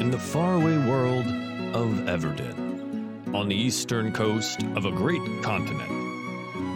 [0.00, 1.26] in the faraway world
[1.74, 5.90] of Everden, on the eastern coast of a great continent,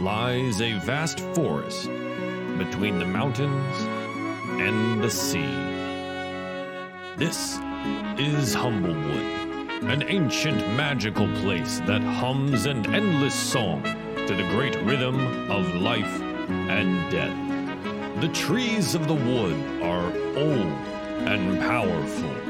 [0.01, 1.87] lies a vast forest
[2.57, 3.77] between the mountains
[4.61, 5.55] and the sea.
[7.19, 7.59] This
[8.19, 13.83] is Humblewood, an ancient magical place that hums an endless song
[14.27, 17.37] to the great rhythm of life and death.
[18.23, 20.07] The trees of the wood are
[20.37, 20.73] old
[21.29, 22.50] and powerful.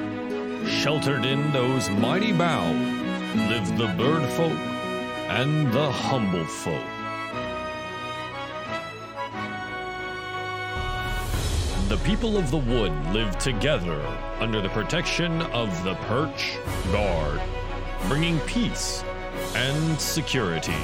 [0.66, 2.74] Sheltered in those mighty boughs
[3.34, 4.58] live the bird folk
[5.28, 6.84] and the humble folk.
[11.88, 14.00] The people of the wood live together
[14.38, 16.58] under the protection of the Perch
[16.92, 17.40] Guard,
[18.08, 19.02] bringing peace
[19.54, 20.76] and security.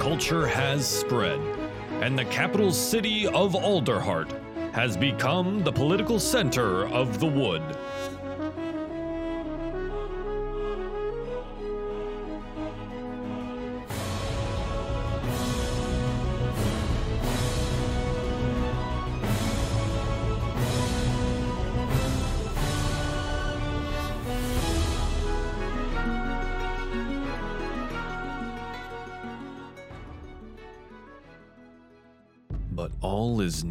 [0.00, 1.38] Culture has spread,
[2.00, 4.32] and the capital city of Alderheart
[4.72, 7.62] has become the political center of the wood.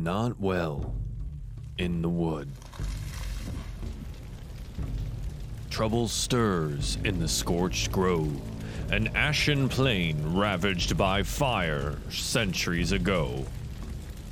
[0.10, 0.92] Not well
[1.78, 2.50] in the wood.
[5.70, 8.42] Trouble stirs in the scorched grove,
[8.92, 13.46] an ashen plain ravaged by fire centuries ago.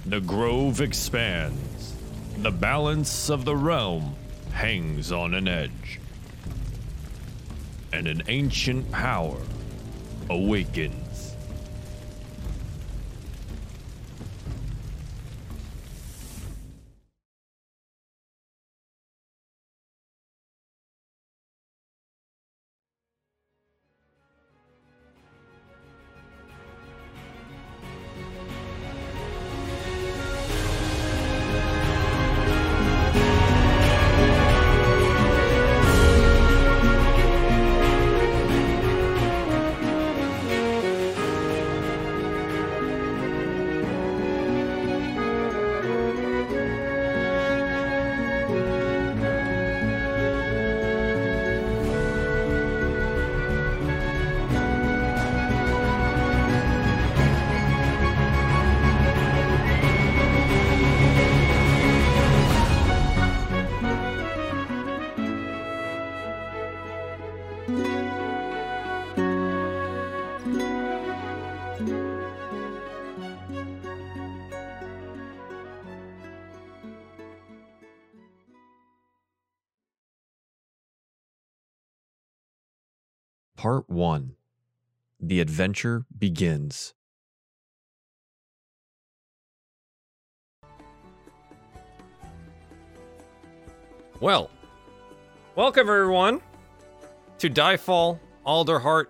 [0.07, 1.93] The grove expands.
[2.37, 4.15] The balance of the realm
[4.53, 5.99] hangs on an edge.
[7.93, 9.37] And an ancient power
[10.27, 11.06] awakens.
[83.67, 84.33] Part 1
[85.19, 86.93] The Adventure Begins.
[94.21, 94.49] Well,
[95.57, 96.39] welcome everyone
[97.39, 99.07] to Diefall Alderheart,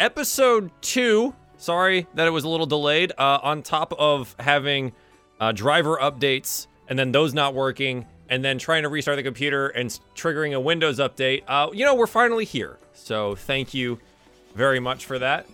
[0.00, 1.32] episode two.
[1.56, 3.12] Sorry that it was a little delayed.
[3.16, 4.90] Uh, on top of having
[5.38, 9.68] uh, driver updates and then those not working, and then trying to restart the computer
[9.68, 11.42] and triggering a Windows update.
[11.48, 12.78] Uh, you know, we're finally here.
[12.94, 13.98] So thank you
[14.54, 15.46] very much for that.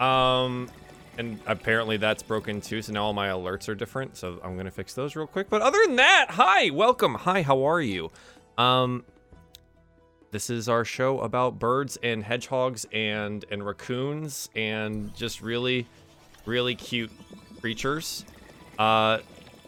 [0.00, 0.70] Um,
[1.18, 2.80] and apparently that's broken too.
[2.80, 4.16] So now all my alerts are different.
[4.16, 5.50] So I'm gonna fix those real quick.
[5.50, 7.14] But other than that, hi, welcome.
[7.14, 8.10] Hi, how are you?
[8.56, 9.04] Um,
[10.30, 15.86] this is our show about birds and hedgehogs and and raccoons and just really,
[16.46, 17.10] really cute
[17.60, 18.24] creatures.
[18.78, 19.18] Uh,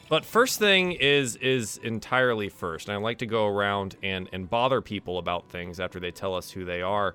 [0.08, 2.88] but first thing is is entirely first.
[2.88, 6.34] And I like to go around and and bother people about things after they tell
[6.34, 7.14] us who they are.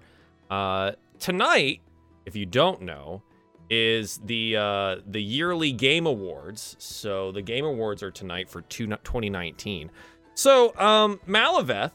[0.49, 1.81] Uh, tonight,
[2.25, 3.21] if you don't know,
[3.69, 6.75] is the uh, the yearly Game Awards.
[6.79, 9.91] So the Game Awards are tonight for two, 2019.
[10.33, 11.91] So um, Malaveth,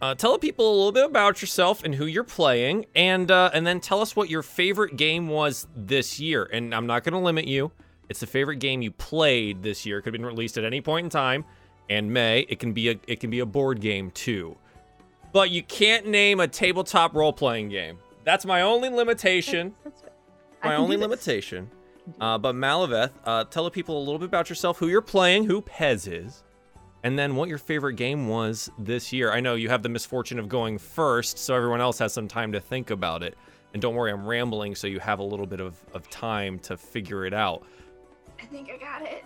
[0.00, 3.66] uh, tell people a little bit about yourself and who you're playing, and uh, and
[3.66, 6.48] then tell us what your favorite game was this year.
[6.52, 7.70] And I'm not going to limit you.
[8.12, 9.96] It's the favorite game you played this year.
[9.96, 11.46] It could have been released at any point in time,
[11.88, 14.54] and may it can be a it can be a board game too.
[15.32, 17.96] But you can't name a tabletop role playing game.
[18.22, 19.74] That's my only limitation.
[19.82, 20.10] That's fair.
[20.62, 21.70] My only limitation.
[22.20, 25.44] Uh, but Malaveth, uh, tell the people a little bit about yourself, who you're playing,
[25.44, 26.42] who Pez is.
[27.02, 29.32] and then what your favorite game was this year.
[29.32, 32.52] I know you have the misfortune of going first, so everyone else has some time
[32.52, 33.36] to think about it.
[33.72, 36.76] And don't worry, I'm rambling, so you have a little bit of, of time to
[36.76, 37.64] figure it out.
[38.42, 39.24] I think I got it.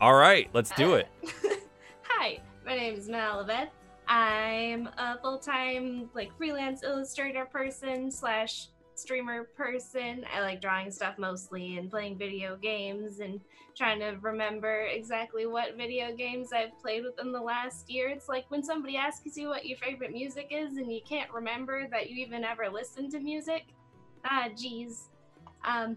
[0.00, 1.08] All right, let's do it.
[2.02, 3.70] Hi, my name is Malibeth.
[4.06, 10.24] I'm a full-time like freelance illustrator person slash streamer person.
[10.34, 13.40] I like drawing stuff mostly and playing video games and
[13.74, 18.08] trying to remember exactly what video games I've played within the last year.
[18.10, 21.88] It's like when somebody asks you what your favorite music is and you can't remember
[21.90, 23.64] that you even ever listened to music.
[24.24, 25.08] Ah, geez.
[25.64, 25.96] Um,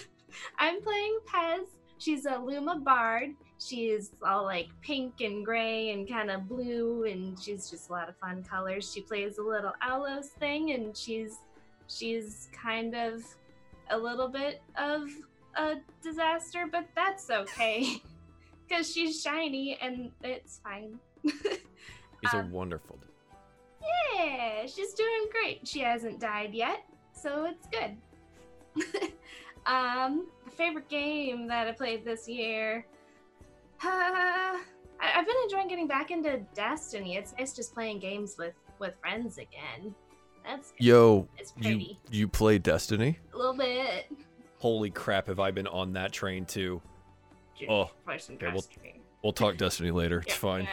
[0.58, 1.66] I'm playing Pez.
[1.98, 3.30] She's a Luma Bard.
[3.58, 8.08] She's all like pink and gray and kind of blue, and she's just a lot
[8.08, 8.92] of fun colors.
[8.92, 11.38] She plays a little Alos thing, and she's
[11.88, 13.22] she's kind of
[13.90, 15.08] a little bit of
[15.56, 18.02] a disaster, but that's okay
[18.68, 20.98] because she's shiny and it's fine.
[21.22, 22.98] He's a Um, wonderful.
[24.14, 25.66] yeah, she's doing great.
[25.68, 29.12] She hasn't died yet, so it's good.
[29.66, 32.86] um, the favorite game that I played this year.
[33.82, 34.60] Uh, I-
[35.00, 37.16] I've been enjoying getting back into Destiny.
[37.16, 39.94] It's nice just playing games with with friends again.
[40.44, 40.84] That's good.
[40.84, 41.98] Yo, it's you pretty.
[42.10, 43.18] you play Destiny?
[43.32, 44.06] A little bit.
[44.58, 46.80] Holy crap, have I been on that train too?
[47.68, 48.64] Oh, okay, well-.
[49.22, 50.18] We'll talk Destiny later.
[50.20, 50.68] It's Yeah, fine.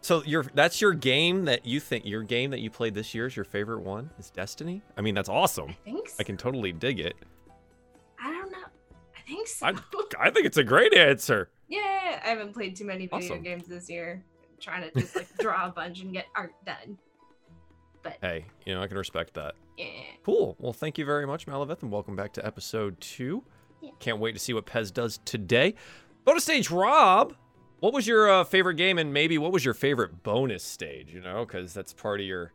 [0.00, 3.26] So your that's your game that you think your game that you played this year
[3.26, 4.82] is your favorite one is Destiny?
[4.96, 5.70] I mean, that's awesome.
[5.86, 6.16] I so.
[6.20, 7.16] I can totally dig it.
[9.28, 9.66] Think so.
[9.66, 9.74] I
[10.18, 11.50] I think it's a great answer.
[11.68, 13.42] yeah, I haven't played too many video Awesome.
[13.42, 14.24] games this year.
[14.42, 16.98] I'm trying to just like draw a bunch and get art done.
[18.02, 19.54] But Hey, you know, I can respect that.
[19.76, 19.86] yeah.
[20.24, 20.56] Cool.
[20.58, 23.44] Well, thank you very much, Malaveth, and welcome back to episode two.
[23.80, 23.90] Yeah.
[24.00, 25.74] Can't wait to see what Pez does today.
[26.24, 27.34] Bonus stage, Rob.
[27.80, 31.12] What was your uh, favorite game, and maybe what was your favorite bonus stage?
[31.14, 32.52] You know, because that's part of your.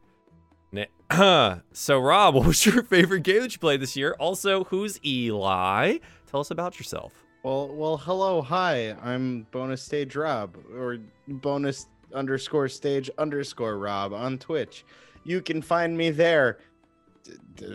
[0.73, 4.15] Na- so, Rob, what was your favorite game that you played this year?
[4.19, 5.99] Also, who's Eli?
[6.33, 7.13] Tell us about yourself.
[7.44, 8.95] Well, well, hello, hi.
[9.03, 10.97] I'm bonus stage Rob or
[11.27, 14.83] bonus underscore stage underscore Rob on Twitch.
[15.25, 16.57] You can find me there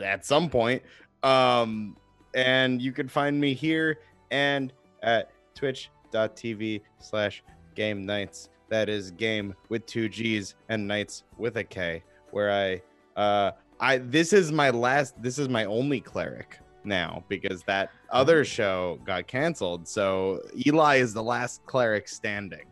[0.03, 0.83] at some point.
[1.23, 1.97] Um,
[2.35, 4.01] and you can find me here
[4.33, 4.73] and
[5.05, 7.45] at twitch.tv slash
[7.77, 8.49] game nights.
[8.71, 12.03] That is game with two G's and nights with a K,
[12.33, 12.83] where I
[13.21, 16.59] uh I this is my last this is my only cleric
[16.89, 19.87] now because that other show got canceled.
[19.87, 22.65] So Eli is the last cleric standing.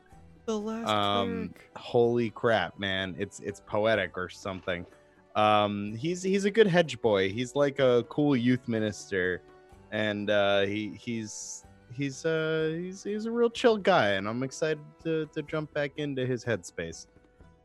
[0.46, 3.14] The last Um, holy crap, man!
[3.18, 4.86] It's it's poetic or something.
[5.34, 7.30] Um, he's he's a good hedge boy.
[7.30, 9.42] He's like a cool youth minister,
[9.90, 14.80] and uh, he he's he's uh he's he's a real chill guy, and I'm excited
[15.02, 17.06] to to jump back into his headspace.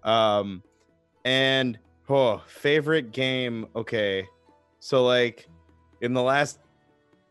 [0.04, 0.64] Um,
[1.24, 1.78] and
[2.10, 3.68] oh, favorite game.
[3.76, 4.26] Okay,
[4.80, 5.48] so like
[6.02, 6.60] in the last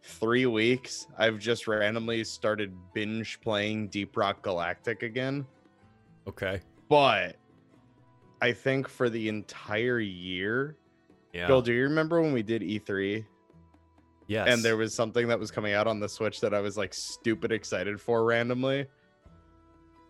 [0.02, 5.46] three weeks, I've just randomly started binge playing Deep Rock Galactic again.
[6.26, 6.60] Okay.
[6.88, 7.36] But
[8.40, 10.76] I think for the entire year,
[11.32, 11.46] Yeah.
[11.46, 13.24] Bill, do you remember when we did E3
[14.26, 14.48] yes.
[14.48, 16.94] and there was something that was coming out on the Switch that I was like
[16.94, 18.86] stupid excited for randomly?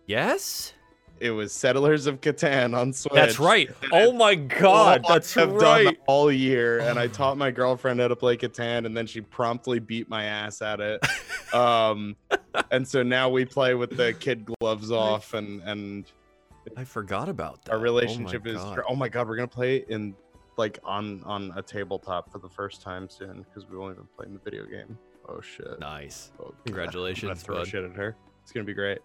[0.07, 0.73] Yes.
[1.21, 3.12] It was Settlers of Catan on Switch.
[3.12, 3.71] That's right.
[3.93, 5.05] Oh my God.
[5.07, 5.85] That's I've right.
[5.85, 9.21] done all year, and I taught my girlfriend how to play Catan, and then she
[9.21, 11.05] promptly beat my ass at it.
[11.55, 12.17] um,
[12.71, 16.11] and so now we play with the kid gloves off, and and
[16.77, 17.73] I forgot about that.
[17.73, 18.57] our Oh relationship is.
[18.57, 18.81] God.
[18.89, 20.15] Oh my god, we're gonna play in
[20.57, 24.33] like on on a tabletop for the first time soon because we've only been playing
[24.33, 24.97] the video game.
[25.29, 25.79] Oh shit!
[25.81, 26.33] nice.
[26.39, 26.47] Oh, God.
[26.47, 27.69] I'm gonna Congratulations, throw bud.
[27.69, 28.17] shit at her.
[28.50, 28.99] It's gonna be great.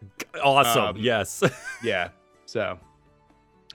[0.44, 0.84] Awesome.
[0.86, 1.44] Um, yes.
[1.84, 2.10] Yeah.
[2.48, 2.80] So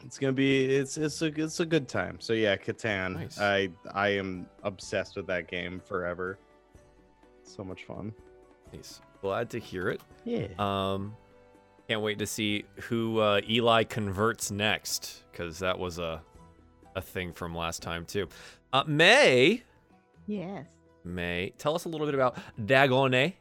[0.05, 2.17] it's gonna be it's it's a it's a good time.
[2.19, 3.15] So yeah, Catan.
[3.15, 3.41] Nice.
[3.41, 6.41] I I am obsessed with that game forever.
[7.45, 8.13] So much fun.
[8.73, 9.01] nice.
[9.23, 10.01] Glad to hear it.
[10.25, 10.49] Yeah.
[10.59, 11.15] Um,
[11.87, 16.21] can't wait to see who uh, Eli converts next, because that was a
[16.97, 18.29] a thing from last time too.
[18.73, 19.63] Uh, May,
[20.27, 20.67] Yes.
[21.05, 23.35] May, tell us a little bit about Dagone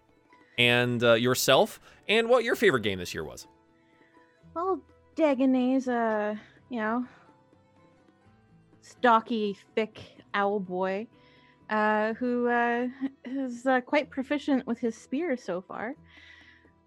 [0.59, 3.47] and uh, yourself, and what your favorite game this year was.
[4.53, 4.81] Well,
[5.15, 6.35] Dagone's uh,
[6.69, 7.05] you know,
[8.81, 9.99] stocky, thick
[10.33, 11.07] owl boy,
[11.69, 12.87] uh, who uh,
[13.25, 15.95] is uh, quite proficient with his spear so far.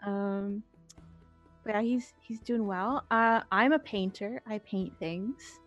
[0.05, 0.63] Um,
[1.67, 3.05] yeah, he's he's doing well.
[3.11, 4.43] Uh, I'm a painter.
[4.47, 5.61] I paint things,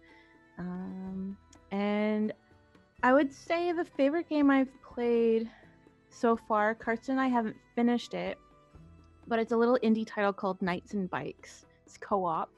[0.60, 1.38] um,
[1.72, 2.34] and
[3.02, 5.50] I would say the favorite game I've played
[6.16, 6.74] so far.
[6.76, 8.38] Carson and I haven't finished it,
[9.28, 11.66] but it's a little indie title called Knights and Bikes.
[11.86, 12.50] It's co-op,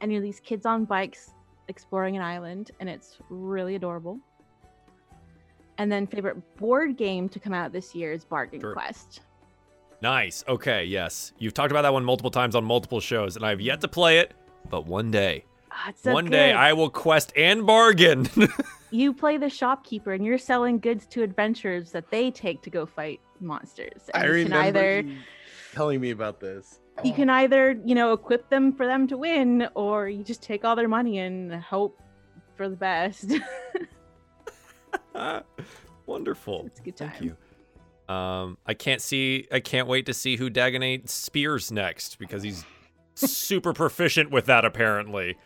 [0.00, 1.30] and you're these kids on bikes
[1.68, 4.18] exploring an island, and it's really adorable.
[5.78, 8.72] And then favorite board game to come out this year is Bargain Sure.
[8.72, 9.22] Quest.
[10.00, 10.44] Nice.
[10.46, 11.32] Okay, yes.
[11.38, 14.18] You've talked about that one multiple times on multiple shows, and I've yet to play
[14.18, 14.34] it,
[14.68, 15.44] but one day.
[15.70, 16.52] Ah, it's so one day.
[16.52, 18.28] I will quest and bargain.
[18.92, 22.86] you play the shopkeeper and you're selling goods to adventurers that they take to go
[22.86, 24.10] fight monsters.
[24.14, 25.16] And I you can remember either you
[25.72, 26.80] telling me about this.
[27.02, 30.64] you can either, you know, equip them for them to win, or you just take
[30.64, 32.00] all their money and hope
[32.54, 33.32] for the best.
[36.06, 36.64] Wonderful.
[36.66, 37.24] It's a good Thank time.
[37.24, 38.14] you.
[38.14, 39.46] Um, I can't see.
[39.50, 42.64] I can't wait to see who Dagonet spears next because he's
[43.14, 44.64] super proficient with that.
[44.64, 45.38] Apparently,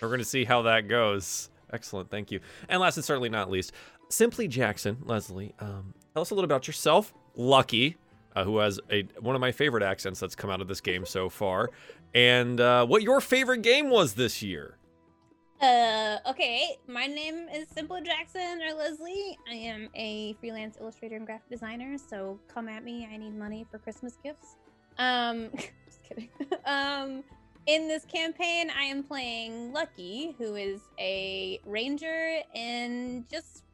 [0.00, 1.50] we're going to see how that goes.
[1.74, 2.08] Excellent.
[2.08, 2.38] Thank you.
[2.68, 3.72] And last and certainly not least,
[4.08, 5.54] Simply Jackson, Leslie.
[5.58, 7.12] Um, tell us a little about yourself.
[7.34, 7.96] Lucky,
[8.36, 11.04] uh, who has a one of my favorite accents that's come out of this game
[11.04, 11.70] so far,
[12.14, 14.78] and uh, what your favorite game was this year.
[15.60, 16.76] Uh, okay.
[16.86, 19.38] My name is Simple Jackson or Leslie.
[19.50, 21.96] I am a freelance illustrator and graphic designer.
[21.96, 23.08] So come at me.
[23.10, 24.56] I need money for Christmas gifts.
[24.98, 25.50] Um,
[25.86, 26.28] just kidding.
[26.66, 27.24] um,
[27.66, 33.64] in this campaign, I am playing Lucky, who is a ranger and just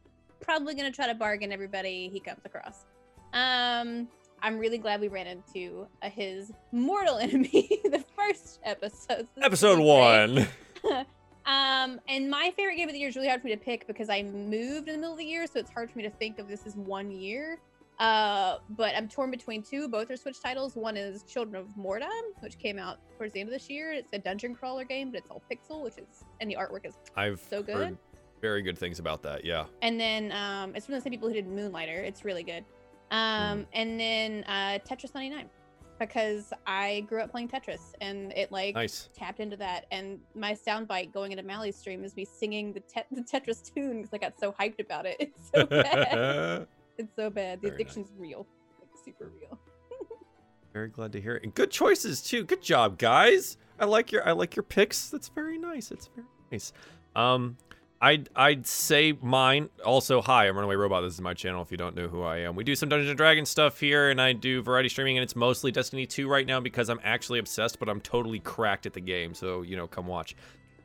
[0.41, 2.87] probably gonna try to bargain everybody he comes across.
[3.33, 4.09] Um,
[4.43, 9.27] I'm really glad we ran into uh, his mortal enemy the first episode.
[9.43, 10.47] Episode one.
[11.47, 13.87] Um, and my favorite game of the year is really hard for me to pick
[13.87, 16.11] because I moved in the middle of the year, so it's hard for me to
[16.11, 17.59] think of this as one year.
[18.01, 19.87] Uh, but I'm torn between two.
[19.87, 20.75] Both are Switch titles.
[20.75, 22.09] One is Children of Morta,
[22.41, 23.93] which came out towards the end of this year.
[23.93, 26.95] It's a dungeon crawler game, but it's all pixel, which is and the artwork is.
[27.15, 27.99] I've So good.
[28.41, 29.45] very good things about that.
[29.45, 29.67] Yeah.
[29.83, 32.03] And then um, it's from the same people who did Moonlighter.
[32.03, 32.65] It's really good.
[33.11, 35.51] Um, and then uh, Tetris 99
[35.99, 39.11] because I grew up playing Tetris and it like Nice.
[39.15, 39.85] tapped into that.
[39.91, 43.99] And my soundbite going into Mally's stream is me singing the, te- the Tetris tune
[44.01, 45.17] because I got so hyped about it.
[45.21, 46.67] It's so bad.
[47.01, 47.61] it's so bad.
[47.61, 47.97] The Very nice.
[48.17, 48.47] real,
[48.81, 49.59] like super real.
[50.73, 51.43] Very glad to hear it.
[51.43, 52.45] And good choices too.
[52.45, 53.57] Good job, guys.
[53.79, 55.09] I like your I like your picks.
[55.11, 55.91] That's very nice.
[55.91, 56.73] It's very nice.
[57.17, 57.57] Um
[58.03, 61.03] I'd I'd say mine also hi, I'm Runaway Robot.
[61.03, 62.55] This is my channel if you don't know who I am.
[62.57, 65.35] We do some Dungeons and Dragons stuff here and I do variety streaming and it's
[65.35, 69.01] mostly Destiny 2 right now because I'm actually obsessed, but I'm totally cracked at the
[69.01, 69.35] game.
[69.35, 70.37] So, you know, come watch.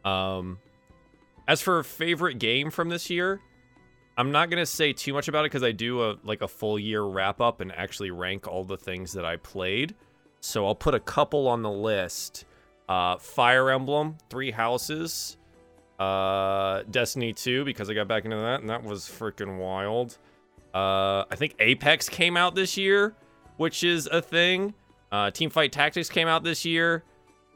[0.05, 0.57] Um
[1.47, 3.39] as for favorite game from this year,
[4.17, 6.79] I'm not gonna say too much about it because I do a like a full
[6.79, 9.95] year wrap up and actually rank all the things that I played.
[10.39, 12.45] So I'll put a couple on the list.
[12.87, 15.37] Uh, Fire Emblem, Three Houses,
[15.99, 20.17] uh, Destiny 2 because I got back into that and that was freaking wild.
[20.73, 23.15] Uh, I think Apex came out this year,
[23.57, 24.73] which is a thing.
[25.11, 27.03] Uh, Teamfight Tactics came out this year.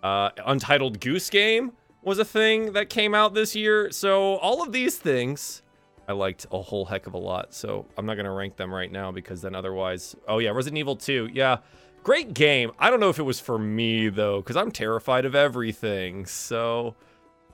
[0.01, 3.91] Uh, Untitled Goose Game was a thing that came out this year.
[3.91, 5.61] So all of these things
[6.09, 7.53] I liked a whole heck of a lot.
[7.53, 10.15] So I'm not gonna rank them right now because then otherwise.
[10.27, 11.29] Oh yeah, Resident Evil 2.
[11.31, 11.57] Yeah,
[12.03, 12.71] great game.
[12.79, 16.25] I don't know if it was for me though, because I'm terrified of everything.
[16.25, 16.95] So,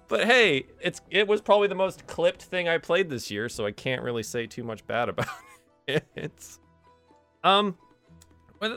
[0.08, 3.66] but hey, it's it was probably the most clipped thing I played this year, so
[3.66, 5.28] I can't really say too much bad about
[5.86, 6.08] it.
[6.16, 6.60] It's,
[7.44, 7.78] Um.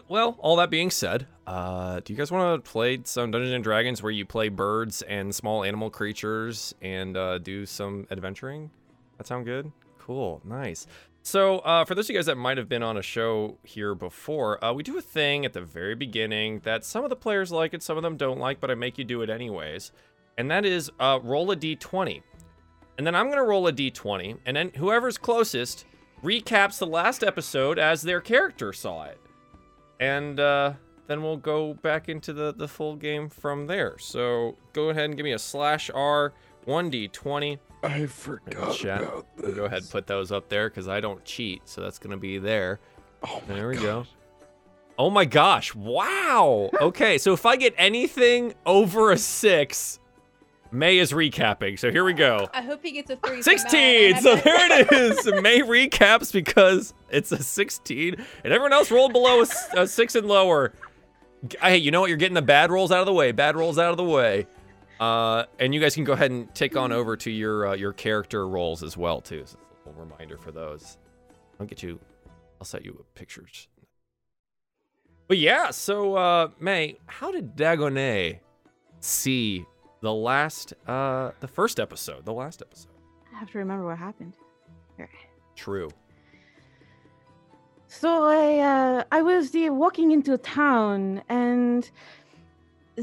[0.09, 3.63] Well, all that being said, uh, do you guys want to play some Dungeons and
[3.65, 8.71] Dragons where you play birds and small animal creatures and uh, do some adventuring?
[9.19, 9.71] That sound good?
[9.99, 10.87] Cool, nice.
[11.23, 13.95] So, uh, for those of you guys that might have been on a show here
[13.95, 17.53] before, uh, we do a thing at the very beginning that some of the players
[17.53, 19.93] like it, some of them don't like, but I make you do it anyways.
[20.39, 22.23] And that is uh, roll a d20.
[22.97, 25.85] And then I'm going to roll a d20, and then whoever's closest
[26.23, 29.21] recaps the last episode as their character saw it.
[30.01, 30.73] And uh,
[31.09, 33.99] then we'll go back into the, the full game from there.
[33.99, 36.33] So go ahead and give me a slash R,
[36.67, 37.59] 1d20.
[37.83, 39.03] I forgot Chat.
[39.03, 39.55] about this.
[39.55, 42.81] go ahead put those up there because I don't cheat, so that's gonna be there.
[43.23, 43.83] Oh my There we God.
[43.83, 44.07] go.
[44.99, 45.75] Oh my gosh!
[45.75, 46.71] Wow.
[46.81, 50.01] Okay, so if I get anything over a six,
[50.73, 51.79] May is recapping.
[51.79, 52.49] So here we go.
[52.55, 53.43] I hope he gets a three.
[53.43, 54.21] so Mal and I Sixteen.
[54.23, 55.25] So there it is.
[55.43, 60.15] May recaps because it's a sixteen, and everyone else rolled below a, s- a six
[60.17, 60.73] and lower.
[61.63, 62.09] Hey, you know what?
[62.09, 63.31] You're getting the bad rolls out of the way.
[63.31, 64.49] Bad rolls out of the way.
[65.01, 67.93] Uh, and you guys can go ahead and take on over to your uh, your
[67.93, 69.45] character roles as well too.
[69.47, 70.99] So a little reminder for those.
[71.61, 71.99] I'll get you.
[72.61, 73.69] I'll set you with pictures.
[75.29, 78.41] But yeah, so uh, May, how did Dagonet
[79.01, 79.67] see
[80.01, 82.93] the last, uh, the first episode, the last episode?
[83.35, 84.35] I have to remember what happened.
[85.55, 85.91] True.
[87.89, 91.91] So I uh, I was uh, walking into town and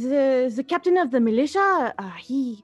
[0.03, 2.63] the the captain of the militia, uh, he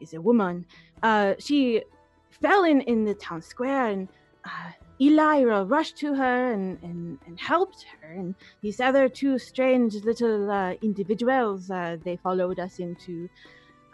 [0.00, 0.66] is, a woman.
[1.02, 1.82] Uh, she
[2.30, 4.08] fell in in the town square, and
[4.44, 8.12] uh, Eli uh, rushed to her and, and, and helped her.
[8.12, 13.28] And these other two strange little uh, individuals, uh, they followed us into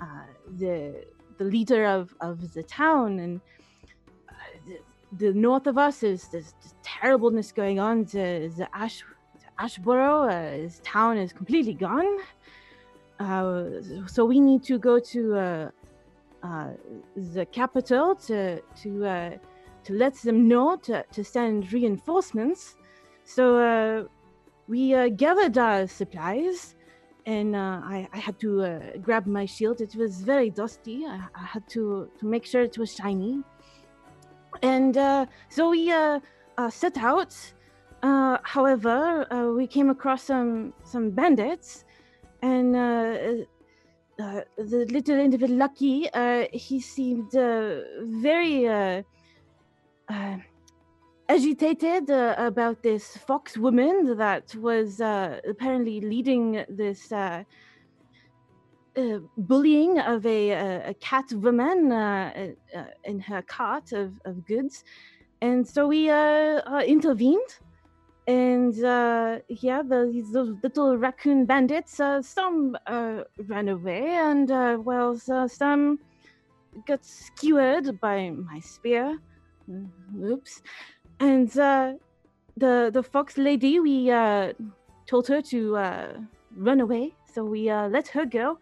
[0.01, 0.27] uh,
[0.59, 1.05] the
[1.39, 3.19] the leader of, of the town.
[3.19, 3.41] And
[4.29, 4.33] uh,
[5.19, 8.05] the, north of us is this, this terribleness going on.
[8.05, 9.03] The, the Ash
[9.63, 12.19] Ashboro, uh, his town is completely gone.
[13.21, 13.65] Uh,
[14.09, 15.71] so we need to go to uh,
[16.43, 16.71] uh,
[17.35, 19.31] the capital to to uh,
[19.85, 22.77] to let them know to, to send reinforcements.
[23.25, 24.09] So
[24.67, 26.75] we gathered our supplies,
[27.27, 28.51] and I, I had to
[29.01, 29.81] grab my shield.
[29.81, 31.05] It was very dusty.
[31.07, 33.43] I, I had to, to make sure it was shiny.
[34.63, 34.95] And
[35.49, 35.93] so we
[36.71, 37.35] set out.
[38.03, 41.85] Uh, however, uh, we came across some some bandits,
[42.43, 43.45] and uh,
[44.23, 48.67] uh, the little individual Lucky, uh, he seemed uh, very
[51.29, 57.13] agitated about this fox woman that was apparently leading this
[59.39, 60.51] bullying of a,
[60.91, 61.91] a, cat woman
[63.05, 64.85] in her cart of, of goods.
[65.41, 66.11] And so we
[66.87, 67.59] intervened.
[68.27, 70.07] And uh, yeah, the,
[70.63, 75.99] little raccoon bandits, uh, some uh, ran away, and uh, well, so some
[76.87, 79.19] got skewered by my spear.
[79.69, 79.89] Mm,
[80.25, 80.63] Oops.
[81.19, 81.95] And uh,
[82.57, 84.53] the the fox lady, we uh,
[85.07, 86.13] told her to uh,
[86.57, 88.59] run away, so we uh, let her go.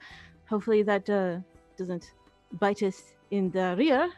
[0.49, 1.39] Hopefully, that uh,
[1.77, 2.13] doesn't
[2.59, 4.11] bite us in the rear.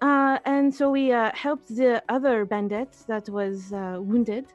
[0.00, 4.46] Uh, and so we uh, helped the other bandits that was uh, wounded,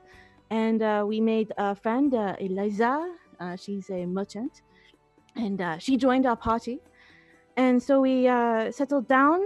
[0.49, 3.13] and uh, we made a friend, uh, Eliza.
[3.39, 4.61] Uh, she's a merchant,
[5.35, 6.79] and she joined our party.
[7.57, 8.23] And so we
[8.71, 9.39] settled down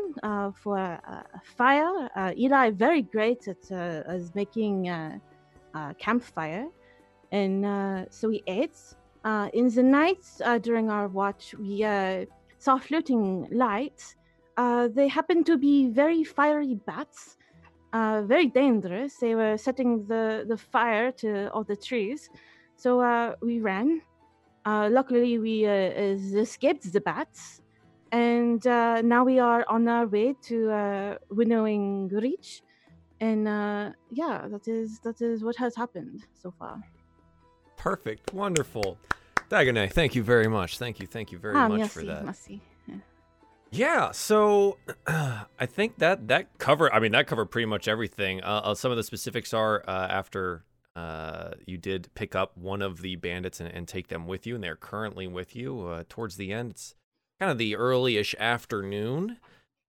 [0.54, 2.10] for a, fire.
[2.38, 4.90] Eli, very great at, uh, making
[5.98, 6.68] campfire.
[7.32, 8.78] And so we ate.
[9.54, 10.24] In the night,
[10.62, 11.82] during our watch, we
[12.60, 14.16] saw floating lights.
[14.58, 17.38] Uh, they happened to be very fiery bats,
[17.94, 19.16] uh, very dangerous.
[19.18, 22.30] They were setting the, the fire to all the trees.
[22.76, 24.02] So uh, we ran.
[24.66, 27.62] Uh, luckily, we uh, escaped the bats
[28.12, 32.62] and uh, now we are on our way to uh, winnowing reach
[33.20, 36.82] and uh, yeah that is that is what has happened so far
[37.78, 38.34] Perfect.
[38.34, 38.98] Wonderful.
[39.50, 40.78] Dagonet, thank you very much.
[40.78, 41.08] Thank you.
[41.08, 42.26] Thank you very ah, much merci, for that.
[42.26, 42.62] merci.
[43.72, 44.78] Yeah, so
[45.08, 46.94] I think that that cover.
[46.94, 48.42] I mean, that covered pretty much everything.
[48.44, 50.64] Uh, uh, some of the specifics are uh, after
[50.96, 54.56] uh, you did pick up one of the bandits and, and take them with you,
[54.56, 55.86] and they're currently with you.
[55.86, 56.96] Uh, towards the end, it's
[57.40, 59.38] kind of the early-ish afternoon,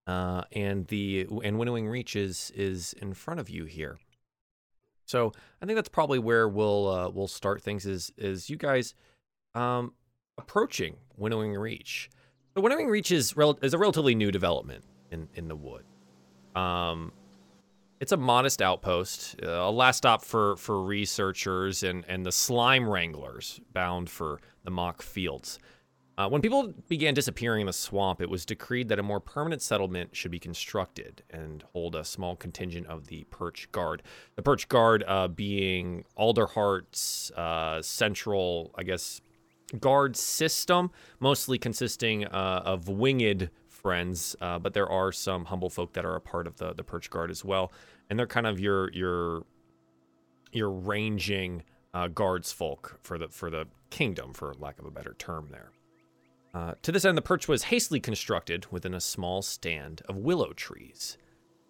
[0.06, 3.98] and the and winnowing reach is is in front of you here.
[5.06, 7.86] So I think that's probably where we'll we'll start things.
[7.86, 8.94] Is is you guys
[9.54, 9.94] um,
[10.36, 12.10] approaching winnowing reach?
[12.58, 15.84] The Winnowing Reach is, rel- is a relatively new development in, in the wood.
[16.56, 17.12] Um,
[18.00, 22.88] it's a modest outpost, uh, a last stop for, for researchers and, and the slime
[22.88, 25.60] wranglers bound for the Mokk Fields.
[26.18, 29.62] Uh, when people began disappearing in the swamp, it was decreed that a more permanent
[29.62, 34.02] settlement should be constructed and hold a small contingent of the Perch Guard.
[34.34, 39.20] The Perch Guard uh, being Alderheart's uh, central, I guess,
[39.80, 45.92] guard system, mostly consisting uh, of winged friends, uh, but there are some humble folk
[45.92, 47.72] that are a part of the the perch guard as well,
[48.10, 49.44] and they're kind of your your
[50.52, 51.62] your ranging
[51.94, 55.70] uh, guards folk for the for the kingdom, for lack of a better term there.
[56.54, 60.52] Uh, to this end, the perch was hastily constructed within a small stand of willow
[60.52, 61.18] trees.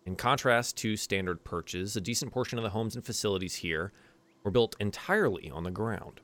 [0.06, 3.92] In contrast to standard perches, a decent portion of the homes and facilities here
[4.44, 6.20] were built entirely on the ground.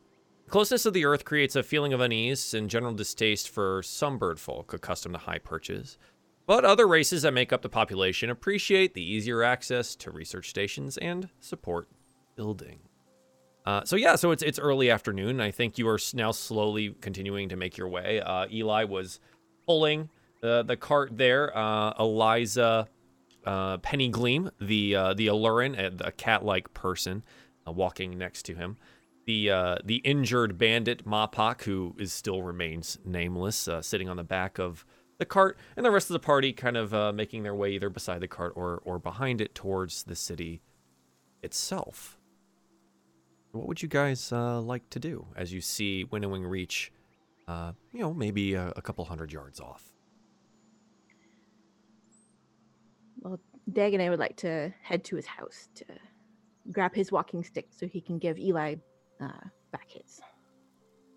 [0.48, 4.38] Closeness of the earth creates a feeling of unease and general distaste for some bird
[4.38, 5.98] folk accustomed to high perches.
[6.46, 10.98] But other races that make up the population appreciate the easier access to research stations
[10.98, 11.88] and support
[12.36, 12.80] building.
[13.64, 15.40] Uh, so yeah, so it's it's early afternoon.
[15.40, 18.20] I think you are now slowly continuing to make your way.
[18.20, 19.20] Uh, Eli was
[19.66, 20.10] pulling
[20.42, 21.56] the the cart there.
[21.56, 22.86] Uh, Eliza,
[23.46, 27.24] uh, Penny Gleam, the uh, the Allurin, a, a cat-like person,
[27.66, 28.76] uh, walking next to him
[29.26, 34.24] the uh, the injured bandit Mapach, who is still remains nameless, uh, sitting on the
[34.24, 34.84] back of
[35.18, 37.90] the cart, and the rest of the party kind of uh, making their way either
[37.90, 40.62] beside the cart or or behind it towards the city
[41.42, 42.18] itself.
[43.52, 46.92] What would you guys uh, like to do as you see Winnowing Reach,
[47.46, 49.94] uh, you know, maybe a, a couple hundred yards off?
[53.20, 53.38] Well,
[53.72, 55.84] Dag and I would like to head to his house to
[56.72, 58.74] grab his walking stick so he can give Eli
[59.20, 59.28] uh,
[59.72, 60.20] back his.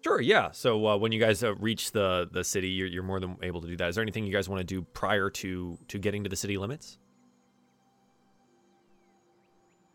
[0.03, 0.51] Sure, yeah.
[0.51, 3.61] So uh, when you guys uh, reach the the city, you're, you're more than able
[3.61, 3.89] to do that.
[3.89, 6.57] Is there anything you guys want to do prior to to getting to the city
[6.57, 6.97] limits?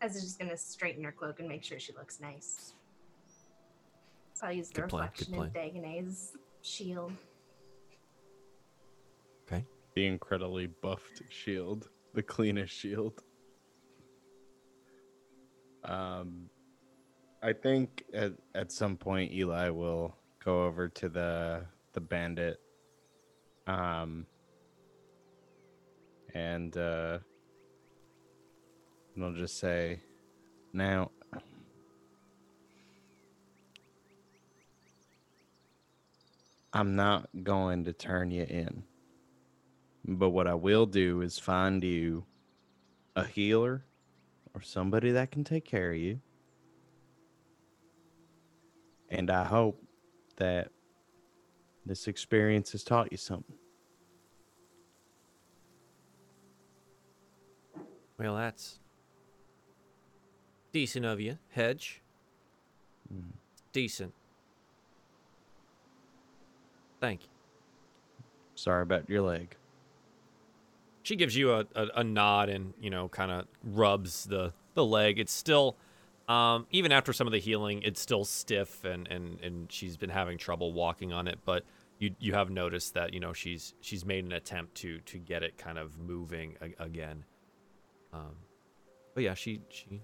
[0.01, 2.73] I was just gonna straighten her cloak and make sure she looks nice.
[4.33, 7.13] So I'll use the Good plan, good reflection in Dagonet's shield.
[9.47, 9.65] Okay.
[9.95, 13.23] The incredibly buffed shield, the cleanest shield.
[15.85, 16.49] Um,
[17.45, 22.57] I think at, at some point Eli will go over to the the bandit,
[23.67, 24.25] um,
[26.33, 27.19] and uh,
[29.15, 29.99] and I'll just say,
[30.71, 31.11] now.
[36.75, 38.83] I'm not going to turn you in.
[40.07, 42.25] But what I will do is find you
[43.15, 43.85] a healer
[44.55, 46.19] or somebody that can take care of you.
[49.13, 49.79] And I hope
[50.37, 50.69] that
[51.85, 53.55] this experience has taught you something.
[58.17, 58.79] Well, that's
[60.71, 62.01] decent of you, Hedge.
[63.13, 63.33] Mm.
[63.71, 64.13] Decent.
[66.99, 67.29] Thank you.
[68.55, 69.55] Sorry about your leg.
[71.03, 74.85] She gives you a, a, a nod and you know kind of rubs the the
[74.85, 75.19] leg.
[75.19, 75.75] It's still,
[76.27, 80.09] um, even after some of the healing, it's still stiff and and and she's been
[80.09, 81.39] having trouble walking on it.
[81.45, 81.63] But
[81.99, 85.43] you you have noticed that you know she's she's made an attempt to to get
[85.43, 87.25] it kind of moving a, again.
[88.13, 88.35] Um,
[89.13, 90.01] but yeah, she she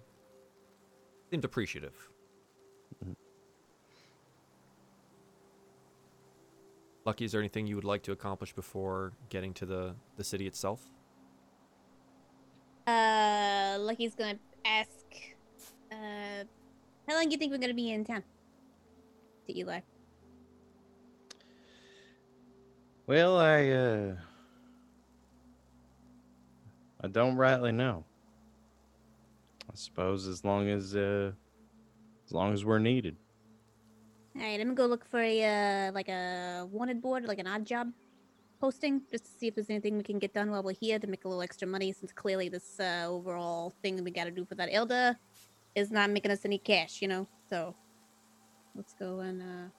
[1.29, 1.95] seemed appreciative.
[7.05, 10.45] Lucky, is there anything you would like to accomplish before getting to the the city
[10.47, 10.81] itself?
[12.85, 14.89] Uh, Lucky's gonna ask,
[15.91, 16.43] uh,
[17.07, 18.23] how long do you think we're gonna be in town?
[19.47, 19.79] To Eli.
[23.07, 24.15] Well, I uh
[27.01, 28.05] I don't rightly know.
[29.71, 31.31] I suppose as long as uh
[32.27, 33.15] as long as we're needed.
[34.35, 37.47] All right, I'm gonna go look for a uh, like a wanted board, like an
[37.47, 37.91] odd job
[38.61, 41.07] posting, just to see if there's anything we can get done while we're here to
[41.07, 41.91] make a little extra money.
[41.91, 45.17] Since clearly this uh, overall thing that we got to do for that elder
[45.75, 47.27] is not making us any cash, you know.
[47.49, 47.75] So
[48.75, 49.69] let's go and uh,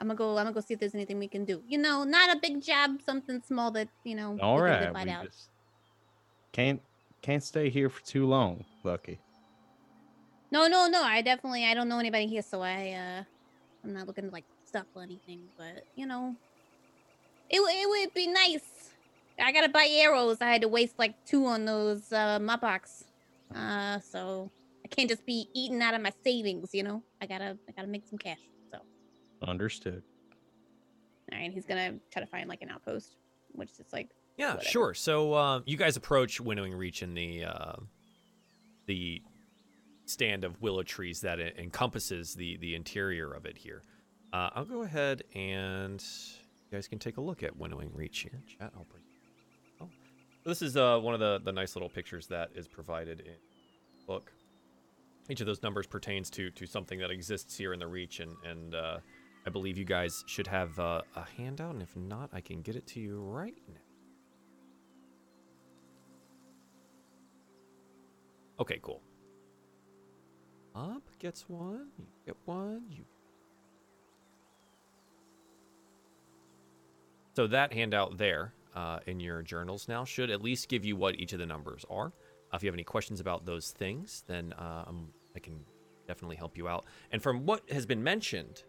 [0.00, 0.30] I'm gonna go.
[0.30, 1.62] I'm gonna go see if there's anything we can do.
[1.66, 4.38] You know, not a big job, something small that you know.
[4.40, 4.92] all right.
[4.92, 5.24] we out.
[5.24, 5.48] Just
[6.52, 6.80] can't
[7.22, 9.18] can't stay here for too long, Lucky.
[10.50, 11.02] No, no, no.
[11.02, 13.24] I definitely I don't know anybody here, so I uh
[13.84, 16.34] I'm not looking to like stuff or anything, but you know,
[17.50, 18.92] it it would be nice.
[19.40, 20.38] I gotta buy arrows.
[20.40, 23.04] I had to waste like two on those uh mudbox.
[23.54, 24.50] Uh, so
[24.84, 27.02] I can't just be eating out of my savings, you know.
[27.20, 28.38] I gotta I gotta make some cash.
[28.70, 28.78] So
[29.46, 30.02] Understood.
[31.32, 33.16] all right, he's gonna try to find like an outpost,
[33.52, 34.68] which is like Yeah, whatever.
[34.68, 34.94] sure.
[34.94, 37.76] So um, you guys approach Winnowing Reach in the uh,
[38.86, 39.22] the
[40.06, 43.82] stand of willow trees that encompasses the the interior of it here.
[44.32, 46.02] Uh, I'll go ahead and
[46.70, 48.42] you guys can take a look at Winnowing Reach here.
[48.46, 49.04] Chat, I'll bring.
[49.80, 49.88] Oh,
[50.44, 53.26] this is uh, one of the the nice little pictures that is provided in
[53.98, 54.30] the book.
[55.28, 58.36] Each of those numbers pertains to to something that exists here in the Reach, and
[58.44, 58.98] and uh,
[59.46, 62.76] I believe you guys should have uh, a handout, and if not, I can get
[62.76, 63.80] it to you right now.
[68.60, 69.00] Okay, cool.
[70.74, 71.88] Up gets one.
[71.98, 72.82] You get one.
[72.90, 73.04] You.
[77.34, 81.16] So that handout there uh, in your journals now should at least give you what
[81.16, 82.12] each of the numbers are.
[82.54, 84.84] If you have any questions about those things, then uh,
[85.36, 85.60] I can
[86.06, 86.86] definitely help you out.
[87.10, 88.62] And from what has been mentioned,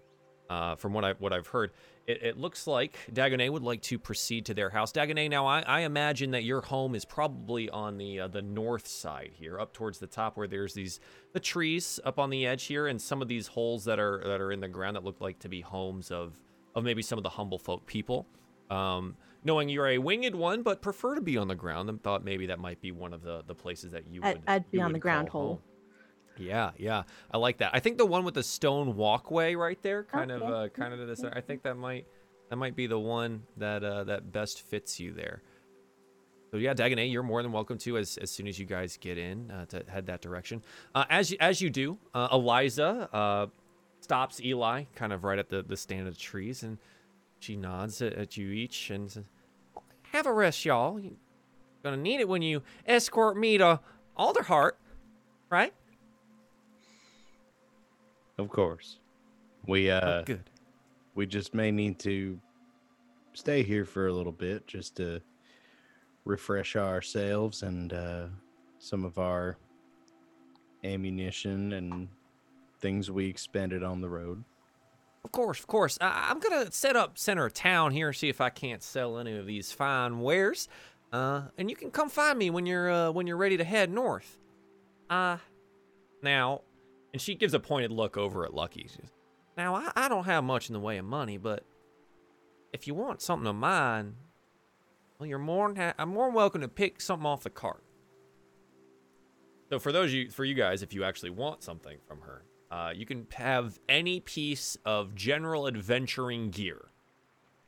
[0.49, 1.71] uh, from what I what I've heard,
[2.05, 4.91] it, it looks like Dagonet would like to proceed to their house.
[4.91, 8.87] Dagonet, now I, I imagine that your home is probably on the uh, the north
[8.87, 10.99] side here, up towards the top where there's these
[11.33, 14.39] the trees up on the edge here, and some of these holes that are that
[14.39, 16.39] are in the ground that look like to be homes of
[16.75, 18.27] of maybe some of the humble folk people.
[18.69, 19.15] Um,
[19.45, 22.47] knowing you're a winged one, but prefer to be on the ground, and thought maybe
[22.47, 24.99] that might be one of the the places that you I'd- I'd be on the
[24.99, 25.61] ground hole.
[26.37, 27.71] Yeah, yeah, I like that.
[27.73, 30.99] I think the one with the stone walkway right there, kind of, uh, kind of
[30.99, 31.33] to the center.
[31.37, 32.05] I think that might,
[32.49, 35.41] that might be the one that uh, that best fits you there.
[36.51, 39.17] so yeah, Dagonet, you're more than welcome to as, as soon as you guys get
[39.17, 40.61] in uh, to head that direction.
[40.93, 43.47] Uh, as you, as you do, uh, Eliza uh,
[44.01, 46.77] stops Eli kind of right at the, the stand of the trees and
[47.39, 49.23] she nods at, at you each and says,
[50.15, 50.97] "Have a rest, y'all.
[50.97, 51.11] You're
[51.83, 53.81] gonna need it when you escort me to
[54.17, 54.77] Alderheart,
[55.49, 55.73] right?"
[58.37, 58.99] Of course.
[59.67, 60.49] We Oh, uh good.
[61.15, 62.39] we just may need to
[63.33, 65.21] stay here for a little bit just to
[66.23, 68.27] refresh ourselves and uh
[68.79, 69.57] some of our
[70.85, 72.07] ammunition and
[72.79, 74.45] things we expended on the road.
[75.25, 75.97] Of course, of course.
[75.99, 79.17] I- I'm gonna set up center of town here, and see if I can't sell
[79.17, 80.69] any of these fine wares.
[81.11, 83.89] Uh, and you can come find me when you're uh, when you're ready to head
[83.89, 84.37] north.
[85.09, 85.37] Uh,
[86.21, 86.61] now,
[87.11, 88.87] and she gives a pointed look over at Lucky.
[88.87, 89.11] Says,
[89.57, 91.63] now I, I don't have much in the way of money, but
[92.71, 94.15] if you want something of mine,
[95.17, 97.83] well, you're more than ha- I'm more welcome to pick something off the cart.
[99.71, 102.91] So for those you for you guys, if you actually want something from her, uh,
[102.95, 106.89] you can have any piece of general adventuring gear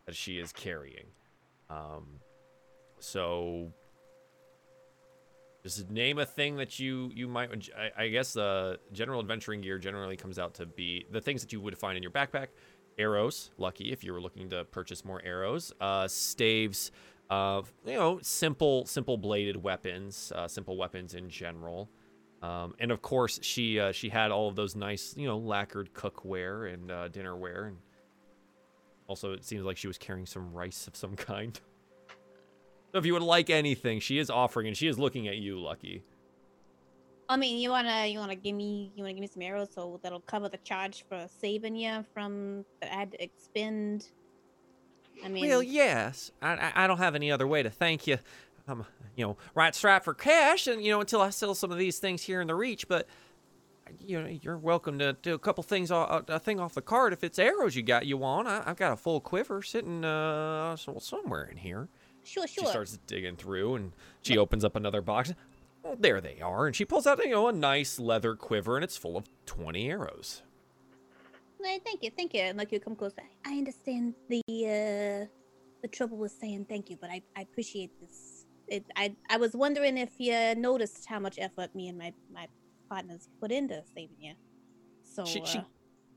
[0.05, 1.07] that she is carrying.
[1.69, 2.21] Um,
[2.99, 3.73] so
[5.63, 7.69] just name a thing that you you might.
[7.77, 11.51] I, I guess uh, general adventuring gear generally comes out to be the things that
[11.51, 12.47] you would find in your backpack.
[12.97, 15.71] Arrows, lucky if you were looking to purchase more arrows.
[15.79, 16.91] Uh, staves,
[17.29, 21.89] uh, you know, simple simple bladed weapons, uh, simple weapons in general.
[22.41, 25.93] Um, and of course, she uh, she had all of those nice, you know, lacquered
[25.93, 27.78] cookware and uh, dinnerware, and
[29.08, 31.60] also it seems like she was carrying some rice of some kind.
[32.91, 35.60] so if you would like anything, she is offering, and she is looking at you,
[35.60, 36.04] Lucky.
[37.30, 40.00] I mean, you wanna you wanna give me you wanna give me some arrows so
[40.04, 44.10] that'll cover the charge for saving you from that I had to expend.
[45.26, 48.19] I mean, well, yes, I, I I don't have any other way to thank you.
[48.67, 51.77] I'm, you know, right strapped for cash, and you know, until I sell some of
[51.77, 53.08] these things here in the reach, but.
[54.06, 57.13] You know, you're welcome to do a couple things, o- a thing off the cart
[57.13, 58.45] if it's arrows you got you want.
[58.45, 61.88] I, I've got a full quiver sitting uh somewhere in here.
[62.25, 62.65] sure, sure.
[62.65, 65.34] She starts digging through and she opens up another box.
[65.84, 66.67] Well, there they are.
[66.67, 69.89] And she pulls out, you know, a nice leather quiver and it's full of 20
[69.89, 70.41] arrows.
[71.63, 72.41] Hey, thank you, thank you.
[72.41, 73.13] And like you come close.
[73.45, 75.25] I understand the uh
[75.82, 78.37] the trouble with saying thank you, but I, I appreciate this.
[78.67, 82.47] It, I I was wondering if you noticed how much effort me and my my
[82.89, 84.34] partners put into saving you.
[85.03, 85.62] So She, uh, she,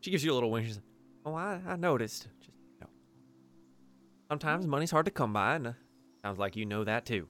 [0.00, 0.66] she gives you a little wink.
[0.66, 0.84] She's like,
[1.24, 2.28] Oh, I, I noticed.
[2.40, 2.88] Just, you know,
[4.30, 5.72] sometimes money's hard to come by, and uh,
[6.22, 7.28] sounds like you know that too.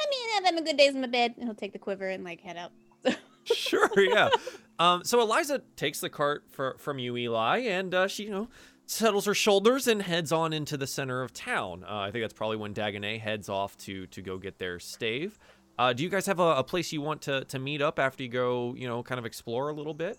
[0.00, 1.34] I mean, I'm having good days in my bed.
[1.36, 2.72] And he'll take the quiver and like head out.
[3.44, 4.30] sure, yeah.
[4.78, 8.48] Um, so Eliza takes the cart for, from you, Eli, and uh, she, you know,
[8.90, 11.84] settles her shoulders and heads on into the center of town.
[11.88, 15.38] Uh, I think that's probably when Dagonet heads off to to go get their stave.
[15.78, 18.22] Uh, do you guys have a, a place you want to, to meet up after
[18.22, 20.18] you go, you know, kind of explore a little bit?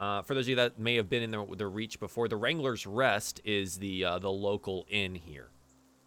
[0.00, 2.36] Uh, for those of you that may have been in the, the reach before, the
[2.36, 5.50] Wrangler's Rest is the uh, the local inn here.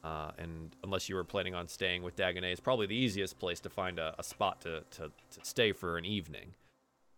[0.04, 3.62] Uh, and unless you were planning on staying with Dagonet, it's probably the easiest place
[3.62, 6.56] to find a, a spot to, to, to stay for an evening.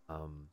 [0.08, 0.50] Um,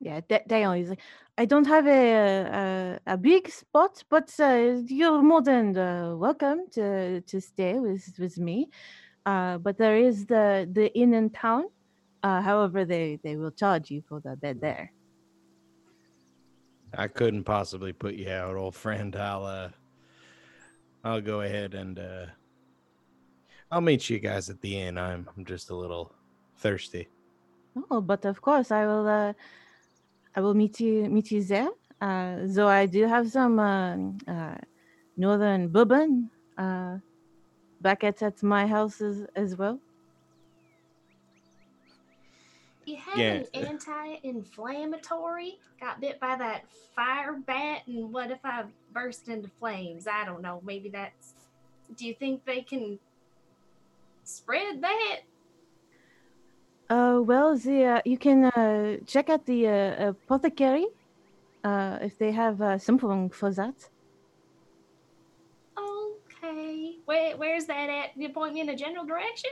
[0.00, 1.00] Yeah, Da- Dion is like,
[1.38, 6.68] I don't have a a, a big spot, but uh, you're more than uh, welcome
[6.72, 8.68] to to stay with with me.
[9.24, 11.64] Uh, but there is the the inn in town.
[12.22, 14.92] Uh, however, they they will charge you for the bed there.
[16.96, 19.16] I couldn't possibly put you out, old friend.
[19.16, 19.70] I'll uh
[21.04, 22.26] I'll go ahead and uh
[23.70, 24.98] I'll meet you guys at the inn.
[24.98, 26.14] I'm I'm just a little
[26.58, 27.08] thirsty.
[27.90, 29.34] Oh, but of course, I will.
[30.36, 31.70] I will meet you meet you there.
[32.00, 34.56] Uh, though I do have some um, uh,
[35.16, 36.98] northern bourbon uh,
[37.80, 39.80] back at, at my house as, as well.
[42.84, 43.32] You have Yeah.
[43.32, 45.58] an anti-inflammatory.
[45.80, 50.06] Got bit by that fire bat, and what if I burst into flames?
[50.06, 50.60] I don't know.
[50.64, 51.32] Maybe that's.
[51.96, 52.98] Do you think they can
[54.24, 55.20] spread that?
[56.88, 60.86] Uh, well, the uh, you can uh, check out the uh, apothecary
[61.64, 63.74] uh, if they have uh, something for that.
[65.76, 66.96] Okay.
[67.06, 68.12] Where, where's that at?
[68.12, 69.50] Can you point me in a general direction?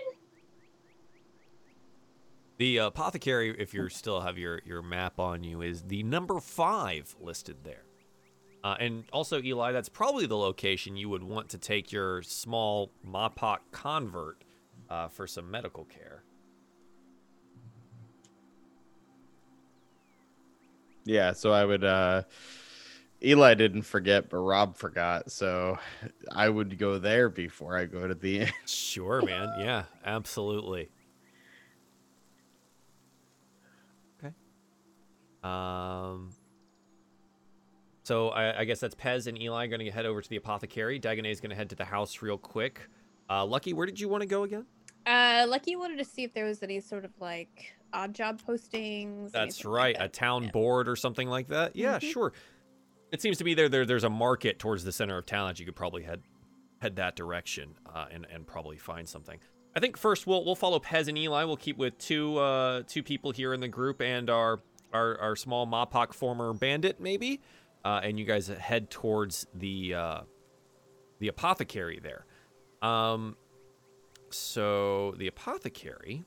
[2.58, 7.14] the apothecary, if you still have your, your map on you, is the number five
[7.20, 7.84] listed there.
[8.62, 12.90] Uh, and also, Eli, that's probably the location you would want to take your small
[13.06, 14.44] Mapach convert
[14.88, 16.22] uh, for some medical care.
[21.04, 22.22] Yeah, so I would uh
[23.22, 25.30] Eli didn't forget, but Rob forgot.
[25.30, 25.78] So
[26.30, 28.52] I would go there before I go to the inn.
[28.66, 29.52] Sure, man.
[29.58, 30.88] Yeah, absolutely.
[34.18, 34.34] Okay.
[35.42, 36.30] Um.
[38.04, 41.00] So I, I guess that's Pez and Eli going to head over to the apothecary.
[41.00, 42.88] Dagonet is going to head to the house real quick.
[43.30, 44.66] Uh, Lucky, where did you want to go again?
[45.06, 49.30] Uh, Lucky wanted to see if there was any sort of like odd job postings.
[49.30, 50.50] That's anything like right, a town Yeah.
[50.50, 51.76] board or something like that.
[51.76, 52.12] Yeah, Mhm.
[52.12, 52.32] sure.
[53.12, 53.68] It seems to be there.
[53.68, 56.22] There, there's a market towards the center of town that you could probably head
[56.80, 59.38] head that direction uh, and and probably find something.
[59.76, 61.44] I think first we'll we'll follow Pez and Eli.
[61.44, 64.60] We'll keep with two uh two people here in the group and our
[64.92, 67.40] our our small Mapach former bandit maybe,
[67.84, 70.20] uh, and you guys head towards the uh,
[71.20, 72.26] the apothecary there.
[72.82, 73.36] Um,
[74.30, 76.24] so the apothecary.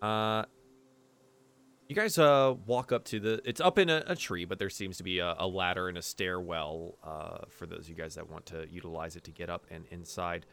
[0.00, 0.44] Uh,
[1.88, 3.40] you guys uh walk up to the.
[3.44, 5.96] It's up in a, a tree, but there seems to be a, a ladder and
[5.96, 9.48] a stairwell uh, for those of you guys that want to utilize it to get
[9.48, 10.44] up and inside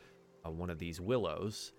[0.46, 1.74] uh, one of these willows.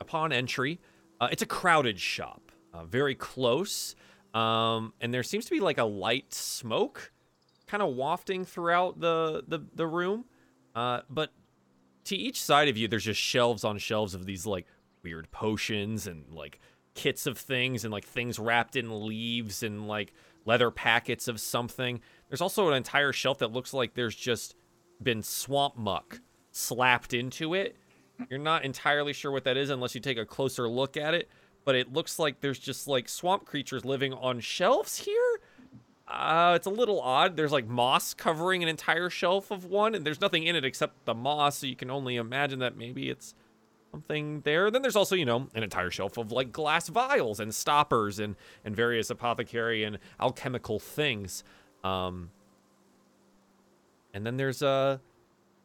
[0.00, 0.80] Upon entry,
[1.20, 3.94] uh, it's a crowded shop, uh, very close,
[4.34, 7.12] um, and there seems to be like a light smoke,
[7.66, 10.24] kind of wafting throughout the the the room.
[10.74, 11.32] Uh, but
[12.04, 14.66] to each side of you, there's just shelves on shelves of these like
[15.06, 16.58] weird potions and like
[16.94, 20.12] kits of things and like things wrapped in leaves and like
[20.44, 22.00] leather packets of something.
[22.28, 24.56] There's also an entire shelf that looks like there's just
[25.00, 27.76] been swamp muck slapped into it.
[28.28, 31.28] You're not entirely sure what that is unless you take a closer look at it,
[31.64, 35.40] but it looks like there's just like swamp creatures living on shelves here.
[36.08, 37.36] Uh, it's a little odd.
[37.36, 41.04] There's like moss covering an entire shelf of one, and there's nothing in it except
[41.04, 43.34] the moss, so you can only imagine that maybe it's
[43.96, 44.70] something there.
[44.70, 48.36] Then there's also, you know, an entire shelf of like glass vials and stoppers and
[48.64, 51.42] and various apothecary and alchemical things.
[51.82, 52.30] Um,
[54.12, 55.00] and then there's a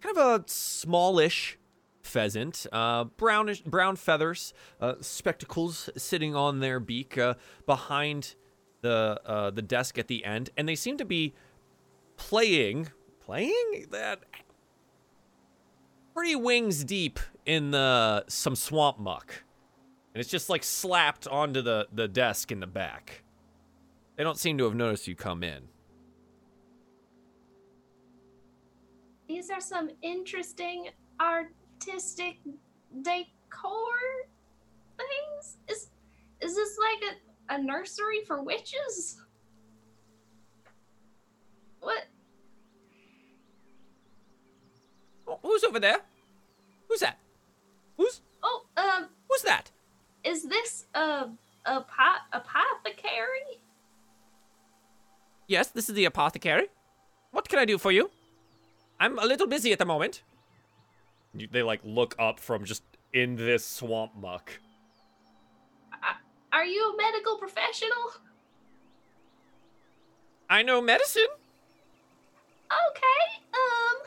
[0.02, 1.58] kind of a smallish
[2.02, 7.34] pheasant, uh, brownish brown feathers, uh, spectacles sitting on their beak uh,
[7.66, 8.36] behind
[8.80, 11.34] the uh, the desk at the end, and they seem to be
[12.16, 12.90] playing
[13.20, 14.24] playing that
[16.14, 19.44] pretty wings deep in the some swamp muck,
[20.14, 23.24] and it's just like slapped onto the the desk in the back.
[24.16, 25.64] They don't seem to have noticed you come in.
[29.28, 32.38] These are some interesting artistic
[33.02, 33.98] decor
[34.98, 35.58] things.
[35.68, 35.90] Is
[36.42, 37.14] is this like
[37.50, 39.22] a, a nursery for witches?
[41.80, 42.06] What?
[45.42, 45.98] Who's over there?
[46.88, 47.18] Who's that?
[48.42, 49.72] Who's Oh, um, who's that?
[50.24, 51.30] is this a
[51.66, 53.60] a pot apothecary?
[55.48, 56.68] Yes, this is the apothecary.
[57.32, 58.10] What can I do for you?
[59.00, 60.22] I'm a little busy at the moment.
[61.34, 64.52] You, they like look up from just in this swamp muck.
[66.54, 68.12] Are you a medical professional?
[70.50, 71.28] I know medicine.
[72.70, 73.42] Okay.
[73.54, 73.98] Um.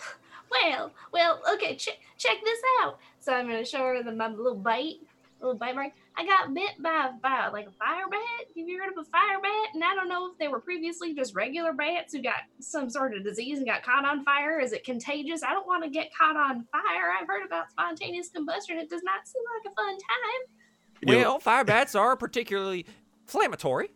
[0.51, 1.41] Well, well.
[1.55, 1.75] Okay.
[1.77, 2.99] Check check this out.
[3.25, 4.97] So I'm gonna show her the my little bite,
[5.41, 5.93] little bite mark.
[6.17, 8.21] I got bit by by like a fire bat.
[8.57, 9.69] Have you heard of a fire bat?
[9.73, 13.17] And I don't know if they were previously just regular bats who got some sort
[13.17, 14.61] of disease and got caught on fire.
[14.61, 15.43] Is it contagious?
[15.43, 17.13] I don't want to get caught on fire.
[17.19, 18.77] I've heard about spontaneous combustion.
[18.79, 21.09] It does not seem like a fun time.
[21.15, 22.85] Eli- Well, fire bats are particularly
[23.23, 23.91] inflammatory.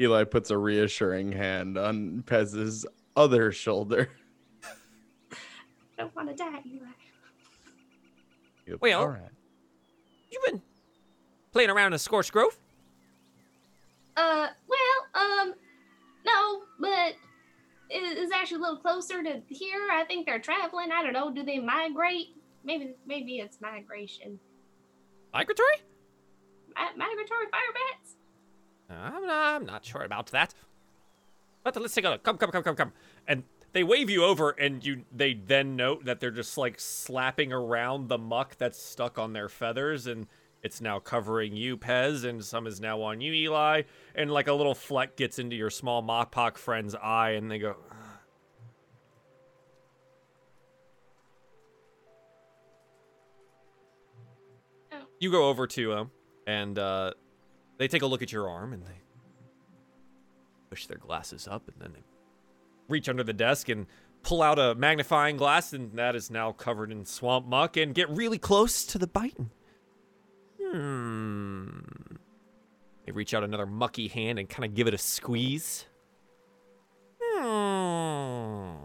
[0.00, 2.84] Eli puts a reassuring hand on Pez's
[3.16, 4.10] other shoulder.
[5.30, 5.36] I
[5.98, 6.86] don't want to die, Eli.
[8.80, 9.30] Well- all right.
[10.30, 10.62] You've been
[11.52, 12.58] playing around in Scorched Grove.
[14.16, 15.54] Uh, well, um,
[16.24, 17.14] no, but
[17.90, 19.88] it is actually a little closer to here.
[19.92, 20.90] I think they're traveling.
[20.92, 21.30] I don't know.
[21.32, 22.28] Do they migrate?
[22.64, 24.38] Maybe, maybe it's migration.
[25.32, 25.76] Migratory?
[26.76, 28.14] Mi- migratory fire bats?
[28.90, 30.54] I'm not, I'm not sure about that.
[31.62, 32.22] But let's take a look.
[32.22, 32.92] Come, come, come, come, come.
[33.26, 33.42] And
[33.74, 38.08] they wave you over, and you they then note that they're just like slapping around
[38.08, 40.28] the muck that's stuck on their feathers, and
[40.62, 43.82] it's now covering you, Pez, and some is now on you, Eli.
[44.14, 47.74] And like a little fleck gets into your small Mapach friend's eye, and they go.
[54.92, 54.96] Oh.
[55.18, 56.10] You go over to him,
[56.46, 57.10] and uh,
[57.78, 59.00] they take a look at your arm, and they
[60.70, 62.02] push their glasses up, and then they
[62.88, 63.86] reach under the desk and
[64.22, 68.08] pull out a magnifying glass, and that is now covered in swamp muck, and get
[68.10, 69.50] really close to the biting.
[70.62, 71.80] Hmm.
[73.06, 75.86] They reach out another mucky hand and kind of give it a squeeze.
[77.22, 78.76] Hmm.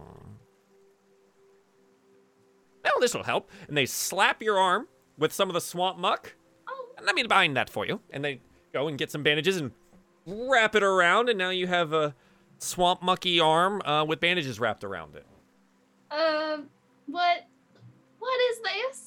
[2.83, 3.49] Well, this will help.
[3.69, 6.35] And they slap your arm with some of the swamp muck.
[6.67, 8.01] Oh, let me bind that for you.
[8.09, 8.41] And they
[8.73, 9.71] go and get some bandages and
[10.25, 12.13] wrap it around, and now you have a
[12.59, 15.25] swamp mucky arm uh, with bandages wrapped around it.
[16.11, 16.67] um,
[17.07, 17.45] what,
[18.19, 19.05] what is this?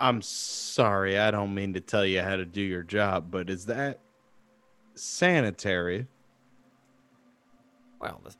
[0.00, 3.66] I'm sorry, I don't mean to tell you how to do your job, but is
[3.66, 3.98] that
[4.94, 6.06] sanitary?
[8.00, 8.32] Well, the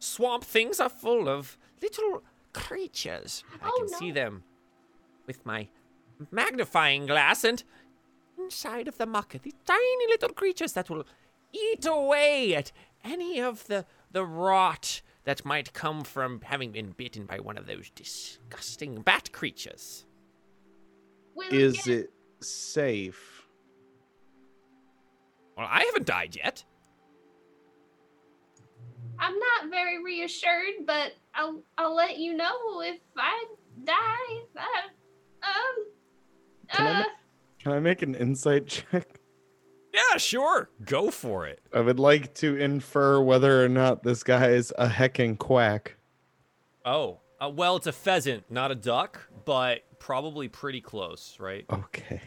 [0.00, 3.42] swamp things are full of little creatures.
[3.62, 4.42] I Oh, can see them
[5.26, 5.68] with my
[6.30, 7.64] magnifying glass, and
[8.36, 11.06] inside of the muck are these tiny little creatures that will
[11.54, 12.70] eat away at
[13.04, 17.66] any of the the rot that might come from having been bitten by one of
[17.66, 20.04] those disgusting bat creatures.
[21.34, 23.46] Will Is get- it safe?
[25.56, 26.64] Well, I haven't died yet.
[29.18, 33.44] I'm not very reassured, but I'll I'll let you know if I
[33.84, 34.42] die.
[34.56, 34.82] I,
[35.42, 35.86] um,
[36.68, 37.04] Can I uh, ma-
[37.60, 39.20] Can I make an insight check?
[39.92, 40.70] Yeah, sure.
[40.84, 41.60] Go for it.
[41.72, 45.96] I would like to infer whether or not this guy is a hecking quack.
[46.84, 51.64] Oh, uh, well, it's a pheasant, not a duck, but probably pretty close, right?
[51.70, 52.20] Okay.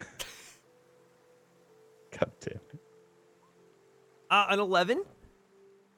[2.18, 2.80] God damn it.
[4.30, 5.04] Uh, an 11?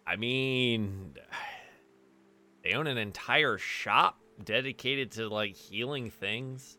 [0.06, 1.14] I mean,
[2.64, 6.76] they own an entire shop dedicated to like healing things.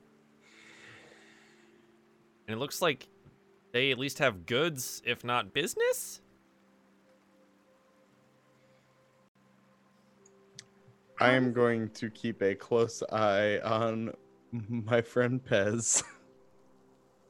[2.47, 3.07] And it looks like
[3.73, 6.21] they at least have goods, if not business.
[11.19, 14.13] I am going to keep a close eye on
[14.51, 16.03] my friend Pez.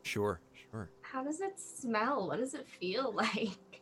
[0.04, 0.90] Sure, sure.
[1.02, 2.28] how does it smell?
[2.28, 3.82] What does it feel like?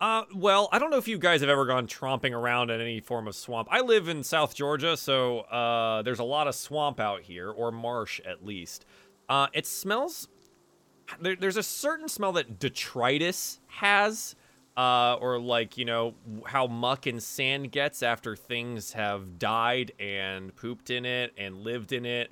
[0.00, 3.00] Uh, well, I don't know if you guys have ever gone tromping around in any
[3.00, 3.66] form of swamp.
[3.72, 7.72] I live in South Georgia, so uh, there's a lot of swamp out here, or
[7.72, 8.84] marsh at least.
[9.28, 10.28] Uh, it smells.
[11.20, 14.36] There, there's a certain smell that detritus has,
[14.76, 16.14] uh, or like you know
[16.46, 21.92] how muck and sand gets after things have died and pooped in it and lived
[21.92, 22.30] in it,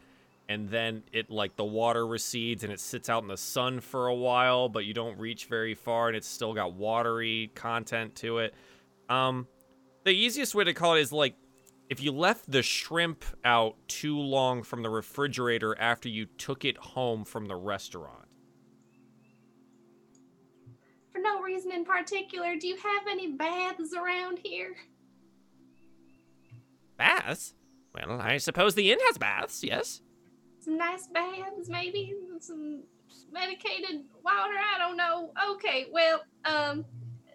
[0.48, 4.06] and then it like the water recedes and it sits out in the sun for
[4.06, 8.38] a while, but you don't reach very far and it's still got watery content to
[8.38, 8.54] it.
[9.08, 9.46] Um,
[10.04, 11.34] the easiest way to call it is like
[11.88, 16.76] if you left the shrimp out too long from the refrigerator after you took it
[16.76, 18.25] home from the restaurant.
[21.26, 24.76] No reason in particular, do you have any baths around here?
[26.96, 27.54] Baths?
[27.94, 30.02] Well, I suppose the inn has baths, yes.
[30.60, 32.82] Some nice baths, maybe some
[33.32, 34.54] medicated water.
[34.54, 35.30] I don't know.
[35.52, 36.84] Okay, well, um,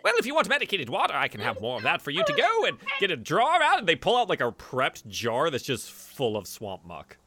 [0.04, 2.34] Well, if you want medicated water, I can have more of that for you to
[2.34, 3.80] go and get a jar out.
[3.80, 7.18] And they pull out like a prepped jar that's just full of swamp muck.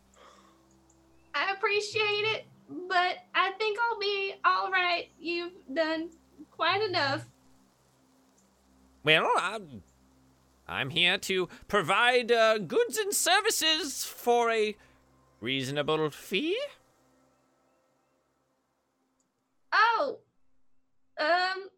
[1.35, 2.47] I appreciate it,
[2.89, 5.09] but I think I'll be all right.
[5.19, 6.11] You've done
[6.51, 7.27] quite enough.
[9.03, 9.83] Well, I'm,
[10.67, 14.77] I'm here to provide uh, goods and services for a
[15.41, 16.59] reasonable fee.
[19.73, 20.19] Oh,
[21.21, 21.69] um,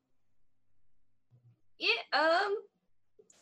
[1.78, 2.56] yeah, um,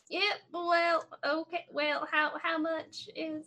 [0.08, 0.20] yeah.
[0.52, 1.66] Well, okay.
[1.70, 3.44] Well, how how much is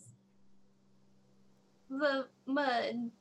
[1.89, 3.11] the mud?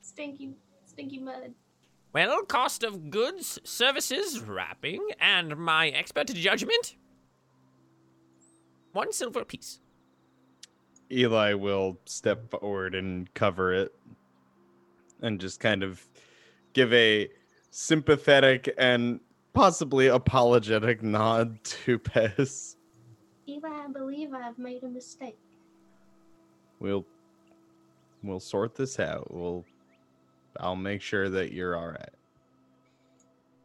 [0.00, 1.54] Stinky, stinky mud.
[2.12, 6.96] Well, cost of goods, services, wrapping, and my expert judgment.
[8.92, 9.80] One silver piece.
[11.10, 13.94] Eli will step forward and cover it
[15.22, 16.06] and just kind of
[16.74, 17.30] give a
[17.70, 19.20] sympathetic and
[19.54, 22.76] possibly apologetic nod to Pez.
[23.48, 25.38] Eli, I believe I've made a mistake.
[26.78, 27.06] We'll
[28.22, 29.32] we'll sort this out.
[29.32, 29.64] We'll
[30.58, 32.10] I'll make sure that you're all right.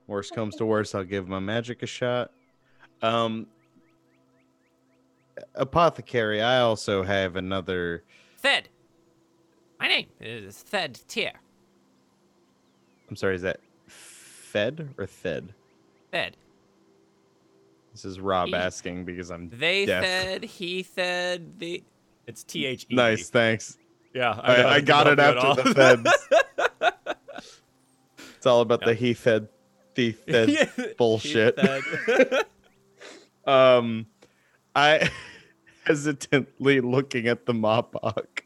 [0.07, 2.31] Worst comes to worst, I'll give my magic a shot.
[3.01, 3.47] Um
[5.55, 8.03] apothecary, I also have another
[8.39, 8.69] Thed.
[9.79, 11.33] My name is Thed Tier.
[13.09, 15.53] I'm sorry, is that Fed or Thed?
[16.11, 16.35] Thed.
[17.93, 20.03] This is Rob He- asking because I'm They deaf.
[20.03, 21.83] Thed, he Thed, the.
[22.27, 22.95] It's T H E.
[22.95, 23.77] Nice, thanks.
[24.13, 26.09] Yeah, I, I, got it after the feds.
[28.48, 28.93] all about the Yeah.
[28.93, 29.50] he fed,
[29.95, 30.16] the
[30.98, 31.58] bullshit.
[33.45, 34.08] Um,
[34.76, 35.10] I
[35.86, 38.41] hesitantly looking at the Mapach.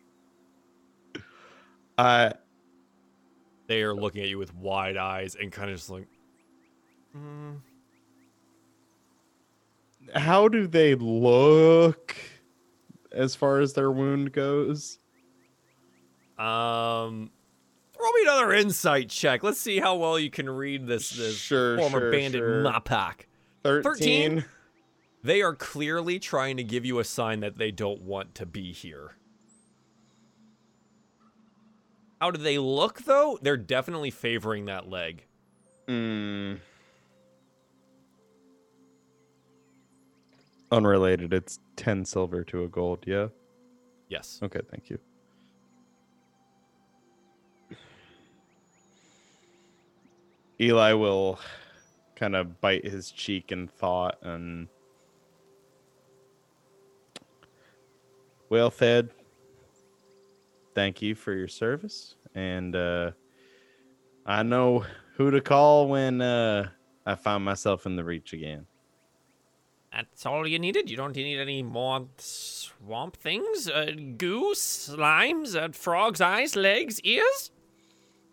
[1.97, 2.33] I
[3.65, 6.07] they are looking at you with wide eyes and kind of just like.
[7.13, 7.53] "Hmm."
[10.15, 12.15] how do they look
[13.11, 14.99] as far as their wound goes?
[16.37, 17.31] Um,
[18.01, 19.43] throw me another insight check.
[19.43, 21.11] Let's see how well you can read this.
[21.11, 22.63] This Sure, former sure, bandit sure.
[22.63, 23.25] Mapach.
[23.63, 24.43] 13.
[25.23, 28.73] They are clearly trying to give you a sign that they don't want to be
[28.73, 29.11] here.
[32.19, 33.37] How do they look, though?
[33.41, 35.25] They're definitely favoring that leg.
[35.87, 36.59] Mm.
[40.71, 41.33] Unrelated.
[41.33, 43.27] It's 10 silver to a gold, yeah?
[44.07, 44.39] Yes.
[44.41, 44.99] Okay, thank you.
[50.61, 51.39] Eli will
[52.15, 54.67] kind of bite his cheek in thought and.
[58.49, 59.09] Well, Fed,
[60.75, 62.15] thank you for your service.
[62.35, 63.11] And uh,
[64.25, 64.85] I know
[65.15, 66.69] who to call when uh,
[67.05, 68.67] I find myself in the reach again.
[69.91, 70.89] That's all you needed?
[70.89, 73.69] You don't need any more swamp things?
[73.69, 77.51] Uh, goo, slimes, uh, frog's eyes, legs, ears?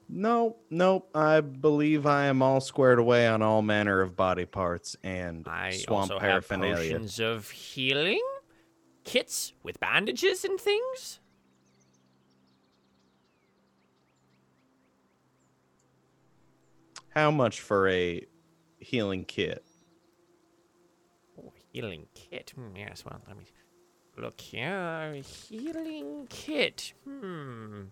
[0.08, 1.10] No, nope.
[1.14, 5.72] I believe I am all squared away on all manner of body parts and I
[5.72, 6.92] swamp also have paraphernalia.
[6.92, 8.22] potions of healing,
[9.04, 11.20] kits with bandages and things.
[17.10, 18.24] How much for a
[18.78, 19.64] healing kit?
[21.38, 22.52] Oh, healing kit.
[22.54, 23.44] Hmm, yes, well, let me
[24.16, 25.20] look here.
[25.48, 26.94] Healing kit.
[27.04, 27.84] Hmm.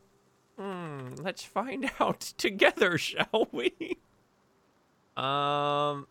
[0.59, 1.15] Hmm.
[1.19, 3.99] Let's find out together, shall we?
[5.17, 6.07] um,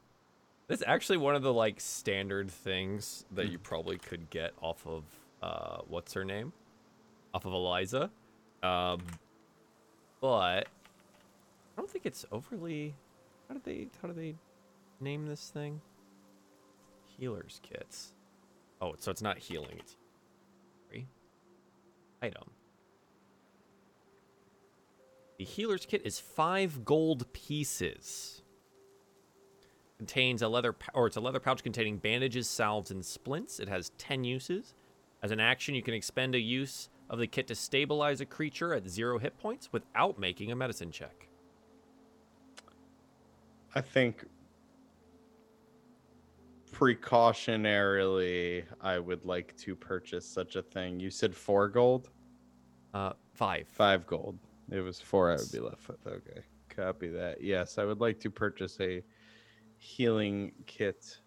[0.68, 4.86] this is actually one of the like standard things that you probably could get off
[4.86, 5.04] of
[5.42, 6.54] uh, what's her name?
[7.34, 8.10] Off of Eliza.
[8.64, 9.02] Um,
[10.22, 12.96] but I don't think it's overly.
[13.48, 13.88] How do they?
[14.02, 14.36] How do they
[15.00, 15.82] name this thing?
[17.18, 18.14] Healer's kits.
[18.82, 19.78] Oh, so it's not healing.
[19.80, 19.96] It's
[22.22, 22.50] item.
[25.38, 28.42] The healer's kit is five gold pieces.
[29.98, 33.60] Contains a leather, or it's a leather pouch containing bandages, salves, and splints.
[33.60, 34.74] It has ten uses.
[35.24, 38.74] As an action, you can expend a use of the kit to stabilize a creature
[38.74, 41.28] at zero hit points without making a medicine check.
[43.74, 44.26] I think
[46.72, 51.00] precautionarily, I would like to purchase such a thing.
[51.00, 52.10] You said four gold?
[52.94, 53.68] Uh, five.
[53.70, 54.38] Five gold.
[54.72, 56.06] It was four I would be left with.
[56.08, 56.42] Okay.
[56.70, 57.42] Copy that.
[57.42, 59.02] Yes, I would like to purchase a
[59.78, 61.18] healing kit.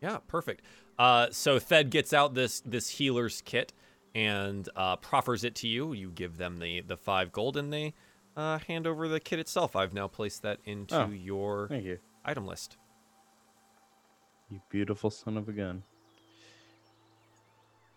[0.00, 0.62] Yeah, perfect.
[0.98, 3.72] Uh, so Thed gets out this this healer's kit
[4.14, 5.92] and uh, proffers it to you.
[5.92, 7.94] You give them the the five gold, and they
[8.36, 9.74] uh, hand over the kit itself.
[9.76, 11.98] I've now placed that into Oh, your Thank you.
[12.24, 12.76] item list.
[14.50, 15.82] You beautiful son of a gun.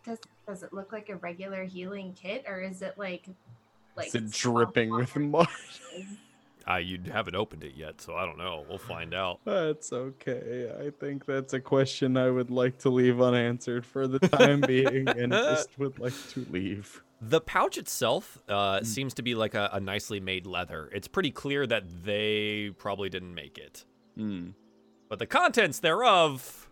[0.05, 3.27] Does does it look like a regular healing kit, or is it like
[3.95, 5.47] like Is it dripping with mud?
[6.67, 8.65] Uh, you haven't opened it yet, so I don't know.
[8.67, 9.39] We'll find out.
[9.45, 10.71] That's okay.
[10.83, 15.07] I think that's a question I would like to leave unanswered for the time being
[15.07, 17.03] and just would like to leave.
[17.21, 20.89] The pouch itself uh, seems to be like a, a nicely made leather.
[20.91, 23.85] It's pretty clear that they probably didn't make it,
[24.15, 24.47] Hmm.
[25.07, 26.67] but the contents thereof,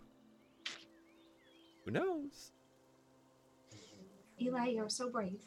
[1.86, 2.51] who knows?
[4.41, 5.43] Eli, you're so brave.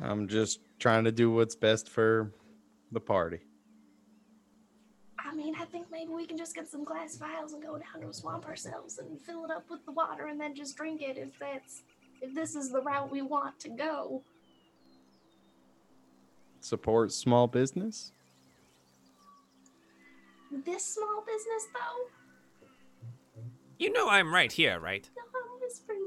[0.00, 2.30] I'm just trying to do what's best for
[2.92, 3.40] the party.
[5.18, 8.02] I mean, I think maybe we can just get some glass vials and go down
[8.02, 11.02] to a swamp ourselves and fill it up with the water and then just drink
[11.02, 11.82] it if that's
[12.22, 14.22] if this is the route we want to go.
[16.60, 18.12] Support small business?
[20.64, 23.42] This small business though,
[23.78, 25.08] You know I'm right here, right?
[25.16, 25.22] no,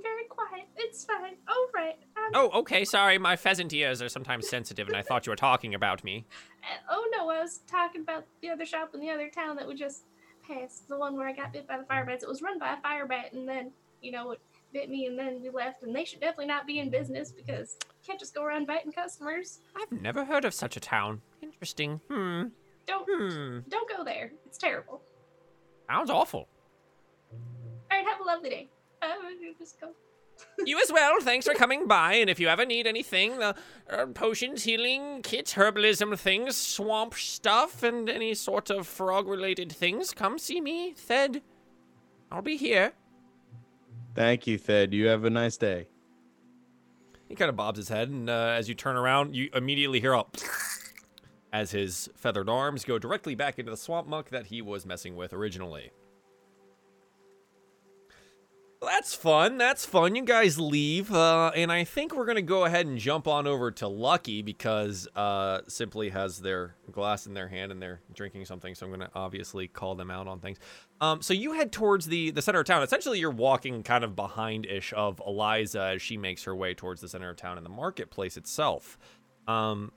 [0.02, 0.68] Very quiet.
[0.78, 1.36] It's fine.
[1.48, 1.98] All right.
[2.18, 2.86] I'm, Oh, okay.
[2.86, 6.26] Sorry, my pheasant ears are sometimes sensitive, and I thought you were talking about me.
[6.64, 9.68] uh, oh no, I was talking about the other shop in the other town that
[9.68, 10.04] we just
[10.48, 10.88] passed.
[10.88, 12.24] The one where I got bit by the fire bats.
[12.24, 13.72] It was run by a fire bat, and then
[14.02, 14.40] you know it
[14.72, 15.84] bit me, and then we left.
[15.84, 18.92] And they should definitely not be in business because you can't just go around biting
[18.92, 19.60] customers.
[19.76, 21.22] I've never heard of such a town.
[21.42, 22.00] Interesting.
[22.10, 22.44] Hmm.
[22.86, 23.60] Don't Hmm.
[23.70, 24.32] don't go there.
[24.46, 25.02] It's terrible.
[25.90, 26.48] Sounds awful.
[27.32, 28.70] All right, have a lovely day.
[29.60, 29.90] Just go.
[30.66, 31.20] You as well.
[31.22, 32.14] Thanks for coming by.
[32.16, 33.56] And if you ever need anything, the
[33.90, 40.40] uh, potions, healing kits, herbalism things, swamp stuff, and any sort of frog-related things, come
[40.40, 41.42] see me, Thed.
[42.32, 42.94] I'll be here.
[44.16, 44.94] Thank you, Thed.
[44.94, 45.88] You have a nice day.
[47.28, 50.14] He kind of bobs his head, and uh, as you turn around, you immediately hear
[50.14, 50.24] a
[51.54, 55.16] as his feathered arms go directly back into the swamp muck that he was messing
[55.16, 55.92] with originally.
[58.82, 59.58] That's fun.
[59.58, 60.16] That's fun.
[60.16, 63.72] You guys leave, uh, and I think we're gonna go ahead and jump on over
[63.72, 68.74] to Lucky because uh, Simply has their glass in their hand and they're drinking something.
[68.74, 70.60] So I'm gonna obviously call them out on things.
[71.02, 72.82] Um, so you head towards the the center of town.
[72.82, 77.10] Essentially, you're walking kind of behind-ish of Eliza as she makes her way towards the
[77.10, 78.98] center of town and the marketplace itself.
[79.46, 79.92] Um,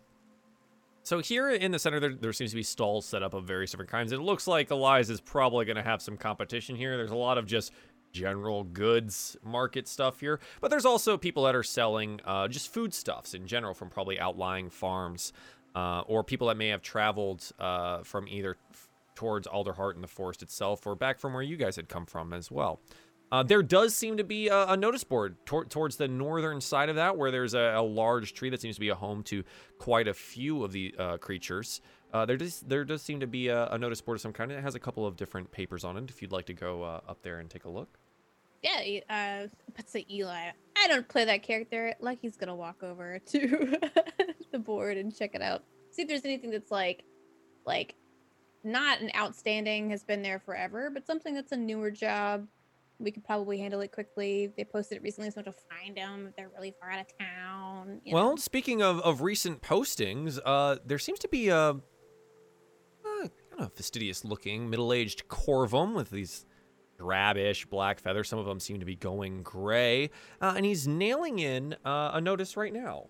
[1.04, 3.72] so here in the center, there, there seems to be stalls set up of various
[3.72, 4.12] different kinds.
[4.12, 6.96] It looks like Eliza's probably going to have some competition here.
[6.96, 7.72] There's a lot of just
[8.12, 13.34] general goods market stuff here, but there's also people that are selling uh, just foodstuffs
[13.34, 15.32] in general from probably outlying farms,
[15.74, 18.56] uh, or people that may have traveled uh, from either
[19.14, 22.32] towards Alderheart and the forest itself, or back from where you guys had come from
[22.32, 22.80] as well.
[23.30, 26.90] Uh, there does seem to be a, a notice board tor- towards the northern side
[26.90, 29.42] of that, where there's a, a large tree that seems to be a home to
[29.78, 31.80] quite a few of the uh, creatures.
[32.12, 34.52] Uh, there does there does seem to be a, a notice board of some kind.
[34.52, 36.10] It has a couple of different papers on it.
[36.10, 37.98] If you'd like to go uh, up there and take a look.
[38.62, 40.50] Yeah, uh, let's say Eli.
[40.76, 41.94] I don't play that character.
[42.00, 43.78] Lucky's gonna walk over to
[44.52, 45.64] the board and check it out.
[45.90, 47.04] See if there's anything that's like,
[47.66, 47.94] like,
[48.64, 52.46] not an outstanding has been there forever, but something that's a newer job.
[52.98, 54.52] We could probably handle it quickly.
[54.56, 57.06] They posted it recently, so have to find them if they're really far out of
[57.18, 58.00] town.
[58.04, 58.18] you know.
[58.18, 61.74] Well, speaking of, of recent postings, uh, there seems to be a,
[63.52, 66.44] kind of fastidious looking middle aged Corvum with these
[67.02, 68.24] drabish black feather.
[68.24, 70.10] Some of them seem to be going gray.
[70.40, 72.94] Uh, and he's nailing in uh, a notice right now.
[72.94, 73.08] All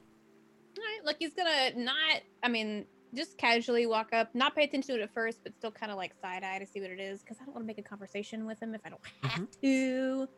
[0.79, 2.23] right, look, he's gonna not.
[2.43, 5.71] I mean, just casually walk up, not pay attention to it at first, but still
[5.71, 7.67] kind of like side eye to see what it is, because I don't want to
[7.67, 10.29] make a conversation with him if I don't have to.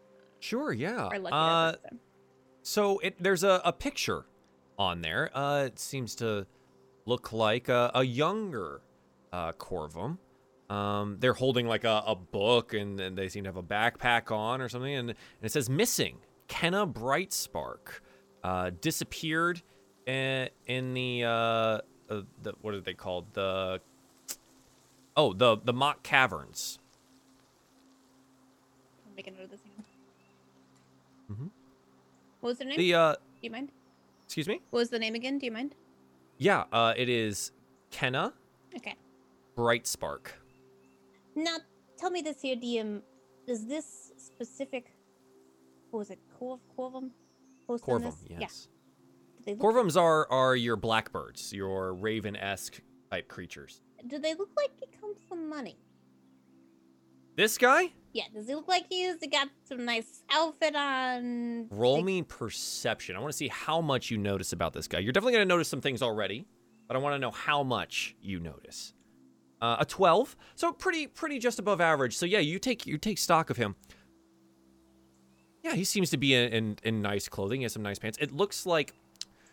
[0.41, 1.09] Sure, yeah.
[1.13, 1.27] Mm-hmm.
[1.33, 1.73] Uh.
[2.63, 4.27] So it there's a, a picture
[4.79, 5.31] on there.
[5.37, 6.47] Uh, it seems to
[7.07, 8.81] look like a, a younger
[9.33, 10.19] uh, Corvum.
[10.71, 14.31] Um, they're holding like a, a book and, and they seem to have a backpack
[14.31, 14.95] on or something.
[14.95, 18.01] And, and it says missing Kenna Brightspark.
[18.43, 19.63] Uh, disappeared
[20.07, 21.81] in, in the, uh, uh,
[22.43, 23.25] the, what are they called?
[23.33, 23.81] The,
[25.17, 26.79] oh, the, the mock caverns.
[29.17, 29.61] Make a note of this.
[31.33, 31.49] Mhm.
[32.41, 32.77] What was their name?
[32.77, 33.71] The, uh, Do you mind?
[34.27, 34.61] excuse me?
[34.71, 35.39] What was the name again?
[35.39, 35.75] Do you mind?
[36.37, 37.53] Yeah, uh, it is
[37.91, 38.35] Kenna
[38.77, 38.95] Okay.
[39.57, 40.33] Brightspark.
[41.35, 41.57] Now,
[41.99, 43.03] tell me this here, DM.
[43.47, 44.95] Is this specific,
[45.91, 47.11] what was it, Corv, Corvum?
[47.67, 48.69] Post Corvum, yes.
[49.47, 49.55] Yeah.
[49.55, 52.81] Corvums are are your blackbirds, your raven-esque
[53.11, 53.83] type creatures.
[54.07, 55.79] Do they look like he comes from money?
[57.37, 58.25] This guy, Yeah.
[58.33, 61.67] Does he look like he's got some nice outfit on?
[61.71, 63.17] roll me perception.
[63.17, 65.01] I want to see how much you notice about this guy.
[65.01, 66.47] You're definitely going to notice some things already,
[66.87, 68.95] but I want to know how much you notice.
[69.61, 72.17] Uh, a 12, so pretty pretty just above average.
[72.17, 73.77] So yeah, you take you take stock of him.
[75.63, 77.61] Yeah, he seems to be in, in, in nice clothing.
[77.61, 78.19] He has some nice pants.
[78.21, 78.93] It looks like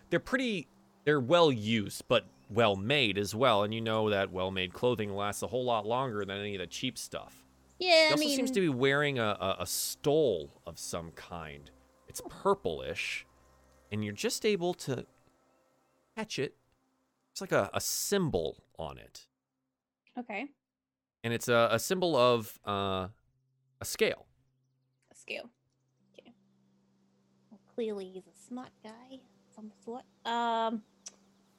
[0.09, 0.67] they're pretty
[1.05, 3.63] they're well used, but well made as well.
[3.63, 6.59] And you know that well made clothing lasts a whole lot longer than any of
[6.59, 7.45] the cheap stuff.
[7.79, 11.11] Yeah, He I also mean, seems to be wearing a, a, a stole of some
[11.11, 11.71] kind.
[12.07, 13.25] It's purplish,
[13.91, 15.05] and you're just able to
[16.15, 16.55] catch it.
[17.31, 19.25] It's like a, a symbol on it,
[20.19, 20.45] okay.
[21.23, 23.07] and it's a, a symbol of uh,
[23.79, 24.25] a scale.
[25.11, 25.49] A scale.
[26.13, 26.33] Okay.
[27.49, 30.03] Well, clearly he's a smart guy, of some sort.
[30.25, 30.83] Um,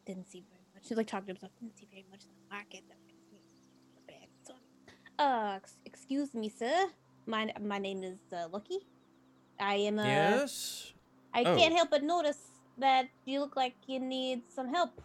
[0.07, 0.85] didn't see very much.
[0.89, 1.53] He's like talking to himself.
[1.61, 2.83] Didn't see very much in the market.
[2.89, 3.39] That makes me
[3.93, 4.29] feel bad.
[4.47, 4.55] So,
[5.25, 6.89] uh, excuse me, sir.
[7.27, 8.81] My my name is uh, Lucky.
[9.61, 9.99] I am.
[9.99, 10.93] Uh, yes.
[11.35, 11.57] I Oh.
[11.57, 12.39] can't help but notice
[12.79, 15.01] that you look like you need some help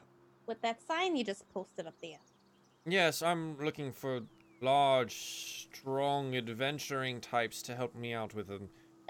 [0.47, 2.17] with that sign you just posted up there.
[2.87, 4.21] Yes, I'm looking for
[4.61, 8.61] large, strong, adventuring types to help me out with a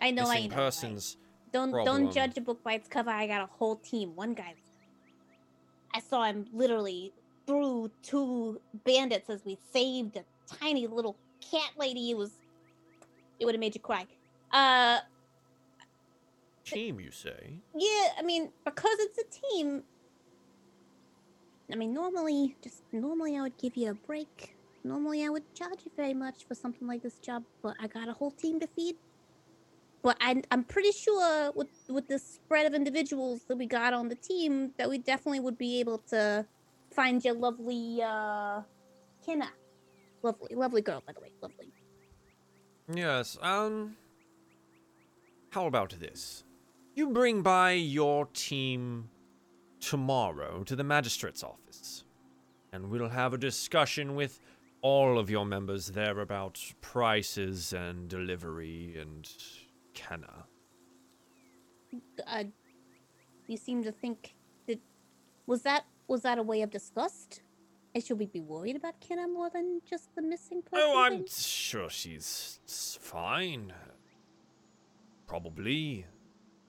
[0.02, 0.42] I know I know.
[0.42, 0.52] right?
[0.52, 1.18] persons.
[1.54, 2.04] Don't problem.
[2.04, 3.12] don't judge a book by its cover.
[3.12, 4.16] I got a whole team.
[4.16, 4.56] One guy,
[5.94, 7.14] I saw him literally
[7.46, 10.26] through two bandits as we saved a
[10.60, 11.16] tiny little
[11.52, 12.12] cat lady.
[12.12, 12.32] It was,
[13.40, 14.06] it would have made you cry.
[14.52, 15.00] Uh,
[16.66, 17.60] Team, you say?
[17.74, 18.10] yeah.
[18.20, 19.84] I mean, because it's a team.
[21.72, 24.56] I mean, normally, just normally I would give you a break.
[24.84, 28.08] Normally I would charge you very much for something like this job, but I got
[28.08, 28.96] a whole team to feed.
[30.02, 34.08] But I, I'm pretty sure with with the spread of individuals that we got on
[34.08, 36.46] the team, that we definitely would be able to
[36.92, 38.62] find your lovely uh,
[39.26, 39.50] Kenna.
[40.24, 41.74] Lovely, lovely girl, by the way, lovely.
[42.94, 43.98] Yes, um.
[45.50, 46.44] How about this?
[46.96, 49.10] You bring by your team
[49.80, 52.04] tomorrow to the magistrate's office,
[52.72, 54.40] and we'll have a discussion with
[54.82, 59.30] all of your members there about prices and delivery and
[59.94, 60.46] Kenna.
[62.26, 62.44] Uh,
[63.48, 64.36] you seem to think
[64.68, 64.80] that
[65.46, 67.42] was that was that a way of disgust?
[67.96, 70.86] And should we be worried about Kenna more than just the missing person?
[70.88, 71.26] Oh, I'm thing?
[71.30, 72.60] sure she's
[73.02, 73.74] fine.
[75.26, 76.06] Probably.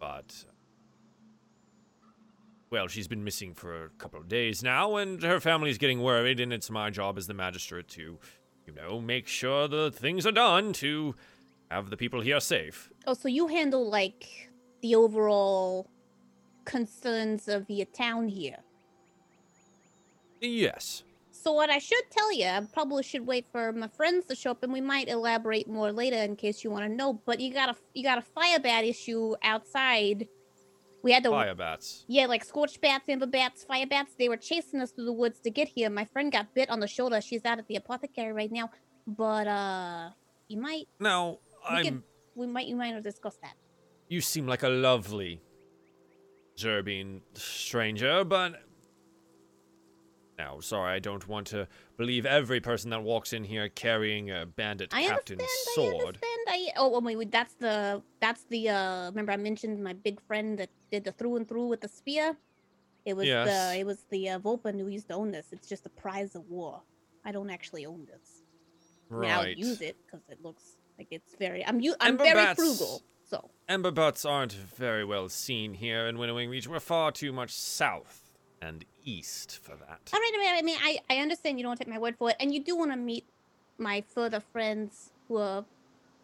[0.01, 0.45] But.
[2.71, 6.39] Well, she's been missing for a couple of days now, and her family's getting worried,
[6.39, 8.19] and it's my job as the magistrate to,
[8.67, 11.15] you know, make sure the things are done to
[11.71, 12.91] have the people here safe.
[13.07, 14.51] Oh, so you handle like
[14.83, 15.89] the overall
[16.67, 18.59] concerns of the town here.
[20.41, 21.05] Yes.
[21.31, 24.51] So what I should tell you, I probably should wait for my friends to show
[24.51, 27.15] up, and we might elaborate more later in case you want to know.
[27.25, 30.29] But you got a you got a fire bat issue outside.
[31.09, 32.05] We had the Fire bats.
[32.07, 34.13] yeah, like scorched bats, amber bats, fire bats.
[34.19, 35.89] They were chasing us through the woods to get here.
[35.89, 37.19] My friend got bit on the shoulder.
[37.23, 38.71] She's out at the apothecary right now.
[39.07, 40.11] But uh,
[40.49, 41.39] you might Now,
[41.71, 41.85] we I'm.
[41.85, 42.03] could
[42.35, 43.55] we might you might have discussed that.
[44.09, 45.41] You seem like a lovely
[46.59, 48.61] Zerbine stranger, but.
[50.39, 51.67] Now, sorry, I don't want to
[51.97, 55.75] believe every person that walks in here carrying a bandit I captain's understand.
[55.75, 56.19] sword.
[56.23, 56.39] I understand.
[56.49, 59.07] I oh well, wait, wait, that's the that's the uh.
[59.11, 62.37] Remember I mentioned my big friend that did the through and through with the spear.
[63.05, 63.49] It was Yes.
[63.49, 65.47] the it was the uh, Volpin who used to own this.
[65.51, 66.83] It's just a prize of war.
[67.25, 68.43] I don't actually own this.
[69.11, 70.63] I mean, I'll use it because it looks
[70.99, 71.67] like it's very.
[71.67, 73.03] I'm u- I'm Ember very bats- frugal.
[73.29, 76.69] So Ember butts aren't very well seen here in Winnowing Reach.
[76.69, 78.28] We're far too much south
[78.61, 80.11] and east for that.
[80.13, 80.33] all right.
[80.35, 82.31] I mean, I mean, I I understand you don't want to take my word for
[82.31, 83.25] it, and you do want to meet
[83.79, 85.65] my further friends who are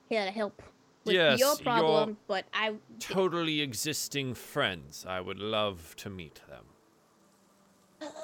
[0.08, 0.62] here to help
[1.04, 2.16] with Yes, your your- problem.
[2.26, 5.04] But I Totally existing friends.
[5.08, 6.64] I would love to meet them.
[8.00, 8.14] Just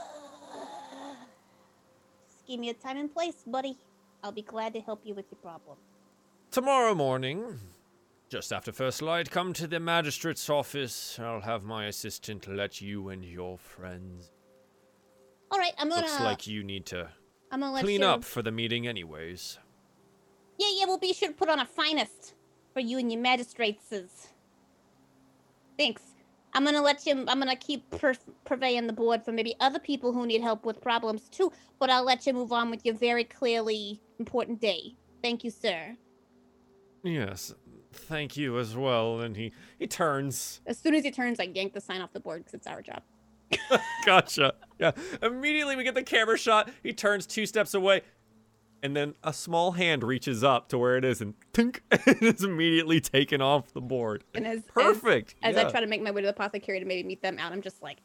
[2.46, 3.76] give me a time and place, buddy.
[4.22, 5.76] I'll be glad to help you with your problem.
[6.50, 7.58] Tomorrow morning,
[8.30, 11.18] just after first light, come to the magistrate's office.
[11.20, 14.30] I'll have my assistant let you and your friends.
[15.50, 16.02] All right, I'm gonna.
[16.02, 17.08] Looks like you need to
[17.50, 18.06] I'm gonna let clean you.
[18.06, 19.58] up for the meeting, anyways.
[20.58, 20.84] Yeah, yeah.
[20.86, 22.34] We'll be sure to put on a finest
[22.72, 24.28] for you and your magistrates.
[25.76, 26.02] Thanks.
[26.54, 27.24] I'm gonna let you.
[27.26, 28.14] I'm gonna keep per-
[28.44, 31.50] purveying the board for maybe other people who need help with problems too.
[31.80, 34.94] But I'll let you move on with your very clearly important day.
[35.20, 35.96] Thank you, sir.
[37.02, 37.54] Yes,
[37.92, 39.20] thank you as well.
[39.20, 40.60] And he he turns.
[40.66, 42.82] As soon as he turns, I yank the sign off the board because it's our
[42.82, 43.02] job.
[44.06, 44.54] Gotcha.
[44.78, 44.92] Yeah.
[45.22, 46.70] Immediately we get the camera shot.
[46.82, 48.02] He turns two steps away.
[48.82, 52.42] And then a small hand reaches up to where it is and tink, and it's
[52.42, 54.24] immediately taken off the board.
[54.34, 55.34] And as Perfect.
[55.42, 55.66] As, yeah.
[55.66, 57.60] I try to make my way to the apothecary to maybe meet them out, I'm
[57.60, 57.98] just like.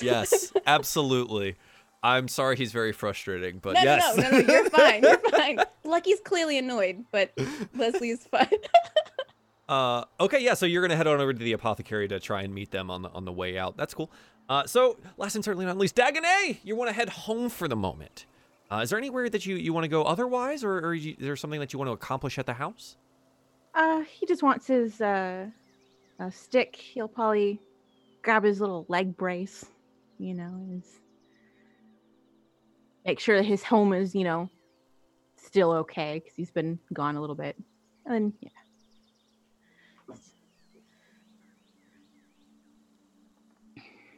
[0.00, 1.56] Yes, absolutely.
[2.02, 4.16] I'm sorry he's very frustrating, but no, yes.
[4.16, 5.02] no, no, no, no, you're fine.
[5.02, 5.58] You're fine.
[5.84, 7.32] Lucky's clearly annoyed, but
[7.74, 8.48] Leslie is fine.
[9.68, 10.54] Uh, okay, yeah.
[10.54, 13.02] So you're gonna head on over to the apothecary to try and meet them on
[13.02, 13.76] the on the way out.
[13.76, 14.10] That's cool.
[14.48, 17.76] Uh, so last and certainly not least, Dagonet, you want to head home for the
[17.76, 18.24] moment.
[18.72, 21.26] Uh, is there anywhere that you you want to go otherwise, or, or you, is
[21.26, 22.96] there something that you want to accomplish at the house?
[23.74, 25.46] Uh, he just wants his uh,
[26.18, 26.74] uh stick.
[26.74, 27.60] He'll probably
[28.22, 29.66] grab his little leg brace,
[30.18, 30.98] you know, his
[33.08, 34.50] make sure that his home is, you know,
[35.36, 37.56] still okay because he's been gone a little bit.
[38.04, 38.50] And then yeah,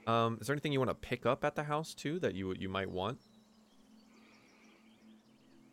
[0.06, 2.52] Um, is there anything you want to pick up at the house too that you
[2.58, 3.18] you might want?
[3.18, 3.28] It's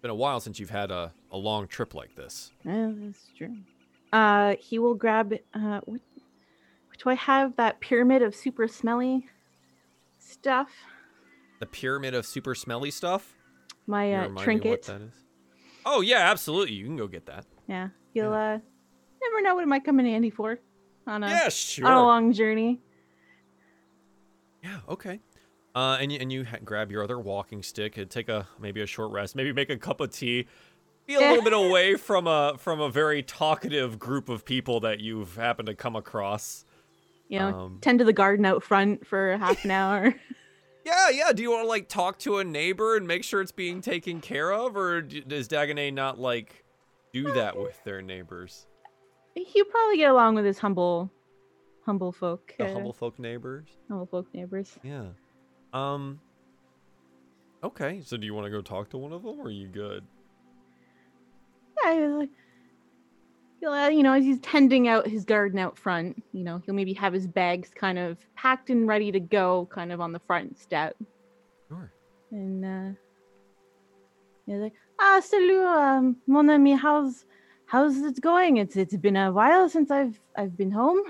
[0.01, 2.51] Been a while since you've had a, a long trip like this.
[2.63, 3.55] yeah, that's true.
[4.13, 6.01] Uh, he will grab uh, what?
[7.03, 9.28] Do I have that pyramid of super smelly
[10.20, 10.70] stuff?
[11.60, 13.34] The pyramid of super smelly stuff.
[13.88, 14.84] My uh, trinket.
[14.84, 15.14] that is?
[15.86, 16.76] Oh yeah, absolutely.
[16.76, 17.45] You can go get that.
[17.68, 18.58] Yeah, you'll uh,
[19.22, 20.60] never know what it might come in handy for
[21.08, 21.88] on a Yeah, sure.
[21.88, 22.80] on a long journey.
[24.64, 25.20] Yeah, okay.
[25.76, 28.82] Uh, and you, and you ha- grab your other walking stick and take a maybe
[28.82, 30.47] a short rest, maybe make a cup of tea,
[31.05, 34.99] be a little bit away from a from a very talkative group of people that
[34.99, 36.66] you've happened to come across.
[37.30, 40.16] You know, Um, tend to the garden out front for half an hour.
[40.88, 41.34] Yeah, yeah.
[41.34, 44.22] Do you want to like talk to a neighbor and make sure it's being taken
[44.22, 46.64] care of, or d- does Dagonet not like
[47.12, 48.68] do that with their neighbors,
[49.36, 51.12] He'll probably get along with his humble,
[51.86, 52.54] humble folk.
[52.58, 53.68] the uh, humble folk neighbors?
[53.90, 54.78] humble folk neighbors.
[54.82, 55.08] Yeah.
[55.74, 56.22] Um.
[57.64, 59.68] Okay, so do you want to go talk to one of them, or are you
[59.68, 60.06] good?
[61.84, 62.30] Yeah, like-
[63.60, 66.76] he'll, uh, you know, as he's tending out his garden out front, you know, he'll
[66.76, 70.20] maybe have his bags kind of packed and ready to go, kind of on the
[70.20, 70.95] front step.
[71.68, 71.91] Sure.
[72.32, 72.97] And uh,
[74.45, 76.74] he's like, Ah, salut, um, mon ami.
[76.74, 77.26] How's
[77.68, 78.58] how's it going?
[78.58, 81.01] It's it's been a while since I've I've been home.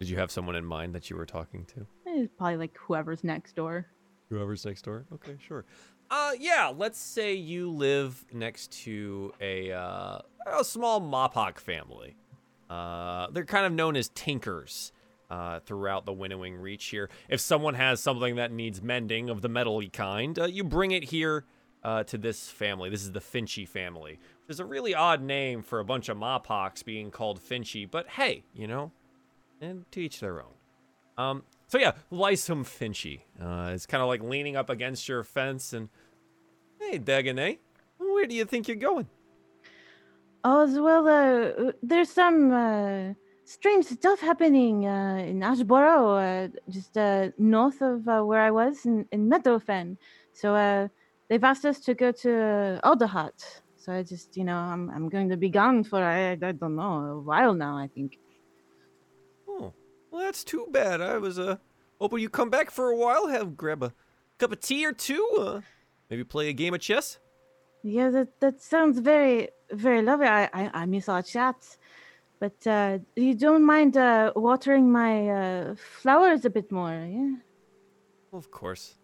[0.00, 1.86] Did you have someone in mind that you were talking to?
[2.06, 3.86] It's probably like whoever's next door.
[4.28, 5.06] Whoever's next door.
[5.12, 5.64] Okay, sure.
[6.10, 6.72] Uh, yeah.
[6.76, 12.16] Let's say you live next to a uh, a small Mapach family.
[12.68, 14.92] Uh, they're kind of known as tinkers.
[15.28, 17.10] Uh, throughout the winnowing reach here.
[17.28, 21.02] If someone has something that needs mending of the metally kind, uh, you bring it
[21.02, 21.44] here
[21.82, 22.90] uh, to this family.
[22.90, 26.16] This is the Finchy family, which is a really odd name for a bunch of
[26.16, 28.92] Mapachs being called Finchy, but hey, you know,
[29.60, 30.54] and to each their own.
[31.18, 35.72] Um, so yeah, Lysum Finchy uh, is kind of like leaning up against your fence
[35.72, 35.88] and,
[36.80, 37.58] hey, Dagonet,
[37.98, 39.08] where do you think you're going?
[40.44, 43.14] Oh, as well, uh, there's some uh,
[43.44, 48.86] strange stuff happening uh, in Ashboro, uh, just uh, north of uh, where I was
[48.86, 49.96] in, in Meadowfen.
[50.32, 50.88] So
[51.28, 53.42] they've asked us to go to Alderheart.
[53.76, 56.76] So I just, you know, I'm, I'm going to be gone for, I, I don't
[56.76, 58.18] know, a while now, I think.
[60.16, 61.02] Well, that's too bad.
[61.02, 61.56] I was uh
[62.00, 63.92] hoping you come back for a while, have grab a
[64.38, 65.60] cup of tea or two, uh,
[66.08, 67.18] maybe play a game of chess.
[67.82, 70.26] Yeah, that, that sounds very, very lovely.
[70.26, 71.76] I, I, I miss our chats.
[72.40, 77.34] But uh, you don't mind uh, watering my uh, flowers a bit more, yeah?
[78.30, 78.94] Well, of course.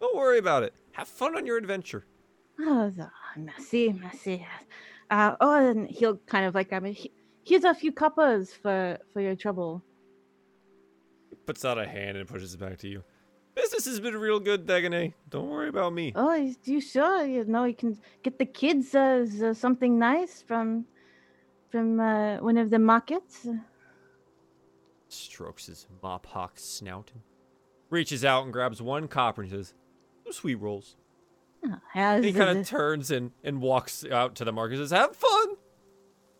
[0.00, 0.74] Don't worry about it.
[0.90, 2.06] Have fun on your adventure.
[2.58, 4.44] Oh, the, merci, merci.
[5.10, 7.12] Uh, oh, and he'll kind of like, I mean, he,
[7.44, 9.84] here's a few coppers for, for your trouble.
[11.46, 13.02] Puts out a hand and pushes it back to you.
[13.54, 15.14] Business has been real good, Dagonet.
[15.28, 16.12] Don't worry about me.
[16.14, 17.24] Oh, is- you sure?
[17.24, 20.86] You know, you can get the kids uh, uh, something nice from
[21.70, 23.46] from uh, one of the markets.
[25.08, 27.22] Strokes his Mapach snout and
[27.90, 29.74] reaches out and grabs one copper and says,
[30.24, 30.96] "Some sweet rolls."
[31.66, 34.98] Oh, how's He kind of turns and, and walks out to the market and says,
[34.98, 35.48] Have fun!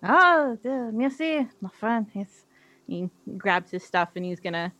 [0.02, 0.56] Oh,
[0.92, 2.06] merci, my friend.
[2.14, 2.46] Yes.
[2.86, 4.72] He grabs his stuff and he's gonna,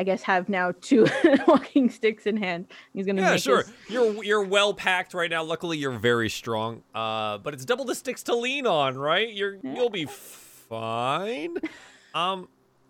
[0.00, 1.06] I guess, have now two
[1.46, 2.66] walking sticks in hand.
[2.94, 3.58] He's gonna Yeah, make sure.
[3.64, 5.42] his- You're you're well packed right now.
[5.44, 6.82] Luckily, you're very strong.
[6.94, 9.28] Uh, but it's double the sticks to lean on, right?
[9.30, 11.56] You're you'll be fine.
[12.14, 12.48] Um,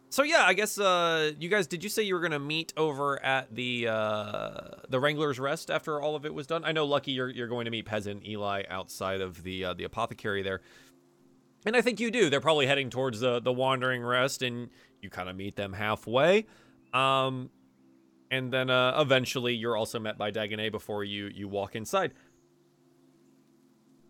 [0.08, 3.22] so yeah, I guess uh, you guys, did you say you were gonna meet over
[3.24, 4.52] at the uh
[4.88, 6.64] the Wrangler's Rest after all of it was done?
[6.64, 9.74] I know, Lucky, you're you're going to meet Pez and Eli outside of the uh,
[9.74, 10.60] the apothecary there.
[11.66, 12.30] And I think you do.
[12.30, 14.68] They're probably heading towards the the Wandering Rest, and
[15.02, 16.46] you kind of meet them halfway.
[16.92, 17.50] Um,
[18.30, 22.12] and then uh, eventually you're also met by Dagonet before you you walk inside.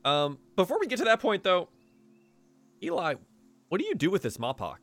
[0.05, 1.69] Um, before we get to that point, though,
[2.83, 3.15] Eli,
[3.69, 4.79] what do you do with this Mapach?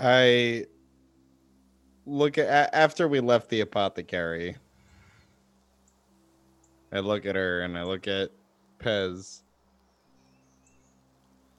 [0.00, 0.66] I
[2.06, 4.56] look at after we left the apothecary.
[6.92, 8.30] I look at her and I look at
[8.78, 9.42] Pez.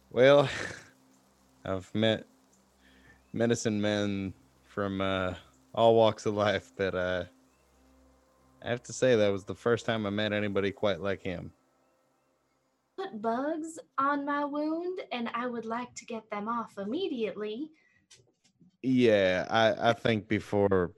[0.09, 0.49] Well,
[1.65, 2.25] I've met
[3.33, 4.33] medicine men
[4.65, 5.33] from uh,
[5.73, 7.23] all walks of life, but uh,
[8.63, 11.51] I have to say that was the first time I met anybody quite like him.
[12.97, 17.71] Put bugs on my wound, and I would like to get them off immediately.
[18.83, 20.91] Yeah, I, I think before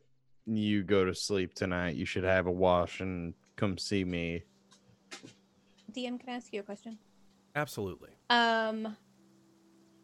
[0.46, 4.44] you go to sleep tonight, you should have a wash and come see me.
[5.92, 6.98] DM, can I ask you a question?
[7.56, 8.10] Absolutely.
[8.30, 8.96] Um,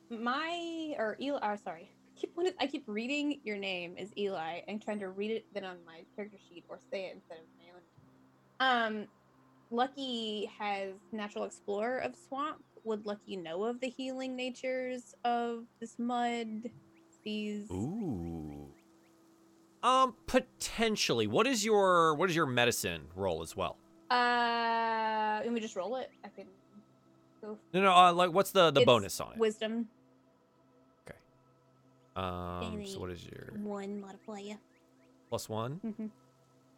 [0.09, 1.39] my or Eli.
[1.41, 5.09] Or sorry, I keep wanting- I keep reading your name as Eli and trying to
[5.09, 7.81] read it then on my character sheet or say it instead of my own.
[8.99, 9.07] Um,
[9.69, 12.63] Lucky has natural explorer of swamp.
[12.83, 16.69] Would Lucky know of the healing natures of this mud?
[17.23, 17.69] These.
[17.71, 18.69] Ooh.
[19.83, 21.27] Um, potentially.
[21.27, 23.75] What is your what is your medicine roll as well?
[24.09, 26.09] Uh, and we just roll it.
[26.23, 26.45] I can
[27.41, 27.57] go.
[27.73, 27.93] No, no.
[27.93, 29.37] Uh, like, what's the the It's bonus on it?
[29.39, 29.89] Wisdom
[32.17, 34.57] Um, so what is your one modifier.
[35.29, 35.79] plus one?
[35.85, 36.09] Mhm.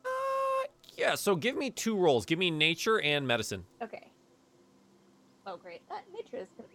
[0.06, 0.68] Uh,
[0.98, 1.16] yeah.
[1.16, 2.26] So give me two rolls.
[2.26, 3.64] Give me nature and medicine.
[3.82, 4.12] Okay.
[5.48, 5.82] Oh, great.
[5.90, 6.66] That nature is good.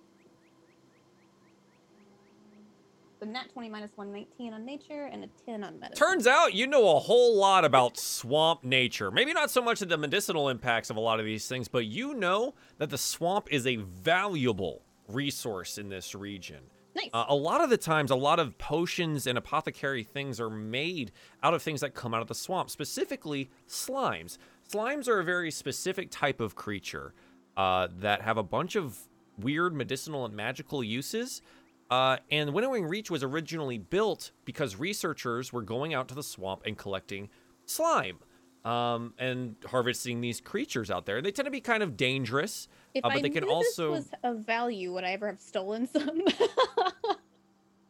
[3.20, 6.06] The nat 20 minus 119 on nature and a 10 on medicine.
[6.06, 9.10] Turns out you know a whole lot about swamp nature.
[9.10, 11.86] Maybe not so much of the medicinal impacts of a lot of these things, but
[11.86, 16.60] you know that the swamp is a valuable resource in this region.
[16.94, 17.10] Nice.
[17.12, 21.10] Uh, a lot of the times, a lot of potions and apothecary things are made
[21.42, 24.38] out of things that come out of the swamp, specifically slimes.
[24.70, 27.12] Slimes are a very specific type of creature
[27.56, 31.42] uh, that have a bunch of weird medicinal and magical uses.
[31.90, 36.62] Uh, and Winnowing Reach was originally built because researchers were going out to the swamp
[36.64, 37.28] and collecting
[37.66, 38.18] slime
[38.64, 41.20] um, and harvesting these creatures out there.
[41.22, 42.68] They tend to be kind of dangerous.
[42.94, 45.86] If Uh, but I they can also- was of value, would I ever have stolen
[45.86, 46.22] some?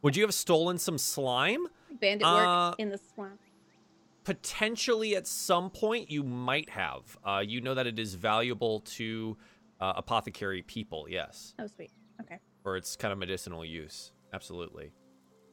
[0.02, 1.66] Would you have stolen some slime?
[1.98, 3.40] Bandit work Uh, in the swamp.
[4.24, 7.16] Potentially at some point, you might have.
[7.24, 9.36] Uh, you know that it is valuable to
[9.80, 11.90] uh, apothecary people, yes, Oh, sweet.
[12.20, 12.38] Okay.
[12.62, 14.12] for its kind of medicinal use.
[14.32, 14.92] Absolutely.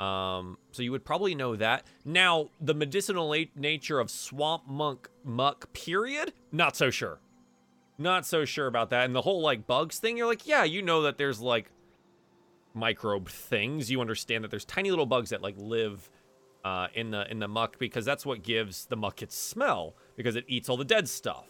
[0.02, 1.86] Um, so you would probably know that.
[2.04, 7.20] Now, the medicinal nature of swamp monk muck, period, not so sure.
[8.00, 9.06] Not so sure about that.
[9.06, 11.70] And the whole like bugs thing, you're like, yeah, you know that there's like
[12.74, 13.92] microbe things.
[13.92, 16.10] You understand that there's tiny little bugs that like live
[16.66, 20.36] uh, in the in the muck because that's what gives the muck its smell because
[20.36, 21.48] it eats all the dead stuff.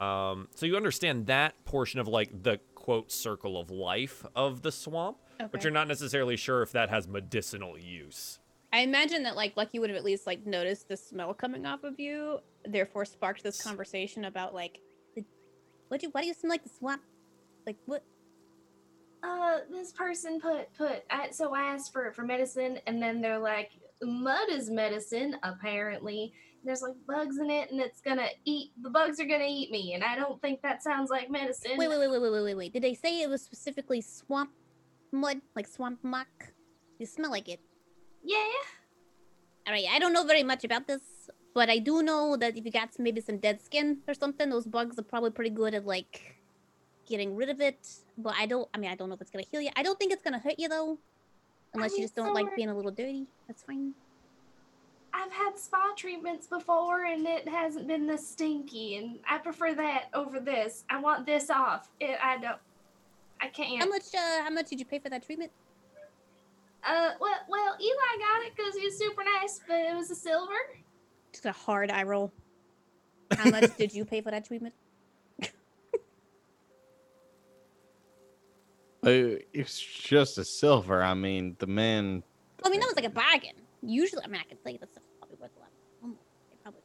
[0.00, 4.72] Um, so you understand that portion of like the quote circle of life of the
[4.72, 8.38] swamp, but you're not necessarily sure if that has medicinal use.
[8.72, 11.84] I imagine that like Lucky would have at least like noticed the smell coming off
[11.84, 14.80] of you, therefore sparked this conversation about like,
[15.88, 17.02] what do you, why do you smell like the swamp?
[17.66, 18.02] Like what?
[19.22, 23.38] Uh, this person put put I, so I asked for for medicine, and then they're
[23.38, 23.70] like,
[24.02, 26.32] mud is medicine apparently.
[26.64, 28.72] There's like bugs in it, and it's gonna eat.
[28.82, 31.72] The bugs are gonna eat me, and I don't think that sounds like medicine.
[31.76, 32.72] Wait, wait, wait, wait, wait, wait, wait, wait.
[32.72, 34.50] Did they say it was specifically swamp
[35.12, 36.28] mud, like swamp muck?
[36.98, 37.60] You smell like it.
[38.24, 38.36] Yeah.
[39.66, 41.00] All right, I don't know very much about this,
[41.54, 44.66] but I do know that if you got maybe some dead skin or something, those
[44.66, 46.36] bugs are probably pretty good at like
[47.06, 47.88] getting rid of it.
[48.16, 48.68] But I don't.
[48.74, 49.70] I mean, I don't know if it's gonna heal you.
[49.76, 50.98] I don't think it's gonna hurt you though,
[51.74, 53.26] unless you mean, just don't so like being a little dirty.
[53.48, 53.94] That's fine.
[55.12, 60.06] I've had spa treatments before, and it hasn't been this stinky, and I prefer that
[60.12, 60.84] over this.
[60.90, 61.88] I want this off.
[62.00, 62.58] It, I don't.
[63.40, 63.80] I can't.
[63.80, 64.14] How much?
[64.14, 65.50] Uh, how much did you pay for that treatment?
[66.86, 70.14] Uh, well, well, Eli got it because he was super nice, but it was a
[70.14, 70.54] silver.
[71.32, 72.32] Just a hard eye roll.
[73.36, 74.74] How much did you pay for that treatment?
[79.02, 81.00] Uh, it's just a silver.
[81.00, 82.24] I mean, the man.
[82.64, 83.54] I mean, that was like a bargain.
[83.80, 84.88] Usually, I mean, I can tell you that
[85.20, 85.68] probably worth a lot.
[86.02, 86.80] They're probably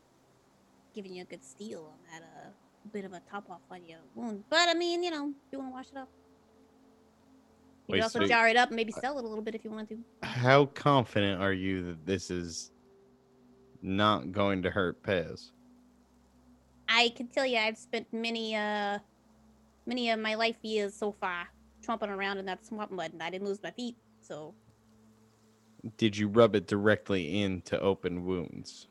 [0.93, 2.49] giving you a good steal on that uh,
[2.93, 4.43] bit of a top off on your wound.
[4.51, 6.09] But I mean, you know, you want to wash it up.
[7.87, 9.55] You Wait, could also so- jar it up and maybe sell it a little bit
[9.55, 9.89] if you wanted
[10.21, 10.27] to.
[10.27, 12.71] How confident are you that this is
[13.81, 15.51] not going to hurt Pez?
[16.87, 18.99] I can tell you, I've spent many, uh,
[19.85, 21.47] many of my life years so far
[21.85, 23.95] tromping around in that swamp mud, and I didn't lose my feet.
[24.19, 24.53] So,
[25.97, 28.87] Did you rub it directly into open wounds?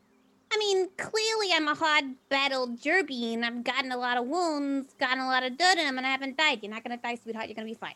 [0.51, 4.93] I mean, clearly I'm a hard battled jerby, and I've gotten a lot of wounds,
[4.99, 6.59] gotten a lot of dirt in them, and I haven't died.
[6.61, 7.47] You're not gonna die, sweetheart.
[7.47, 7.95] You're gonna be fine.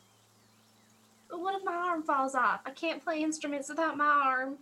[1.35, 2.61] But what if my arm falls off?
[2.65, 4.59] I can't play instruments without my arm.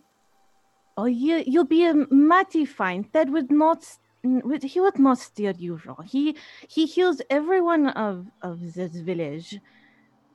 [0.96, 3.08] Oh, you you'll be a mighty fine.
[3.12, 3.86] That would not,
[4.24, 6.04] would, he would not steer you wrong.
[6.04, 9.60] He he heals everyone of of this village.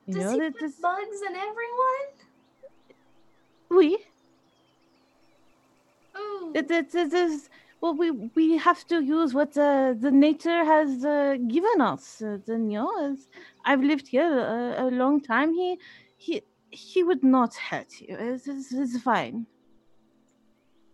[0.05, 0.75] You Does know he that put this.
[0.75, 2.07] bugs in everyone?
[3.69, 3.97] We
[6.17, 6.53] Ooh.
[6.53, 7.49] that that that is
[7.81, 12.21] well we we have to use what uh, the nature has uh, given us.
[12.21, 13.27] Uh, then you know, as
[13.65, 15.53] I've lived here a, a long time.
[15.53, 15.77] He
[16.19, 18.15] he he would not hurt you.
[18.19, 19.47] It's, it's, it's fine.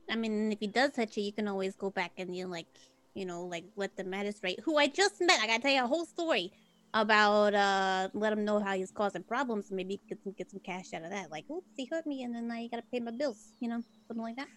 [0.09, 2.67] I mean, if he does hurt you, you can always go back and you like,
[3.15, 5.87] you know, like let the magistrate, who I just met, I gotta tell you a
[5.87, 6.53] whole story
[6.93, 10.61] about, uh, let him know how he's causing problems, and maybe get some get some
[10.61, 11.31] cash out of that.
[11.31, 13.81] Like, oops, he hurt me, and then now you gotta pay my bills, you know,
[14.07, 14.47] something like that.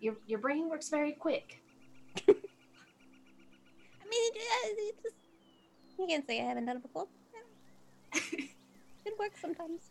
[0.00, 1.60] Your your brain works very quick.
[2.28, 2.32] I
[4.10, 5.16] mean, it, uh, it just,
[5.98, 7.06] you can't say I haven't done it before.
[9.04, 9.82] it works sometimes.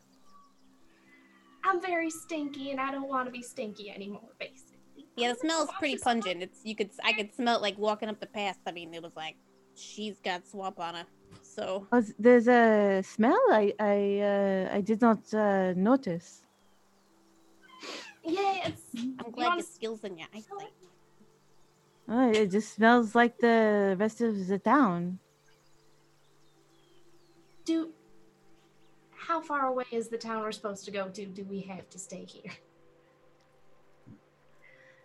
[1.64, 4.30] I'm very stinky, and I don't want to be stinky anymore.
[4.40, 5.08] Basically.
[5.16, 6.44] Yeah, the smell is pretty pungent.
[6.44, 8.58] It's you could I could smell it like walking up the path.
[8.68, 9.38] I mean, it was like
[9.76, 11.06] she's got swamp on her.
[11.42, 13.40] So Oh, there's a smell.
[13.52, 16.44] I I uh, I did not uh, notice.
[18.24, 18.82] Yeah, it's.
[18.96, 20.74] I'm glad wanna your skills in your eyesight.
[22.10, 25.20] Oh, it just smells like the rest of the town.
[27.66, 27.94] Do.
[29.26, 31.26] How far away is the town we're supposed to go to?
[31.26, 32.52] Do we have to stay here?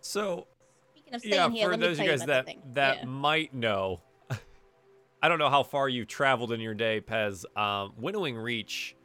[0.01, 0.47] So
[0.91, 3.05] Speaking of yeah, here, for let those tell of you guys that the that Yeah.
[3.05, 4.01] might know,
[5.21, 7.45] I don't know how far you've traveled in your day, Pez.
[7.57, 8.95] Um, Winnowing Reach.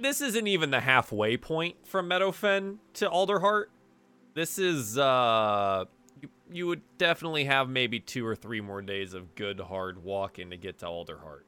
[0.00, 3.66] This isn't even the halfway point from Meadowfen to Alderheart.
[4.34, 5.86] This is uh,
[6.20, 10.50] you, you would definitely have maybe two or three more days of good hard walking
[10.50, 11.42] to get to Alderheart.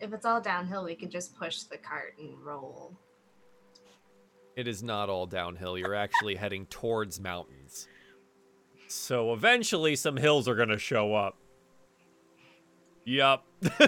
[0.00, 2.92] If it's all downhill, we could just push the cart and roll.
[4.56, 5.76] It is not all downhill.
[5.78, 7.88] You're actually heading towards mountains.
[8.88, 11.36] So eventually some hills are going to show up.
[13.04, 13.44] Yup.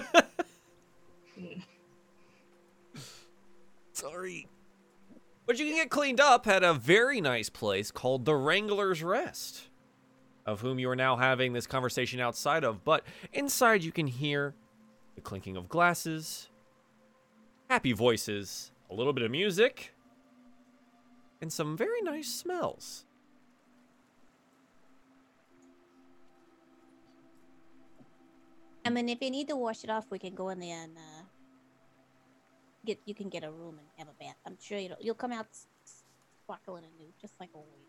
[3.92, 4.46] Sorry.
[5.46, 9.62] But you can get cleaned up at a very nice place called the Wrangler's Rest,
[10.46, 12.84] of whom you are now having this conversation outside of.
[12.84, 13.02] But
[13.32, 14.54] inside, you can hear
[15.18, 16.48] the clinking of glasses,
[17.68, 19.92] happy voices, a little bit of music,
[21.40, 23.04] and some very nice smells.
[28.84, 30.96] I mean, if you need to wash it off, we can go in there and
[30.96, 31.22] uh,
[32.86, 33.00] get.
[33.04, 34.38] You can get a room and have a bath.
[34.46, 35.48] I'm sure you'll you'll come out
[36.44, 37.87] sparkling and new, just like always.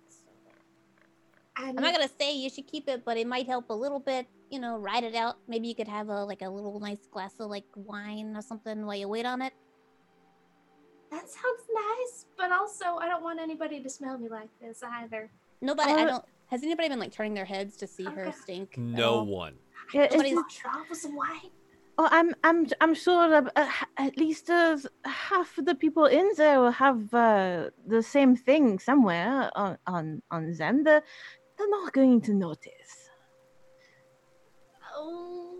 [1.59, 1.65] So.
[1.65, 3.99] I'm, I'm not gonna say you should keep it, but it might help a little
[3.99, 4.27] bit.
[4.49, 5.37] You know, ride it out.
[5.47, 8.85] Maybe you could have a like a little nice glass of like wine or something
[8.85, 9.53] while you wait on it.
[11.11, 15.29] That sounds nice, but also I don't want anybody to smell me like this either.
[15.61, 15.91] Nobody.
[15.91, 16.25] I Uh, don't.
[16.47, 18.77] Has anybody been like turning their heads to see her stink?
[18.77, 19.55] No one.
[19.93, 21.51] Yeah, it's Nobody's- not- it off with some wine.
[22.01, 26.29] Oh, I'm I'm I'm sure that uh, at least uh, half of the people in
[26.37, 30.85] there will have uh, the same thing somewhere on on on them.
[30.85, 31.03] They're,
[31.69, 33.09] they're not going to notice.
[34.95, 35.55] Oh,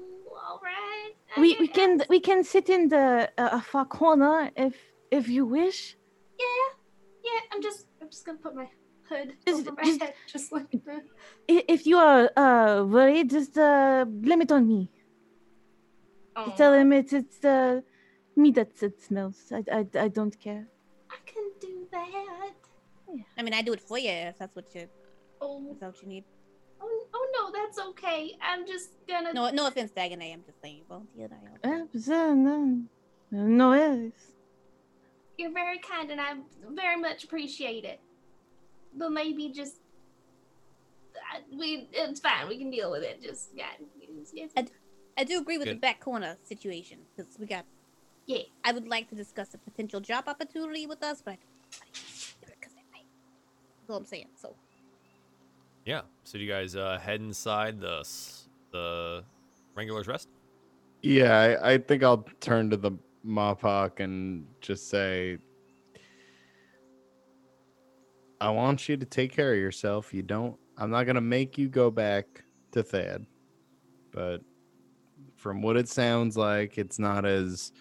[0.47, 1.11] all right.
[1.35, 1.75] I We we guess.
[1.75, 4.75] can we can sit in the uh, far corner if
[5.11, 5.95] if you wish.
[6.39, 6.67] Yeah,
[7.23, 7.39] yeah.
[7.51, 8.67] I'm just, I'm just gonna put my
[9.09, 11.03] hood Just- over my just- head, just like that.
[11.47, 14.91] If you are uh, worried, just uh, blame it on me.
[16.35, 17.81] Oh, Tell him it's it's uh,
[18.35, 19.51] me that it smells.
[19.51, 20.67] I, I I don't care.
[21.11, 22.53] I can do that.
[23.37, 24.87] I mean, I do it for you if that's what you.
[25.41, 26.23] Oh, If that's what you need.
[26.81, 28.37] oh, oh no, that's okay.
[28.41, 29.33] I'm just gonna.
[29.33, 30.33] No, no offense, Dagonet.
[30.33, 30.81] I'm just saying.
[30.89, 31.81] Volunteer that I help.
[31.81, 32.81] Uh, but, uh, no,
[33.31, 34.11] no worries.
[35.37, 36.33] You're very kind, and I
[36.71, 37.99] very much appreciate it.
[38.95, 39.75] But maybe just.
[41.33, 42.47] I- We it's fine.
[42.47, 43.21] We can deal with it.
[43.21, 43.67] Just yeah.
[44.01, 44.67] It's, it's, I-
[45.21, 47.65] I do agree with the back corner situation because we got.
[48.25, 48.43] yeah.
[48.63, 51.99] I would like to discuss a potential job opportunity with us, but I do
[52.47, 53.05] it because I might.
[53.79, 54.27] That's all I'm saying.
[54.41, 54.55] So
[55.85, 56.01] Yeah.
[56.23, 58.05] So do you guys uh, head inside the
[58.71, 59.23] the
[59.75, 60.29] Wrangler's Rest?
[61.01, 62.91] Yeah, I, I think I'll turn to the
[63.25, 65.37] Mapach and just say,
[68.41, 70.13] I want you to take care of yourself.
[70.13, 73.25] You don't, I'm not to make you go back to Thad.
[74.11, 74.41] But
[75.35, 77.71] from what it sounds like, it's not as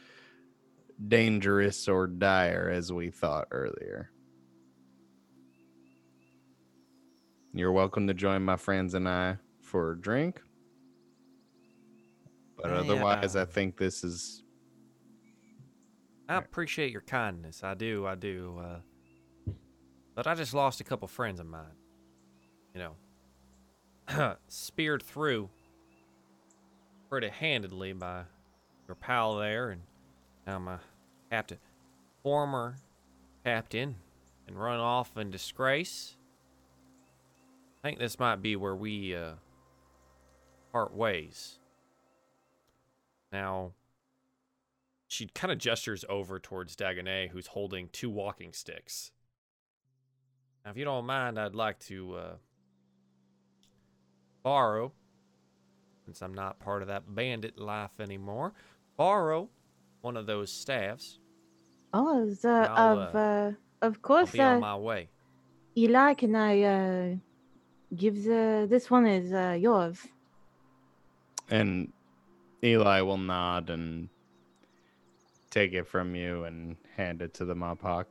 [1.09, 4.11] dangerous or dire as we thought earlier.
[7.53, 10.41] You're welcome to join my friends and I for a drink.
[12.57, 14.43] But otherwise, I think this is
[16.29, 17.65] I appreciate your kindness.
[17.65, 18.07] I do.
[18.07, 18.61] I do.
[18.61, 19.53] Uh,
[20.15, 21.65] but I just lost a couple friends of mine.
[22.75, 22.93] You
[24.17, 25.49] know, speared through
[27.09, 28.25] pretty handedly by
[28.87, 29.81] your pal there, and
[30.47, 30.77] now my
[31.31, 31.59] captain,
[32.23, 32.77] former
[33.43, 33.97] captain,
[34.47, 36.18] and run off in disgrace.
[37.83, 39.35] I think this might be where we uh,
[40.73, 41.59] part ways.
[43.33, 43.73] Now,
[45.07, 49.13] she kind of gestures over towards Dagonet, who's holding two walking sticks.
[50.65, 52.35] Now, if you don't mind, I'd like to uh,
[54.43, 54.93] borrow,
[56.05, 58.55] since I'm not part of that bandit life anymore,
[58.97, 59.49] borrow
[60.01, 61.21] one of those staffs.
[61.95, 63.53] Oh, the, of uh, uh,
[63.83, 65.09] of I'll course, be on uh, my way.
[65.77, 66.15] Eli.
[66.15, 67.15] Can I uh,
[67.97, 70.07] give the this one is uh, yours?
[71.51, 71.93] and
[72.63, 74.09] Eli will nod and
[75.51, 78.07] take it from you and hand it to the Mapach.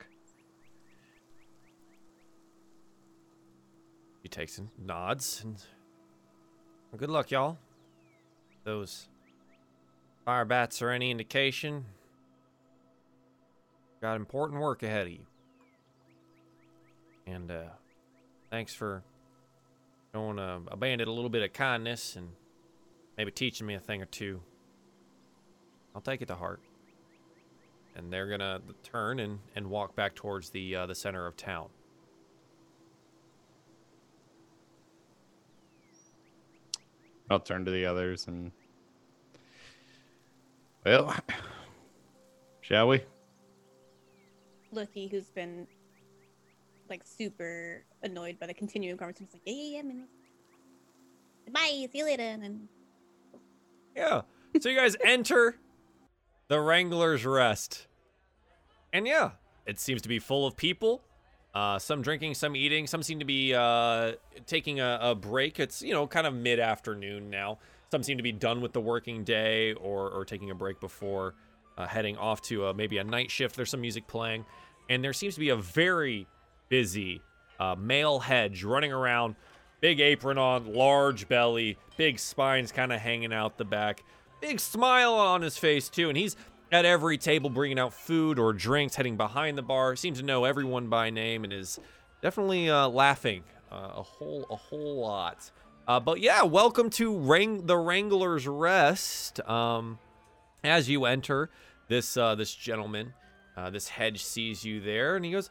[4.24, 5.56] He takes and nods, and
[6.92, 7.58] well, good luck, y'all.
[8.64, 9.08] Those
[10.26, 11.86] fire bats are any indication.
[14.02, 15.26] Got important work ahead of you.
[17.26, 17.64] And uh,
[18.50, 19.04] thanks for
[20.18, 22.30] showing a, a bandit a little bit of kindness and
[23.18, 24.42] maybe teaching me a thing or two.
[25.94, 26.60] I'll take it to heart.
[27.96, 31.70] And they're gonna turn and, and walk back towards the uh, the center of town.
[37.30, 38.52] I'll turn to the others and.
[40.84, 41.16] Well,
[42.62, 43.02] shall we?
[44.72, 45.68] Lucky, who's been
[46.90, 50.04] like super annoyed by the continuing conversation, is like, yeah, yeah, yeah, I mean,
[51.52, 52.70] bye, see you later, and then
[53.96, 54.22] Yeah.
[54.60, 55.58] So you guys enter
[56.48, 57.88] the Wrangler's Rest.
[58.94, 59.32] And yeah,
[59.66, 61.02] it seems to be full of people.
[61.54, 64.14] Uh, some drinking, some eating, some seem to be uh,
[64.46, 65.60] taking a, a break.
[65.60, 67.58] It's, you know, kind of mid afternoon now.
[67.92, 71.34] Some seem to be done with the working day or, or taking a break before
[71.78, 73.56] uh, heading off to a, maybe a night shift.
[73.56, 74.46] There's some music playing.
[74.90, 76.28] And there seems to be a very
[76.70, 77.22] busy
[77.60, 79.36] uh, male hedge running around,
[79.82, 84.04] big apron on, large belly, big spines kind of hanging out the back,
[84.42, 86.10] big smile on his face too.
[86.10, 86.36] And he's
[86.72, 89.96] at every table bringing out food or drinks, heading behind the bar.
[89.96, 91.80] Seems to know everyone by name and is
[92.22, 95.52] definitely uh, laughing uh, a whole a whole lot.
[95.88, 97.14] Uh, but yeah, welcome to
[97.64, 99.40] the Wrangler's Rest.
[99.48, 100.00] Um,
[100.64, 101.50] as you enter,
[101.88, 103.14] this uh, this gentleman,
[103.56, 105.50] uh, this hedge sees you there, and he goes,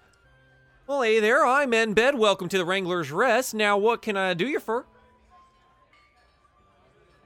[0.86, 2.14] "Well, hey there, I'm Enbed.
[2.14, 3.54] Welcome to the Wrangler's Rest.
[3.54, 4.86] Now, what can I do you for?"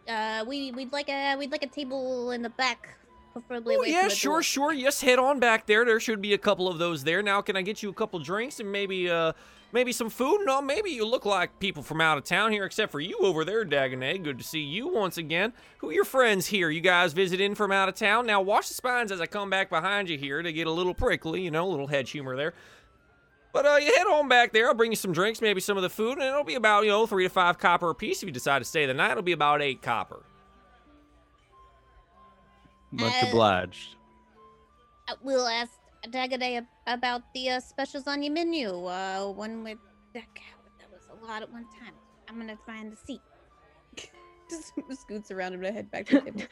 [0.08, 2.96] Uh, we we'd like a we'd like a table in the back,
[3.34, 3.76] preferably.
[3.76, 4.42] Oh yeah, sure, door.
[4.42, 4.72] sure.
[4.72, 5.84] Yes, head on back there.
[5.84, 7.22] There should be a couple of those there.
[7.22, 9.34] Now, can I get you a couple drinks and maybe uh
[9.72, 10.40] maybe some food?
[10.46, 13.44] No, maybe you look like people from out of town here, except for you over
[13.44, 14.24] there, Dagonet.
[14.24, 15.52] Good to see you once again.
[15.78, 16.70] Who are your friends here?
[16.70, 18.26] You guys visiting from out of town?
[18.26, 20.94] Now, watch the spines as I come back behind you here to get a little
[20.94, 22.54] prickly, you know, a little head humor there.
[23.52, 24.68] But uh, you head on back there.
[24.68, 26.90] I'll bring you some drinks, maybe some of the food, and it'll be about you
[26.90, 28.22] know three to five copper a piece.
[28.22, 30.22] If you decide to stay the night, it'll be about eight copper.
[32.92, 33.96] Much Uh, obliged.
[35.08, 35.72] Uh, we'll ask
[36.08, 38.68] Dagaday about the uh, specials on your menu.
[38.86, 39.78] Uh, one with
[40.14, 40.24] that
[40.78, 41.94] that was a lot at one time.
[42.28, 43.20] I'm gonna find the seat.
[44.50, 44.72] Just
[45.02, 46.42] scoots around and head back to the table.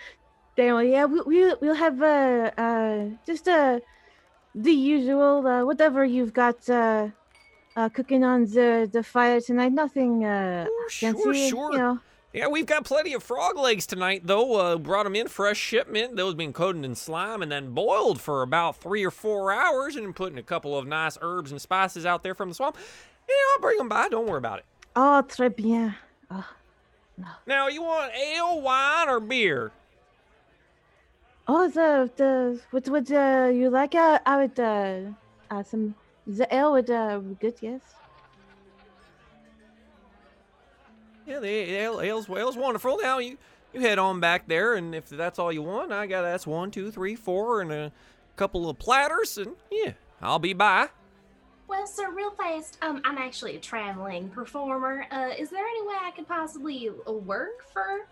[0.57, 3.79] Daniel, yeah, we, we we'll have uh uh just uh
[4.55, 7.09] the usual uh, whatever you've got uh,
[7.77, 9.73] uh cooking on the the fire tonight.
[9.73, 11.73] Nothing uh Oh, fancy, sure, sure.
[11.73, 12.01] you know.
[12.35, 14.57] Yeah, we've got plenty of frog legs tonight, though.
[14.57, 16.15] Uh, brought them in fresh shipment.
[16.16, 20.15] Those being coated in slime and then boiled for about three or four hours, and
[20.15, 22.77] putting a couple of nice herbs and spices out there from the swamp.
[23.29, 24.09] Yeah, I'll bring them by.
[24.09, 24.66] Don't worry about it.
[24.95, 25.95] Oh, très bien.
[26.31, 26.47] Oh,
[27.47, 29.73] Now, you want ale, wine, or beer?
[31.49, 33.95] Oh the the what would uh you like?
[33.95, 35.01] Uh, I would uh,
[35.51, 35.95] uh some
[36.27, 37.81] the ale would uh be good, yes.
[41.27, 42.99] Yeah, the ale, ale's, ale's wonderful.
[43.03, 43.37] Now, you,
[43.75, 46.70] you head on back there, and if that's all you want, I got that's one,
[46.70, 47.93] two, three, four, and a
[48.37, 49.93] couple of platters, and yeah,
[50.23, 50.89] I'll be by.
[51.69, 55.07] Well, sir, real fast, um, I'm actually a traveling performer.
[55.11, 58.07] Uh, is there any way I could possibly uh, work for?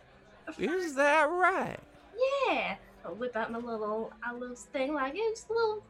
[0.52, 1.80] for Is that right?
[2.48, 2.76] yeah.
[3.06, 5.82] I'll whip out my little, I little thing like it's a little,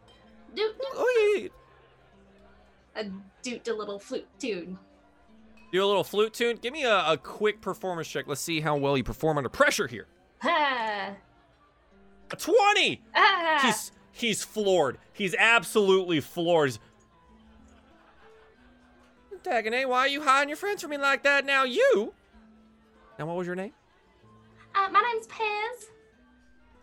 [0.54, 3.00] doot, doot, Oh, yeah.
[3.02, 3.04] a
[3.42, 4.78] doot a little flute tune.
[5.72, 6.58] Do a little flute tune.
[6.60, 8.26] Give me a, a quick performance check.
[8.28, 10.06] Let's see how well you perform under pressure here.
[10.42, 11.10] Ha!
[12.30, 13.02] A 20!
[13.14, 13.60] Ah!
[13.62, 14.98] He's he's floored.
[15.12, 16.78] He's absolutely floored.
[19.42, 21.44] Dagonet, why are you hiding your friends from me like that?
[21.46, 22.12] Now you.
[23.18, 23.72] Now what was your name?
[24.74, 25.86] Uh, my name's Pez.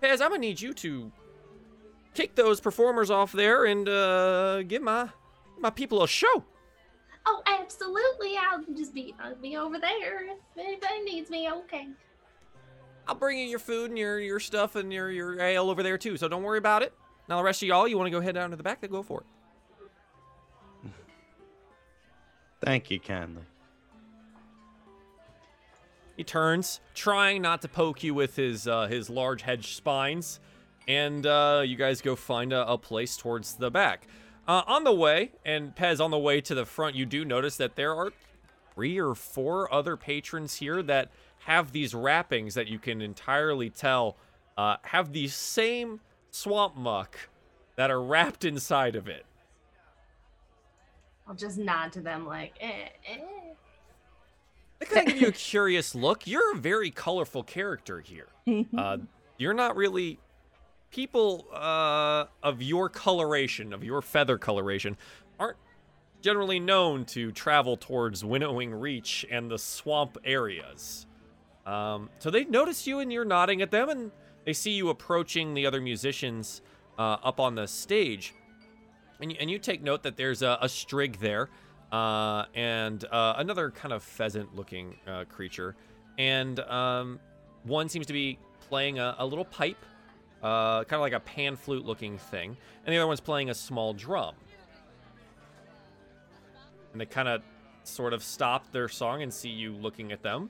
[0.04, 1.10] Pez, I'm gonna need you to
[2.14, 5.08] kick those performers off there and uh, give my
[5.58, 6.44] my people a show.
[7.26, 8.36] Oh, absolutely.
[8.38, 11.50] I'll just be, I'll be over there if anybody needs me.
[11.50, 11.88] Okay.
[13.08, 15.98] I'll bring you your food and your your stuff and your your ale over there
[15.98, 16.18] too.
[16.18, 16.94] So don't worry about it.
[17.30, 18.82] Now the rest of y'all, you want to go head down to the back?
[18.82, 20.92] Then go for it.
[22.62, 23.44] Thank you kindly.
[26.16, 30.40] He turns, trying not to poke you with his uh, his large hedge spines,
[30.88, 34.08] and uh, you guys go find a, a place towards the back.
[34.48, 37.58] Uh, on the way, and Pez on the way to the front, you do notice
[37.58, 38.12] that there are
[38.74, 41.10] three or four other patrons here that
[41.46, 44.18] have these wrappings that you can entirely tell
[44.58, 46.00] uh, have the same
[46.32, 47.30] swamp muck
[47.76, 49.26] that are wrapped inside of it.
[51.28, 53.53] I'll just nod to them like, eh, eh.
[54.90, 56.28] They kind of give you a curious look.
[56.28, 58.28] You're a very colorful character here.
[58.78, 58.98] Uh,
[59.38, 60.20] you're not really
[60.92, 64.98] people uh, of your coloration, of your feather coloration,
[65.40, 65.58] aren't
[66.22, 71.06] generally known to travel towards Winnowing Reach and the swamp areas.
[71.66, 74.12] Um, so they notice you and you're nodding at them, and
[74.46, 76.62] they see you approaching the other musicians
[77.00, 78.34] uh, up on the stage.
[79.20, 81.50] And you, and you take note that there's a, a strig there,
[81.94, 85.76] uh, and uh, another kind of pheasant-looking uh, creature,
[86.18, 87.20] and um,
[87.64, 88.38] one seems to be
[88.68, 89.78] playing a, a little pipe,
[90.42, 93.94] uh, kind of like a pan flute-looking thing, and the other one's playing a small
[93.94, 94.36] drum.
[96.92, 97.42] And they kind of
[97.84, 100.50] sort of stop their song and see you looking at them.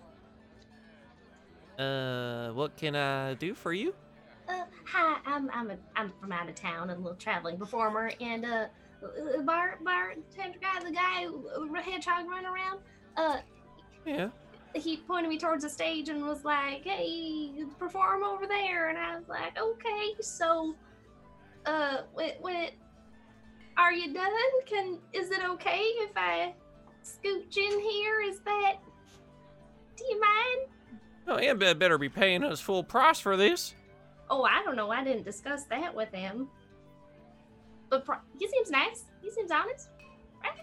[1.77, 3.93] Uh, what can I do for you?
[4.47, 8.45] Uh, hi, I'm I'm a, I'm from out of town, a little traveling performer, and
[8.45, 8.65] uh,
[9.03, 12.79] uh, bar bartender guy, the guy, uh, hedgehog running around.
[13.17, 13.37] Uh,
[14.05, 14.29] Yeah.
[14.75, 19.15] he pointed me towards the stage and was like, "Hey, perform over there," and I
[19.15, 20.75] was like, "Okay." So,
[21.65, 22.73] uh, when, when it,
[23.77, 24.31] are you done?
[24.65, 26.53] Can is it okay if I
[27.03, 28.21] scooch in here?
[28.21, 28.75] Is that?
[29.95, 30.69] Do you mind?
[31.27, 33.75] Oh, yeah, be- better be paying us full price for this.
[34.29, 34.89] Oh, I don't know.
[34.91, 36.49] I didn't discuss that with him.
[37.93, 39.03] But pro- he seems nice.
[39.21, 39.89] He seems honest.
[40.41, 40.53] Right?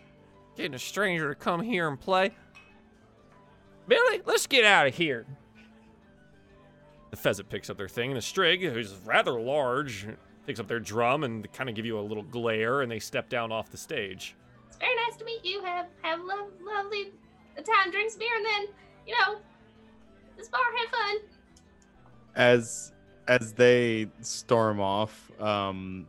[0.57, 2.35] Getting a stranger to come here and play.
[3.87, 5.27] Billy, let's get out of here.
[7.13, 10.09] The pheasant picks up their thing, and the strig, who's rather large,
[10.45, 13.29] picks up their drum and kind of give you a little glare, and they step
[13.29, 14.35] down off the stage.
[14.67, 15.63] It's very nice to meet you.
[15.63, 17.13] Have have lo- lovely
[17.57, 18.75] time, drink some beer, and then
[19.07, 19.39] you know,
[20.37, 21.17] this bar had fun.
[22.35, 22.93] as
[23.29, 26.09] as they storm off um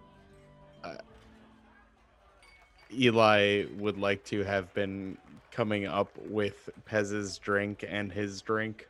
[2.94, 5.18] eli would like to have been
[5.52, 8.88] coming up with pez's drink and his drink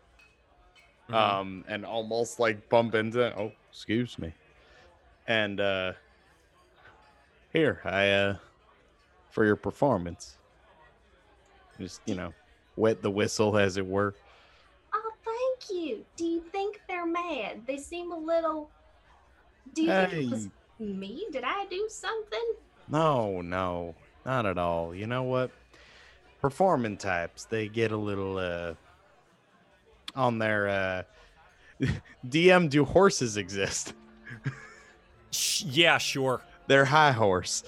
[1.10, 1.16] Mhm.
[1.16, 4.34] um and almost like bump into oh excuse me
[5.28, 5.94] and uh
[7.52, 8.36] here i uh
[9.30, 10.38] for your performance
[11.80, 12.34] just you know
[12.76, 14.14] wet the whistle as it were
[14.94, 16.06] Oh, thank you.
[16.18, 17.66] Do you think they're mad?
[17.66, 18.70] They seem a little.
[19.74, 20.86] Do you think it was Hey.
[20.86, 21.26] me?
[21.32, 22.54] Did I do something?
[22.92, 23.96] No, no,
[24.26, 24.94] not at all.
[24.94, 25.50] You know what?
[26.42, 28.74] Performing types, they get a little uh
[30.16, 31.04] on their uh
[32.28, 33.94] DM do horses exist?
[35.66, 36.42] Yeah, sure.
[36.68, 37.64] They're high horse.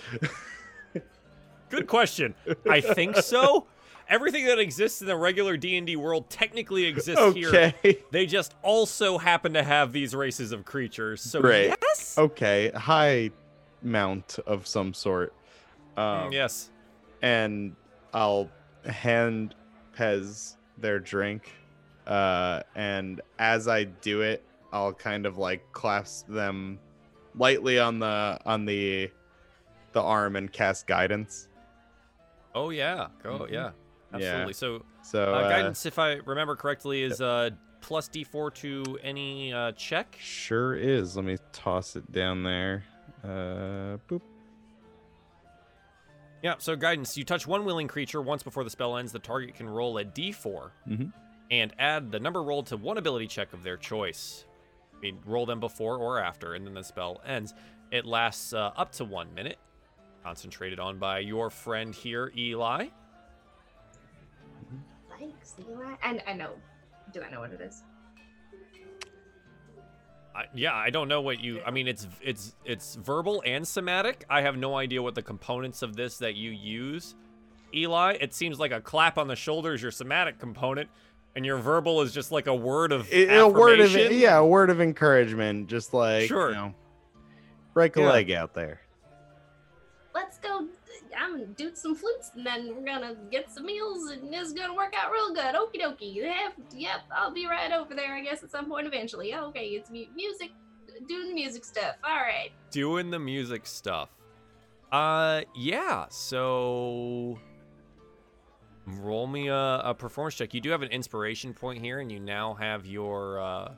[1.69, 2.35] Good question.
[2.69, 3.65] I think so.
[4.09, 7.47] Everything that exists in the regular D&D world technically exists here.
[7.47, 7.97] okay.
[8.11, 11.21] They just also happen to have these races of creatures.
[11.21, 11.73] So Great.
[11.81, 12.15] yes.
[12.17, 13.31] Okay, high
[13.83, 15.33] mount of some sort.
[15.97, 16.69] Um, yes.
[17.21, 17.75] and
[18.13, 18.49] I'll
[18.85, 19.55] hand
[19.97, 21.51] Pez their drink.
[22.07, 26.79] Uh, and as I do it, I'll kind of like clasp them
[27.35, 29.11] lightly on the on the
[29.93, 31.47] the arm and cast guidance.
[32.55, 33.07] Oh yeah.
[33.21, 33.51] Go Mhm.
[33.51, 33.55] yeah.
[33.55, 34.15] Yeah.
[34.15, 34.53] Absolutely.
[34.53, 37.51] So So uh, uh, guidance, if I remember correctly, is uh
[37.81, 40.17] plus D4 to any uh, check.
[40.19, 41.15] sure is.
[41.15, 42.83] Let me toss it down there.
[43.23, 44.21] Uh, boop.
[46.41, 46.55] Yeah.
[46.57, 49.11] So guidance, you touch one willing creature once before the spell ends.
[49.11, 51.13] The target can roll a D4 Mhm.
[51.51, 54.45] and add the number rolled to one ability check of their choice.
[54.95, 57.53] I mean, roll them before or after, and then the spell ends.
[57.91, 59.57] It lasts uh, up to one minute.
[60.23, 62.87] Concentrated on by your friend here, Eli.
[65.19, 65.95] Thanks, Eli.
[66.03, 66.51] And I know.
[67.13, 67.83] Do I know what it is?
[70.35, 71.61] I, yeah, I don't know what you.
[71.65, 74.25] I mean, it's it's it's verbal and somatic.
[74.29, 77.15] I have no idea what the components of this that you use,
[77.73, 78.17] Eli.
[78.19, 80.89] It seems like a clap on the shoulder is your somatic component,
[81.35, 84.45] and your verbal is just like a word of I- a word of yeah, a
[84.45, 85.67] word of encouragement.
[85.67, 86.49] Just like Sure.
[86.49, 86.75] you know,
[87.75, 88.09] break a Yeah.
[88.11, 88.81] leg out there.
[90.15, 90.67] Let's go.
[91.17, 94.73] I'm gonna do some flutes, and then we're gonna get some meals, and it's gonna
[94.73, 95.55] work out real good.
[95.55, 96.15] Okie dokie.
[96.73, 97.01] Yep.
[97.15, 99.33] I'll be right over there, I guess, at some point eventually.
[99.35, 100.51] Okay, it's music,
[101.07, 101.95] doing the music stuff.
[102.03, 102.51] All right.
[102.71, 104.09] doing the music stuff.
[104.91, 106.05] Uh, yeah.
[106.09, 107.39] So
[108.85, 110.53] roll me a, a performance check.
[110.53, 113.71] You do have an inspiration point here, and you now have your uh,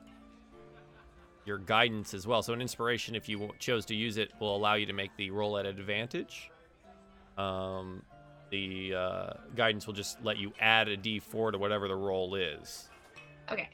[1.44, 2.42] your guidance as well.
[2.42, 5.30] So an inspiration, if you chose to use it, will allow you to make the
[5.30, 6.50] roll at advantage.
[7.36, 8.02] Um,
[8.50, 12.88] the uh, guidance will just let you add a d4 to whatever the roll is,
[13.50, 13.68] Okay.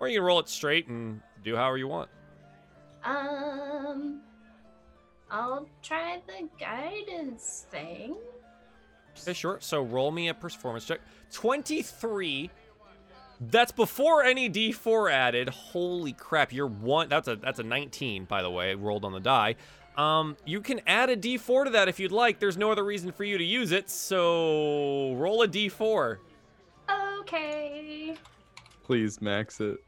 [0.00, 2.10] or you can roll it straight and do however you want.
[3.04, 4.20] Um,
[5.30, 8.16] I'll try the guidance thing.
[9.22, 9.58] Okay, sure.
[9.60, 11.00] So roll me a performance check.
[11.32, 12.50] 23.
[13.40, 15.48] That's before any D4 added.
[15.50, 19.20] Holy crap, you're one that's a that's a 19 by the way, rolled on the
[19.20, 19.56] die.
[19.96, 22.38] Um you can add a D4 to that if you'd like.
[22.38, 23.88] There's no other reason for you to use it.
[23.90, 26.18] So roll a D4.
[27.20, 28.14] Okay.
[28.84, 29.78] Please max it.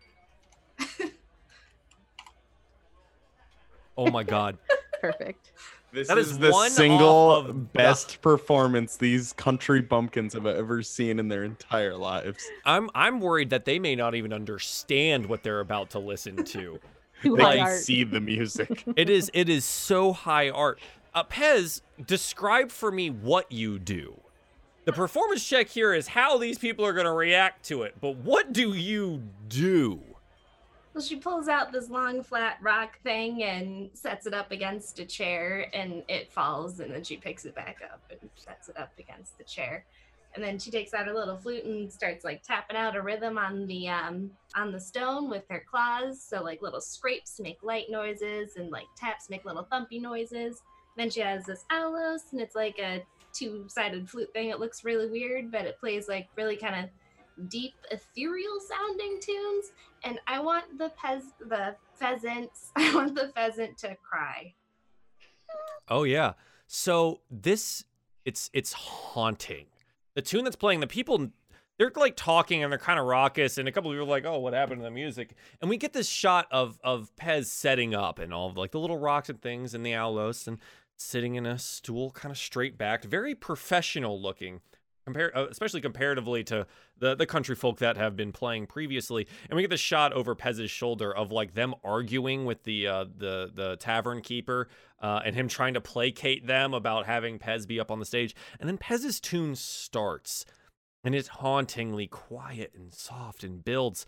[3.96, 4.58] Oh my god.
[5.00, 5.52] Perfect.
[5.90, 10.34] This That is, is the one single off of the- best performance these country bumpkins
[10.34, 12.44] have ever seen in their entire lives.
[12.64, 16.78] I'm I'm worried that they may not even understand what they're about to listen to.
[17.22, 17.80] Too They high can art.
[17.80, 18.84] see the music.
[18.96, 20.80] it is it is so high art.
[21.14, 24.20] Uh, Pez, describe for me what you do.
[24.84, 28.16] The performance check here is how these people are going to react to it, but
[28.16, 30.00] what do you do?
[30.94, 35.04] Well, she pulls out this long flat rock thing and sets it up against a
[35.04, 36.80] chair, and it falls.
[36.80, 39.84] And then she picks it back up and sets it up against the chair.
[40.34, 43.38] And then she takes out her little flute and starts like tapping out a rhythm
[43.38, 46.22] on the um on the stone with her claws.
[46.22, 50.62] So like little scrapes make light noises, and like taps make little thumpy noises.
[50.96, 53.02] Then she has this aulos, and it's like a
[53.32, 54.50] two-sided flute thing.
[54.50, 59.72] It looks really weird, but it plays like really kind of deep, ethereal sounding tunes.
[60.04, 62.72] And I want the pez the pheasants.
[62.76, 64.54] I want the pheasant to cry.
[65.88, 66.34] Oh yeah.
[66.66, 67.84] So this
[68.24, 69.66] it's it's haunting.
[70.18, 71.28] The tune that's playing, the people
[71.78, 74.24] they're like talking and they're kind of raucous, and a couple of people are like,
[74.24, 77.94] "Oh, what happened to the music?" And we get this shot of of Pez setting
[77.94, 80.58] up and all of like the little rocks and things in the Aulos and
[80.96, 84.60] sitting in a stool, kind of straight backed, very professional looking.
[85.08, 86.66] Compare, uh, especially comparatively to
[86.98, 90.34] the the country folk that have been playing previously, and we get the shot over
[90.34, 94.68] Pez's shoulder of like them arguing with the uh, the the tavern keeper,
[95.00, 98.36] uh, and him trying to placate them about having Pez be up on the stage,
[98.60, 100.44] and then Pez's tune starts,
[101.02, 104.04] and it's hauntingly quiet and soft and builds,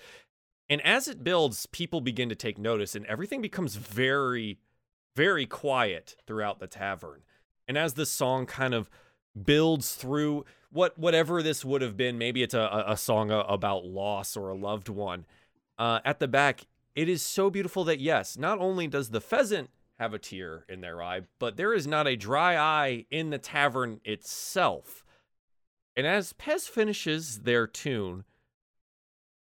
[0.69, 4.59] and as it builds, people begin to take notice, and everything becomes very,
[5.17, 7.23] very quiet throughout the tavern,
[7.67, 8.91] and as the song kind of
[9.47, 14.37] builds through what whatever this would have been maybe it's a, a- song about loss
[14.37, 15.25] or a loved one
[15.79, 19.71] uh, at the back it is so beautiful that yes not only does the pheasant
[19.99, 23.39] have a tear in their eye but there is not a dry eye in the
[23.39, 25.05] tavern itself.
[25.97, 28.25] And as pez finishes their tune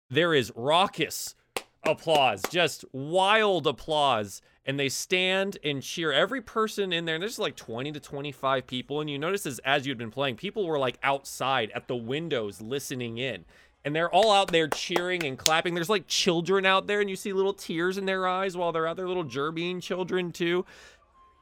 [0.09, 1.35] there is raucous
[1.83, 7.39] applause just wild applause and they stand and cheer every person in there and there's
[7.39, 10.77] like 20 to 25 people and you notice as, as you'd been playing people were
[10.77, 13.45] like outside at the windows listening in
[13.85, 15.73] and they're all out there cheering and clapping.
[15.73, 18.85] There's like children out there and you see little tears in their eyes while they're
[18.85, 20.65] out there little jerbeen children too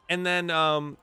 [0.07, 0.97] and then um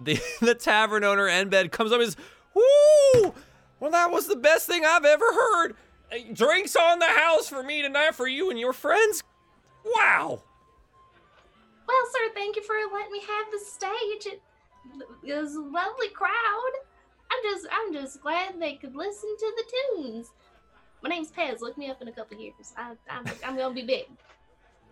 [0.00, 2.16] the the tavern owner Enbed comes up and says
[2.54, 3.34] whoo
[3.78, 5.74] well that was the best thing i've ever heard.
[6.32, 9.22] Drinks on the house for me tonight for you and your friends.
[9.84, 10.42] Wow
[11.90, 14.32] Well, sir, thank you for letting me have the stage.
[14.32, 14.42] It,
[15.24, 16.72] it was a lovely crowd.
[17.32, 20.30] I'm just, I'm just glad they could listen to the tunes.
[21.02, 21.60] My name's Pez.
[21.60, 22.74] Look me up in a couple years.
[22.76, 24.06] I, I'm, I'm gonna be big.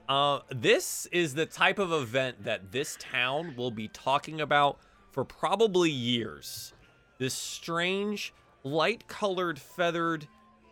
[0.09, 4.81] Uh, this is the type of event that this town will be talking about
[5.13, 6.73] for probably years.
[7.19, 8.35] This strange,
[8.65, 10.27] light colored, feathered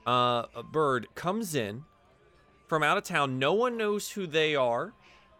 [0.06, 1.84] uh, bird comes in
[2.66, 3.38] from out of town.
[3.38, 4.92] No one knows who they are.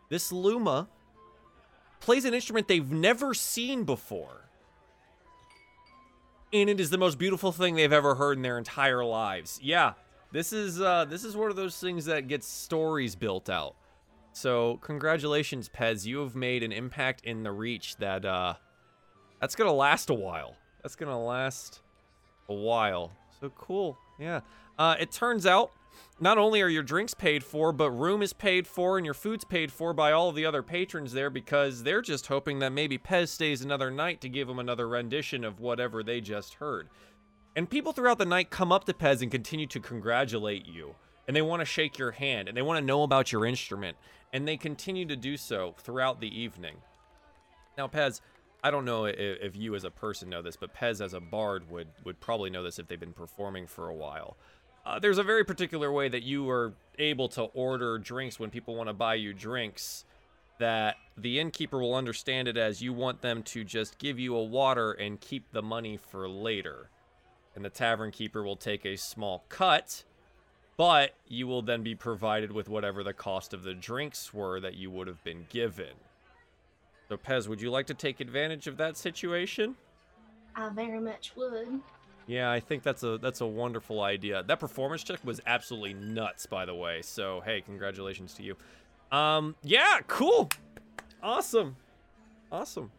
[0.09, 0.89] This Luma
[2.01, 4.43] plays an instrument they've never seen before.
[6.53, 9.59] And it is the most beautiful thing they've ever heard in their entire lives.
[9.62, 9.95] Yeah,
[10.33, 13.74] this is uh, this is one of those things that gets stories built out.
[14.33, 16.05] So congratulations, Pez.
[16.05, 18.55] You have made an impact in the reach that uh
[19.41, 20.57] that's gonna last a while.
[20.83, 21.81] That's gonna last
[22.49, 23.12] a while.
[23.41, 23.97] So cool.
[24.19, 24.41] Yeah.
[24.78, 25.73] Uh it turns out
[26.20, 29.44] not only are your drinks paid for, but room is paid for and your food's
[29.44, 32.98] paid for by all of the other patrons there because they're just hoping that maybe
[32.98, 36.89] Pez stays another night to give them another rendition of whatever they just heard.
[37.55, 40.94] And people throughout the night come up to Pez and continue to congratulate you.
[41.27, 43.97] And they want to shake your hand and they want to know about your instrument.
[44.32, 46.77] And they continue to do so throughout the evening.
[47.78, 48.20] Now, Pez,
[48.62, 51.20] I don't know if, if you as a person know this, but Pez as a
[51.20, 54.36] bard would, would probably know this if they've been performing for a while.
[54.87, 58.77] Uh, there's a very particular way that you are able to order drinks when people
[58.77, 60.05] want to buy you drinks
[60.59, 64.45] that the innkeeper will understand it as you want them to just give you a
[64.45, 66.89] water and keep the money for later.
[67.57, 70.05] And the tavern keeper will take a small cut,
[70.77, 74.75] but you will then be provided with whatever the cost of the drinks were that
[74.75, 75.95] you would have been given.
[77.09, 79.75] So, Pez, would you like to take advantage of that situation?
[80.55, 81.81] I very much would.
[82.27, 84.43] Yeah, I think that's a that's a wonderful idea.
[84.43, 87.03] That performance check was absolutely nuts, by the way.
[87.03, 88.57] So hey, congratulations to you.
[89.16, 90.51] Um, yeah, cool,
[91.23, 91.77] awesome,
[92.51, 92.90] awesome.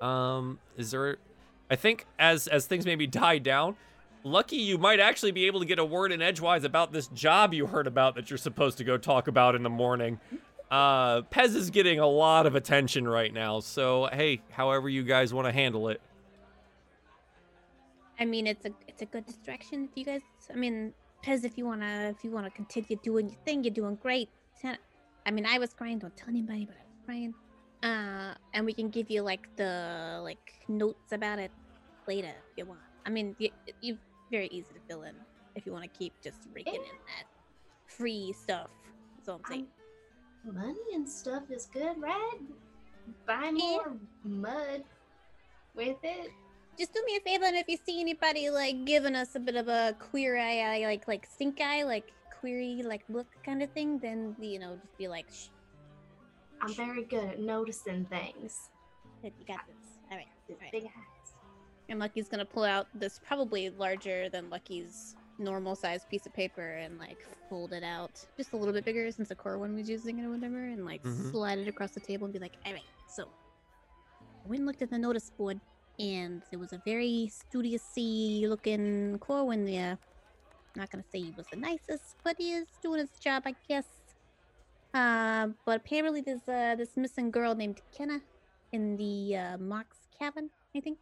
[0.00, 1.16] Um, is there?
[1.70, 3.76] I think as as things maybe die down,
[4.24, 7.54] lucky you might actually be able to get a word in edgewise about this job
[7.54, 10.20] you heard about that you're supposed to go talk about in the morning.
[10.70, 15.32] Uh, Pez is getting a lot of attention right now, so hey, however you guys
[15.32, 16.02] want to handle it.
[18.18, 19.88] I mean, it's a it's a good distraction.
[19.90, 20.92] If you guys, I mean,
[21.24, 24.28] Pez, if you wanna if you wanna continue doing your thing, you're doing great.
[25.24, 25.98] I mean, I was crying.
[25.98, 27.34] Don't tell anybody, but I was crying.
[27.82, 31.50] Uh, and we can give you like the like notes about it
[32.06, 32.80] later if you want.
[33.06, 33.98] I mean, you you
[34.30, 35.14] very easy to fill in
[35.54, 37.26] if you want to keep just raking in that
[37.86, 38.70] free stuff.
[39.16, 39.66] That's all I'm saying.
[40.44, 42.38] Money and stuff is good, right?
[43.26, 44.82] Buy more mud
[45.74, 46.30] with it.
[46.78, 49.56] Just do me a favor, and if you see anybody like giving us a bit
[49.56, 53.70] of a queer eye, eye, like like stink eye, like query like look kind of
[53.72, 55.48] thing, then you know just be like, Shh,
[56.62, 58.70] I'm very good at noticing things.
[59.22, 59.98] you got this.
[60.10, 60.72] All right, all right.
[60.72, 61.34] big eyes.
[61.88, 66.62] And Lucky's gonna pull out this probably larger than Lucky's normal size piece of paper
[66.78, 67.18] and like
[67.50, 70.30] fold it out just a little bit bigger since the Corvum was using it or
[70.30, 71.30] whatever, and like Mhm.
[71.30, 73.28] slide it across the table and be like, all right, so
[74.50, 75.60] I looked at the notice board,
[75.98, 79.98] and there was a very studiousy looking Corvum there.
[80.74, 83.86] Not gonna say he was the nicest, but he is doing his job, I guess.
[84.94, 88.20] Uh, but apparently there's uh, this missing girl named Kenna
[88.72, 90.98] in the uh, Mox cabin, I think.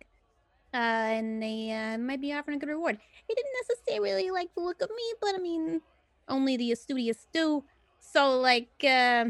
[0.73, 2.99] Uh, and they uh, might be offering a good reward.
[3.27, 5.81] He didn't necessarily like the look of me, but I mean,
[6.29, 7.65] only the studious do.
[7.99, 9.27] So, like, uh,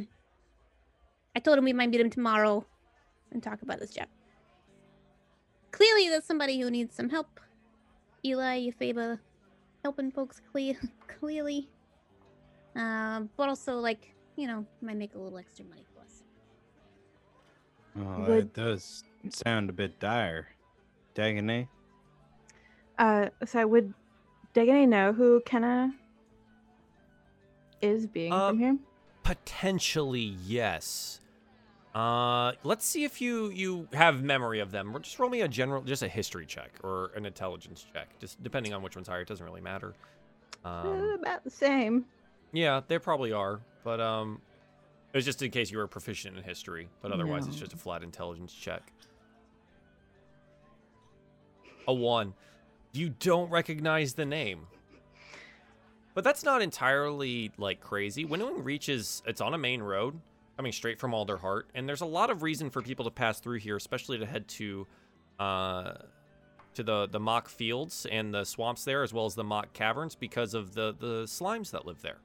[1.35, 2.67] I told him we might meet him tomorrow
[3.33, 4.09] and talk about this job.
[5.73, 7.41] Clearly, there's somebody who needs some help.
[8.25, 9.19] Eli, you favor
[9.85, 10.77] helping folks clear,
[11.21, 11.69] clearly.
[12.77, 16.23] Um, but also, like, you know, might make a little extra money for us.
[17.99, 20.49] Oh, Would- that does sound a bit dire.
[21.15, 21.69] Dagonet?
[22.99, 23.93] Uh, so would
[24.55, 25.93] Dagonet know who Kenna
[27.81, 28.79] is being Um, from here?
[29.23, 31.21] Potentially, yes.
[31.95, 34.95] Uh, let's see if you you have memory of them.
[34.97, 38.41] Or Just roll me a general, just a history check or an intelligence check, just
[38.43, 39.23] depending on which one's higher.
[39.23, 39.95] It doesn't really matter.
[40.65, 42.05] Uh, Um, about the same.
[42.53, 44.41] yeah, they probably are, but um,
[45.13, 46.89] it was just in case you were proficient in history.
[47.03, 48.93] But otherwise, it's just a flat intelligence check.
[51.89, 52.35] A one.
[52.93, 54.67] You don't recognize the name.
[56.15, 58.25] But that's not entirely like crazy.
[58.25, 60.21] Winnowing Reach is it's on a main road
[60.61, 63.59] coming straight from Alderheart, and there's a lot of reason for people to pass through
[63.59, 64.87] here, especially to head to
[65.39, 65.95] uh
[66.75, 70.15] to the the Mokk Fields and the swamps there as well as the Mokk Caverns
[70.15, 72.19] because of the the slimes that live there.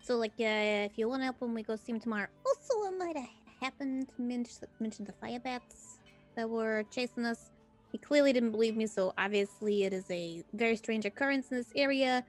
[0.00, 2.28] So, like, uh, if you want to help when we go see him tomorrow.
[2.46, 3.28] Also, I might have
[3.60, 5.98] happened to mention the fire bats
[6.36, 7.50] that were chasing us.
[7.90, 11.72] He clearly didn't believe me, so obviously it is a very strange occurrence in this
[11.74, 12.24] area.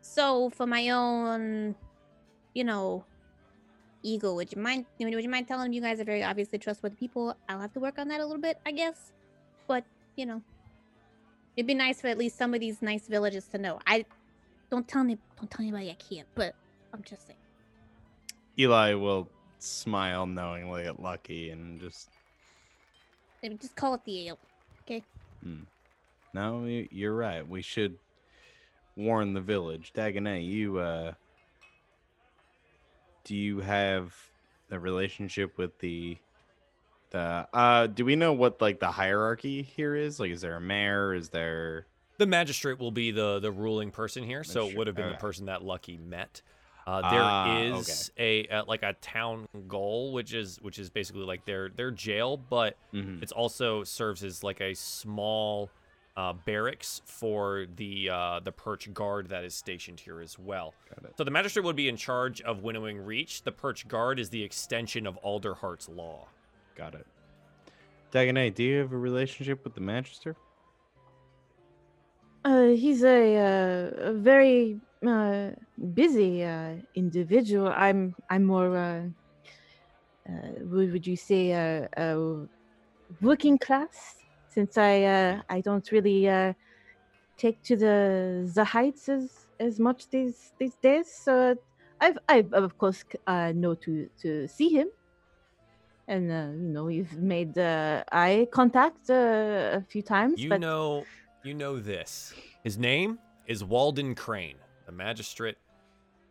[0.00, 1.74] So, for my own,
[2.54, 3.04] you know,
[4.02, 4.86] ego, would you mind?
[4.98, 7.36] Would you mind telling him you guys are very obviously trustworthy people?
[7.48, 9.12] I'll have to work on that a little bit, I guess.
[9.66, 9.84] But
[10.16, 10.42] you know,
[11.56, 13.78] it'd be nice for at least some of these nice villages to know.
[13.86, 14.04] I
[14.70, 16.54] don't tell me, don't tell anybody I can't, but
[16.92, 17.38] I'm just saying.
[18.58, 19.28] Eli will
[19.58, 22.08] smile knowingly at Lucky and just,
[23.42, 24.38] Maybe just call it the ale.
[24.82, 25.02] Okay?
[25.46, 25.64] Mm.
[26.34, 27.46] No, you- you're right.
[27.46, 27.98] We should
[28.96, 29.92] warn the village.
[29.94, 31.14] Dagonet, you, uh,
[33.30, 34.12] do you have
[34.72, 36.18] a relationship with the,
[37.10, 40.18] the, uh, do we know what, like, the hierarchy here is?
[40.18, 41.14] Like, is there a mayor?
[41.14, 41.86] Is there,
[42.18, 45.14] The magistrate will be the the ruling person here, so it would have been the
[45.14, 46.42] person that Lucky met.
[46.88, 51.22] Uh, there Ah, is a, uh like a town goal, which is which is basically
[51.22, 53.22] like their their jail, but Mhm.
[53.22, 55.70] it's also serves as like a small
[56.16, 60.74] uh, barracks for the uh, the perch guard that is stationed here as well.
[60.94, 61.14] Got it.
[61.16, 63.42] So the magistrate would be in charge of winnowing reach.
[63.42, 66.26] The perch guard is the extension of Alderheart's law.
[66.76, 67.06] Got it.
[68.12, 70.34] Dagonet, do you have a relationship with the magister?
[72.44, 75.50] Uh, he's a, uh, a very uh,
[75.94, 77.68] busy uh, individual.
[77.68, 78.76] I'm I'm more.
[78.76, 79.02] Uh,
[80.28, 80.32] uh,
[80.62, 82.46] would would you say uh, uh,
[83.20, 84.16] working class?
[84.50, 86.52] Since I uh, I don't really uh,
[87.36, 91.06] take to the the heights as as much these these days.
[91.10, 91.56] So
[92.00, 94.88] I've I've of course uh, know to to see him.
[96.08, 100.42] And uh, you know we've made uh, eye contact uh, a few times.
[100.42, 101.04] You but know,
[101.44, 102.34] you know this.
[102.64, 105.56] His name is Walden Crane, the magistrate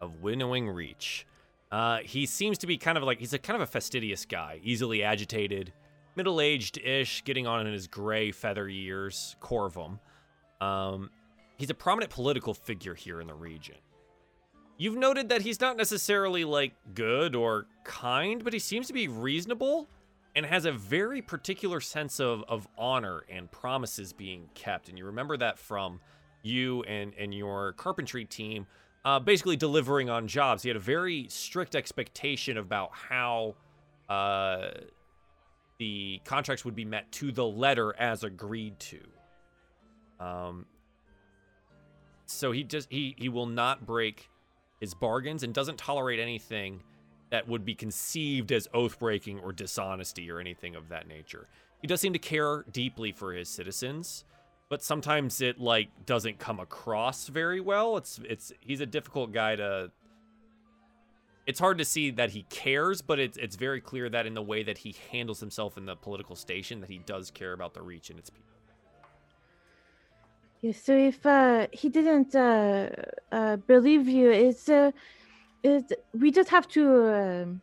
[0.02, 1.26] of Winnowing Reach.
[1.72, 4.60] Uh, he seems to be kind of like he's a kind of a fastidious guy,
[4.64, 5.72] easily agitated,
[6.20, 10.00] middle-aged-ish, getting on in his gray feather years, Corvum.
[10.60, 11.10] Um,
[11.56, 13.78] he's a prominent political figure here in the region.
[14.78, 19.08] You've noted that he's not necessarily like good or kind, but he seems to be
[19.08, 19.88] reasonable
[20.36, 24.90] and has a very particular sense of, of honor and promises being kept.
[24.90, 26.02] And you remember that from
[26.44, 28.68] you and, and your carpentry team
[29.06, 30.64] uh, basically delivering on jobs.
[30.64, 33.56] He had a very strict expectation about how
[34.10, 34.72] uh,
[35.80, 39.00] the contracts would be met to the letter as agreed to.
[40.20, 40.66] Um,
[42.26, 44.30] so he just he he will not break
[44.80, 46.82] his bargains and doesn't tolerate anything
[47.32, 51.48] that would be conceived as oath breaking or dishonesty or anything of that nature.
[51.82, 54.26] He does seem to care deeply for his citizens,
[54.68, 57.98] but sometimes it like doesn't come across very well.
[57.98, 59.92] It's it's he's a difficult guy to
[61.50, 64.46] it's hard to see that he cares, but it's it's very clear that in the
[64.52, 67.82] way that he handles himself in the political station that he does care about the
[67.82, 68.56] reach and its people.
[70.62, 72.90] Yes, so if uh, he didn't uh,
[73.32, 74.92] uh, believe you, it's uh,
[75.64, 76.84] it, we just have to
[77.22, 77.62] um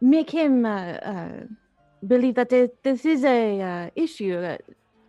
[0.00, 1.40] make him uh, uh,
[2.12, 4.36] believe that this, is a issue.
[4.36, 4.58] Uh,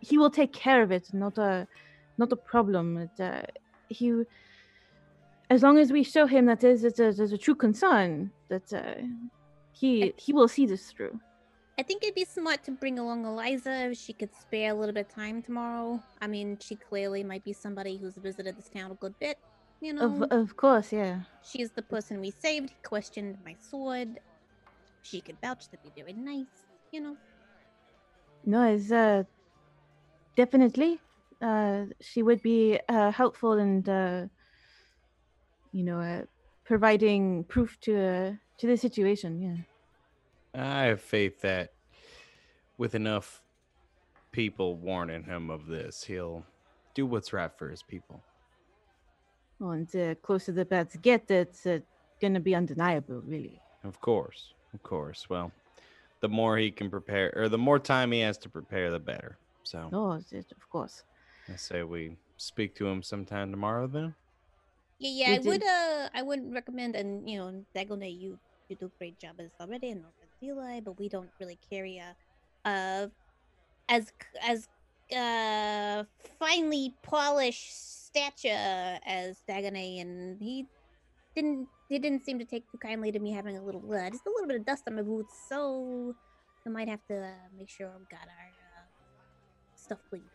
[0.00, 1.66] he will take care of it, not a
[2.16, 3.10] not a problem.
[3.18, 3.42] Uh,
[3.88, 4.06] he,
[5.50, 8.72] as long as we show him that there's, there's, a, there's a true concern, that
[8.72, 8.94] uh,
[9.72, 11.18] he he will see this through.
[11.78, 14.92] I think it'd be smart to bring along Eliza if she could spare a little
[14.92, 16.02] bit of time tomorrow.
[16.20, 19.38] I mean, she clearly might be somebody who's visited this town a good bit.
[19.80, 21.20] You know, Of of course, yeah.
[21.42, 22.68] she's the person we saved.
[22.70, 24.20] He questioned my sword.
[25.02, 26.54] She could vouch that'd be very nice.
[26.92, 27.16] You know,
[28.44, 29.24] No, it's uh,
[30.36, 31.00] definitely.
[31.40, 34.26] Uh, she would be uh, helpful and uh,
[35.72, 36.22] you know, uh,
[36.64, 39.40] providing proof to uh, to the situation.
[39.40, 39.56] Yeah.
[40.62, 41.72] I have faith that
[42.76, 43.42] with enough
[44.32, 46.44] people warning him of this, he'll
[46.94, 48.20] do what's right for his people.
[49.58, 51.80] Well, and the closer the bats get, it's uh,
[52.20, 53.60] gonna be undeniable, really.
[53.84, 55.28] Of course, of course.
[55.28, 55.52] Well,
[56.20, 59.38] the more he can prepare, or the more time he has to prepare, the better.
[59.62, 61.02] So Oh, of course.
[61.48, 63.86] I say we speak to him sometime tomorrow.
[63.86, 64.14] Then
[65.00, 65.34] yeah, yeah.
[65.34, 68.98] You I would, uh, I would recommend, and you know, Dagonet, you you do a
[68.98, 70.04] great job as already, and
[70.42, 72.16] Eli, but we don't really carry a,
[72.68, 73.08] uh,
[73.88, 74.12] as
[74.42, 74.68] as
[75.16, 76.04] uh
[76.38, 80.68] finely polished stature as Dagonet, and he
[81.36, 84.26] didn't he didn't seem to take too kindly to me having a little uh, just
[84.26, 86.14] a little bit of dust on my boots, so
[86.66, 88.86] we might have to uh, make sure we got our uh,
[89.76, 90.30] stuff clean.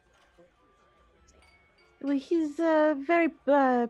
[2.02, 3.88] Well, he's uh, very uh,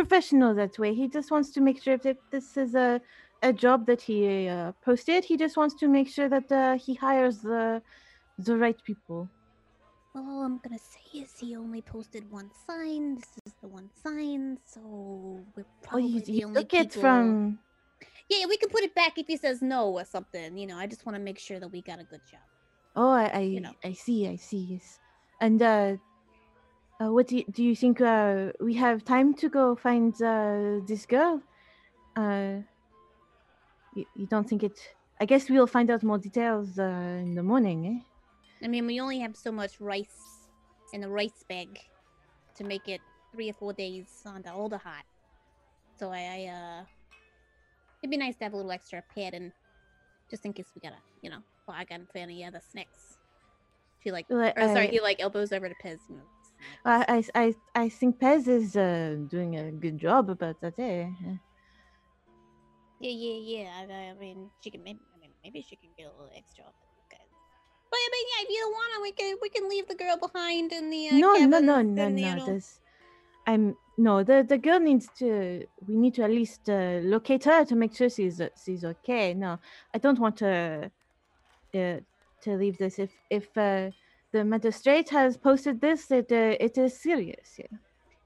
[0.00, 0.90] professional that way.
[1.02, 2.90] He just wants to make sure that this is a
[3.50, 4.18] a job that he
[4.56, 5.20] uh, posted.
[5.30, 7.82] He just wants to make sure that uh, he hires the
[8.46, 9.20] the right people.
[10.14, 13.02] Well, all I'm gonna say is he only posted one sign.
[13.20, 14.42] This is the one sign,
[14.74, 14.80] so
[15.54, 17.58] we're Oh, probably you, the you only took it people- from.
[18.30, 20.56] Yeah, yeah, we can put it back if he says no or something.
[20.60, 22.46] You know, I just want to make sure that we got a good job.
[22.96, 23.74] Oh, I I, you know.
[23.90, 24.64] I see, I see.
[24.74, 24.86] Yes.
[25.46, 25.96] And uh,
[27.00, 28.00] uh, what do you, do you think?
[28.00, 31.42] Uh, we have time to go find uh, this girl?
[32.16, 32.58] Uh,
[33.94, 34.78] you, you don't think it?
[35.20, 36.84] I guess we'll find out more details uh,
[37.22, 38.64] in the morning, eh?
[38.64, 40.48] I mean, we only have so much rice
[40.92, 41.78] in the rice bag
[42.56, 43.00] to make it
[43.32, 45.06] three or four days on the Alderheart.
[45.98, 46.46] So I, I
[46.80, 46.84] uh,
[48.02, 49.52] it'd be nice to have a little extra pad and
[50.30, 53.18] just in case we gotta, you know, bargain for any other snacks.
[54.02, 55.98] She like, Well, or sorry, I- he like elbows over to Pez.
[56.84, 57.22] I.
[57.34, 60.78] I, I, I think Pez is uh, doing a good job about that.
[60.78, 61.08] Eh?
[63.00, 63.68] Yeah, yeah, yeah.
[63.80, 65.00] I, I mean, she can maybe.
[65.14, 67.20] I mean, maybe she can get a little extra off of guys.
[67.90, 69.94] But I mean, yeah, if you don't want to, we can we can leave the
[69.94, 72.34] girl behind in the uh, no, no, no, no, no.
[72.34, 72.80] know- This,
[73.46, 74.22] I'm no.
[74.22, 75.64] The the girl needs to.
[75.86, 79.34] We need to at least uh, locate her to make sure she's uh, she's okay.
[79.34, 79.58] No,
[79.94, 80.90] I don't want to.
[81.74, 82.00] Uh,
[82.42, 83.90] to leave this if if uh,
[84.32, 87.56] the magistrate has posted this, it uh, it is serious.
[87.58, 87.78] Yeah.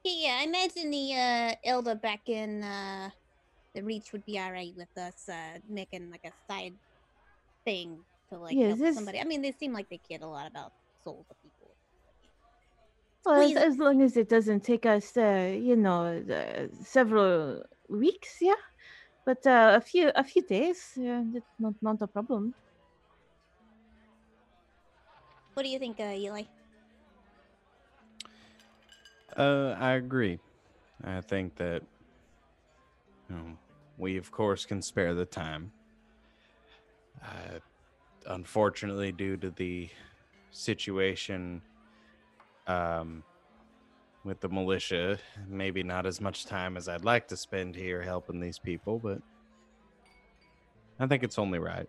[0.05, 0.39] Yeah.
[0.41, 3.11] I imagine the uh, elder back in uh,
[3.75, 6.79] the reach would be all right with us uh, making like a side
[7.67, 9.21] thing to like Yeah, help this- somebody.
[9.21, 10.75] I mean, they seem like they care a lot about
[11.05, 11.77] souls of people.
[13.25, 18.39] Well, as, as long as it doesn't take us, uh, you know, uh, several weeks,
[18.41, 18.61] yeah.
[19.27, 21.25] But uh, a few a few days, yeah,
[21.59, 22.55] not not a problem.
[25.55, 26.43] What do you think, uh, Eli?
[29.37, 30.39] Uh, I agree.
[31.03, 31.83] I think that
[33.29, 33.59] you know,
[33.99, 35.73] we, of course, can spare the time.
[37.23, 37.59] Uh,
[38.27, 39.89] unfortunately, due to the
[40.51, 41.63] situation
[42.67, 43.23] um,
[44.25, 45.19] with the militia,
[45.49, 49.19] maybe not as much time as I'd like to spend here helping these people, but
[50.99, 51.89] I think it's only right.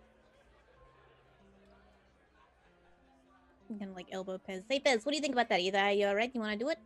[3.68, 4.62] I'm gonna like elbow Pez.
[4.68, 5.60] Hey, Pez, what do you think about that?
[5.60, 6.30] Either are you all right?
[6.32, 6.78] You want to do it?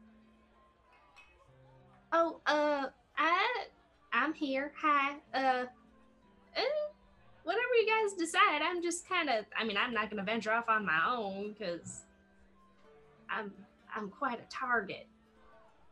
[2.12, 2.86] Oh, uh,
[3.19, 3.65] I,
[4.12, 4.73] I'm here.
[4.81, 5.12] Hi.
[5.35, 5.65] Uh,
[6.57, 6.62] eh,
[7.44, 8.62] whatever you guys decide.
[8.62, 9.44] I'm just kind of.
[9.59, 12.02] I mean, I'm not gonna venture off on my own because
[13.28, 13.52] I'm,
[13.94, 15.07] I'm quite a target.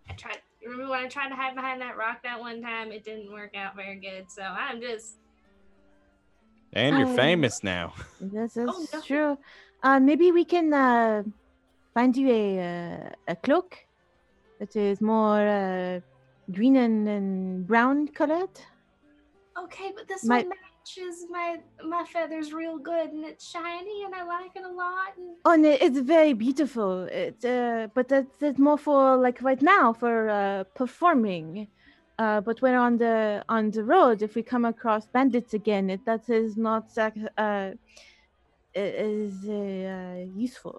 [0.08, 0.38] I tried.
[0.64, 2.90] Remember when I tried to hide behind that rock that one time?
[2.92, 4.30] It didn't work out very good.
[4.30, 5.16] So I'm just.
[6.72, 7.94] And you're Um, famous now.
[8.20, 9.00] That's, that's Oh, no.
[9.00, 9.38] true.
[9.82, 11.22] Uh, maybe we can uh,
[11.94, 13.78] find you a uh, a cloak
[14.60, 16.00] that is more uh,
[16.52, 18.50] green and, and brown colored.
[19.58, 24.14] Okay, but this My- one matches my my feathers real good, and it's shiny, and
[24.14, 25.16] I like it a lot.
[25.16, 27.04] And Oh, no, it's very beautiful.
[27.04, 31.68] It, uh, but that's, that's more for like right now for uh, performing.
[32.18, 36.04] Uh, but when on the on the road, if we come across bandits again, it,
[36.04, 37.70] that is not uh,
[38.78, 40.78] is uh, useful.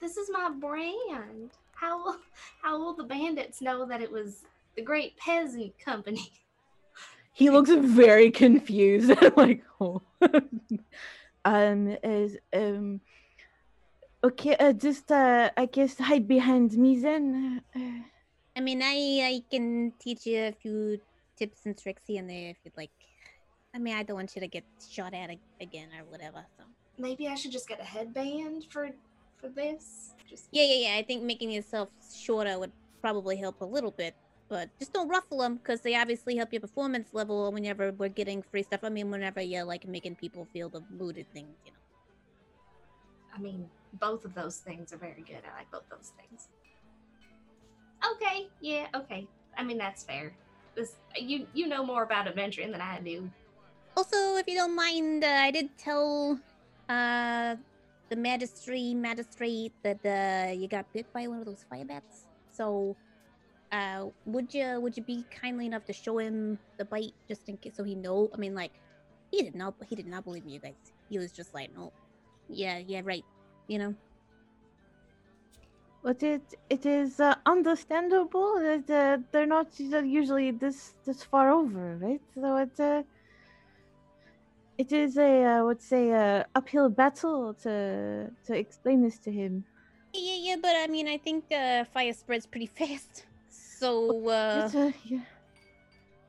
[0.00, 1.50] this is my brand.
[1.72, 2.16] How will
[2.62, 4.44] how will the bandits know that it was
[4.76, 6.32] the Great Peasant Company?
[7.32, 9.12] He looks very confused.
[9.36, 10.00] like, oh.
[11.44, 13.00] um, is um,
[14.24, 14.56] okay.
[14.56, 17.60] Uh, just uh, I guess hide behind me then.
[17.76, 18.08] Uh,
[18.56, 20.98] I mean, I I can teach you a few
[21.36, 22.96] tips and tricks here and there if you'd like.
[23.74, 25.28] I mean, I don't want you to get shot at
[25.60, 26.42] again or whatever.
[26.56, 26.64] So
[26.98, 28.90] Maybe I should just get a headband for
[29.38, 30.14] for this.
[30.28, 30.98] Just yeah, yeah, yeah.
[30.98, 34.14] I think making yourself shorter would probably help a little bit,
[34.48, 38.42] but just don't ruffle them because they obviously help your performance level whenever we're getting
[38.42, 38.80] free stuff.
[38.82, 41.78] I mean, whenever you're like making people feel the mooded things, you know.
[43.34, 45.42] I mean, both of those things are very good.
[45.44, 46.48] I like both those things.
[48.14, 49.26] Okay, yeah, okay.
[49.56, 50.32] I mean that's fair.
[50.74, 53.30] This you you know more about adventuring than I do.
[53.96, 56.38] Also, if you don't mind, uh, I did tell
[56.88, 57.56] uh,
[58.10, 62.26] the magistrate magistrate that uh, you got bit by one of those fire bats.
[62.52, 62.96] So,
[63.72, 67.56] uh, would you would you be kindly enough to show him the bite just in
[67.58, 68.30] case, so he know?
[68.34, 68.72] I mean, like,
[69.30, 70.76] he did not he did not believe me, you guys.
[71.10, 71.92] He was just like, no,
[72.48, 73.24] yeah, yeah, right,
[73.68, 73.94] you know.
[76.02, 81.96] but it it is uh, understandable that uh, they're not usually this this far over,
[81.98, 82.22] right?
[82.34, 82.80] So it's.
[82.80, 83.02] uh,
[84.78, 89.64] it is a uh, would say a uphill battle to to explain this to him.
[90.14, 93.24] Yeah, yeah, but I mean, I think uh, fire spreads pretty fast.
[93.48, 95.20] So, uh, It's, uh, yeah.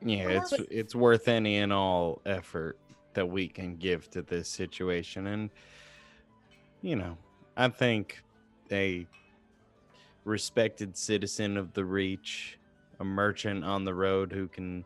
[0.00, 2.78] Yeah, it's it's worth any and all effort
[3.14, 5.50] that we can give to this situation, and
[6.82, 7.16] you know,
[7.56, 8.22] I think
[8.70, 9.06] a
[10.24, 12.58] respected citizen of the Reach,
[13.00, 14.84] a merchant on the road who can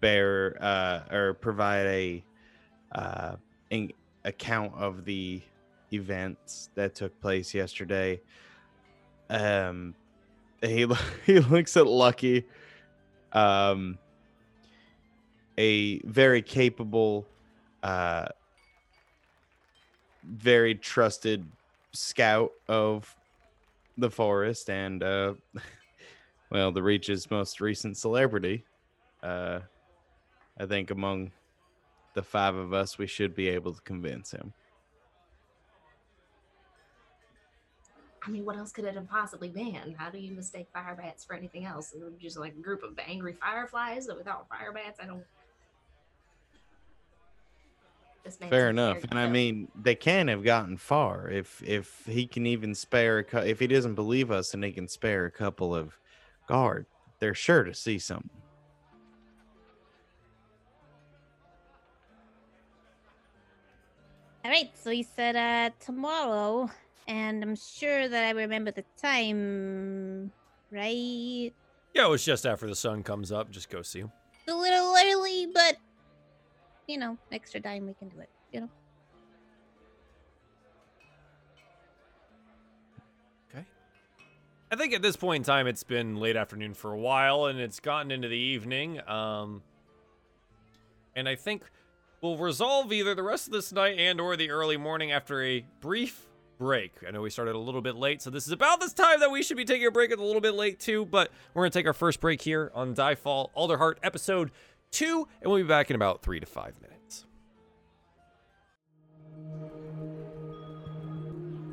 [0.00, 2.24] bear uh, or provide a
[2.94, 3.36] uh,
[3.70, 3.92] in-
[4.24, 5.40] account of the
[5.92, 8.20] events that took place yesterday.
[9.30, 9.94] Um,
[10.62, 10.86] he
[11.26, 12.44] he looks at Lucky
[13.32, 13.98] um,
[15.58, 17.26] a very capable,
[17.82, 18.26] uh,
[20.24, 21.46] very trusted
[21.92, 23.14] scout of
[23.98, 25.34] the forest, and uh,
[26.50, 28.64] well, the Reach's most recent celebrity.
[29.22, 29.60] Uh,
[30.58, 31.32] I think among
[32.14, 34.54] the five of us, we should be able to convince him.
[38.26, 39.94] I mean, what else could it have possibly been?
[39.96, 41.92] How do you mistake fire bats for anything else?
[41.92, 45.22] It was just like a group of angry fireflies that without fire bats, I don't.
[48.48, 52.74] Fair enough, and I mean they can have gotten far if if he can even
[52.74, 55.96] spare a cou- if he doesn't believe us and he can spare a couple of
[56.48, 56.86] guard,
[57.20, 58.42] they're sure to see something.
[64.46, 64.70] All right.
[64.78, 66.70] So he said uh, tomorrow,
[67.08, 70.30] and I'm sure that I remember the time,
[70.70, 71.52] right?
[71.92, 73.50] Yeah, it was just after the sun comes up.
[73.50, 74.12] Just go see him.
[74.48, 75.78] a little early, but
[76.86, 78.30] you know, extra time we can do it.
[78.52, 78.70] You know.
[83.50, 83.66] Okay.
[84.70, 87.58] I think at this point in time, it's been late afternoon for a while, and
[87.58, 89.00] it's gotten into the evening.
[89.08, 89.64] Um,
[91.16, 91.64] and I think
[92.26, 95.64] we'll resolve either the rest of this night and or the early morning after a
[95.80, 96.26] brief
[96.58, 96.92] break.
[97.06, 99.30] I know we started a little bit late, so this is about this time that
[99.30, 100.10] we should be taking a break.
[100.10, 102.94] It's a little bit late too, but we're gonna take our first break here on
[102.94, 104.50] Die Diefall Alderheart episode
[104.90, 107.26] two, and we'll be back in about three to five minutes.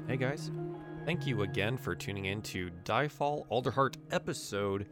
[0.08, 0.52] Hey guys,
[1.06, 4.88] thank you again for tuning in to Die Diefall Alderheart episode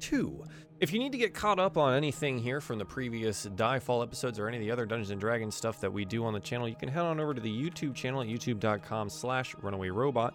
[0.00, 0.44] 2.
[0.84, 4.38] If you need to get caught up on anything here from the previous Diefall episodes
[4.38, 6.68] or any of the other Dungeons & Dragons stuff that we do on the channel,
[6.68, 10.32] you can head on over to the YouTube channel at youtube.com slash runawayrobot.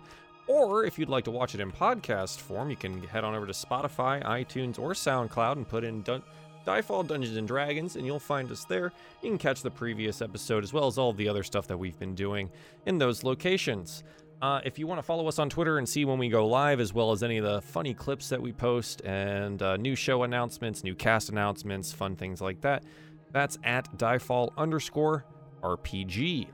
[0.47, 3.45] Or if you'd like to watch it in podcast form, you can head on over
[3.45, 6.23] to Spotify, iTunes, or SoundCloud and put in Dun-
[6.65, 8.91] Diefall Dungeons and Dragons, and you'll find us there.
[9.21, 11.99] You can catch the previous episode as well as all the other stuff that we've
[11.99, 12.49] been doing
[12.87, 14.03] in those locations.
[14.41, 16.79] Uh, if you want to follow us on Twitter and see when we go live,
[16.79, 20.23] as well as any of the funny clips that we post and uh, new show
[20.23, 22.83] announcements, new cast announcements, fun things like that,
[23.31, 25.25] that's at diefall underscore
[25.61, 26.47] RPG.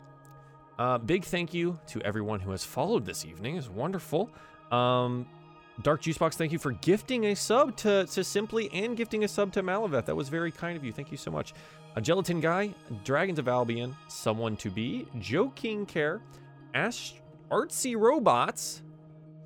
[0.80, 3.56] Uh, big thank you to everyone who has followed this evening.
[3.56, 4.32] It's wonderful.
[4.72, 5.28] Um,
[5.84, 9.53] Dark Juicebox, thank you for gifting a sub to, to Simply and gifting a sub
[9.53, 10.06] to Malaveth.
[10.06, 10.91] That was very kind of you.
[10.91, 11.53] Thank you so much.
[11.95, 16.22] A Gelatin Guy, Dragons of Albion, Someone to Be, Joe King Care,
[16.74, 17.16] Ash,
[17.56, 18.84] Artsy Robots.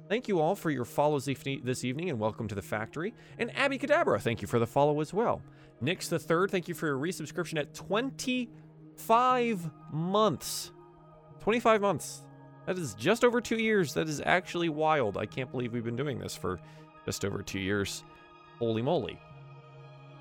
[0.08, 3.14] Thank you all for your follows this evening and welcome to the factory.
[3.38, 5.44] And Abby Cadabra, thank you for the follow as well.
[5.80, 10.72] Nix the Third, thank you for your resubscription at 25 months.
[11.42, 12.24] 25 months.
[12.66, 13.94] That is just over two years.
[13.94, 15.16] That is actually wild.
[15.16, 16.60] I can't believe we've been doing this for
[17.06, 18.04] just over two years.
[18.58, 19.20] Holy moly.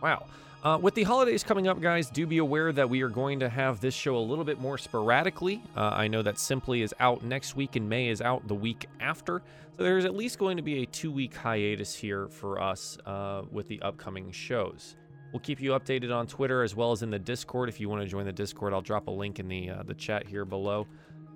[0.02, 0.26] Wow.
[0.64, 3.48] Uh, with the holidays coming up, guys, do be aware that we are going to
[3.48, 5.62] have this show a little bit more sporadically.
[5.76, 8.86] Uh, I know that Simply is out next week and May is out the week
[8.98, 9.40] after.
[9.76, 13.42] So there's at least going to be a two week hiatus here for us uh,
[13.52, 14.96] with the upcoming shows.
[15.32, 17.68] We'll keep you updated on Twitter as well as in the Discord.
[17.68, 19.94] If you want to join the Discord, I'll drop a link in the uh, the
[19.94, 20.88] chat here below.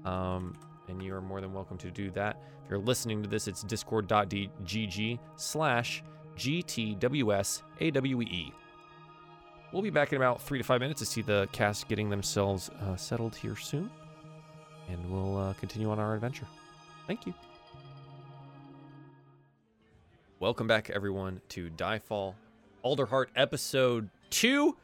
[0.05, 0.59] Um,
[0.89, 2.43] and you are more than welcome to do that.
[2.65, 6.03] If you're listening to this, it's discord.gg slash
[6.37, 7.83] GTWSAWE.
[9.73, 12.69] We'll be back in about three to five minutes to see the cast getting themselves
[12.69, 13.91] uh, settled here soon.
[14.91, 16.47] And we'll uh, continue on our adventure.
[17.07, 17.33] Thank you.
[20.41, 22.35] Welcome back, everyone, to Diefall
[22.85, 24.77] Alderheart episode 2,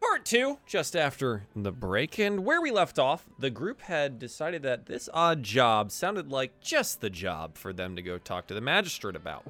[0.00, 2.20] part 2, just after the break.
[2.20, 6.60] And where we left off, the group had decided that this odd job sounded like
[6.60, 9.44] just the job for them to go talk to the magistrate about.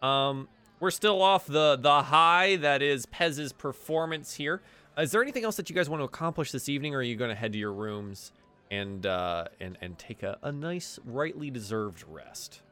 [0.00, 0.48] Um,
[0.82, 4.60] we're still off the the high that is Pez's performance here.
[4.98, 7.14] Is there anything else that you guys want to accomplish this evening, or are you
[7.14, 8.32] going to head to your rooms
[8.68, 12.62] and uh, and and take a, a nice, rightly deserved rest?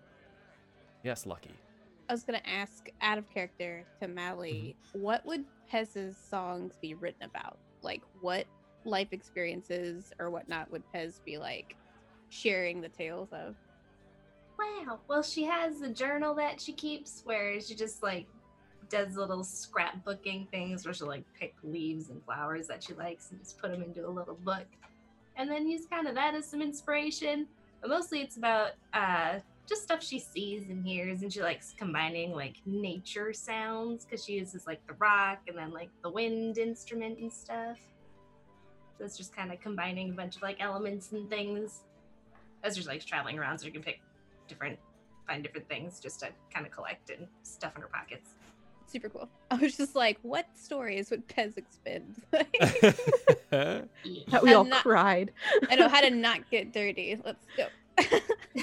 [1.05, 1.55] Yes, Lucky.
[2.09, 7.23] I was gonna ask out of character to Mally, what would Pez's songs be written
[7.23, 7.59] about?
[7.81, 8.45] Like what
[8.85, 11.77] life experiences or whatnot would Pez be like
[12.29, 13.55] sharing the tales of?
[14.61, 14.99] Wow.
[15.09, 18.27] Well, she has a journal that she keeps where she just like
[18.89, 23.41] does little scrapbooking things where she'll like pick leaves and flowers that she likes and
[23.41, 24.67] just put them into a little book.
[25.37, 27.47] And then use kind of that as some inspiration.
[27.81, 32.33] But mostly it's about uh just stuff she sees and hears and she likes combining
[32.33, 37.19] like nature sounds because she uses like the rock and then like the wind instrument
[37.19, 37.79] and stuff.
[38.99, 41.85] So it's just kind of combining a bunch of like elements and things
[42.65, 44.01] as she's like traveling around so you can pick
[44.51, 44.79] different
[45.27, 48.31] find different things just to kind of collect and stuff in her pockets.
[48.87, 49.29] Super cool.
[49.51, 52.21] I was just like, what stories would Pez expend?
[54.31, 55.33] That we all not- cried.
[55.69, 57.21] I know how to not get dirty.
[57.25, 57.67] Let's go.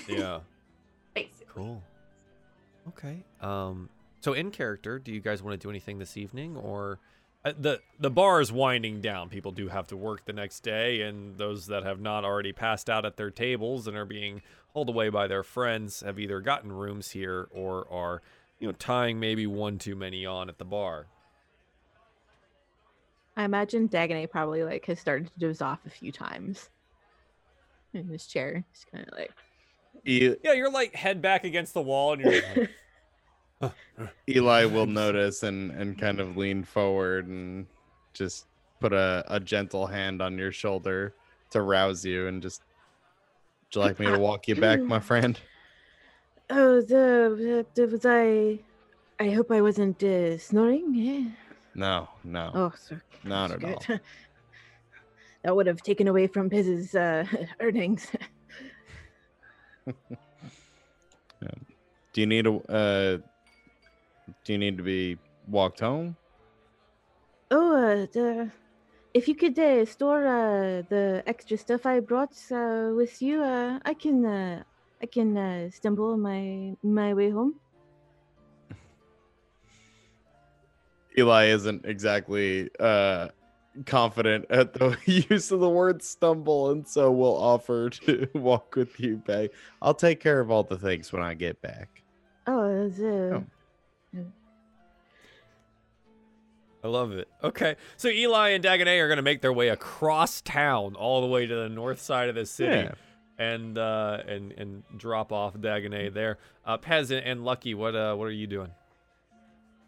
[0.07, 0.39] yeah.
[1.13, 1.45] Basically.
[1.53, 1.81] Cool.
[2.89, 3.23] Okay.
[3.41, 3.89] Um.
[4.21, 6.99] So in character, do you guys want to do anything this evening, or
[7.45, 9.29] Uh, the the bar is winding down?
[9.29, 12.89] People do have to work the next day, and those that have not already passed
[12.89, 14.41] out at their tables and are being
[14.73, 18.21] hauled away by their friends have either gotten rooms here or are,
[18.59, 21.07] you know, tying maybe one too many on at the bar.
[23.35, 26.69] I imagine Dagonet probably like has started to doze off a few times
[27.93, 28.65] in his chair.
[28.71, 29.31] He's kind of like,
[30.03, 32.71] Yeah, you're like head back against the wall, and you're like,
[34.29, 37.65] Eli will notice and and kind of lean forward and
[38.13, 38.45] just
[38.79, 41.13] put a, a gentle hand on your shoulder
[41.49, 42.61] to rouse you and just
[43.67, 45.39] would you like me to walk you back, my friend?
[46.49, 48.59] "Oh, the, the, was I?
[49.19, 51.29] I hope I wasn't uh, snoring." Eh?
[51.75, 53.83] No, no, Oh, so not at all.
[55.43, 57.25] that would have taken away from Pez's uh,
[57.59, 58.09] earnings.
[62.13, 63.17] Do you need a uh
[64.43, 65.17] do you need to be
[65.47, 66.15] walked home?
[67.51, 68.45] oh, uh,
[69.13, 73.79] if you could uh, store uh, the extra stuff I brought uh, with you, uh,
[73.85, 74.63] I can uh,
[75.01, 77.55] I can uh, stumble my my way home.
[81.17, 83.29] Eli isn't exactly uh
[83.85, 84.97] confident at the
[85.29, 89.51] use of the word stumble and so will offer to walk with you back.
[89.81, 92.03] I'll take care of all the things when I get back.
[92.47, 93.43] Oh, the, Oh.
[96.83, 97.27] I love it.
[97.43, 101.45] Okay, so Eli and Dagonet are gonna make their way across town, all the way
[101.45, 102.93] to the north side of the city, Yeah.
[103.37, 106.37] and uh, and and drop off Dagonet there.
[106.65, 108.71] Uh, Pez and- and Lucky, what uh, what are you doing?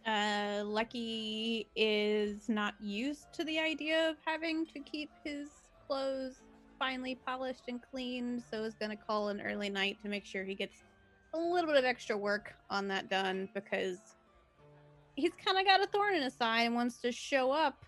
[0.05, 5.49] Uh, Lucky is not used to the idea of having to keep his
[5.87, 6.41] clothes
[6.79, 10.55] finely polished and clean, so is gonna call an early night to make sure he
[10.55, 10.83] gets
[11.33, 13.97] a little bit of extra work on that done because
[15.15, 17.85] he's kind of got a thorn in his side and wants to show up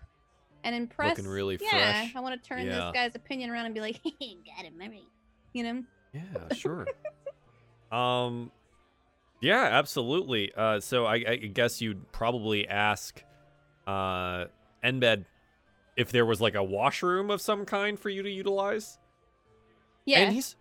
[0.64, 1.16] and impress.
[1.16, 1.70] Looking really yeah,
[2.02, 2.16] fresh.
[2.16, 2.76] I want to turn Yeah.
[2.76, 5.02] this guy's opinion around and be like, "Hey, got it, Mary.
[5.52, 5.84] You know?
[6.12, 6.22] Yeah,
[6.54, 6.86] sure.
[7.90, 8.50] um,
[9.40, 10.52] yeah, absolutely.
[10.54, 13.22] Uh, so I, I guess you'd probably ask,
[13.86, 14.44] uh,
[14.84, 15.24] Enbed
[15.96, 18.98] if there was like a washroom of some kind for you to utilize.
[20.04, 20.20] Yeah.
[20.20, 20.56] And he's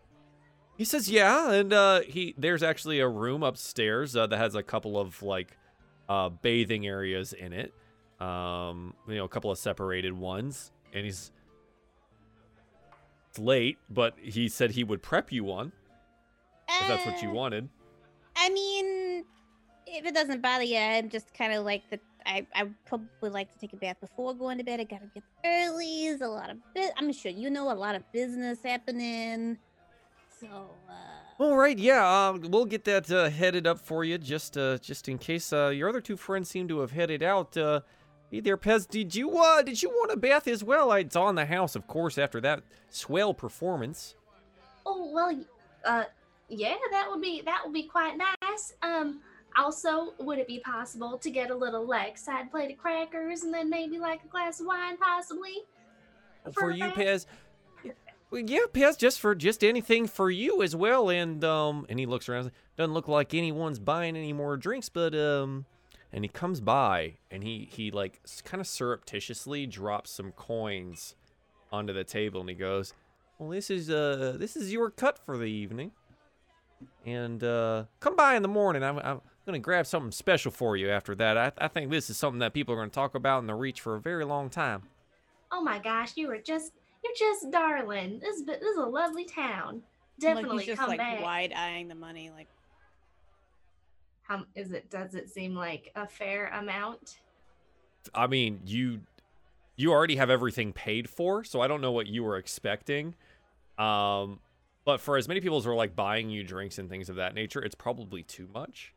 [0.78, 4.64] he says yeah, and uh, he there's actually a room upstairs uh, that has a
[4.64, 5.58] couple of like
[6.10, 7.74] uh, bathing areas in it.
[8.20, 11.32] Um, you know, a couple of separated ones, and he's
[13.30, 15.72] it's late, but he said he would prep you one
[16.70, 17.70] if that's what you Uh, wanted.
[18.36, 19.24] I mean,
[19.88, 22.00] if it doesn't bother you, I'm just kind of like the.
[22.26, 24.80] I I probably like to take a bath before going to bed.
[24.80, 26.04] I gotta get early.
[26.08, 26.58] There's a lot of.
[26.76, 29.58] Bu- I'm sure you know a lot of business happening.
[30.42, 30.72] So.
[30.90, 30.94] uh...
[31.44, 35.08] All right, yeah, um, we'll get that uh, headed up for you, just uh, just
[35.08, 37.56] in case uh, your other two friends seem to have headed out.
[37.56, 37.82] Uh,
[38.32, 40.92] hey there, Pez, did you uh, did you want a bath as well?
[40.92, 44.16] I saw in the house, of course, after that swell performance.
[44.86, 45.40] Oh well,
[45.86, 46.06] uh,
[46.50, 48.74] yeah, that would be that would be quite nice.
[48.82, 49.22] Um,
[49.58, 53.54] also, would it be possible to get a little like side plate of crackers and
[53.54, 55.54] then maybe like a glass of wine, possibly?
[56.54, 56.86] for a you?
[56.86, 57.26] Pez.
[58.32, 61.10] Well, yeah, Pez, just for just anything for you as well.
[61.10, 62.52] And um, and he looks around.
[62.78, 65.66] Doesn't look like anyone's buying any more drinks, but um,
[66.14, 71.16] and he comes by and he he like kind of surreptitiously drops some coins
[71.74, 72.94] onto the table, and he goes,
[73.38, 75.92] "Well, this is uh this is your cut for the evening,
[77.06, 78.82] and uh, come by in the morning.
[78.82, 81.38] I'm I'm gonna grab something special for you after that.
[81.38, 83.82] I I think this is something that people are gonna talk about in the reach
[83.82, 84.84] for a very long time."
[85.54, 86.72] Oh my gosh, you were just
[87.04, 88.20] you're just darling.
[88.20, 89.82] This is this is a lovely town.
[90.20, 91.22] Definitely like he's just come like back.
[91.22, 92.48] wide eyeing the money, like
[94.24, 94.90] How is it?
[94.90, 97.20] Does it seem like a fair amount?
[98.14, 99.02] I mean, you
[99.76, 103.16] you already have everything paid for, so I don't know what you were expecting.
[103.78, 104.40] Um,
[104.86, 107.34] but for as many people as are like buying you drinks and things of that
[107.34, 108.94] nature, it's probably too much.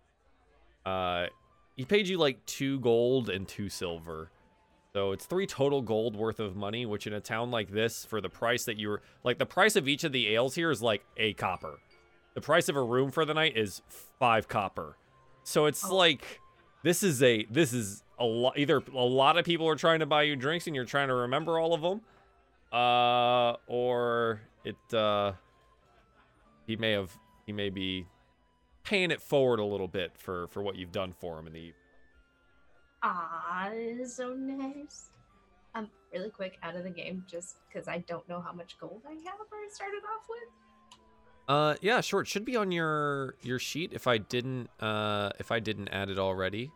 [0.85, 1.27] Uh,
[1.77, 4.31] he paid you like two gold and two silver.
[4.95, 8.21] So it's three total gold worth of money, which in a town like this, for
[8.21, 10.81] the price that you were like, the price of each of the ales here is
[10.81, 11.81] like a copper.
[12.35, 13.83] The price of a room for the night is
[14.21, 14.97] five copper.
[15.43, 15.97] So it's Oh.
[15.97, 16.41] like
[16.85, 18.57] this is a this is a lot.
[18.57, 21.15] Either a lot of people are trying to buy you drinks and you're trying to
[21.15, 22.01] remember all of them,
[22.73, 25.33] uh, or it uh,
[26.69, 27.11] he may have
[27.47, 28.07] he may be
[28.85, 31.59] paying it forward a little bit for for what you've done for him in the
[31.59, 31.75] evening.
[33.07, 33.71] Ah,
[34.07, 35.11] so nice.
[35.75, 38.79] I'm um, really quick out of the game, just because I don't know how much
[38.79, 40.49] gold I have or I started off with.
[41.47, 42.23] Uh, yeah, sure.
[42.23, 46.09] It should be on your your sheet if I didn't uh if I didn't add
[46.09, 46.71] it already.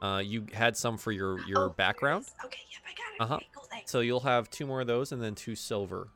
[0.00, 2.26] Uh, you had some for your your Oh, background.
[2.44, 3.20] Okay, yep, I got it.
[3.20, 3.34] Uh-huh.
[3.36, 6.08] Okay, cool, so you'll have two more of those and then two silver.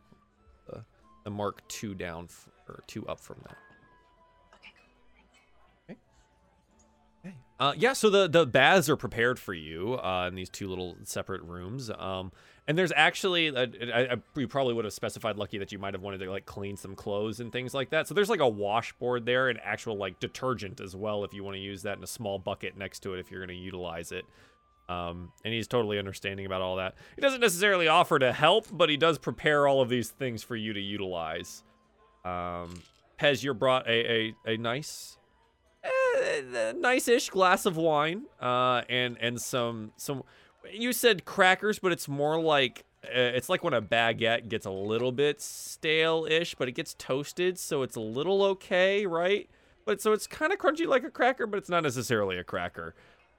[0.73, 0.81] Uh,
[1.25, 3.57] the mark two down f- or two up from that.
[7.61, 10.97] Uh, yeah, so the the baths are prepared for you uh, in these two little
[11.03, 11.91] separate rooms.
[11.91, 12.31] Um,
[12.69, 16.19] and there's actually, uh, you probably would have specified, Lucky, that you might have wanted
[16.19, 18.07] to like clean some clothes and things like that.
[18.07, 21.55] So there's like a washboard there and actual like detergent as well if you want
[21.55, 24.13] to use that in a small bucket next to it if you're going to utilize
[24.13, 24.27] it.
[24.91, 26.95] Um, and he's totally understanding about all that.
[27.17, 30.55] He doesn't necessarily offer to help, but he does prepare all of these things for
[30.55, 31.65] you to utilize.
[32.23, 32.75] Um,
[33.19, 35.17] Pez, you're brought a, a, a nice
[35.85, 40.23] eh, nice-ish glass of wine uh and and some some
[40.73, 44.71] you said crackers but it's more like uh, it's like when a baguette gets a
[44.71, 49.49] little bit stale-ish but it gets toasted so it's a little okay right?
[49.85, 52.95] But so it's kind of crunchy like a cracker but it's not necessarily a cracker.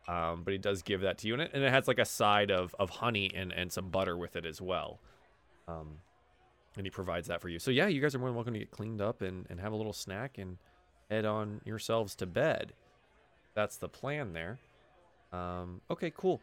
[0.08, 2.06] Um but he does give that to you and it, and it has like a
[2.06, 5.02] side of of honey and and some butter with it as well.
[5.68, 5.98] Um
[6.78, 7.60] and he provides that for you.
[7.60, 9.74] So yeah you guys are more than welcome to get cleaned up and and have
[9.74, 10.58] a little snack and
[11.10, 12.74] head on yourselves to bed.
[13.56, 14.60] That's the plan there.
[15.34, 16.42] Um, okay, cool.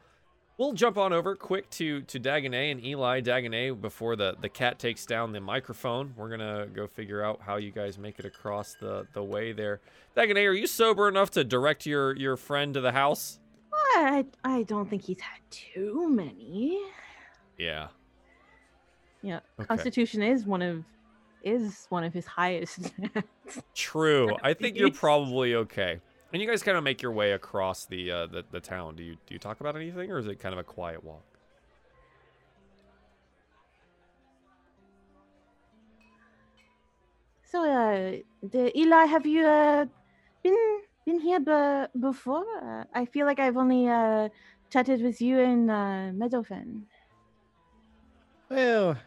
[0.58, 4.78] We'll jump on over quick to to Dagonet and Eli Dagonet before the the cat
[4.78, 6.14] takes down the microphone.
[6.16, 9.80] We're gonna go figure out how you guys make it across the the way there.
[10.16, 13.38] Dagonet, are you sober enough to direct your your friend to the house?
[13.96, 16.80] I I don't think he's had too many.
[17.58, 17.88] Yeah.
[19.22, 19.66] Yeah, Okay.
[19.66, 20.84] Constitution is one of
[21.46, 22.92] is one of his highest.
[23.74, 24.36] True.
[24.42, 26.00] I think you're probably okay.
[26.32, 28.96] And you guys kind of make your way across the uh, the the town.
[28.96, 31.24] Do you do you talk about anything, or is it kind of a quiet walk?
[37.44, 39.86] So, uh, the Eli, have you uh,
[40.42, 40.56] been
[41.06, 42.44] been here be- before?
[42.60, 44.28] Uh, I feel like I've only uh,
[44.68, 46.82] chatted with you in uh, Meadowfen.
[48.50, 49.00] Well, it's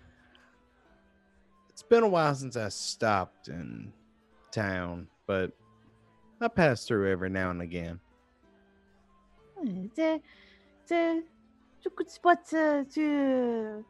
[1.90, 3.91] been a while since I stopped in
[4.52, 5.52] town, but
[6.40, 7.99] I pass through every now and again.
[9.61, 10.22] It's a,
[10.82, 11.22] it's a,
[11.78, 13.86] it's a good spot uh, to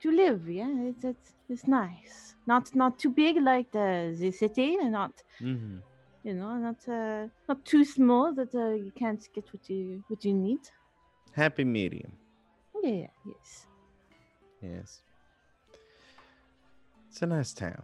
[0.00, 0.48] to live.
[0.48, 2.34] Yeah, it's, it's it's nice.
[2.46, 5.78] Not not too big like the the city, and not Mm-hmm.
[6.24, 10.24] you know not uh, not too small that uh, you can't get what you what
[10.24, 10.60] you need.
[11.32, 12.12] Happy medium.
[12.82, 13.66] Yeah, yes.
[14.60, 15.02] Yes.
[17.12, 17.82] It's a nice town.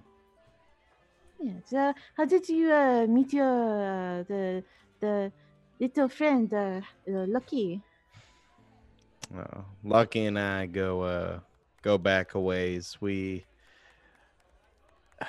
[1.38, 1.70] Yes.
[1.70, 4.64] Uh, how did you uh, meet your uh, the
[5.00, 5.30] the
[5.78, 7.82] little friend uh, uh, Lucky?
[9.36, 11.40] Uh, Lucky and I go uh
[11.82, 12.96] go back a ways.
[13.02, 13.44] We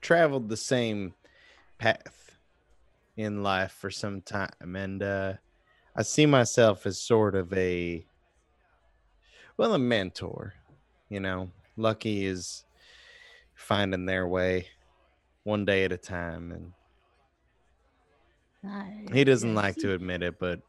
[0.00, 1.14] traveled the same
[1.78, 2.38] path
[3.16, 5.32] in life for some time and uh
[5.96, 8.06] I see myself as sort of a
[9.56, 10.54] well a mentor,
[11.08, 11.50] you know.
[11.76, 12.64] Lucky is
[13.72, 14.66] finding their way
[15.44, 16.72] one day at a time and
[19.14, 20.60] he doesn't like to admit it, but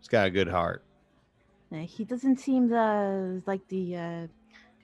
[0.00, 0.84] he's got a good heart.
[1.72, 4.26] Uh, he doesn't seem uh, like the uh,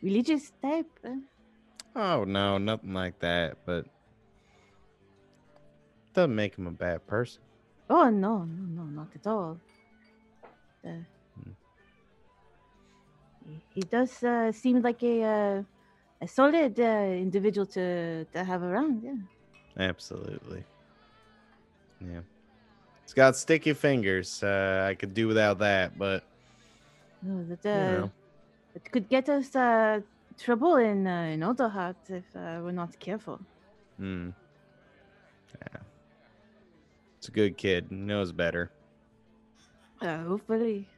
[0.03, 0.87] religious type.
[1.05, 1.17] Uh,
[1.97, 3.57] Oh no, nothing like that.
[3.67, 3.87] But
[6.15, 7.43] doesn't make him a bad person.
[7.91, 9.59] oh no, no, no, not at all.
[10.87, 11.03] Uh,
[11.35, 11.51] Hmm.
[13.45, 15.63] he, he does uh, seem like a uh,
[16.21, 16.85] a solid uh,
[17.27, 19.03] individual to to have around.
[19.03, 19.17] Yeah.
[19.79, 20.65] Absolutely.
[22.01, 22.21] Yeah.
[23.05, 24.43] He's got sticky fingers.
[24.43, 26.25] Uh, I could do without that, but
[27.23, 28.11] No, that you uh, know,
[28.75, 30.01] it could get us uh,
[30.39, 33.41] trouble in uh, in Alderheart if uh, we're not careful.
[34.01, 34.33] mm.
[35.61, 35.81] yeah.
[37.19, 37.91] It's a good kid.
[37.93, 38.71] Knows better.
[40.01, 40.89] Uh, hopefully.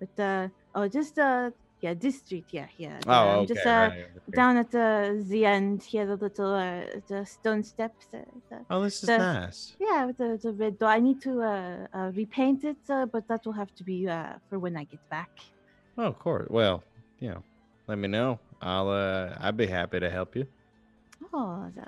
[0.00, 1.50] But uh, oh, just uh,
[1.80, 2.98] yeah, this street, yeah, yeah.
[3.06, 3.54] Oh, um, okay.
[3.54, 4.10] Just uh, right here.
[4.34, 8.06] down at the the end here, the little uh, the stone steps.
[8.12, 8.18] Uh,
[8.50, 9.76] the, Oh, this is the- nice.
[9.80, 10.88] yeah, with the, the red door.
[10.90, 14.34] I need to uh, uh, repaint it, uh, but that will have to be uh,
[14.48, 15.30] for when I get back.
[15.96, 16.46] Oh, of course.
[16.50, 16.82] Well,
[17.20, 17.42] you know,
[17.86, 18.38] let me know.
[18.60, 18.88] I'll.
[18.90, 20.46] uh I'd be happy to help you.
[21.32, 21.86] Oh, the,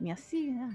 [0.00, 0.52] merci.
[0.56, 0.70] Yeah.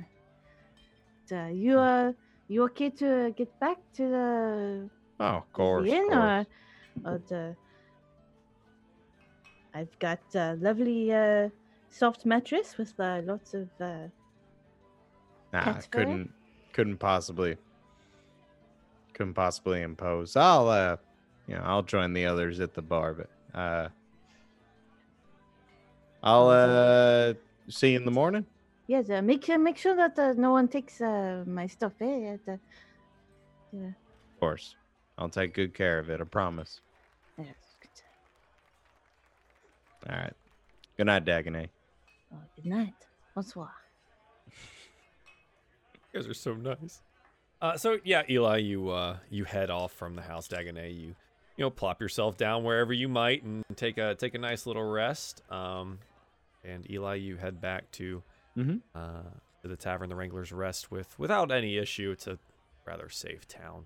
[1.28, 2.12] The, you uh,
[2.48, 4.90] you okay to get back to the
[5.20, 5.86] Oh, of course.
[5.88, 6.46] the inn, course.
[7.06, 7.56] or, or the?
[9.74, 11.50] I've got a lovely uh,
[11.90, 13.70] soft mattress with uh, lots of.
[13.80, 14.08] Uh,
[15.52, 16.34] Nah, couldn't
[16.74, 17.58] couldn't possibly
[19.14, 20.36] couldn't possibly impose.
[20.36, 20.98] I'll uh
[21.48, 23.90] you know, I'll join the others at the bar, but uh
[26.24, 27.34] I'll uh
[27.70, 28.46] see you in the morning.
[28.88, 31.94] yes, uh, make sure make sure that uh, no one takes uh, my stuff.
[32.02, 32.38] Eh?
[33.72, 34.76] Yeah, Of course.
[35.18, 36.82] I'll take good care of it, I promise.
[37.38, 37.56] yes.
[40.10, 40.34] All right.
[40.98, 41.70] Good night, Dagonet.
[42.34, 42.94] Oh, good night.
[43.36, 43.72] Bonsoir.
[44.48, 47.02] You guys are so nice.
[47.62, 50.94] Uh, so yeah, Eli, you uh, you head off from the house, Dagonet.
[50.96, 51.16] You
[51.56, 54.84] you know plop yourself down wherever you might and take a take a nice little
[54.84, 55.42] rest.
[55.50, 56.00] Um,
[56.64, 58.22] and Eli, you head back to
[58.58, 58.82] Mhm.
[58.94, 59.24] uh,
[59.62, 62.12] to the tavern, the Wrangler's Rest, with without any issue.
[62.12, 62.38] It's a
[62.86, 63.86] rather safe town.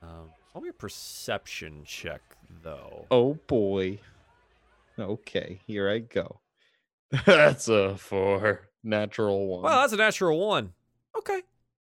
[0.00, 2.22] Um, I'll be a perception check
[2.62, 3.06] though.
[3.10, 3.98] Oh boy.
[4.98, 6.40] Okay, here I go.
[7.26, 8.68] That's a four.
[8.84, 9.62] Natural one.
[9.62, 10.72] Well, that's a natural one.
[11.16, 11.42] Okay,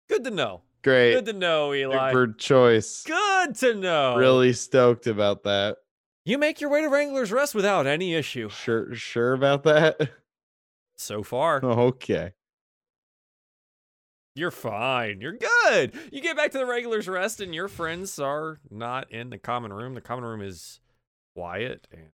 [0.09, 0.63] good to know.
[0.83, 1.13] Great.
[1.15, 2.11] Good to know, Eli.
[2.11, 3.05] Super choice.
[3.05, 4.17] Good to know.
[4.17, 5.77] Really stoked about that.
[6.25, 8.49] You make your way to Wrangler's Rest without any issue.
[8.49, 10.11] Sure sure about that?
[11.01, 12.33] So far, Okay.
[14.35, 15.21] you're fine.
[15.21, 15.93] You're good.
[16.13, 19.73] You get back to the Wrangler's Rest, and your friends are not in the common
[19.73, 19.95] room.
[19.95, 20.81] The common room is
[21.37, 22.09] quiet and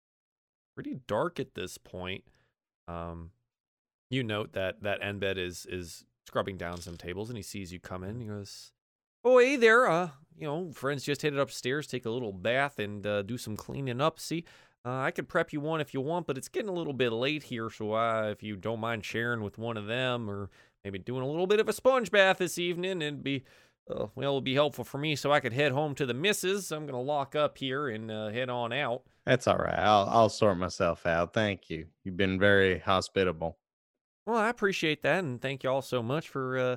[0.81, 2.24] pretty dark at this point.
[2.89, 3.31] Um,
[4.09, 7.78] you note that that Enbed is is scrubbing down some tables, and he sees you
[7.78, 8.20] come in.
[8.20, 8.73] He goes,
[9.23, 9.86] "Oh, hey there.
[9.86, 13.57] Uh, you know, friends just headed upstairs, take a little bath, and uh, do some
[13.57, 14.19] cleaning up.
[14.19, 14.44] See,
[14.86, 17.12] uh, I could prep you one if you want, but it's getting a little bit
[17.12, 20.48] late here, so uh, if you don't mind sharing with one of them, or
[20.82, 23.44] maybe doing a little bit of a sponge bath this evening, it'd be."
[23.91, 26.71] Uh, well, it'll be helpful for me so I could head home to the missus.
[26.71, 29.03] I'm gonna lock up here and uh, head on out.
[29.25, 29.79] That's all right.
[29.79, 31.33] I'll I'll sort myself out.
[31.33, 31.87] Thank you.
[32.05, 33.59] You've been very hospitable.
[34.27, 36.77] Well, I appreciate that, and thank you all so much for uh,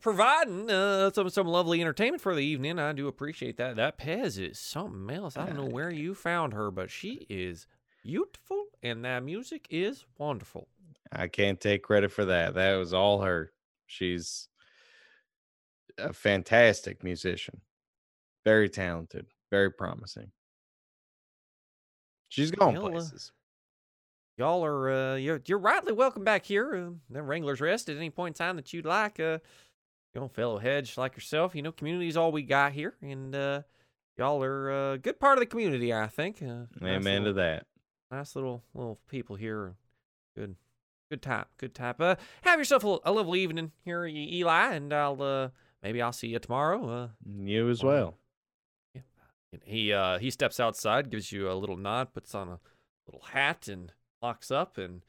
[0.00, 2.78] providing uh, some some lovely entertainment for the evening.
[2.78, 3.76] I do appreciate that.
[3.76, 5.36] That Pez is something else.
[5.36, 7.66] I don't know where you found her, but she is
[8.02, 10.68] beautiful, and that music is wonderful.
[11.12, 12.54] I can't take credit for that.
[12.54, 13.52] That was all her.
[13.86, 14.48] She's
[15.98, 17.60] a fantastic musician,
[18.44, 20.32] very talented, very promising.
[22.28, 23.32] She's going Well, uh, places.
[24.38, 26.74] Y'all are uh, you're you're rightly welcome back here.
[26.74, 29.20] Uh, the Wrangler's Rest at any point in time that you'd like.
[29.20, 29.38] Uh,
[30.14, 31.54] you know, fellow hedge like yourself.
[31.54, 33.62] You know, community's all we got here, and uh,
[34.16, 35.92] y'all are a good part of the community.
[35.92, 36.42] I think.
[36.42, 37.66] Uh, nice Amen to that.
[38.10, 39.74] nice little little people here.
[40.36, 40.54] Good,
[41.10, 42.00] good type, good type.
[42.00, 45.48] Uh, have yourself a, a lovely evening here, Eli, and I'll uh
[45.82, 46.88] maybe I'll see you tomorrow.
[46.88, 47.08] Uh,
[47.42, 48.16] You as well.
[48.94, 52.60] and he uh he steps outside, gives you a little nod, puts on a
[53.06, 53.92] little hat, and
[54.22, 55.02] locks up and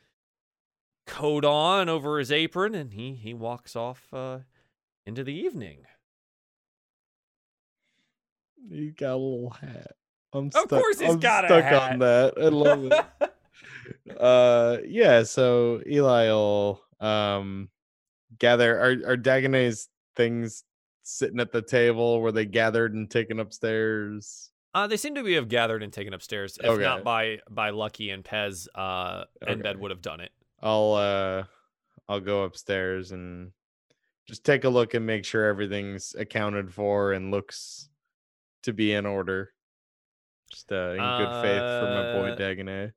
[1.07, 4.39] coat on over his apron, and he he walks off uh
[5.05, 5.85] into the evening.
[8.69, 9.91] He got a little hat.
[10.33, 11.91] I'm Of course he's I'm got a stuck hat.
[11.93, 12.33] on that.
[12.37, 14.17] I love it.
[14.19, 17.69] uh yeah so eli will um
[18.39, 20.63] gather are are dagonet's things
[21.03, 25.33] sitting at the table where they gathered and taken upstairs Uh, they seem to be
[25.33, 26.83] have gathered and taken upstairs, if Okay.
[26.83, 28.67] not by by Lucky and Pez.
[28.75, 30.31] Uh, Enbed would have done it.
[30.61, 31.43] i'll uh
[32.07, 33.51] i'll go upstairs and
[34.27, 37.89] just take a look and make sure everything's accounted for and looks
[38.63, 39.53] to be in order
[40.51, 42.91] just uh in good faith for my boy Uh, dagonet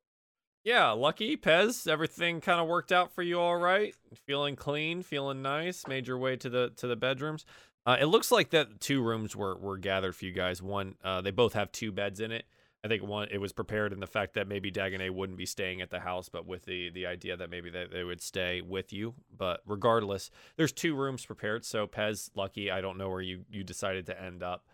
[0.65, 3.95] Yeah, Lucky Pez, everything kind of worked out for you all right.
[4.25, 5.87] Feeling clean, feeling nice.
[5.87, 7.45] Made your way to the to the bedrooms.
[7.85, 10.63] Uh, it looks like that two rooms were were gathered for you guys.
[10.63, 12.47] One, uh, they both have two beds in it.
[12.83, 15.83] I think one it was prepared in the fact that maybe Dagonet wouldn't be staying
[15.83, 18.91] at the house, but with the the idea that maybe they, they would stay with
[18.91, 19.15] you.
[19.37, 21.67] But regardless, there's two rooms prepared.
[21.67, 24.65] So Pez, Lucky, I don't know where you you decided to end up.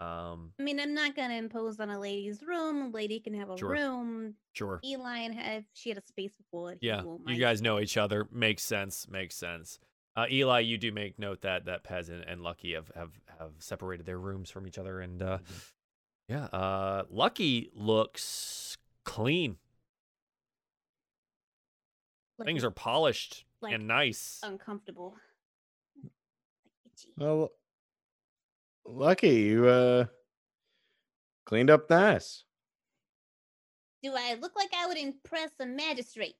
[0.00, 2.82] Um, I mean, I'm not gonna impose on a lady's room.
[2.82, 3.70] A lady can have a Sure.
[3.70, 4.34] room.
[4.54, 4.80] sure.
[4.84, 6.76] Eli and have she had a space before.
[6.80, 7.40] he Yeah, won't you mind.
[7.40, 8.26] guys know each other.
[8.32, 9.06] Makes sense.
[9.08, 9.78] Makes sense.
[10.16, 13.52] Uh, Eli, you do make note that that Pez and, and Lucky have, have have
[13.58, 15.38] separated their rooms from each other, and uh,
[16.28, 19.56] yeah, uh, Lucky looks clean.
[22.38, 24.40] Like Things are polished like and nice.
[24.42, 25.14] uncomfortable.
[26.02, 26.12] Like.
[27.18, 27.50] Well,
[28.92, 30.04] lucky you uh
[31.46, 32.44] cleaned up nice.
[34.02, 36.36] Do I look like I would impress a magistrate?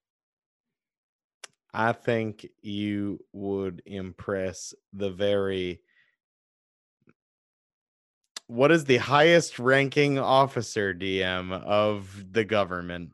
[1.73, 5.81] I think you would impress the very
[8.47, 13.11] what is the highest ranking officer DM of the government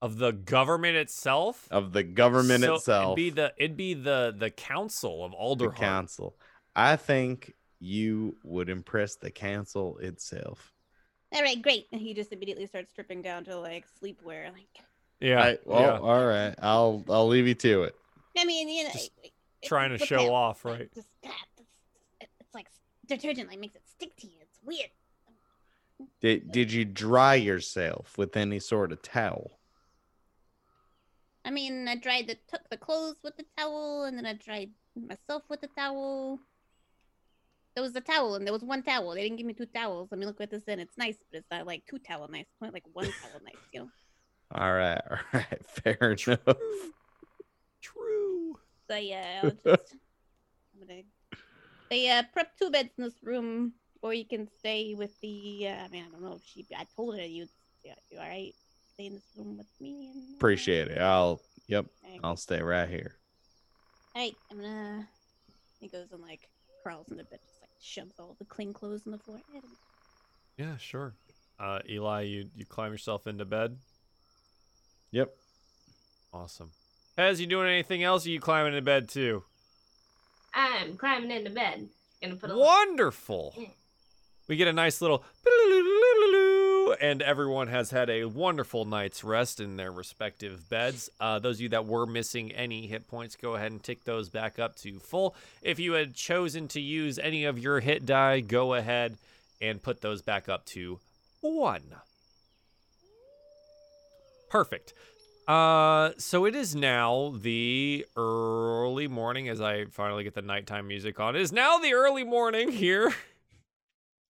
[0.00, 1.68] of the government itself.
[1.70, 5.70] of the government So itself It'd be the it'd be the the council of the
[5.70, 6.36] council.
[6.74, 10.72] I think you would impress the council itself.
[11.32, 11.86] All right, great.
[11.92, 14.52] And he just immediately starts stripping down to like sleepwear.
[14.52, 14.68] Like,
[15.20, 15.34] Yeah.
[15.34, 15.98] Right, well, yeah.
[15.98, 16.54] all right.
[16.62, 17.96] I'll I'll leave you to it.
[18.38, 19.32] I mean, you know, Just it-
[19.62, 20.88] it- trying to show at- off, right?
[20.94, 21.32] Just, God,
[22.20, 22.66] it's, it's like
[23.06, 24.34] detergent, like makes it stick to you.
[24.42, 24.90] It's weird.
[26.20, 29.58] Did did you dry yourself with any sort of towel?
[31.44, 34.70] I mean, I dried the took the clothes with the towel, and then I dried
[34.94, 36.38] myself with the towel.
[37.74, 39.14] There was a towel, and there was one towel.
[39.14, 40.08] They didn't give me two towels.
[40.10, 40.78] Let me look at this in.
[40.78, 42.42] It's nice, but it's not like two towel nice.
[42.42, 43.88] It's only like one towel nice, you know.
[44.54, 46.56] All right, all right, fair enough.
[47.80, 48.56] True.
[48.88, 51.02] So yeah, I'll just I'm gonna
[51.92, 55.68] they uh prep two beds in this room, or you can stay with the.
[55.68, 56.66] Uh, I mean, I don't know if she.
[56.74, 57.50] I told her you'd.
[57.84, 58.54] Yeah, you all right?
[58.94, 60.10] Stay in this room with me.
[60.14, 60.98] And, uh, Appreciate it.
[60.98, 63.16] I'll yep, alright, I'll stay right here.
[64.14, 65.08] Alright, I'm gonna.
[65.80, 66.48] He goes and like
[66.82, 67.51] crawls into bed, just like
[67.82, 69.38] shoves all the clean clothes on the floor.
[69.52, 69.60] Yeah,
[70.56, 71.14] Yeah, sure.
[71.58, 73.78] Uh, Eli, you you climb yourself into bed.
[75.10, 75.34] Yep.
[76.32, 76.70] Awesome.
[77.18, 78.26] Pez, you doing anything else?
[78.26, 79.44] Or you climbing into bed too?
[80.54, 81.88] I'm climbing into bed.
[82.22, 83.54] Gonna put a Wonderful.
[83.56, 83.66] Yeah.
[84.48, 85.24] We get a nice little
[87.00, 91.10] and everyone has had a wonderful night's rest in their respective beds.
[91.20, 94.28] Uh, those of you that were missing any hit points, go ahead and tick those
[94.28, 95.34] back up to full.
[95.62, 99.16] If you had chosen to use any of your hit die, go ahead
[99.60, 100.98] and put those back up to
[101.40, 101.96] one.
[104.50, 104.92] Perfect.
[105.48, 111.18] Uh, so it is now the early morning as I finally get the nighttime music
[111.18, 111.34] on.
[111.34, 113.12] It is now the early morning here.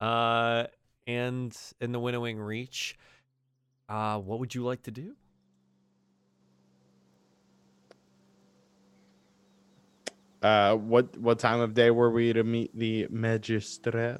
[0.01, 0.67] Uh,
[1.07, 2.97] and in the winnowing reach,
[3.89, 5.15] uh, what would you like to do?
[10.43, 14.19] Uh, what what time of day were we to meet the magistrate?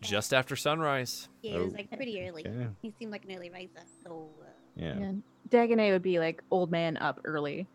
[0.00, 1.28] Just after sunrise.
[1.42, 2.46] yeah it was like pretty early.
[2.46, 2.68] Okay.
[2.82, 4.44] He seemed like an early riser, so uh,
[4.76, 4.98] Yeah.
[4.98, 5.12] Yeah.
[5.48, 7.66] Dagonet would be like old man up early,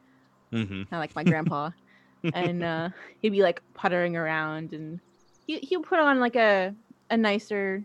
[0.53, 0.73] Mm-hmm.
[0.83, 1.71] kind of like my grandpa,
[2.33, 2.89] and uh,
[3.21, 4.99] he'd be like puttering around, and
[5.45, 6.73] he he'll put on like a
[7.09, 7.83] a nicer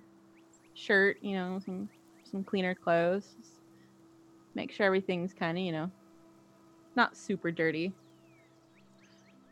[0.76, 1.88] shirt, you know, some
[2.30, 3.52] some cleaner clothes, just
[4.54, 5.90] make sure everything's kind of you know
[6.94, 7.92] not super dirty.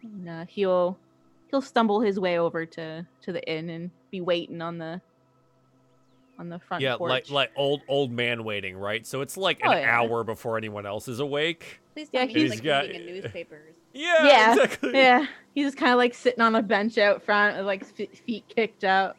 [0.02, 0.98] And uh, he'll
[1.50, 5.00] he'll stumble his way over to to the inn and be waiting on the
[6.38, 7.10] on the front yeah, porch.
[7.10, 9.06] like like old old man waiting, right?
[9.06, 9.98] So it's like an Oh, yeah.
[10.00, 11.80] hour before anyone else is awake.
[11.94, 13.60] Please Yeah, tell me he's he's like got- reading a newspaper.
[13.96, 14.90] Yeah, Yeah, exactly.
[14.94, 18.08] Yeah, he's just kind of like sitting on a bench out front with like f-
[18.26, 19.14] feet kicked out.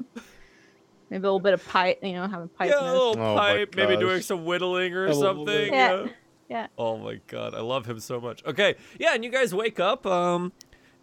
[1.09, 2.69] Maybe a little bit of pipe, you know, having pipe.
[2.69, 5.45] Yeah, a in his- little Oh pipe, maybe doing some whittling or A something.
[5.45, 5.71] bit.
[5.71, 6.07] Yeah,
[6.49, 6.67] yeah.
[6.77, 8.43] Oh my god, I love him so much.
[8.45, 10.51] Okay, yeah, and you guys wake up, um,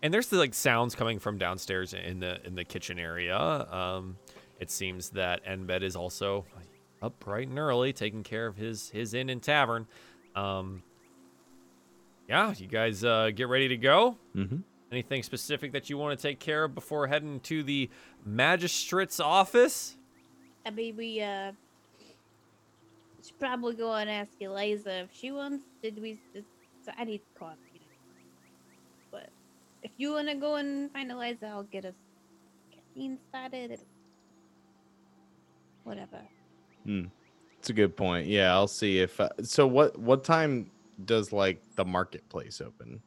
[0.02, 3.36] and there's the like sounds coming from downstairs in the in the kitchen area.
[3.38, 4.16] Um,
[4.58, 6.44] it seems that Enbed is also
[7.00, 9.86] up bright and early, taking care of his his inn and tavern.
[10.34, 10.82] Um,
[12.28, 14.16] yeah, you guys uh, get ready to go.
[14.34, 14.56] Mm-hmm.
[14.90, 17.88] Anything specific that you want to take care of before heading to the
[18.24, 19.96] magistrate's office?
[20.66, 21.52] I mean, we uh
[23.24, 25.64] should probably go and ask Eliza if she wants.
[25.82, 26.20] Did we?
[26.34, 26.44] Did,
[26.84, 27.56] so I need coffee.
[29.10, 29.28] But
[29.82, 31.94] if you wanna go and find Eliza, I'll get us
[32.72, 33.72] caffeine started.
[33.72, 33.86] It'll-
[35.84, 36.20] Whatever.
[36.86, 38.26] It's a good point.
[38.26, 39.20] Yeah, I'll see if.
[39.20, 40.70] Uh, so what what time
[41.04, 43.00] does like the marketplace open?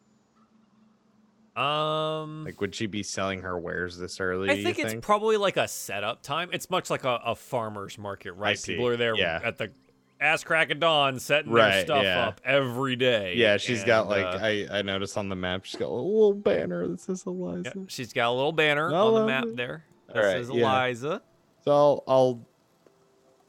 [1.56, 4.50] Um, Like, would she be selling her wares this early?
[4.50, 6.50] I think it's probably like a setup time.
[6.52, 8.62] It's much like a, a farmer's market, right?
[8.62, 9.40] People are there Yeah.
[9.44, 9.72] at the
[10.20, 12.28] ass crack of dawn setting Right, their stuff yeah.
[12.28, 13.36] up every day.
[13.36, 16.34] yeah, she's got like uh, I I noticed on the map she's got a little
[16.34, 17.72] banner that says Eliza.
[17.76, 19.56] yeah, she's got a little banner on the map it.
[19.58, 20.50] there that All right, says.
[20.50, 21.22] Eliza.
[21.66, 22.42] So I'll I'll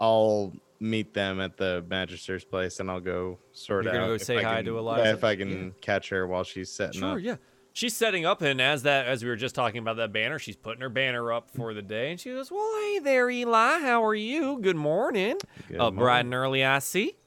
[0.00, 3.96] I'll meet them at the magister's place and I'll go sort You're out.
[3.98, 5.10] gonna go say I hi can- to Eliza?
[5.10, 5.70] if I can Yeah.
[5.80, 7.20] catch her while she's setting Sure, up.
[7.20, 7.36] yeah.
[7.76, 10.56] She's setting up, and as that, as we were just talking about that banner, she's
[10.56, 13.80] putting her banner up for the day, and she goes, "Well, hey there, Eli.
[13.80, 14.58] How are you?
[14.62, 15.36] Good morning.
[15.68, 17.18] Good Up bright and early, I see.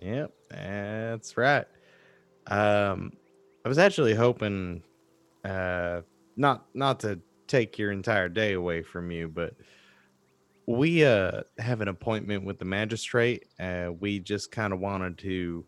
[0.00, 1.64] Yep, that's right.
[2.46, 3.14] Um,
[3.64, 4.84] I was actually hoping,
[5.44, 6.02] uh,
[6.36, 7.18] not not to
[7.48, 9.54] take your entire day away from you, but
[10.66, 13.46] we uh have an appointment with the magistrate.
[13.58, 15.66] Uh, we just kind of wanted to.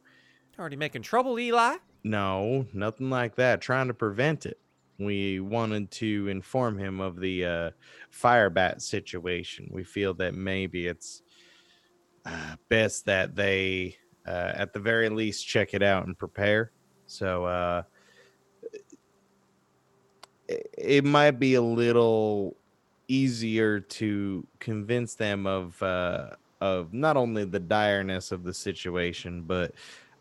[0.57, 1.79] Already making trouble, Eli.
[2.05, 3.61] No, nothing like that.
[3.61, 4.59] Trying to prevent it.
[4.99, 7.71] We wanted to inform him of the uh,
[8.11, 9.69] fire bat situation.
[9.71, 11.23] We feel that maybe it's
[12.25, 13.97] uh, best that they,
[14.27, 16.73] uh, at the very least, check it out and prepare.
[17.07, 17.83] So uh,
[20.49, 22.57] it, it might be a little
[23.07, 26.31] easier to convince them of uh,
[26.61, 29.75] of not only the direness of the situation, but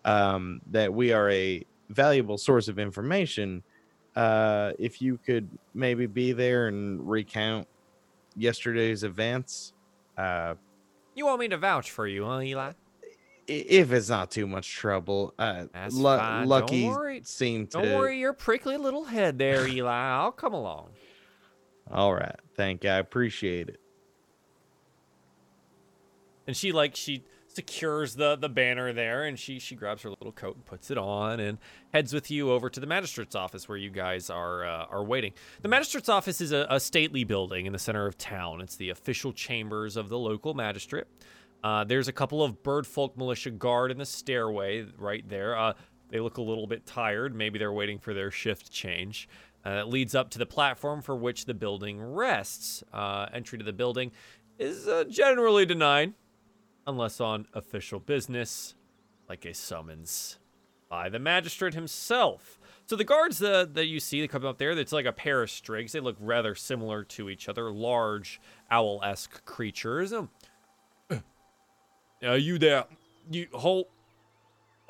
[0.08, 3.62] um, that we are a valuable source of information.
[4.16, 7.68] Uh, if you could maybe be there and recount
[8.36, 9.74] yesterday's events,
[10.18, 10.56] uh,
[11.14, 12.72] You want me to vouch for you, huh, Eli?
[13.50, 15.34] if it's not too much trouble.
[15.40, 16.40] Uh, That's Lu- fine.
[16.42, 17.22] Don't Lucky worry.
[17.24, 17.82] seemed to.
[17.82, 19.90] Don't worry your prickly little head there, Eli.
[19.94, 20.90] I'll come along.
[21.90, 22.90] All right, thank you.
[22.90, 23.80] I appreciate it.
[26.46, 27.24] And she like she
[27.58, 30.98] secures the the banner there, and she she grabs her little coat and puts it
[30.98, 31.58] on, and
[31.92, 35.34] heads with you over to the magistrate's office where you guys are uh, are waiting.
[35.64, 38.62] The magistrate's office is a, a stately building in the center of town.
[38.62, 41.08] It's the official chambers of the local magistrate.
[41.64, 45.58] Uh, there's a couple of birdfolk militia guard in the stairway right there.
[45.58, 45.74] Uh,
[46.10, 47.36] they look a little bit tired.
[47.36, 49.28] Maybe they're waiting for their shift change.
[49.66, 52.84] Uh, it leads up to the platform for which the building rests.
[52.94, 54.12] Uh, entry to the building
[54.60, 56.14] is uh, generally denied,
[56.88, 58.74] unless on official business,
[59.30, 60.40] like a summons
[60.90, 62.58] by the magistrate himself.
[62.86, 65.44] So the guards uh, that you see that come up there, it's like a pair
[65.44, 65.92] of strigs.
[65.92, 68.40] They look rather similar to each other, large
[68.72, 70.14] owl-esque creatures.
[70.14, 70.30] Um,
[72.24, 72.86] are you there?
[73.30, 73.88] You hold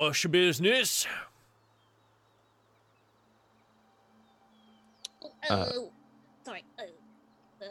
[0.00, 1.06] us your business?
[5.50, 5.92] Oh, Uh, oh,
[6.44, 6.64] sorry.
[6.78, 7.66] Oh,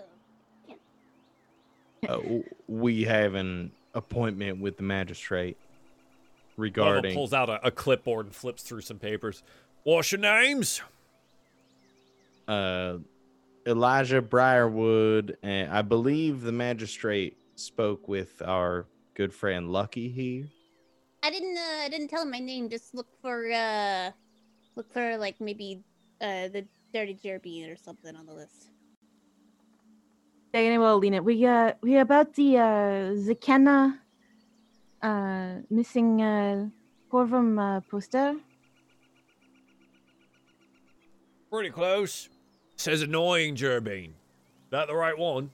[2.09, 2.09] oh.
[2.09, 5.67] Uh, we have an appointment with the magistrate One
[6.55, 7.13] of regarding.
[7.15, 9.43] pulls out a, a clipboard and flips through some papers.
[9.83, 10.81] What's your names?
[12.47, 12.97] uh,
[13.65, 20.45] Elijah Briarwood, and I believe the magistrate spoke with our good friend Lucky here.
[21.23, 21.57] I didn't.
[21.57, 22.69] Uh, I didn't tell him my name.
[22.69, 23.51] Just look for.
[23.51, 24.11] uh
[24.75, 25.81] Look for like maybe
[26.21, 26.63] uh the
[26.93, 28.67] dirty jerby or something on the list.
[30.57, 31.23] Dagonet will lean it.
[31.23, 33.99] We uh we about the uh Zakena
[35.03, 36.69] uh missing uh
[37.11, 38.35] Corvum uh, Poster.
[41.51, 42.29] Pretty close.
[42.75, 44.13] Says annoying jerbeen.
[44.71, 45.51] That the right one?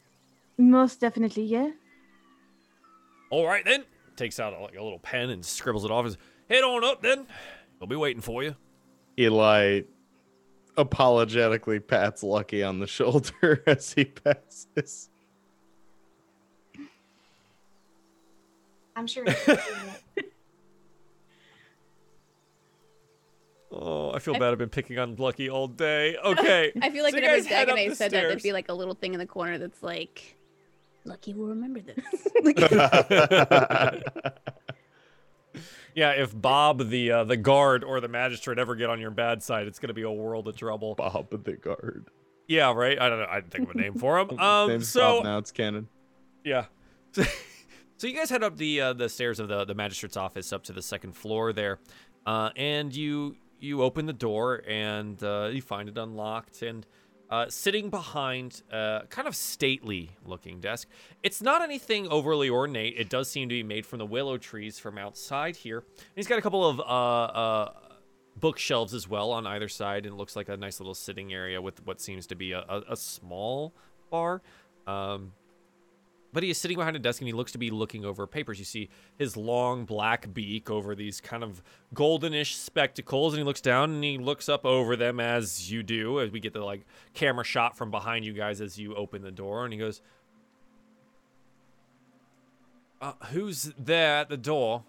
[0.57, 1.71] Most definitely, yeah.
[3.29, 3.83] All right then.
[4.15, 6.05] Takes out like a little pen and scribbles it off.
[6.05, 6.17] Says,
[6.49, 7.27] Head on up then.
[7.81, 8.55] I'll be waiting for you.
[9.19, 9.81] Eli
[10.77, 15.09] apologetically pats Lucky on the shoulder as he passes.
[18.95, 19.25] I'm sure.
[23.75, 24.51] Oh, I feel I- bad.
[24.51, 26.15] I've been picking on Lucky all day.
[26.23, 26.71] Okay.
[26.81, 28.73] I feel like so you whenever guys Dagonet the said that, there'd be like a
[28.73, 30.35] little thing in the corner that's like,
[31.05, 31.97] Lucky will remember this.
[35.95, 39.43] yeah, if Bob, the uh, the guard or the magistrate, ever get on your bad
[39.43, 40.95] side, it's gonna be a world of trouble.
[40.95, 42.09] Bob the guard.
[42.47, 42.99] Yeah, right.
[42.99, 43.27] I don't know.
[43.29, 44.29] I didn't think of a name for him.
[44.39, 45.87] Um, so Bob now it's canon.
[46.43, 46.65] Yeah.
[47.13, 50.63] so you guys head up the uh, the stairs of the the magistrate's office up
[50.65, 51.79] to the second floor there,
[52.25, 56.85] uh, and you you open the door and uh, you find it unlocked and.
[57.29, 60.87] Uh, sitting behind uh, kind of stately looking desk.
[61.23, 62.93] It's not anything overly ornate.
[62.95, 65.79] It does seem to be made from the willow trees from outside here.
[65.79, 67.73] And he's got a couple of uh, uh,
[68.39, 71.59] bookshelves as well on either side, and it looks like a nice little sitting area
[71.59, 73.73] with what seems to be a, a, a small
[74.11, 74.41] bar.
[74.85, 75.31] Um,
[76.33, 78.59] but he is sitting behind a desk and he looks to be looking over papers.
[78.59, 81.61] You see his long black beak over these kind of
[81.93, 86.19] goldenish spectacles, and he looks down and he looks up over them as you do,
[86.19, 89.31] as we get the like camera shot from behind you guys as you open the
[89.31, 90.01] door, and he goes,
[93.01, 94.83] uh, "Who's there at the door?"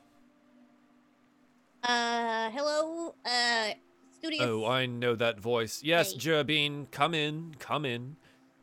[1.83, 3.73] Uh, hello, uh,
[4.19, 4.43] studious.
[4.43, 5.83] Oh, I know that voice.
[5.83, 6.19] Yes, Hey.
[6.91, 8.17] Come in, come in.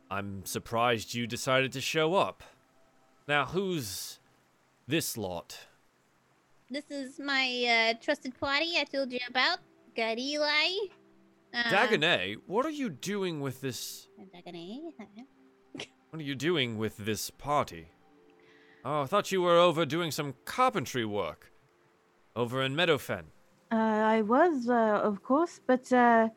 [0.10, 2.44] I'm surprised you decided to show up.
[3.28, 4.20] Now, who's
[4.88, 5.58] this lot?
[6.70, 9.60] This is my uh, trusted party I told you about.
[9.96, 10.70] Got Eli.
[11.54, 14.08] Uh, Dagonet, what are you doing with this?
[14.36, 14.94] Dagonet.
[16.10, 17.88] What are you doing with this party?
[18.84, 21.54] Oh, I thought you were over doing some carpentry work.
[22.36, 23.26] Over in Meadowfen.
[23.72, 26.28] Uh, I was, uh, of course, but uh,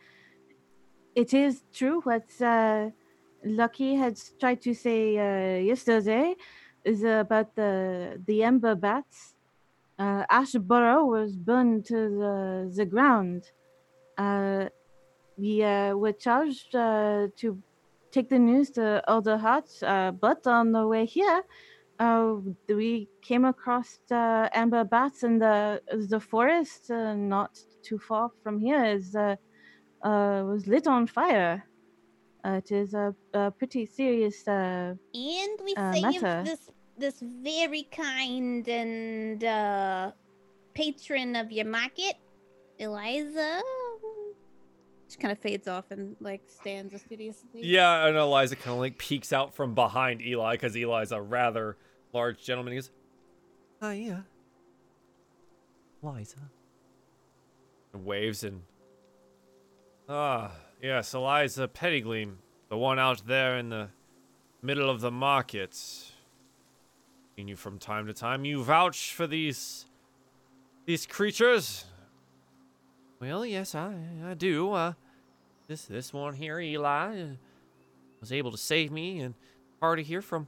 [1.16, 2.90] it is true what uh,
[3.44, 6.36] Lucky had tried to say uh, yesterday
[6.84, 9.34] is about the the ember bats.
[9.98, 13.52] Uh, Ashborough was burned to the, the ground.
[14.18, 14.66] Uh,
[15.36, 17.60] we uh, were charged uh, to
[18.10, 21.42] take the news to Alderheart, uh, but on the way here,
[21.98, 22.34] uh,
[22.68, 28.84] we came across uh, ember bats in the the forest, not too far from here.
[28.84, 29.16] Is
[30.04, 31.64] was lit on fire.
[32.44, 34.46] Uh, it is a, a pretty serious.
[34.46, 36.42] Uh, And we Uh, saved Meta.
[36.44, 40.12] this this very kind and uh,
[40.74, 42.14] patron of your market,
[42.78, 43.60] Eliza.
[45.08, 47.62] She kind of fades off and like stands studiously.
[47.62, 51.76] Yeah, and Eliza kind of like peeks out from behind Eli because Eli's a rather
[52.12, 52.72] large gentleman.
[52.74, 52.90] He goes,
[53.82, 54.24] Hiya.
[56.02, 56.36] Eliza.
[57.92, 58.60] And waves and.
[60.08, 60.52] Ah,
[60.84, 62.36] yes, Eliza Pettigleam.
[62.68, 63.88] The one out there in the
[64.62, 65.74] middle of the market.
[65.74, 68.44] Seen you from time to time.
[68.44, 69.86] You vouch for these.
[70.84, 71.86] these creatures?
[73.20, 73.94] Well, yes, I,
[74.24, 74.72] I do.
[74.72, 74.92] Uh,
[75.68, 77.26] this this one here, Eli, uh,
[78.20, 79.34] was able to save me and
[79.80, 80.46] party here from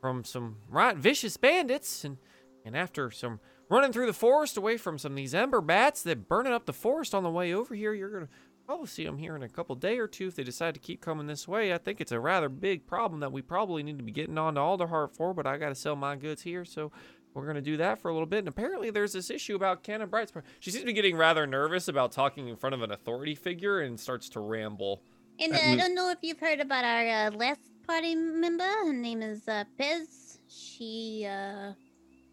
[0.00, 2.18] from some right vicious bandits, and
[2.66, 3.40] and after some
[3.70, 6.72] running through the forest away from some of these ember bats that burning up the
[6.72, 8.28] forest on the way over here, you're gonna
[8.68, 11.00] probably see them here in a couple day or two if they decide to keep
[11.00, 11.72] coming this way.
[11.72, 14.56] I think it's a rather big problem that we probably need to be getting on
[14.56, 16.92] to Alderheart for, but I got to sell my goods here, so.
[17.34, 20.08] We're gonna do that for a little bit, and apparently there's this issue about Cannon
[20.08, 20.32] Bright's.
[20.58, 23.80] She seems to be getting rather nervous about talking in front of an authority figure
[23.80, 25.02] and starts to ramble.
[25.38, 28.64] And uh, I don't know if you've heard about our uh, last party member.
[28.64, 30.38] Her name is uh, Pez.
[30.48, 31.74] She uh,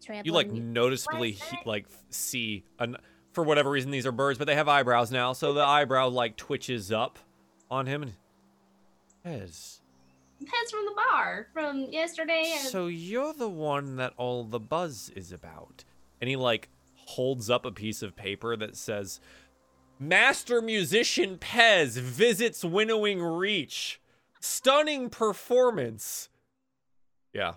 [0.02, 0.26] traveled.
[0.26, 2.96] You like noticeably he, like see an
[3.36, 6.38] for whatever reason these are birds, but they have eyebrows now, so the eyebrow like
[6.38, 7.18] twitches up
[7.70, 8.14] on him and
[9.26, 9.80] Pez.
[10.40, 12.54] Pets from the bar from yesterday.
[12.58, 15.84] And So you're the one that all the buzz is about.
[16.18, 19.20] And he like holds up a piece of paper that says
[20.00, 24.00] Master musician Pez visits Winnowing Reach.
[24.40, 26.30] Stunning performance.
[27.34, 27.54] Yeah.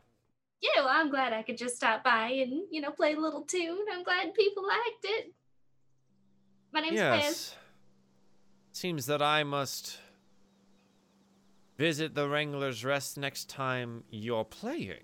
[0.61, 3.43] yeah, well, I'm glad I could just stop by and you know play a little
[3.43, 3.85] tune.
[3.93, 5.33] I'm glad people liked it.
[6.71, 7.21] My name's Pez.
[7.21, 7.55] Yes.
[8.71, 9.99] Seems that I must
[11.77, 15.03] visit the Wrangler's Rest next time you're playing.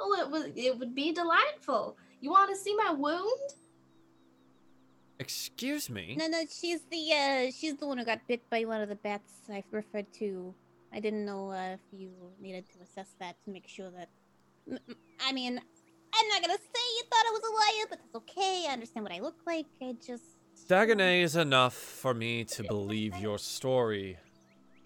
[0.00, 1.96] Oh, it would it would be delightful.
[2.20, 3.40] You want to see my wound?
[5.18, 6.16] Excuse me?
[6.18, 8.96] No, no, she's the uh, she's the one who got bit by one of the
[8.96, 10.54] bats I referred to.
[10.92, 12.10] I didn't know uh, if you
[12.40, 14.08] needed to assess that to make sure that.
[14.70, 17.98] M- m- I mean, I'm not gonna say you thought I was a liar, but
[18.00, 18.66] that's okay.
[18.68, 19.66] I understand what I look like.
[19.82, 20.24] I just.
[20.66, 24.16] Dagonet is enough for me to believe your story,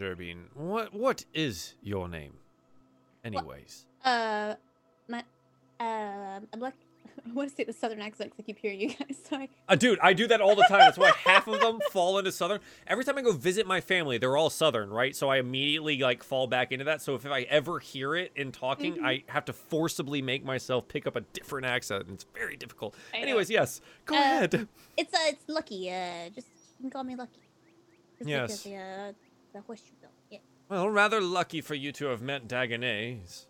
[0.01, 0.47] jerbeen.
[0.55, 2.35] What what is your name?
[3.25, 3.87] Anyways.
[4.05, 4.55] Uh,
[5.07, 5.23] my,
[5.79, 6.75] uh, I'm like,
[7.27, 9.17] I want to say the southern accent because I keep hearing you guys.
[9.29, 9.51] Sorry.
[9.69, 10.79] Uh, dude, I do that all the time.
[10.81, 12.61] That's why half of them fall into Southern.
[12.87, 15.15] Every time I go visit my family, they're all Southern, right?
[15.17, 17.03] So I immediately like fall back into that.
[17.03, 19.05] So if I ever hear it in talking, Mhm.
[19.05, 22.95] I have to forcibly make myself pick up a different accent, and it's very difficult.
[23.15, 24.69] Anyways, yes, go Uh, ahead.
[24.97, 25.91] It's uh, it's Lucky.
[25.91, 27.41] Uh, just you can call me Lucky.
[28.19, 28.65] Just Yes.
[28.67, 29.13] Like the, uh,
[29.55, 30.11] the horseshoe bill.
[30.31, 30.39] Yeah.
[30.69, 33.47] Well, rather lucky for you to have met Dagonet.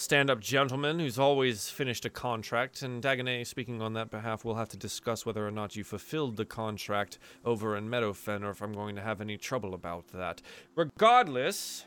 [0.00, 4.46] He's a stand-up gentleman who's always finished a contract, and Dagonet, speaking on that behalf,
[4.46, 8.48] will have to discuss whether or not you fulfilled the contract over in Meadowfen, or
[8.48, 10.40] if I'm going to have any trouble about that.
[10.74, 11.84] Regardless,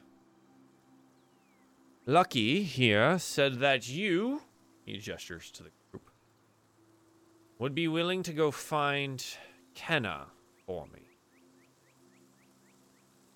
[2.06, 4.44] Lucky here said that you,
[4.86, 6.12] he gestures to the group,
[7.58, 9.26] would be willing to go find
[9.74, 10.28] Kenna
[10.68, 11.02] for me.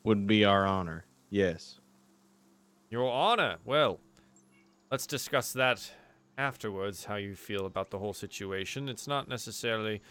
[0.04, 1.06] Would be our honor.
[1.32, 1.80] Yes.
[2.92, 4.00] Your Honor, well,
[4.92, 5.92] let's discuss that
[6.38, 8.90] afterwards, how you feel about the whole situation.
[8.90, 10.02] It's not necessarily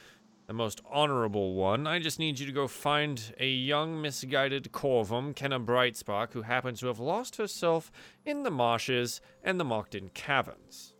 [0.47, 1.87] the most honorable one.
[1.87, 6.81] I just need you to go find a young, misguided Corvum, Kenna Brightspark, who happens
[6.81, 7.91] to have lost herself
[8.25, 10.95] in the marshes and the Mockton Caverns.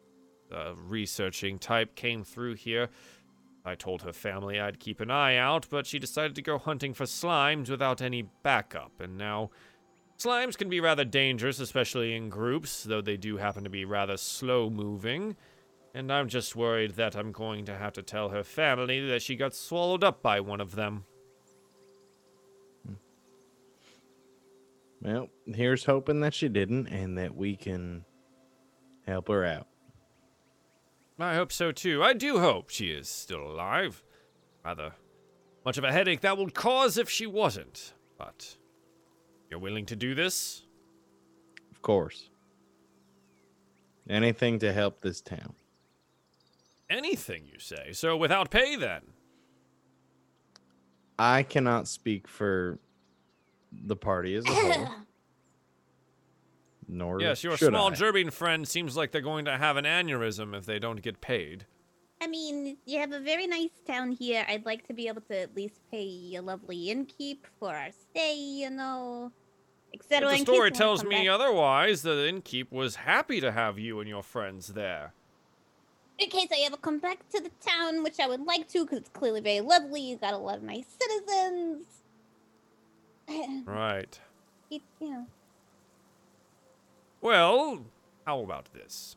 [0.49, 2.89] The researching type came through here.
[3.65, 6.95] I told her family I'd keep an eye out, but she decided to go hunting
[6.95, 9.51] for slimes without any backup, and now
[10.19, 14.17] Slimes can be rather dangerous, especially in groups, though they do happen to be rather
[14.17, 15.37] slow moving.
[15.95, 19.37] And I'm just worried that I'm going to have to tell her family that she
[19.37, 21.05] got swallowed up by one of them.
[22.87, 22.95] Hmm.
[25.01, 28.05] Well, here's hoping that she didn't and that we can
[29.07, 29.69] help her out.
[31.19, 32.03] I hope so too.
[32.03, 34.03] I do hope she is still alive.
[34.65, 34.93] Rather
[35.65, 37.95] much of a headache that would cause if she wasn't.
[38.19, 38.57] But
[39.51, 40.63] you're willing to do this?
[41.71, 42.31] Of course.
[44.09, 45.55] Anything to help this town.
[46.89, 47.93] Anything you say.
[47.93, 49.03] So without pay then.
[51.19, 52.79] I cannot speak for
[53.73, 54.89] the party as a whole.
[56.89, 57.95] Nor Yes, your small I.
[57.95, 61.67] German friend seems like they're going to have an aneurysm if they don't get paid.
[62.21, 64.45] I mean, you have a very nice town here.
[64.49, 68.35] I'd like to be able to at least pay a lovely innkeep for our stay,
[68.35, 69.33] you know,
[69.93, 70.31] etc.
[70.31, 71.29] The story tells me back.
[71.29, 75.13] otherwise, the innkeep was happy to have you and your friends there.
[76.19, 79.01] In case I ever come back to the town, which I would like to, because
[79.01, 80.01] it's clearly very lovely.
[80.01, 81.85] You got a lot of nice citizens.
[83.67, 84.21] Right.
[84.71, 85.27] It, you know,
[87.21, 87.81] Well,
[88.25, 89.17] how about this?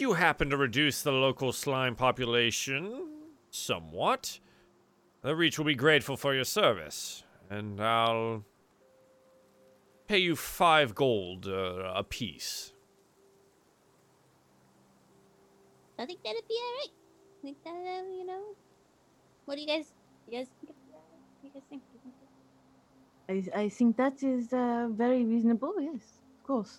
[0.00, 3.06] If you happen to reduce the local slime population
[3.50, 4.40] somewhat,
[5.20, 8.42] the Reach will be grateful for your service, and I'll
[10.08, 12.72] pay you five gold uh, a piece.
[15.98, 16.94] I think that'd be alright.
[17.38, 18.40] I think that, uh, you know.
[19.44, 19.92] What do you guys,
[20.26, 20.70] you guys think?
[20.70, 21.02] of that?
[21.42, 21.82] What do you guys think?
[21.92, 25.74] Do you think that- I, I think that is uh, very reasonable.
[25.78, 26.78] Yes, of course.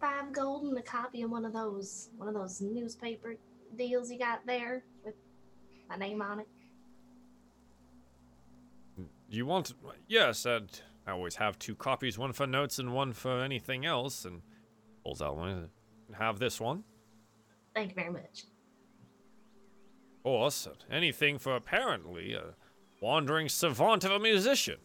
[0.00, 3.36] Five gold and a copy of one of those one of those newspaper
[3.76, 5.14] deals you got there with
[5.88, 6.48] my name on it.
[9.28, 9.72] You want?
[10.08, 14.24] Yes, I'd, I always have two copies, one for notes and one for anything else.
[14.24, 14.42] And
[15.04, 15.68] pulls out one.
[16.18, 16.84] Have this one.
[17.74, 18.44] Thank you very much.
[20.16, 22.54] Of course, anything for apparently a
[23.00, 24.76] wandering savant of a musician.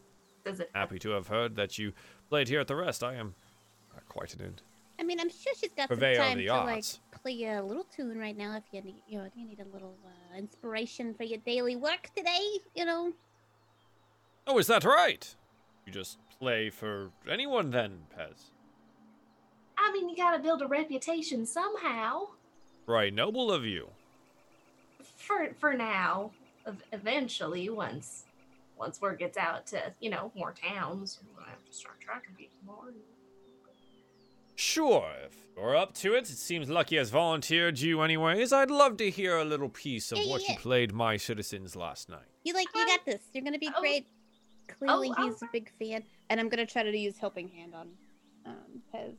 [0.74, 1.94] Happy to have heard that you
[2.30, 3.04] played here at the rest.
[3.04, 3.34] I am
[3.96, 4.42] uh, quite an
[5.00, 6.86] I mean, I'm sure she's got Purveyor some time the to like
[7.22, 9.96] play a little tune right now if you need, you know, you need a little
[10.06, 12.60] uh, inspiration for your daily work today.
[12.76, 13.14] You know,
[14.48, 15.36] Oh, is that right?
[15.86, 18.52] You just play for anyone then, Pez.
[19.78, 22.28] I mean, you gotta build a reputation somehow.
[22.86, 23.90] Right, noble of you.
[25.18, 26.32] For for now,
[26.92, 28.26] eventually, once
[28.78, 32.58] once word gets out to you know more towns, we'll have to start tracking people
[32.66, 32.94] more.
[34.56, 36.30] Sure, if you're up to it.
[36.30, 38.54] It seems Lucky has volunteered you anyways.
[38.54, 41.76] I'd love to hear a little piece of Yeah, yeah, what you played my citizens
[41.76, 42.28] last night.
[42.44, 43.22] you like you got this.
[43.34, 43.80] You're gonna be Oh.
[43.82, 44.08] great.
[44.80, 47.90] Clearly, oh, he's a big fan, and I'm gonna try to use helping hand on
[48.46, 49.14] um, Pez.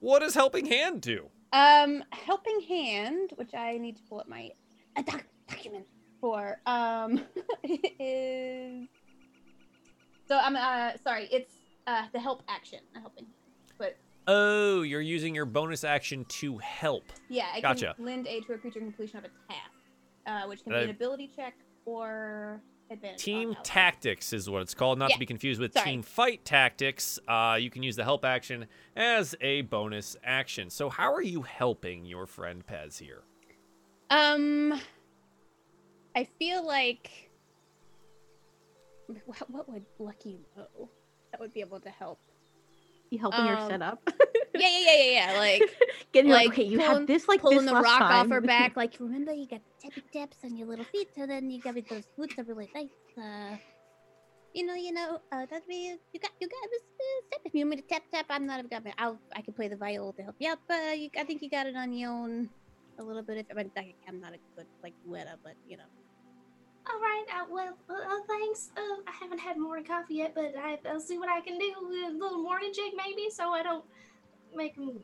[0.00, 1.28] What does Helping Hand do?
[1.52, 4.50] Um, helping hand, which I need to pull up my
[4.96, 5.86] a doc- document.
[6.20, 7.20] for um
[7.64, 8.86] is
[10.28, 11.52] so I'm uh sorry, it's
[11.86, 13.26] uh the help action, a helping.
[13.78, 13.96] But
[14.30, 17.04] Oh, you're using your bonus action to help.
[17.30, 17.94] yeah, I Gotcha.
[17.96, 19.72] can lend aid to a creature completion of a task,
[20.26, 21.54] uh, which can Uh, be an ability check
[21.86, 22.60] or
[22.90, 23.22] advantage.
[23.22, 25.92] Team tactics is what it's called, not Yeah, to be confused with sorry.
[25.92, 27.18] team fight tactics.
[27.26, 30.68] Uh, you can use the help action as a bonus action.
[30.68, 33.22] So, how are you helping your friend Pez here?
[34.10, 34.78] Um,
[36.14, 37.30] I feel like
[39.06, 40.90] what, what would Lucky know
[41.32, 42.20] that would be able to help?
[43.10, 44.00] You helping her set up.
[44.54, 45.38] Yeah, yeah, yeah, yeah, yeah.
[45.38, 45.62] Like
[46.12, 48.12] Getting like, like, okay, you pulling- had this like pulling this the rock time.
[48.26, 48.76] off her back.
[48.76, 51.84] Like remember, you got tappy taps on your little feet, and then you got me
[51.88, 52.88] those boots are really nice.
[53.16, 53.56] Uh,
[54.54, 56.82] you know, you know, uh, that'd be you got you got this.
[56.82, 57.40] Uh, step.
[57.44, 58.92] If you want me to tap tap, I'm not a got me.
[58.98, 61.42] I'll I can play the viol to help you out, but uh, you, I think
[61.42, 62.48] you got it on your own
[62.98, 63.38] a little bit.
[63.38, 63.70] If I mean,
[64.08, 65.84] I'm not a good like duetta, but you know.
[66.90, 67.24] All right.
[67.34, 68.70] Uh, well, well, uh, thanks.
[68.76, 71.72] Uh, I haven't had morning coffee yet, but I, I'll see what I can do.
[72.06, 73.84] A little morning jig, maybe, so I don't
[74.54, 75.00] make them.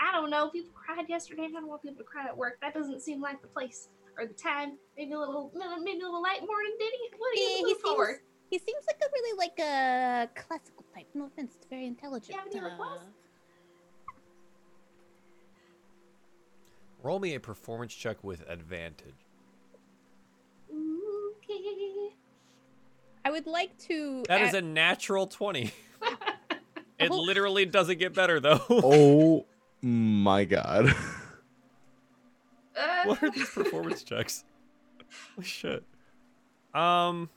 [0.00, 0.48] I don't know.
[0.50, 1.44] People cried yesterday.
[1.44, 2.58] I don't want people to cry at work.
[2.62, 4.78] That doesn't seem like the place or the time.
[4.96, 5.50] Maybe a little,
[5.82, 7.16] maybe a little light morning ditty.
[7.18, 8.06] What are Yeah, you he looking for?
[8.06, 8.20] seems
[8.50, 11.06] he seems like a really like a classical type.
[11.14, 12.38] No offense, it's very intelligent.
[12.38, 13.02] have any requests?
[13.02, 14.12] uh,
[17.02, 19.27] Roll me a performance check with advantage.
[23.28, 24.24] I would like to.
[24.26, 25.70] That is add- a natural 20.
[26.98, 28.62] it literally doesn't get better, though.
[28.70, 29.46] Oh
[29.82, 30.94] my god.
[32.74, 34.44] Uh, what are these performance checks?
[35.34, 35.84] Holy shit.
[36.74, 37.28] Um,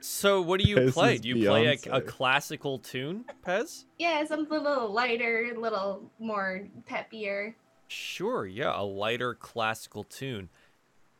[0.00, 1.16] so what do you Pez play?
[1.16, 3.86] Do you play a, a classical tune, Pez?
[3.98, 7.54] Yeah, something a little lighter, a little more peppier.
[7.88, 10.50] Sure, yeah, a lighter classical tune.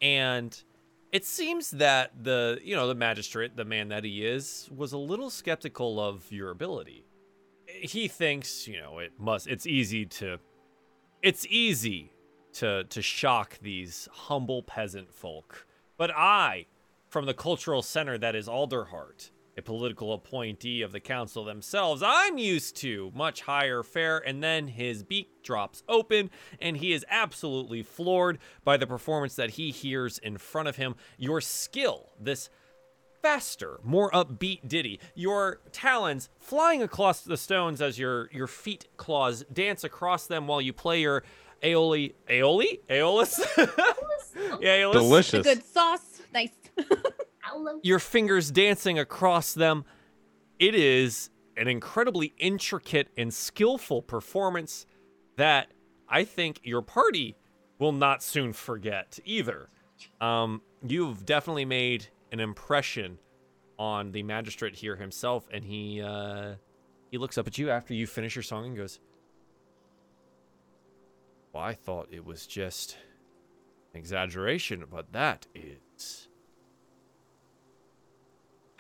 [0.02, 0.62] And
[1.12, 4.98] it seems that the, you know, the magistrate, the man that he is, was a
[4.98, 7.05] little skeptical of your ability.
[7.66, 10.39] He thinks, you know, it must it's easy to
[11.22, 12.12] it's easy
[12.55, 15.66] to to shock these humble peasant folk.
[15.97, 16.66] But I,
[17.08, 22.39] from the cultural center that is Alderheart, a political appointee of the council themselves, I'm
[22.39, 24.18] used to much higher fare.
[24.18, 29.51] And then his beak drops open, and he is absolutely floored by the performance that
[29.51, 30.94] he hears in front of him.
[31.17, 32.51] Your skill, this
[33.23, 35.01] faster, more upbeat ditty.
[35.15, 40.60] Your talons flying across the stones as your your feet claws dance across them while
[40.60, 41.25] you play your
[41.62, 43.41] aioli aioli aeolus.
[44.60, 45.35] yeah, aeolus.
[45.35, 46.23] a good sauce.
[46.33, 46.51] Nice.
[47.83, 49.84] Your fingers dancing across them.
[50.58, 54.86] It is an incredibly intricate and skillful performance
[55.36, 55.68] that
[56.08, 57.36] I think your party
[57.78, 59.68] will not soon forget either.
[60.20, 63.18] Um, you've definitely made an impression
[63.78, 66.55] on the magistrate here himself, and he uh,
[67.10, 69.00] he looks up at you after you finish your song and goes,
[71.52, 72.97] "Well, I thought it was just
[73.92, 76.28] an exaggeration, but that is."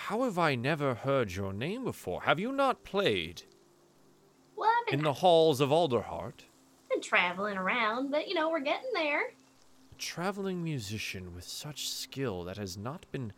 [0.06, 2.22] How have I never heard your name before?
[2.22, 3.42] Have you not played
[4.54, 6.44] Well, in the halls of Alderheart?
[6.88, 9.30] been traveling around, but you know, we're getting there.
[9.90, 13.32] A traveling musician with such skill that has not been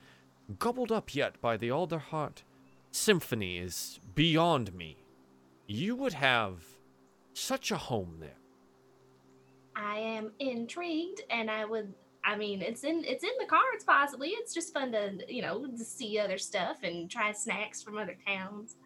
[0.58, 2.42] gobbled up yet by the Alderheart
[2.90, 4.98] Symphony is beyond me.
[5.66, 6.64] You would have
[7.32, 8.36] such a home there.
[9.74, 11.94] I am intrigued, and I would.
[12.28, 13.84] I mean, it's in it's in the cards.
[13.84, 17.96] Possibly, it's just fun to you know to see other stuff and try snacks from
[17.96, 18.76] other towns.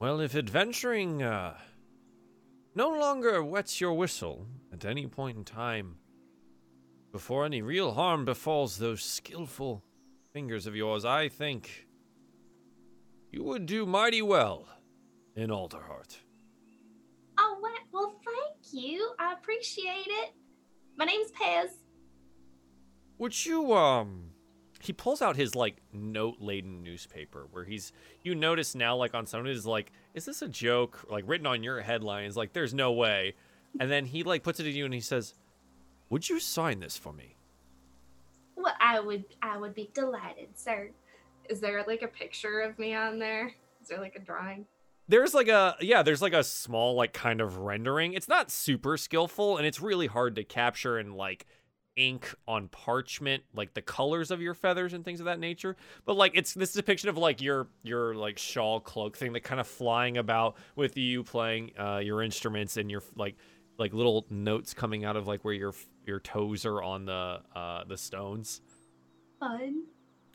[0.00, 1.56] Well, if adventuring uh,
[2.74, 5.98] no longer wets your whistle at any point in time,
[7.12, 9.84] before any real harm befalls those skillful
[10.32, 11.86] fingers of yours, I think
[13.30, 14.66] you would do mighty well
[15.36, 16.18] in Alderheart.
[17.38, 17.60] Oh,
[17.92, 19.12] well, thank you.
[19.20, 20.32] I appreciate it.
[20.96, 21.68] My name's Pez.
[23.18, 24.30] Would you um
[24.80, 29.40] he pulls out his like note-laden newspaper where he's you notice now like on some
[29.40, 32.92] of his like is this a joke like written on your headlines like there's no
[32.92, 33.34] way
[33.80, 35.34] and then he like puts it to you and he says
[36.10, 37.34] would you sign this for me
[38.56, 40.90] Well, I would I would be delighted, sir.
[41.48, 43.52] Is there like a picture of me on there?
[43.82, 44.66] Is there like a drawing?
[45.08, 48.98] there's like a yeah there's like a small like kind of rendering it's not super
[48.98, 51.46] skillful and it's really hard to capture and like
[51.98, 56.16] ink on parchment like the colors of your feathers and things of that nature but
[56.16, 59.66] like it's this depiction of like your your like shawl cloak thing that kind of
[59.66, 63.36] flying about with you playing uh your instruments and your like
[63.78, 65.74] like little notes coming out of like where your
[66.06, 68.60] your toes are on the uh the stones
[69.38, 69.84] fun.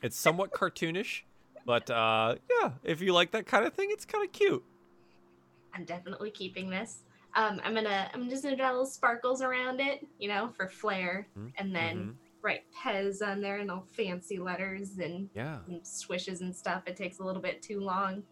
[0.01, 1.22] It's somewhat cartoonish,
[1.66, 4.64] but uh, yeah, if you like that kind of thing, it's kind of cute.
[5.74, 7.03] I'm definitely keeping this.
[7.36, 11.28] Um, I'm gonna I'm just gonna draw little sparkles around it, you know, for flair,
[11.38, 12.16] Mhm, and then mhm.
[12.44, 16.84] write Pez on there in all fancy letters and, Yeah, and swishes and stuff.
[16.86, 18.24] It takes a little bit too long.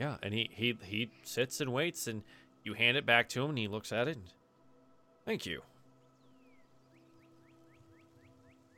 [0.00, 2.22] yeah, and he he he sits and waits, and
[2.64, 4.16] you hand it back to him, and he looks at it.
[4.16, 4.32] And,
[5.24, 5.62] Thank you.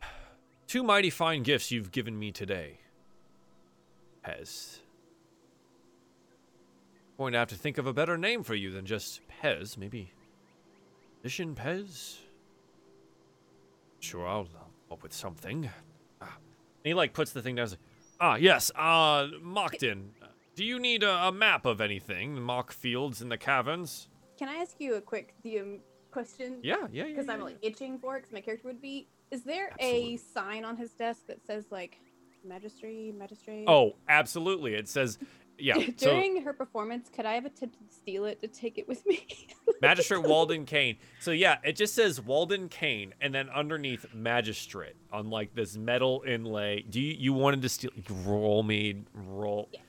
[0.66, 2.80] Two mighty fine gifts you've given me today.
[4.24, 4.80] Pez.
[7.18, 9.76] Going to have to think of a better name for you than just Pez.
[9.76, 10.12] Maybe
[11.24, 12.18] Mission Pez?
[13.98, 15.68] Sure, I'll come up with something.
[16.22, 16.26] Ah.
[16.26, 17.70] And he like puts the thing down.
[17.70, 17.78] like,
[18.20, 18.70] Ah, yes.
[18.74, 20.10] Uh, Mockton.
[20.54, 22.36] Do you need a, a map of anything?
[22.36, 24.08] The Mokk Fields in the caverns?
[24.38, 25.80] Can I ask you a quick DM
[26.12, 26.58] question?
[26.62, 27.06] Yeah, yeah, yeah.
[27.06, 27.44] Because yeah, I'm yeah.
[27.46, 28.20] like itching for it.
[28.20, 29.08] Because my character would be.
[29.32, 30.14] Is there Absolutely.
[30.14, 31.98] a sign on his desk that says like,
[32.44, 33.64] magistrate, magistrate?
[33.66, 34.74] Oh, absolutely.
[34.74, 35.18] It says,
[35.58, 35.74] yeah.
[35.96, 39.04] so During her performance, could I have attempted to steal it to take it with
[39.06, 39.26] me?
[39.82, 40.96] Magistrate Walden Kane.
[41.20, 46.22] So yeah, it just says Walden Kane, and then underneath Magistrate on like this metal
[46.26, 46.82] inlay.
[46.82, 47.90] Do you you wanted to steal?
[48.24, 49.68] Roll me roll.
[49.72, 49.80] Yeah.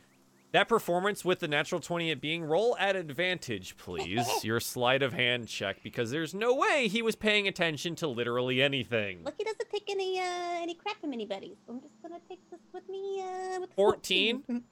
[0.51, 4.27] That performance with the natural twenty it being roll at advantage, please.
[4.43, 8.61] Your sleight of hand check because there's no way he was paying attention to literally
[8.61, 9.23] anything.
[9.23, 11.55] Look, he doesn't take any uh any crap from anybody.
[11.67, 13.21] So I'm just gonna take this with me.
[13.21, 14.63] Uh, with 14?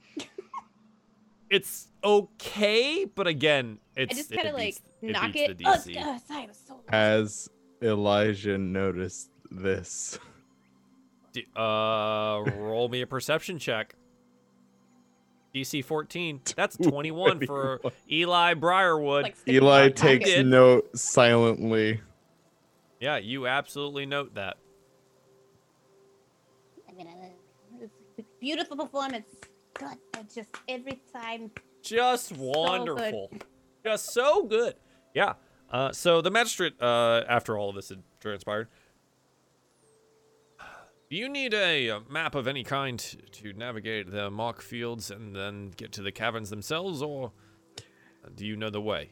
[1.50, 5.96] It's okay, but again, it's I just kind of like beats- it knock beats it.
[5.98, 6.80] Oh, God, sorry, so.
[6.88, 7.48] As
[7.82, 10.18] Elijah noticed this,
[11.32, 13.94] D- uh, roll me a perception check.
[15.54, 16.42] DC 14.
[16.56, 19.22] That's 21 for Eli Briarwood.
[19.22, 20.46] Like, Eli takes pocket.
[20.46, 22.02] note silently.
[23.00, 24.58] yeah, you absolutely note that.
[26.88, 27.82] I mean, uh,
[28.40, 29.26] beautiful performance.
[29.78, 31.50] God, I just every time.
[31.82, 32.38] Just good.
[32.40, 33.30] wonderful.
[33.84, 34.74] Just so good.
[35.14, 35.34] Yeah.
[35.70, 38.68] Uh, so the magistrate, uh, after all of this had transpired,
[41.10, 42.98] do you need a, uh map of any kind
[43.32, 47.32] to navigate the Mokk Fields and then get to the caverns themselves, or
[48.34, 49.10] do you know the way?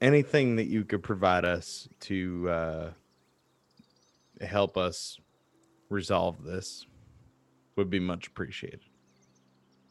[0.00, 2.90] Anything that you could provide us to uh,
[4.40, 5.18] help us
[5.88, 6.86] resolve this
[7.76, 8.87] would be much appreciated.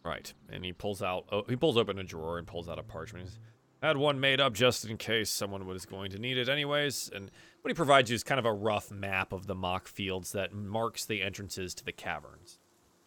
[0.07, 0.33] Right.
[0.49, 3.25] And he pulls out, oh, he pulls open a drawer and pulls out a parchment.
[3.25, 3.37] He's,
[3.83, 7.09] Had one made up just in case someone was going to need it, anyways.
[7.13, 7.29] And
[7.61, 10.53] what he provides you is kind of a rough map of the Mokk Fields that
[10.53, 12.57] marks the entrances to the caverns.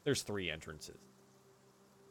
[0.05, 0.99] There's three entrances.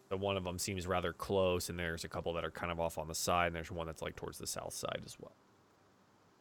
[0.10, 2.80] The one of them seems rather close, and there's a couple that are kind of
[2.80, 5.36] off on the side, and there's one that's like towards the south side as well.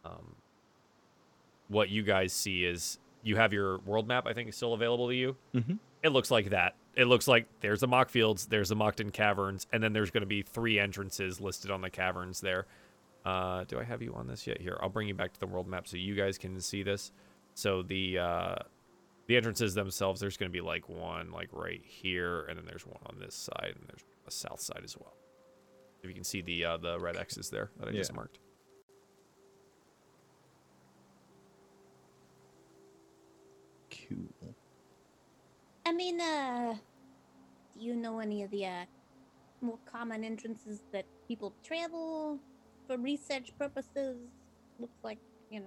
[0.06, 0.36] Um,
[1.68, 5.08] what you guys see is you have your world map, I think, is still available
[5.08, 5.36] to you.
[5.54, 5.78] Mhm.
[6.02, 6.76] It looks like that.
[6.98, 10.22] It looks like there's the Mokk Fields, there's the Mockton caverns, and then there's going
[10.22, 12.66] to be three entrances listed on the caverns there.
[13.24, 14.60] Uh, do I have you on this yet?
[14.60, 17.12] Here, I'll bring you back to the world map so you guys can see this.
[17.54, 18.56] So the uh,
[19.28, 22.84] the entrances themselves, there's going to be like one like right here, and then there's
[22.84, 25.14] one on this side, and there's a south side as well.
[26.02, 28.40] If you can see the uh, the red X's there that I just marked.
[34.08, 34.54] Cool.
[35.86, 36.78] I mean, uh, do
[37.80, 38.84] you know any of the uh,
[39.60, 42.38] more common entrances that people travel
[42.86, 44.16] for research purposes?
[44.78, 45.18] Looks like,
[45.50, 45.66] you know.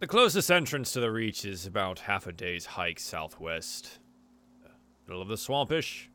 [0.00, 4.00] The closest entrance to the reach is about half a day's hike southwest.
[4.64, 4.68] Uh,
[5.06, 6.08] Middle of the swampish.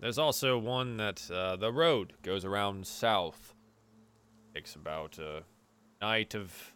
[0.00, 3.54] There's also one that uh, the road goes around south.
[4.54, 5.42] Takes about a
[6.00, 6.74] night of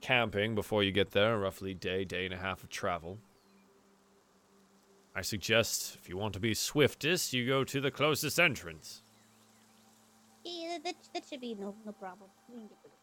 [0.00, 3.18] camping before you get there, roughly day, day and a half of travel.
[5.16, 9.02] I suggest if you want to be swiftest, you go to the closest entrance.
[10.44, 12.28] Yeah, that, that should be no no problem.
[12.48, 12.98] We can get rid of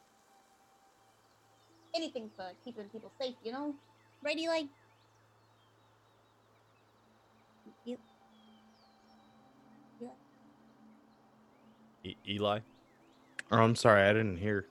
[1.94, 1.96] it.
[1.96, 3.76] Anything for keeping people safe, you know?
[4.24, 4.64] Ready, Eli?
[7.86, 7.98] You,
[12.04, 12.60] E- Eli?
[13.52, 14.68] Oh, I'm sorry, I didn't hear.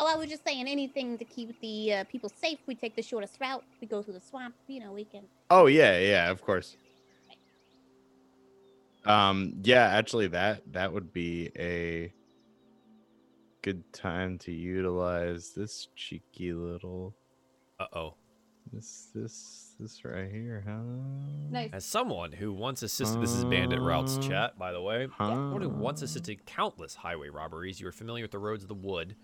[0.00, 2.58] Oh, I was just saying anything to keep the uh, people safe.
[2.66, 3.62] We take the shortest route.
[3.80, 4.54] We go through the swamp.
[4.66, 5.22] You know, we can.
[5.50, 6.76] Oh yeah, yeah, of course.
[9.04, 12.12] Um, yeah, actually, that that would be a
[13.62, 17.14] good time to utilize this cheeky little
[17.78, 18.14] Uh oh.
[18.72, 20.78] this this this right here, huh?
[21.50, 21.70] Nice.
[21.72, 25.08] As someone who once assisted, this is Bandit Routes Uh, chat, by the way.
[25.10, 25.28] Huh?
[25.28, 28.74] Someone who once assisted countless highway robberies, you are familiar with the roads of the
[28.74, 29.16] wood.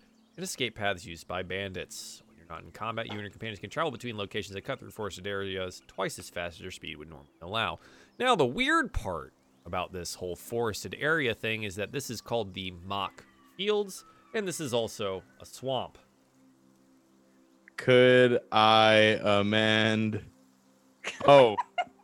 [0.43, 2.21] Escape paths used by bandits.
[2.27, 4.79] When you're not in combat, you and your companions can travel between locations that cut
[4.79, 7.79] through forested areas twice as fast as your speed would normally allow.
[8.19, 9.33] Now, the weird part
[9.65, 13.23] about this whole forested area thing is that this is called the Mokk
[13.57, 15.97] Fields, and this is also a swamp.
[17.75, 20.21] Could I amend?
[21.25, 21.55] Oh,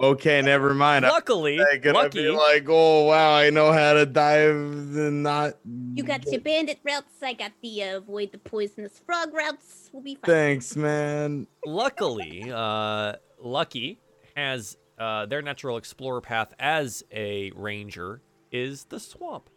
[0.03, 1.05] okay, never mind.
[1.05, 5.57] I'm Luckily, gonna lucky, be like, oh wow, I know how to dive and not.
[5.95, 7.21] You got your bandit routes.
[7.21, 9.89] I got the uh, avoid the poisonous frog routes.
[9.91, 10.25] We'll be fine.
[10.25, 11.47] Thanks, man.
[11.65, 13.99] luckily, uh, Lucky
[14.35, 19.49] has uh, their natural explorer path as a ranger is the swamp.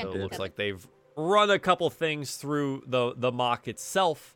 [0.00, 4.34] So it looks like they've run a couple things through the the Mokk itself.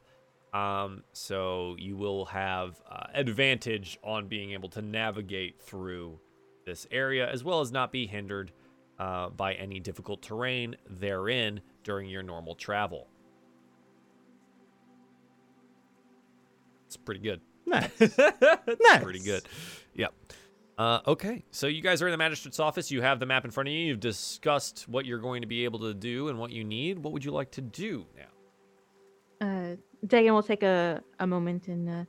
[0.57, 6.19] Um, so you will have uh, advantage on being able to navigate through
[6.65, 8.53] this area, as well as not be hindered
[8.99, 13.07] uh, by any difficult terrain therein during your normal travel.
[16.87, 17.41] It's pretty good.
[17.67, 17.91] Nice.
[18.01, 19.43] It's pretty good.
[19.95, 20.15] Yep.
[20.79, 22.91] Uh, okay, so you guys are in the magistrate's office.
[22.91, 23.81] You have the map in front of you.
[23.81, 26.99] You've discussed what you're going to be able to do and what you need.
[26.99, 28.36] What would you like to do now?
[29.41, 32.05] Uh, Dagan will take a, a moment and uh,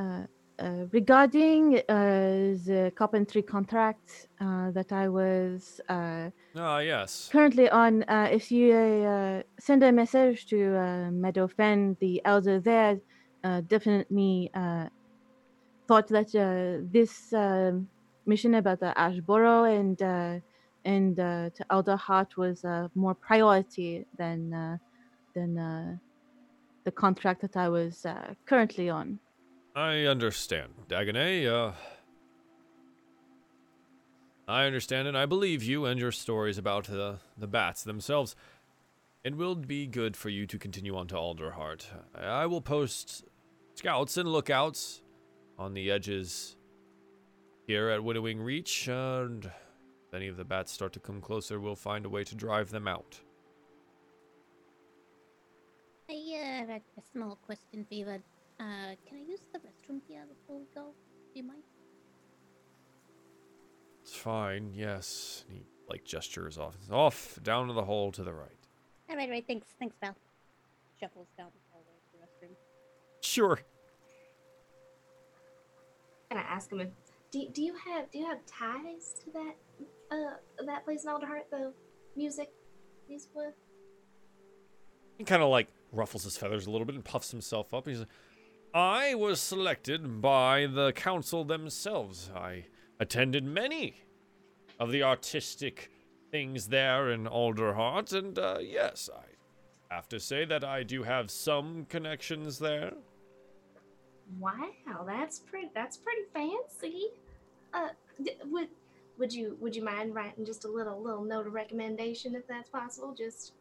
[0.00, 0.26] uh,
[0.58, 7.30] uh, regarding uh, the carpentry contract uh, that I was uh, Ah, yes.
[7.30, 8.02] currently on.
[8.04, 13.00] Uh, if you uh, send a message to uh, Meadowfen, the elder there,
[13.42, 14.88] uh, definitely uh,
[15.86, 17.88] thought that uh, this um
[18.26, 20.40] mission about the Ashboro and uh,
[20.84, 24.78] and uh, to Alderheart was uh, more priority than uh,
[25.34, 25.96] than uh,
[26.84, 29.18] the contract that I was uh, currently on.
[29.74, 31.46] I understand, Dagonet.
[31.46, 31.72] Uh,
[34.46, 38.36] I understand and I believe you and your stories about the, the bats themselves.
[39.24, 41.86] It will be good for you to continue on to Alderheart.
[42.14, 43.24] I, will post
[43.74, 45.00] scouts and lookouts
[45.58, 46.56] on the edges
[47.66, 51.74] here at Winnowing Reach, and if any of the bats start to come closer, we'll
[51.74, 53.18] find a way to drive them out.
[56.08, 58.04] I uh, have a, a small question for you.
[58.04, 58.22] bud.
[58.60, 60.92] Uh, can I use the restroom here before we go?
[61.32, 61.62] Do you mind?
[64.02, 65.44] It's fine, yes.
[65.48, 66.76] He like gestures off.
[66.90, 68.50] Off, down to the hole to the right.
[69.10, 69.44] All right, right.
[69.46, 70.14] Thanks, thanks, Val.
[71.00, 72.56] Shuffles down the hallway to the restroom.
[73.22, 73.60] Sure.
[76.30, 76.88] Can I ask him if
[77.30, 79.54] do, do you have do you have ties to that
[80.10, 81.72] uh that place in Alderheart the
[82.16, 82.52] music
[83.08, 83.54] music with?
[85.18, 87.86] He kind of like ruffles his feathers a little bit and puffs himself up.
[87.86, 88.08] He's like,
[88.74, 92.30] I was selected by the council themselves.
[92.34, 92.66] I
[92.98, 94.02] attended many
[94.80, 95.90] of the artistic
[96.30, 101.30] things there in Alderheart, and uh, yes, I have to say that I do have
[101.30, 102.94] some connections there.
[104.40, 107.10] Wow, that's pretty that's pretty fancy.
[107.72, 107.90] Uh,
[108.22, 108.68] d- would
[109.18, 112.70] would you would you mind writing just a little little note of recommendation if that's
[112.70, 113.14] possible?
[113.16, 113.52] Just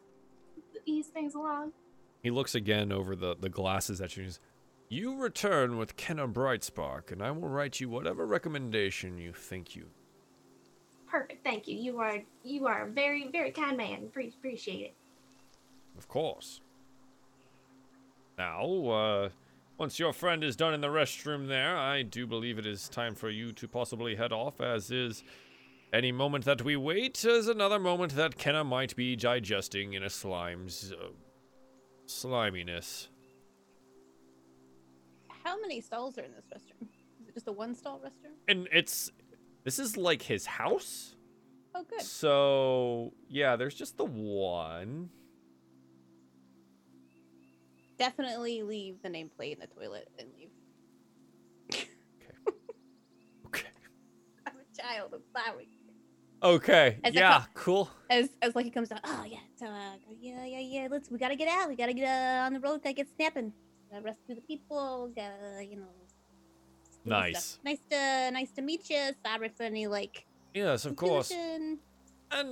[0.85, 1.73] ease things along.
[2.23, 4.39] He looks again over the, the glasses at you and says,
[4.89, 9.87] You return with Kenna Brightspark, and I will write you whatever recommendation you think you
[11.13, 11.77] Perfect, thank you.
[11.77, 14.09] You are you are a very very kind man.
[14.11, 14.93] Pre- appreciate it.
[15.95, 16.61] Of course.
[18.35, 19.29] Now, uh,
[19.77, 23.13] once your friend is done in the restroom there, I do believe it is time
[23.13, 25.23] for you to possibly head off, as is
[25.93, 30.09] any moment that we wait is another moment that Kenna might be digesting in a
[30.09, 31.09] slime's uh,
[32.05, 33.07] sliminess.
[35.43, 36.87] How many stalls are in this restroom?
[37.21, 38.33] Is it just a one stall restroom?
[38.47, 39.11] And it's
[39.63, 41.15] this is like his house.
[41.75, 42.01] Oh, good.
[42.01, 45.09] So, yeah, there's just the one.
[47.97, 50.49] Definitely leave the nameplate in the toilet and leave.
[51.73, 51.87] Okay.
[53.47, 53.67] Okay.
[54.47, 55.13] I'm a child.
[55.13, 55.67] I'm sorry.
[56.41, 56.97] Okay.
[57.03, 57.89] As yeah, co- cool.
[58.09, 58.99] As as like he comes down.
[59.03, 59.37] Oh yeah.
[59.63, 60.87] So uh, yeah yeah yeah.
[60.91, 61.69] Let's we gotta get out.
[61.69, 62.83] We gotta get uh, on the road.
[62.83, 63.53] Gotta get snapping.
[63.89, 65.09] Gotta rescue the people.
[65.15, 65.87] Gotta you know.
[67.05, 67.59] Nice.
[67.63, 69.11] Nice to nice to meet you.
[69.25, 70.25] Sorry for any like.
[70.53, 71.31] Yes, of course.
[71.31, 71.79] And
[72.29, 72.45] uh,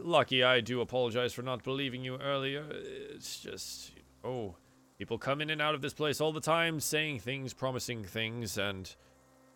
[0.00, 2.64] Lucky, I do apologize for not believing you earlier.
[2.70, 3.92] It's just,
[4.24, 4.54] oh,
[4.96, 8.56] people come in and out of this place all the time, saying things, promising things,
[8.56, 8.94] and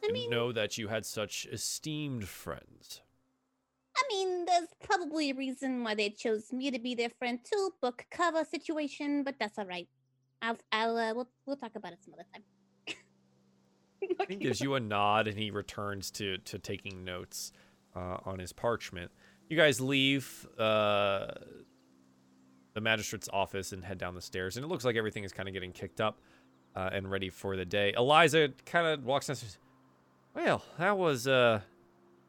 [0.04, 3.02] I mean, know that you had such esteemed friends.
[3.98, 7.70] I mean, there's probably a reason why they chose me to be their friend too.
[7.82, 9.88] Book cover situation, but that's all right.
[10.40, 12.42] I'll, I'll, uh, we'll, we'll talk about it some other time.
[14.28, 17.50] He gives you a nod, and he returns to to taking notes
[17.96, 19.10] uh, on his parchment.
[19.48, 21.32] You guys leave uh,
[22.74, 24.56] the magistrate's office and head down the stairs.
[24.56, 26.20] And it looks like everything is kind of getting kicked up
[26.76, 27.92] uh, and ready for the day.
[27.96, 29.32] Eliza kind of walks down.
[29.32, 29.58] and says,
[30.34, 31.60] Well, that was uh,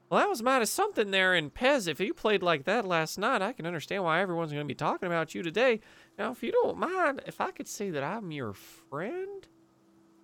[0.09, 1.87] well, that was mighty something there in Pez.
[1.87, 4.75] If you played like that last night, I can understand why everyone's going to be
[4.75, 5.81] talking about you today.
[6.17, 9.47] Now, if you don't mind, if I could say that I'm your friend,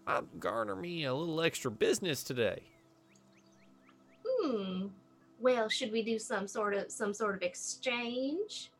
[0.07, 2.63] I'd garner me a little extra business today.
[4.27, 4.87] Hmm.
[5.39, 8.71] Well, should we do some sort of some sort of exchange?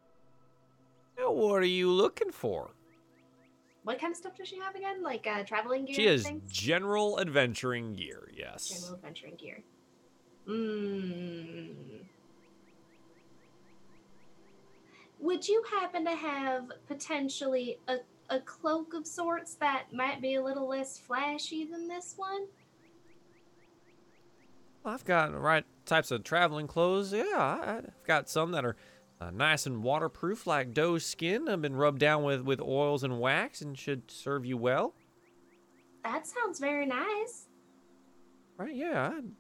[1.19, 2.71] Now, what are you looking for?
[3.83, 5.03] What kind of stuff does she have again?
[5.03, 5.95] Like uh, traveling gear?
[5.95, 8.69] She has general adventuring gear, yes.
[8.69, 9.63] general adventuring gear.
[10.47, 11.67] Hmm.
[15.19, 17.97] Would you happen to have potentially a,
[18.29, 22.45] a cloak of sorts that might be a little less flashy than this one?
[24.85, 27.11] I've got the right types of traveling clothes.
[27.11, 27.23] Yeah,
[27.83, 28.75] I've got some that are
[29.19, 31.49] uh, nice and waterproof, like doe skin.
[31.49, 34.93] I've been rubbed down with, with oils and wax and should serve you well.
[36.03, 37.47] That sounds very nice.
[38.57, 38.75] Right?
[38.75, 39.11] Yeah.
[39.17, 39.31] I'd-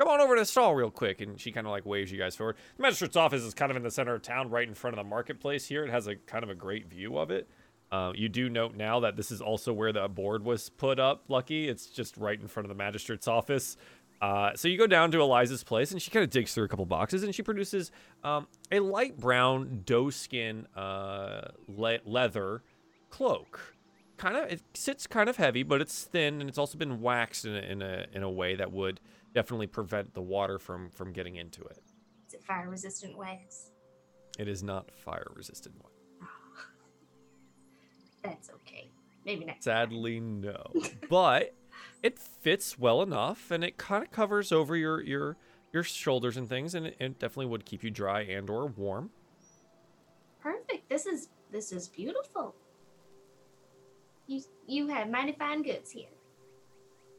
[0.00, 1.20] Come on over to the stall real quick.
[1.20, 2.56] And she kind of like waves you guys forward.
[2.78, 5.04] The magistrate's office is kind of in the center of town, right in front of
[5.04, 5.84] the marketplace here.
[5.84, 7.46] It has a kind of a great view of it.
[7.92, 11.24] Uh, you do note now that this is also where the board was put up,
[11.28, 11.68] Lucky.
[11.68, 13.76] It's just right in front of the magistrate's office.
[14.22, 16.68] Uh, so you go down to Eliza's place, and she kind of digs through a
[16.68, 17.90] couple boxes, and she produces
[18.24, 22.62] um, a light brown doe skin uh, le- leather
[23.10, 23.74] cloak.
[24.16, 27.44] Kind of, it sits kind of heavy, but it's thin, and it's also been waxed
[27.44, 28.98] in a, in a in a way that would
[29.34, 31.82] definitely prevent the water from from getting into it.
[32.28, 33.70] Is it fire resistant wax?
[34.38, 35.74] It is not fire resistant.
[35.82, 35.94] Wax.
[36.22, 36.66] Ah,
[38.24, 38.90] that's okay.
[39.24, 39.64] Maybe next.
[39.64, 40.72] Sadly, no.
[41.08, 41.54] but
[42.02, 45.36] it fits well enough, and it kind of covers over your your
[45.72, 49.10] your shoulders and things, and it, it definitely would keep you dry and or warm.
[50.40, 50.88] Perfect.
[50.88, 52.54] This is this is beautiful.
[54.26, 56.08] You you have mighty fine goods here.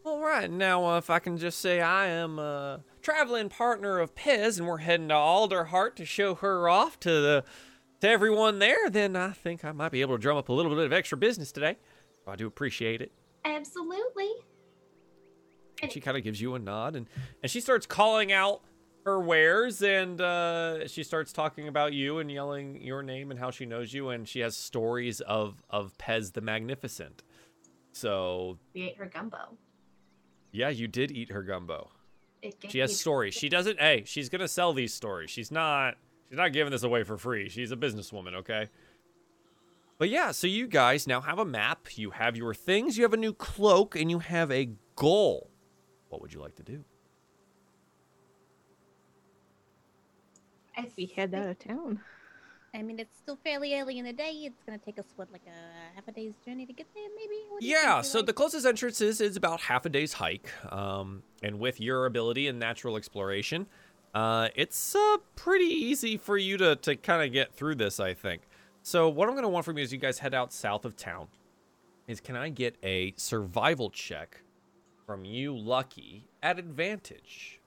[0.04, 4.16] All right, now uh, if I can just say I am a traveling partner of
[4.16, 7.44] Pez, and we're heading to Alderheart to show her off to the
[8.00, 10.74] to everyone there, then I think I might be able to drum up a little
[10.76, 11.78] bit of extra business today.
[12.28, 13.12] I do appreciate it.
[13.46, 14.30] Absolutely.
[15.84, 17.06] And she kind of gives you a nod, and
[17.44, 18.62] and she starts calling out
[19.06, 23.52] her wares, and uh, she starts talking about you and yelling your name and how
[23.52, 27.22] she knows you, and she has stories of of Pez the Magnificent.
[27.92, 29.58] So We ate her gumbo.
[30.52, 31.90] Yeah, you did eat her gumbo.
[32.70, 33.34] She has stories.
[33.34, 33.80] She doesn't.
[33.80, 35.30] Hey, she's gonna sell these stories.
[35.30, 35.96] She's not.
[36.30, 37.50] She's not giving this away for free.
[37.50, 38.70] She's a businesswoman, okay?
[39.98, 41.98] But yeah, so you guys now have a map.
[41.98, 42.98] You have your things.
[42.98, 45.52] You have a new cloak, and you have a goal.
[46.10, 46.84] What would you like to do?
[50.76, 52.00] I We head out of town.
[52.74, 54.32] I mean, it's still fairly early in the day.
[54.46, 57.36] It's gonna take us what, like a half a day's journey to get there, maybe?
[57.50, 58.26] What Yeah, so Eli?
[58.28, 60.50] the closest entrance is, is about half a day's hike.
[60.72, 63.68] Um, and with your ability in natural exploration,
[64.14, 68.14] uh, it's uh, pretty easy for you to, to kind of get through this, I
[68.14, 68.44] think.
[68.84, 70.96] So what I'm going to want from you is you guys head out south of
[70.96, 71.28] town.
[72.08, 74.42] Is can I get a survival check
[75.06, 77.60] from you, Lucky, at advantage?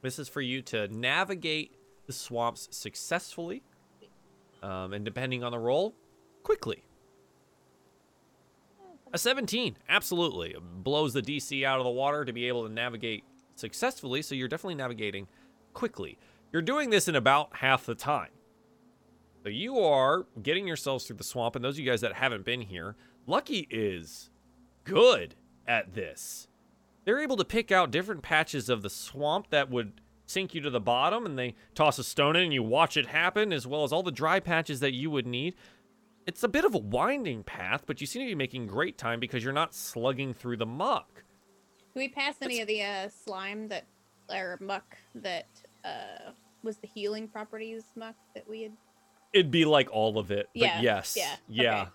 [0.00, 1.72] This is for you to navigate
[2.08, 3.62] the swamps successfully,
[4.62, 5.94] um, and depending on the roll,
[6.42, 6.82] quickly.
[9.12, 10.56] A 17, absolutely.
[10.60, 14.48] Blows the DC out of the water to be able to navigate successfully, so you're
[14.48, 15.28] definitely navigating
[15.74, 16.18] quickly.
[16.50, 18.30] You're doing this in about half the time.
[19.42, 22.44] So you are getting yourselves through the swamp, and those of you guys that haven't
[22.44, 22.96] been here,
[23.26, 24.30] Lucky is
[24.84, 25.34] good
[25.66, 26.48] at this.
[27.04, 30.70] They're able to pick out different patches of the swamp that would sink you to
[30.70, 33.84] the bottom, and they toss a stone in and you watch it happen, as well
[33.84, 35.54] as all the dry patches that you would need.
[36.26, 39.18] It's a bit of a winding path, but you seem to be making great time
[39.18, 41.24] because you're not slugging through the muck.
[41.94, 43.86] Do we pass any of the uh, slime that,
[44.30, 45.46] or muck that
[45.84, 46.32] uh,
[46.62, 48.72] was the healing properties muck that we had?
[49.32, 51.80] It'd be like all of it, but Yeah, yes, yeah, yeah.
[51.82, 51.90] okay.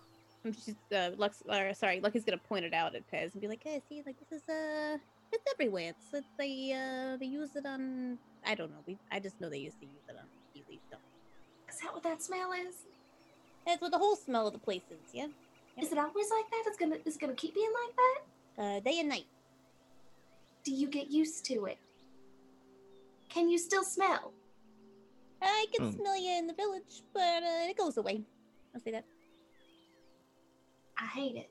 [0.46, 3.48] I'm just uh, Lux, or sorry, Lucky's gonna point it out at Pez and be
[3.48, 4.98] like, "Hey, see, like this is uh,
[5.34, 5.90] it's everywhere.
[5.90, 8.18] It's, it's they uh, they use it on.
[8.46, 8.84] I don't know.
[8.88, 11.02] We I just know they used to use it on Healy stuff.
[11.70, 12.76] Is that what that smell is?
[13.66, 15.10] That's what the whole smell of the place is.
[15.14, 15.28] Yeah,
[15.82, 16.64] Is it always like that?
[16.68, 18.20] It's gonna is it gonna keep being like that?
[18.64, 19.26] uh, day and night.
[20.64, 21.78] Do you get used to it?
[23.30, 24.32] Can you still smell?
[25.42, 25.98] I can Hmm.
[26.00, 28.24] smell you in the village, but uh, it goes away.
[28.74, 29.04] I'll say that.
[30.98, 31.50] I hate it.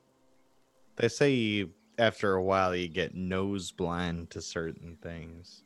[0.95, 5.63] They say you, after a while you get nose blind to certain things.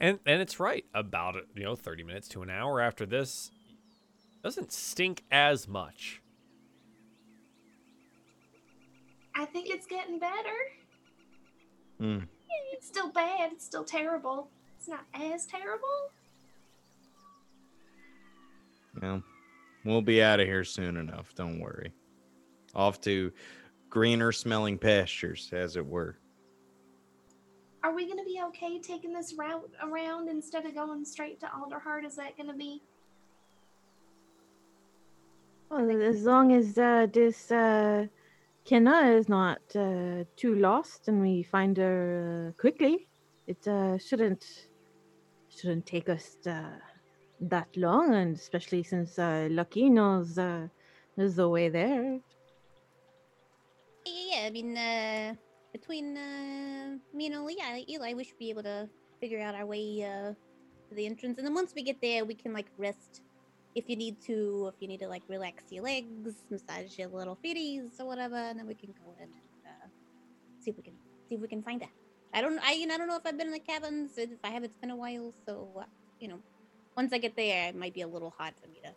[0.00, 0.84] And and it's right.
[0.94, 3.50] About you know, 30 minutes to an hour after this,
[4.42, 6.22] doesn't stink as much.
[9.34, 10.58] I think it's getting better.
[11.98, 12.18] Hmm.
[12.72, 13.52] It's still bad.
[13.52, 14.48] It's still terrible.
[14.78, 16.10] It's not as terrible.
[19.00, 19.22] Well,
[19.84, 21.34] we'll be out of here soon enough.
[21.34, 21.92] Don't worry.
[22.74, 23.32] Off to
[23.90, 26.16] greener smelling pastures, as it were.
[27.82, 32.04] Are we gonna be okay taking this route around instead of going straight to Alderheart?
[32.06, 32.82] Is that gonna be?
[35.70, 38.06] Well, as long as uh, this uh,
[38.64, 43.08] Kenna is not uh, too lost and we find her uh, quickly,
[43.46, 44.44] it uh, shouldn't
[45.48, 46.76] shouldn't take us uh,
[47.40, 50.68] that long, and especially since uh, Lucky knows uh,
[51.16, 52.20] knows the way there.
[54.04, 54.46] Yeah, yeah.
[54.46, 55.34] I mean, uh,
[55.72, 58.88] between uh, me and Eli, Eli, we should be able to
[59.20, 60.32] figure out our way uh,
[60.88, 61.38] to the entrance.
[61.38, 63.22] And then once we get there, we can like rest
[63.74, 64.70] if you need to.
[64.74, 68.58] If you need to like relax your legs, massage your little feeties or whatever, and
[68.58, 69.30] then we can go and
[69.66, 69.88] uh,
[70.60, 70.94] see if we can
[71.28, 71.90] see if we can find that.
[72.34, 72.58] I don't.
[72.64, 74.12] I you know, I don't know if I've been in the cabins.
[74.16, 75.32] If I have, it's been a while.
[75.46, 75.84] So uh,
[76.18, 76.40] you know,
[76.96, 78.90] once I get there, it might be a little hard for me to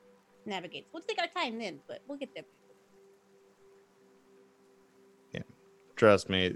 [0.45, 0.85] navigate.
[0.85, 2.45] So we'll take our time then, but we'll get there.
[5.95, 6.55] Trust me,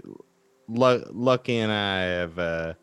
[0.68, 2.74] Lu- Lucky and I have uh,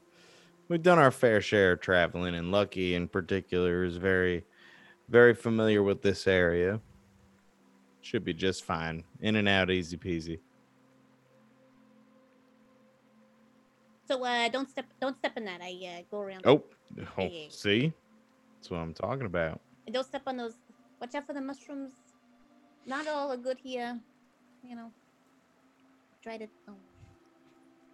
[0.67, 4.43] we've done our fair share of traveling, and Lucky in particular is very,
[5.09, 6.79] very familiar with this area.
[8.01, 9.03] Should be just fine.
[9.21, 10.39] In and out, easy peasy.
[14.07, 15.61] So uh, don't step don't step in that.
[15.61, 16.43] I uh, go around.
[16.45, 16.63] Oh,
[17.17, 17.91] oh, see,
[18.57, 19.59] that's what I'm talking about.
[19.87, 20.53] And don't step on those.
[21.01, 21.93] Watch out for the mushrooms.
[22.85, 23.99] Not all are good here.
[24.63, 24.91] You know.
[26.25, 26.49] Tried it.
[26.67, 26.73] Oh,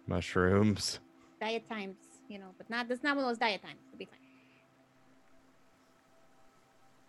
[0.06, 1.00] Mushrooms.
[1.38, 1.96] diet times.
[2.30, 2.88] You know, but not.
[2.88, 3.78] That's not one of those diet times.
[3.88, 4.18] It'll be fine.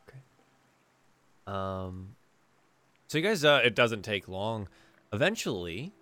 [0.10, 0.20] Okay.
[1.48, 2.10] Um,
[3.08, 4.68] so you guys, uh, it doesn't take long.
[5.14, 5.94] Eventually,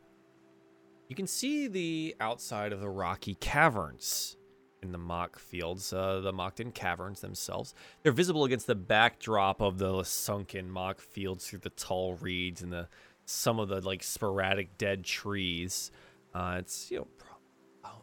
[1.08, 4.38] you can see the outside of the rocky caverns
[4.82, 7.76] in the Mokk Fields, uh, the Mockton caverns themselves.
[8.02, 12.74] They're visible against the backdrop of the sunken Mokk Fields through the tall reeds and
[12.74, 12.88] the
[13.32, 15.92] some of the like sporadic dead trees.
[16.34, 18.02] Uh, it's you know pro- oh,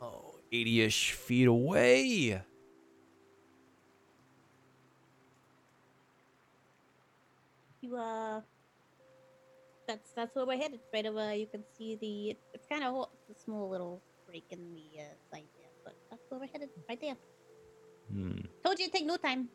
[0.00, 2.40] oh 80-ish feet away.
[7.80, 8.40] You uh.
[9.88, 10.80] That's that's where we're headed.
[10.94, 11.34] Right over.
[11.34, 12.36] You can see the.
[12.54, 16.38] It's kind of a small little break in the uh, side there, but that's where
[16.38, 16.70] we're headed.
[16.88, 17.16] Right there.
[18.12, 18.40] Hmm.
[18.64, 19.48] Told you to take no time.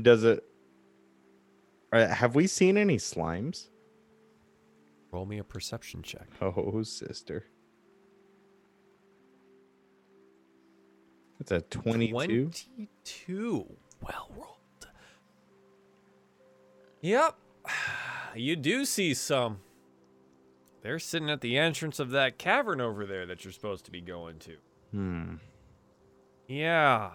[0.00, 0.42] Does it?
[1.92, 3.68] Uh, have we seen any slimes?
[5.12, 6.26] Roll me a perception check.
[6.40, 7.44] Oh, sister.
[11.38, 12.50] That's a 22.
[12.76, 13.66] 22.
[14.00, 14.88] Well rolled.
[17.02, 17.36] Yep.
[18.34, 19.58] You do see some.
[20.80, 24.00] They're sitting at the entrance of that cavern over there that you're supposed to be
[24.00, 24.56] going to.
[24.90, 25.34] Hmm.
[26.48, 27.10] Yeah.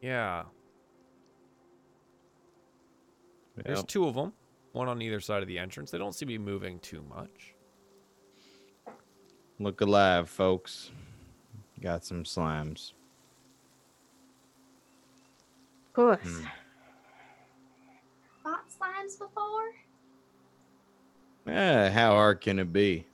[0.00, 0.44] Yeah.
[3.56, 4.32] There's two of them,
[4.72, 5.90] one on either side of the entrance.
[5.90, 7.54] They don't seem to be moving too much.
[9.58, 10.90] look alive, folks.
[11.80, 12.92] Got some slimes.
[15.88, 16.20] Of course.
[16.22, 16.44] Hmm.
[18.42, 19.70] Bought slimes before?
[21.46, 23.06] Eh, how hard can it be?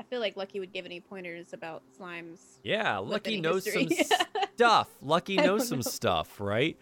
[0.00, 2.38] I feel like Lucky would give any pointers about slimes.
[2.62, 3.88] Yeah, Lucky knows history.
[4.04, 4.88] some stuff.
[5.02, 5.82] Lucky knows some know.
[5.82, 6.76] stuff, right?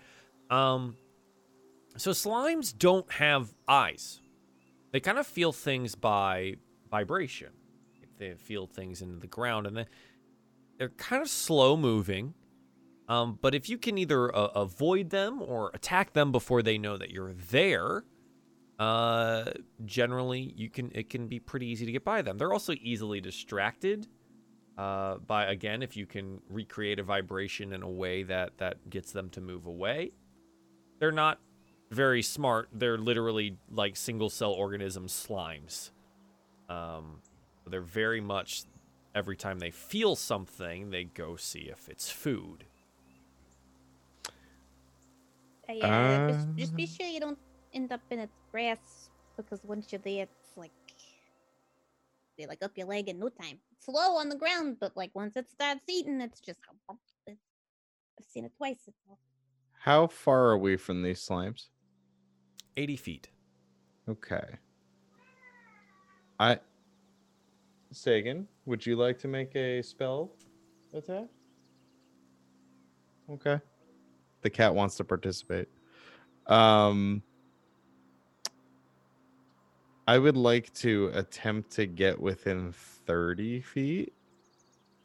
[0.49, 0.97] Um
[1.97, 4.21] so slimes don't have eyes.
[4.93, 6.57] They kind of feel things by
[6.91, 7.51] vibration.
[8.19, 9.87] They feel things into the ground and they
[10.79, 12.35] they're kind of slow moving.
[13.09, 16.97] Um, but if you can either uh, avoid them or attack them before they know
[16.97, 18.05] that you're there,
[18.79, 19.53] uh,
[19.85, 22.37] generally you can it can be pretty easy to get by them.
[22.37, 24.07] They're also easily distracted
[24.77, 29.13] uh, by again if you can recreate a vibration in a way that that gets
[29.13, 30.13] them to move away.
[30.99, 31.41] They're not
[31.91, 32.69] very smart.
[32.73, 35.91] They're literally like single cell organism slimes.
[36.69, 37.21] Um,
[37.67, 38.65] they're very much
[39.15, 42.65] every time they feel something, they go see if it's food.
[45.69, 47.39] Uh, yeah, just, just be sure you don't
[47.73, 50.71] end up in its grass because once you're there, it's like
[52.39, 53.59] they like up your leg in no time.
[53.73, 56.61] It's slow on the ground, but like once it starts eating, it's just
[57.27, 57.41] it's,
[58.19, 58.89] I've seen it twice.
[59.81, 61.69] How far are we from these slimes?
[62.77, 63.29] 80 feet.
[64.09, 64.45] Okay.
[66.39, 66.59] I.
[67.93, 70.33] Sagan, would you like to make a spell
[70.93, 71.27] attack?
[73.31, 73.61] Okay.
[74.43, 75.69] The cat wants to participate.
[76.47, 77.23] Um
[80.09, 84.13] I would like to attempt to get within 30 feet.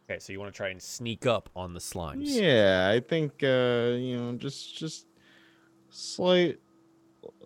[0.07, 2.23] Okay, so you want to try and sneak up on the slimes.
[2.25, 5.07] Yeah, I think uh, you know, just just
[5.89, 6.59] slight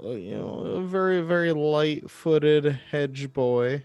[0.02, 3.84] you know, a very very light-footed hedge boy.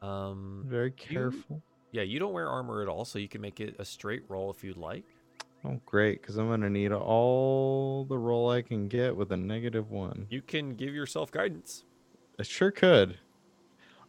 [0.00, 0.64] Um.
[0.66, 1.62] Very careful.
[1.92, 4.50] Yeah, you don't wear armor at all, so you can make it a straight roll
[4.50, 5.04] if you'd like.
[5.64, 9.90] Oh, great, because I'm gonna need all the roll I can get with a negative
[9.90, 10.26] one.
[10.30, 11.84] You can give yourself guidance.
[12.38, 13.18] I sure could.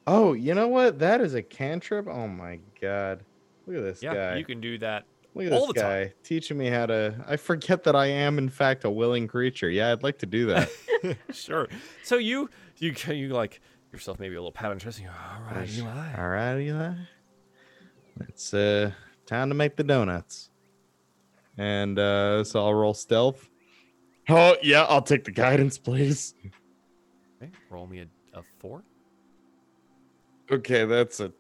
[0.06, 1.00] Oh, you know what?
[1.00, 2.08] That is a cantrip.
[2.08, 3.24] Oh my god!
[3.66, 4.38] Look at this Yeah, guy.
[4.38, 5.06] you can do that.
[5.36, 6.08] Look at all this the time.
[6.08, 7.16] guy teaching me how to.
[7.28, 9.70] I forget that I am in fact a willing creature.
[9.70, 10.70] Yeah, I'd like to do that.
[11.34, 11.68] sure.
[12.04, 13.62] So you you you like
[13.94, 14.98] yourself maybe a little pat on the chest.
[15.00, 15.18] and you go,
[15.48, 16.22] All right, Eli.
[16.22, 16.94] All right, Eli.
[18.28, 18.92] It's uh
[19.26, 20.50] time to make the donuts.
[21.58, 23.48] And uh so I'll roll stealth.
[24.28, 26.34] Oh yeah, I'll take the guidance, please.
[27.42, 28.00] Okay, roll me
[28.34, 28.84] a, a four.
[30.52, 31.32] Okay, that's a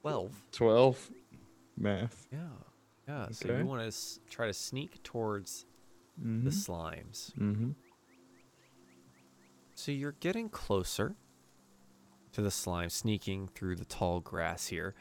[0.00, 0.32] Twelve.
[0.52, 1.10] twelve.
[1.76, 2.26] Math.
[2.32, 2.38] Yeah.
[3.08, 3.26] Yeah.
[3.32, 5.66] So you want to s- try to sneak towards
[6.20, 6.44] Mm-hmm.
[6.44, 7.34] the slimes.
[7.36, 7.70] mm-hmm.
[9.74, 11.16] So you're getting closer
[12.30, 14.94] to the slime, sneaking through the tall grass here.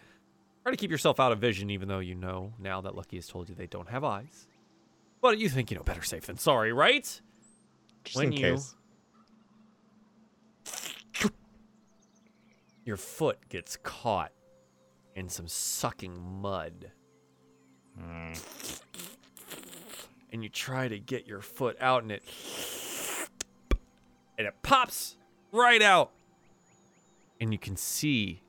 [0.63, 3.27] Try to keep yourself out of vision, even though you know now that Lucky has
[3.27, 4.47] told you they don't have eyes.
[5.21, 7.03] But you think you know better safe than sorry, right?
[8.03, 8.75] Just When in you- case.
[12.85, 14.31] Your foot gets caught
[15.15, 16.91] in some sucking mud.
[20.31, 22.23] And you try to get your foot out and it
[24.37, 25.17] and it pops
[25.51, 26.11] right out.
[27.39, 28.41] And you can see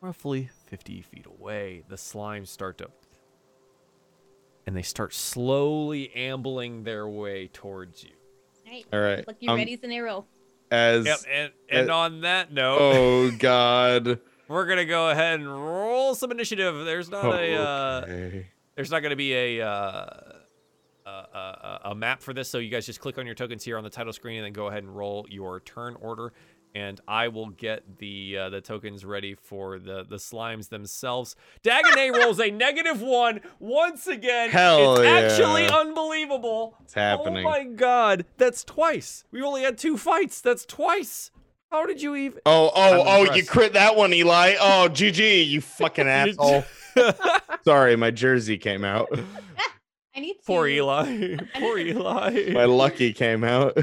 [0.00, 2.88] roughly 50 feet away the slimes start to
[4.66, 8.10] and they start slowly ambling their way towards you.
[8.66, 8.86] Right.
[8.92, 9.26] All right.
[9.26, 10.24] Look, you um, ready as an arrow.
[10.70, 14.20] As Yep, and, and uh, on that note, oh god.
[14.52, 16.84] We're gonna go ahead and roll some initiative.
[16.84, 18.46] There's not a uh, Okay.
[18.76, 20.06] there's not gonna be a uh,
[21.06, 23.76] a, a, a map for this, so you guys just click on your tokens here
[23.76, 26.32] on the title screen and then go ahead and roll your turn order.
[26.74, 31.36] And I will get the uh, the tokens ready for the the slimes themselves.
[31.62, 34.48] Dagonet rolls a negative one once again.
[34.48, 36.76] Hell it's actually unbelievable.
[36.82, 37.44] It's happening.
[37.44, 39.24] Oh my god, that's twice.
[39.30, 40.40] We only had two fights.
[40.40, 41.30] That's twice.
[41.72, 42.38] How did you even?
[42.44, 44.56] Oh, oh, oh, you crit that one, Eli.
[44.60, 46.64] Oh, GG, you fucking asshole.
[47.64, 49.08] Sorry, my jersey came out.
[50.14, 50.42] I need to.
[50.46, 51.38] Poor Eli.
[51.58, 52.52] Poor Eli.
[52.52, 53.74] My lucky came out.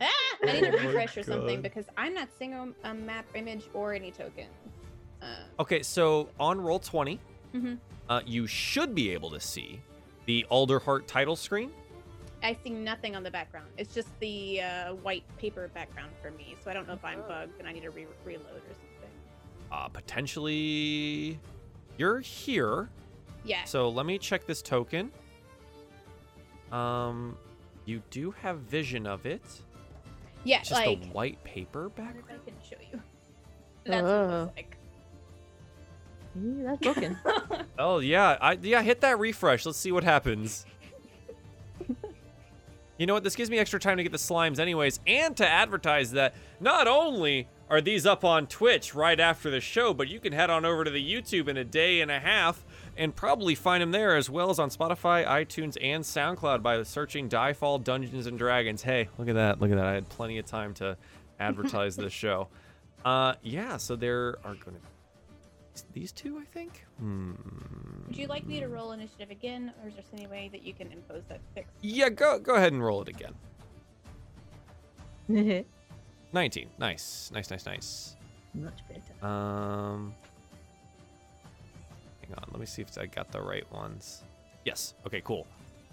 [0.00, 0.06] Ah,
[0.42, 1.62] I need a Oh refresh or something God.
[1.62, 4.46] because I'm not seeing a, a map image or any token.
[5.22, 5.26] Uh,
[5.60, 7.20] Okay, so on Roll20,
[7.54, 7.78] Mhm.
[8.08, 9.80] uh, you should be able to see
[10.26, 11.70] the Alderheart title screen.
[12.42, 13.66] I see nothing on the background.
[13.78, 16.54] It's just the uh, white paper background for me.
[16.62, 19.10] So I don't know if I'm bugged and I need to re- reload or something.
[19.72, 21.38] Uh, potentially,
[21.96, 22.88] you're here.
[23.44, 23.64] Yeah.
[23.64, 25.10] So let me check this token.
[26.72, 27.36] Um,
[27.84, 29.42] you do have vision of it.
[30.44, 32.40] Yeah, It's just like a white paper background.
[32.44, 33.00] I can show you.
[33.84, 34.38] That's what it Oh.
[34.42, 34.76] looks like.
[36.38, 37.16] Ooh, that's broken.
[37.78, 39.64] Oh yeah, I yeah hit that refresh.
[39.64, 40.66] Let's see what happens.
[42.98, 43.24] You know what?
[43.24, 46.88] This gives me extra time to get the slimes, anyways, and to advertise that not
[46.88, 50.64] only are these up on Twitch right after the show, but you can head on
[50.64, 52.64] over to the YouTube in a day and a half
[52.96, 57.28] and probably find them there as well as on Spotify, iTunes, and SoundCloud by searching
[57.28, 58.82] Diefall Dungeons and Dragons.
[58.82, 59.60] Hey, look at that!
[59.60, 59.86] Look at that!
[59.86, 60.96] I had plenty of time to
[61.40, 62.48] advertise this show.
[63.04, 63.76] Uh, yeah.
[63.76, 64.82] So there are going to
[65.92, 66.84] these two, I think.
[66.98, 67.32] Hmm.
[68.06, 70.72] Would you like me to roll initiative again, or is there any way that you
[70.72, 71.68] can impose that fix?
[71.82, 73.34] Yeah, go go ahead and roll it again.
[76.32, 76.68] 19.
[76.78, 77.30] Nice.
[77.32, 78.16] Nice, nice, nice.
[78.54, 79.26] Much better.
[79.26, 80.14] Um
[82.22, 82.44] Hang on.
[82.50, 84.22] Let me see if I got the right ones.
[84.64, 84.94] Yes.
[85.06, 85.46] Okay, cool.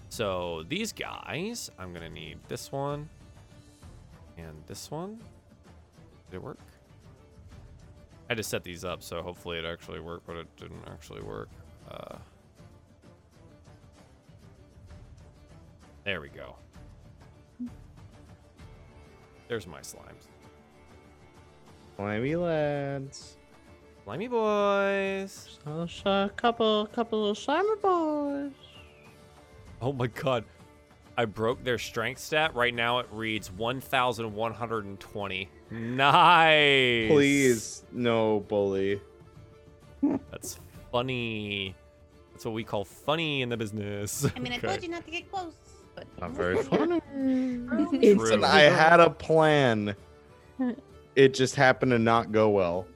[0.10, 3.10] So, these guys, I'm going to need this one
[4.38, 5.18] and this one.
[6.30, 6.60] Did it work?
[8.30, 11.50] I just set these up, so hopefully it actually worked, but it didn't actually work.
[11.90, 12.18] Uh
[16.04, 16.56] There we go.
[19.48, 20.28] There's my slimes.
[21.96, 23.38] Slimy lads.
[24.04, 25.60] Slimy boys.
[25.66, 28.52] A couple, couple of slimy boys.
[29.82, 30.44] Oh my god.
[31.18, 32.56] I broke their strength stat.
[32.56, 35.50] Right now it reads 1,120.
[35.72, 37.08] Nice.
[37.10, 39.00] Please, no bully.
[40.32, 40.60] That's
[40.92, 41.76] funny.
[42.32, 44.26] That's what we call funny in the business.
[44.36, 44.68] I mean, I Okay.
[44.68, 45.54] told you not to get close,
[45.96, 47.00] but Not very funny.
[47.16, 49.96] It's Listen, I had a plan.
[51.16, 52.88] It just happened to not go well.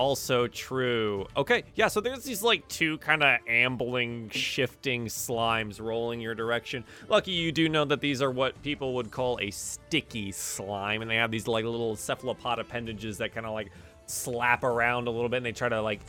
[0.00, 1.26] Also true.
[1.36, 6.86] Okay, yeah, so there's these like two kind of ambling, shifting slimes rolling your direction.
[7.10, 11.10] Lucky you do know that these are what people would call a sticky slime, and
[11.10, 13.72] they have these like little cephalopod appendages that kind of like
[14.06, 16.00] slap around a little bit and they try to like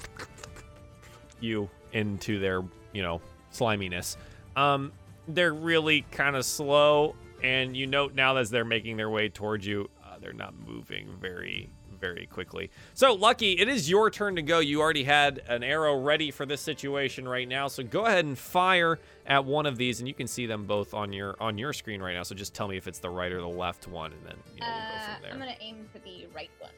[1.41, 2.63] you into their,
[2.93, 3.19] you know,
[3.51, 4.15] sliminess.
[4.55, 4.93] Um,
[5.27, 7.13] they're really kind of slow,
[7.43, 11.09] and you note now as they're making their way towards you, uh, they're not moving
[11.19, 11.69] very,
[12.01, 12.71] very quickly.
[12.95, 14.59] So, Lucky, it is your turn to go.
[14.59, 18.37] You already had an arrow ready for this situation right now, so go ahead and
[18.37, 21.71] fire at one of these, and you can see them both on your on your
[21.71, 22.23] screen right now.
[22.23, 24.61] So just tell me if it's the right or the left one, and then you
[24.61, 25.31] know, we'll go uh, from there.
[25.33, 26.71] I'm gonna aim for the right one.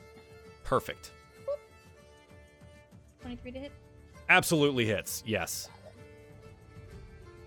[0.63, 1.11] Perfect.
[3.21, 3.71] 23 to hit.
[4.29, 5.23] Absolutely hits.
[5.25, 5.69] Yes.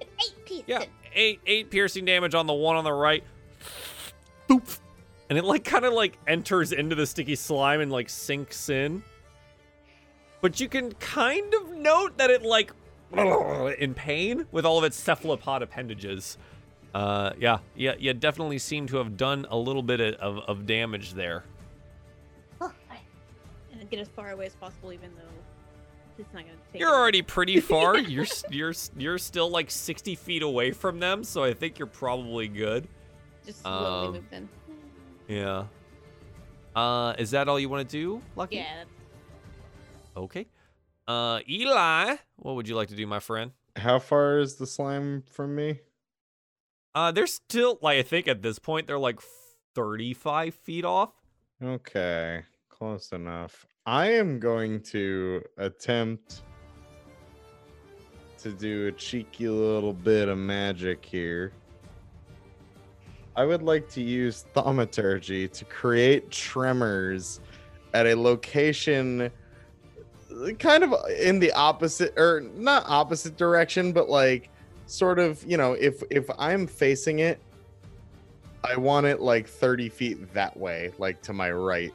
[0.01, 0.65] It's eight pieces.
[0.67, 3.23] Yeah, eight eight piercing damage on the one on the right.
[4.49, 4.79] Boop.
[5.29, 9.03] And it like kind of like enters into the sticky slime and like sinks in.
[10.41, 12.73] But you can kind of note that it like
[13.79, 16.39] in pain with all of its cephalopod appendages.
[16.95, 21.13] Uh, yeah, yeah, you definitely seem to have done a little bit of, of damage
[21.15, 21.45] there.
[22.61, 22.99] Oh, I-
[23.73, 25.23] and get as far away as possible, even though
[26.19, 26.81] it's not gonna take.
[26.81, 27.99] You're already pretty far.
[27.99, 32.49] you're you're you're still like 60 feet away from them, so I think you're probably
[32.49, 32.89] good.
[33.45, 34.49] just slowly um, move then.
[35.29, 35.65] Yeah.
[36.75, 38.57] Uh, is that all you want to do, Lucky?
[38.57, 38.85] Yeah,
[40.17, 40.47] Okay.
[41.09, 43.53] Uh, Eli, what would you like to do, my friend?
[43.77, 45.81] How far is the slime from me?
[46.95, 49.21] Uh, they're still like I think at this point they're like
[49.75, 51.13] 35 feet off.
[51.63, 53.67] Okay, close enough.
[53.85, 56.43] I am going to attempt
[58.39, 61.53] to do a cheeky little bit of magic here.
[63.37, 67.41] I would like to use thaumaturgy to create tremors
[67.93, 69.31] at a location
[70.31, 74.51] uh, kind of in the opposite or not opposite direction but like
[74.87, 77.41] sort of you know if if i'm facing it
[78.65, 81.95] i want it like 30 feet that way like to my right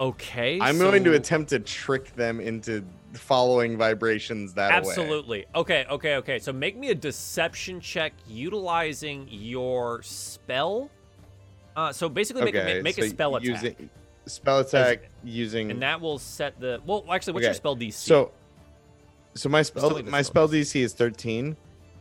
[0.00, 0.58] Okay.
[0.60, 2.84] i'm going to attempt to trick them into
[3.18, 5.46] following vibrations that way Absolutely.
[5.54, 6.38] Okay, okay, okay.
[6.38, 10.90] So make me a deception check utilizing your spell.
[11.76, 13.48] Uh, so basically make, a, okay ma- make so a spell attack.
[13.48, 13.90] using
[14.26, 17.92] spell attack using and that will set the well actually what's your spell DC?
[17.94, 18.30] so
[19.34, 21.56] so my spell my spell spell dc is 13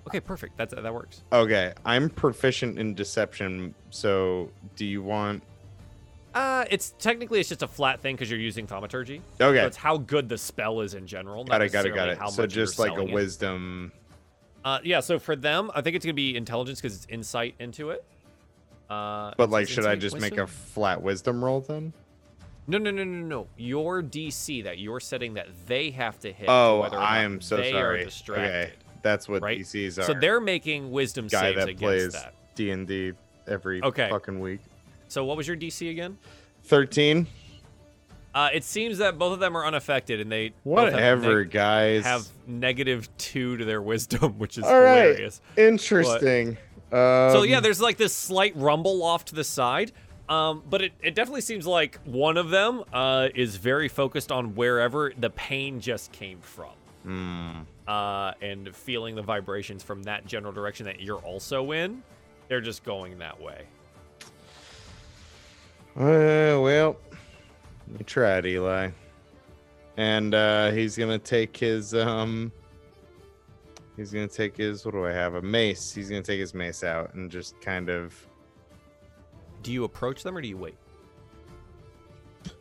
[0.08, 0.58] Okay, perfect.
[0.58, 1.24] That's that works.
[1.32, 5.44] okay i'm proficient in deception so do you want
[6.38, 9.22] Uh, it's technically it's just a flat thing because you're using thaumaturgy.
[9.42, 11.44] okay So it's how good the spell is in general.
[11.44, 13.14] got it got it got it so just like a selling it.
[13.14, 13.92] wisdom
[14.64, 15.00] Uh, yeah.
[15.00, 18.04] So for them, I think it's gonna be intelligence because it's insight into it.
[18.90, 21.92] Uh, but like should i just make a flat wisdom roll then
[22.68, 23.48] No, no, no, no, no.
[23.58, 26.46] Your DC that you're setting that they have to hit.
[26.50, 28.44] oh whether or i am so they sorry Are distracted.
[28.48, 29.60] okay that's what right?
[29.60, 32.34] dcs are So they're making wisdom guy saves that against plays that.
[32.56, 33.12] d&d
[33.48, 34.10] every Okay.
[34.10, 34.62] fucking week
[35.08, 36.18] So what was your DC again?
[36.64, 37.28] 13
[38.36, 41.52] Uh, it seems that both of them are unaffected, and they both have whatever neg-
[41.52, 45.08] guys have negative two to their wisdom, which is All right.
[45.08, 45.42] hilarious.
[45.56, 46.58] interesting
[46.92, 49.92] um, So yeah, there's like this slight rumble off to the side.
[50.30, 54.56] Um, but it, it definitely seems like one of them uh, is very focused on
[54.56, 56.74] wherever the pain just came from.
[57.04, 57.52] hmm.
[57.88, 62.04] Uh, and feeling the vibrations from that general direction that you're also in.
[62.50, 63.64] They're just going that way.
[65.98, 66.96] Uh, well,
[67.98, 68.92] we tried, Eli.
[69.98, 72.52] And uh he's gonna take his um
[73.96, 75.34] he's gonna take his what do I have?
[75.34, 75.92] A mace.
[75.92, 78.14] He's gonna take his mace out and just kind of
[79.64, 80.78] Do you approach them or do you wait?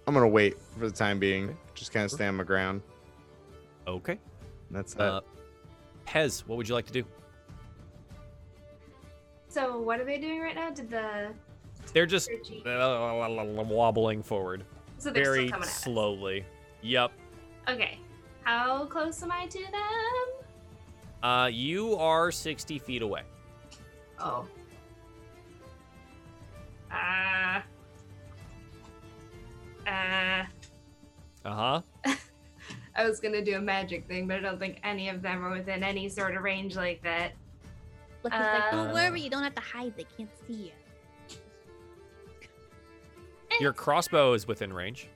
[0.06, 1.44] I'm gonna wait for the time being.
[1.44, 1.56] Okay.
[1.74, 2.80] Just kind of stand my ground.
[3.86, 4.18] Okay.
[4.70, 5.12] That's that.
[5.12, 5.20] Uh,
[6.06, 7.04] Pez, what would you like to do?
[9.48, 10.70] So what are they doing right now?
[10.70, 11.34] Did the
[11.92, 12.30] They're just
[12.64, 14.64] wobbling forward
[14.98, 15.82] so they're very still coming at us.
[15.82, 16.44] slowly.
[16.82, 17.12] Yep.
[17.68, 17.98] Okay.
[18.42, 21.22] How close am I to them?
[21.22, 23.22] Uh, you are 60 feet away.
[24.18, 24.46] Oh.
[26.90, 27.62] Ah.
[29.86, 30.46] Ah.
[31.44, 31.80] Uh huh.
[32.96, 35.50] I was gonna do a magic thing, but I don't think any of them are
[35.50, 37.32] within any sort of range like that.
[38.22, 39.94] Look, he's like, Uh, don't worry, you don't have to hide.
[39.96, 40.70] They can't see you.
[43.60, 45.08] Your crossbow is within range.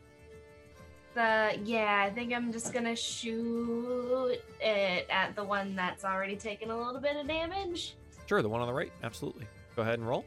[1.16, 6.70] Uh, yeah, I think I'm just gonna shoot it at the one that's already taken
[6.70, 7.94] a little bit of damage.
[8.26, 8.92] Sure, the one on the right.
[9.02, 9.46] Absolutely.
[9.76, 10.24] Go ahead and roll.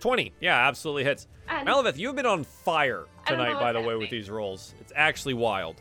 [0.00, 0.32] 20.
[0.40, 1.28] Yeah, absolutely hits.
[1.48, 4.28] And Malaveth, you've been on fire I don't know tonight, by the way, with these
[4.30, 4.74] rolls.
[4.80, 5.80] It's actually wild.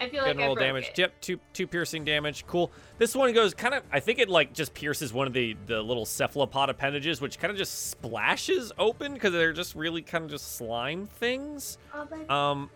[0.00, 0.88] I feel like I roll damage.
[0.88, 0.98] it.
[0.98, 2.46] Yep, two two piercing damage.
[2.46, 2.70] Cool.
[2.98, 3.82] This one goes kind of.
[3.92, 7.50] I think it like just pierces one of the the little cephalopod appendages, which kind
[7.50, 11.78] of just splashes open because they're just really kind of just slime things.
[11.94, 12.70] Oh, Um,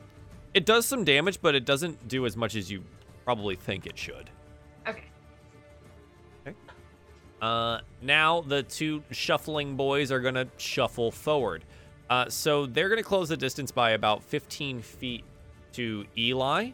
[0.55, 2.83] it does some damage, but it doesn't do as much as you
[3.25, 4.29] probably think it should.
[4.89, 5.05] okay.
[7.41, 11.65] Uh, now the two shuffling boys are gonna shuffle forward.
[12.09, 15.25] Uh, so they're gonna close the distance by about 15 feet
[15.73, 16.71] to Eli.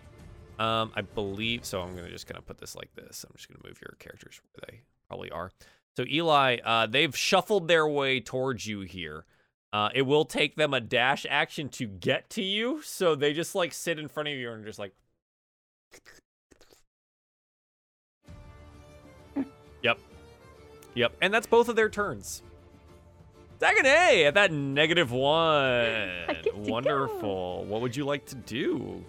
[0.59, 1.81] Um, I believe so.
[1.83, 3.25] I'm gonna just gonna put this like this.
[3.28, 5.51] I'm just gonna move your characters where they probably are.
[5.97, 9.25] So Eli, uh, they've shuffled their way towards you here.
[9.73, 13.55] Uh, it will take them a dash action to get to you, so they just
[13.55, 14.93] like sit in front of you and just like.
[19.83, 20.01] Yep.
[20.95, 21.12] Yep.
[21.23, 22.43] And that's both of their turns.
[23.61, 26.11] Dagonet at that negative one.
[26.27, 26.73] get to go.
[26.73, 27.65] Wonderful.
[27.65, 29.05] What would you like to do?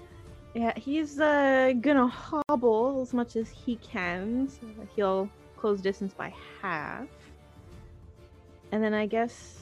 [0.53, 6.33] Yeah, he's uh gonna hobble as much as he can, so he'll close distance by
[6.61, 7.07] half.
[8.71, 9.59] And then I guess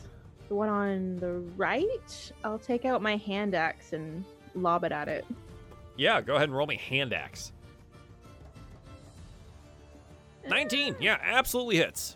[0.47, 4.23] the one on the right, I'll take out my hand axe and
[4.55, 5.25] lob it at it.
[5.97, 7.51] Yeah, go ahead and roll me hand axe.
[10.47, 10.95] 19.
[11.01, 12.15] Yeah, absolutely hits.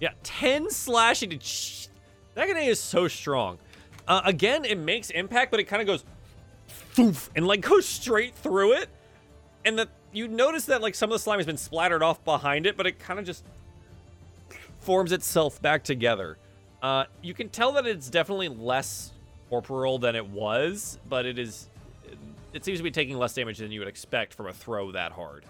[0.00, 1.30] Yeah, 10 slashing.
[1.30, 3.58] Dagonet is so strong.
[4.06, 6.04] Uh, again, it makes impact, but it kind of goes
[6.94, 8.88] foof and like goes straight through it.
[9.64, 12.66] And that you notice that like some of the slime has been splattered off behind
[12.66, 13.44] it, but it kind of just
[14.80, 16.36] forms itself back together.
[16.82, 19.10] Uh, you can tell that it's definitely less
[19.48, 21.68] corporal than it was, but it is.
[22.52, 25.10] It seems to be taking less damage than you would expect from a throw that
[25.10, 25.44] hard.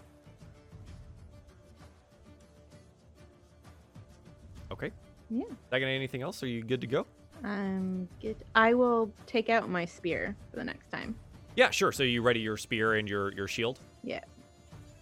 [4.71, 4.91] Okay.
[5.29, 5.45] Yeah.
[5.73, 6.43] Dagonet, anything else?
[6.43, 7.07] Are you good to go?
[7.45, 8.37] I'm good.
[8.55, 11.15] I will take out my spear for the next time.
[11.57, 11.93] Yeah, sure.
[11.93, 13.79] So you ready your spear and your your shield?
[14.03, 14.21] Yeah.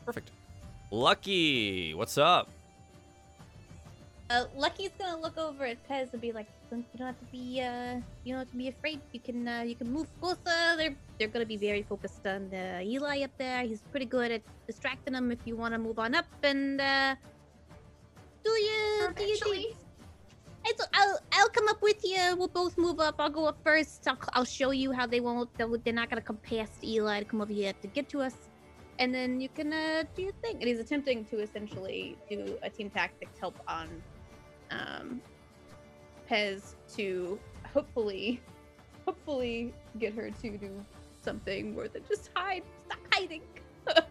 [0.05, 0.31] Perfect.
[0.91, 2.51] Lucky, what's up?
[4.29, 7.61] Uh, Lucky's gonna look over at Pez and be like, "You don't have to be,
[7.61, 9.01] uh, you don't have to be afraid.
[9.13, 10.77] You can, uh, you can move closer.
[10.77, 13.63] They're, they're gonna be very focused on the Eli up there.
[13.63, 15.31] He's pretty good at distracting them.
[15.33, 17.15] If you want to move on up and, uh,
[18.43, 19.77] do you, do you, do you, Actually,
[20.95, 22.37] I'll, I'll come up with you.
[22.37, 23.17] We'll both move up.
[23.19, 24.07] I'll go up first.
[24.07, 25.51] I'll, I'll show you how they won't.
[25.57, 28.35] They're not gonna come past Eli to come over here to get to us.
[28.99, 30.57] And then you can uh, do your thing.
[30.57, 33.89] And he's attempting to essentially do a team tactics help on
[34.71, 35.21] um,
[36.31, 37.39] Pez to
[37.73, 38.41] hopefully,
[39.05, 40.85] hopefully get her to do
[41.23, 42.63] something more than just hide.
[42.87, 43.43] Stop hiding.
[43.89, 44.03] yeah,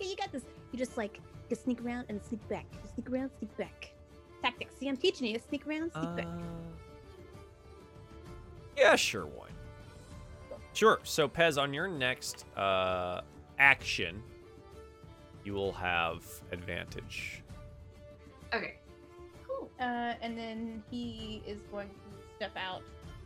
[0.00, 0.44] you got this.
[0.72, 1.20] You just like
[1.50, 2.66] you sneak around and sneak back.
[2.94, 3.92] Sneak around, sneak back.
[4.42, 4.74] Tactics.
[4.78, 5.38] See, I'm teaching you.
[5.48, 6.26] Sneak around, sneak back.
[8.76, 9.26] yeah, sure.
[9.26, 9.50] one.
[10.72, 10.98] Sure.
[11.04, 13.20] So Pez, on your next uh,
[13.58, 14.22] action,
[15.44, 17.42] you will have advantage.
[18.54, 18.76] okay.
[19.46, 19.70] Cool.
[19.78, 21.94] Uh, and then he is going to
[22.36, 22.82] step out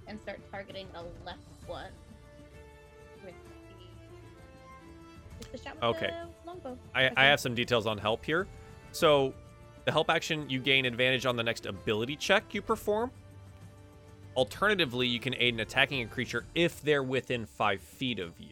[0.07, 1.91] and start targeting the left one.
[3.25, 3.51] With the,
[5.39, 6.11] with the shot with Okay.
[6.11, 6.79] the longbow.
[6.95, 8.47] I, I have some details on help here.
[8.93, 9.35] So,
[9.87, 13.11] the help action, you gain advantage on the next ability check you perform.
[14.37, 18.49] Alternatively, you can aid in attacking a creature if they're within five feet of you.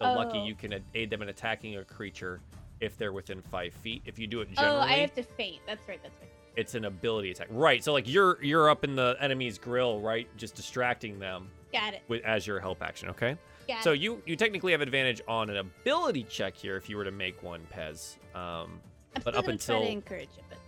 [0.00, 0.44] So, lucky Oh.
[0.46, 2.40] you can aid them in attacking a creature
[2.80, 4.02] if they're within five feet.
[4.06, 5.60] If you do it generally, Oh, I have to feint.
[5.66, 6.00] That's right.
[6.02, 6.30] That's right.
[6.54, 7.48] it's an ability attack.
[7.50, 7.82] Right.
[7.84, 12.02] So, like you're you're up in the enemy's grill, right, just distracting them Got it.
[12.08, 13.10] with as your help action.
[13.10, 13.36] Okay.
[13.68, 14.00] Got So it.
[14.00, 17.42] you you technically have advantage on an ability check here if you were to make
[17.42, 18.16] one, Pez.
[18.34, 18.80] Um,
[19.16, 20.58] I'm but up gonna try until- to encourage it, but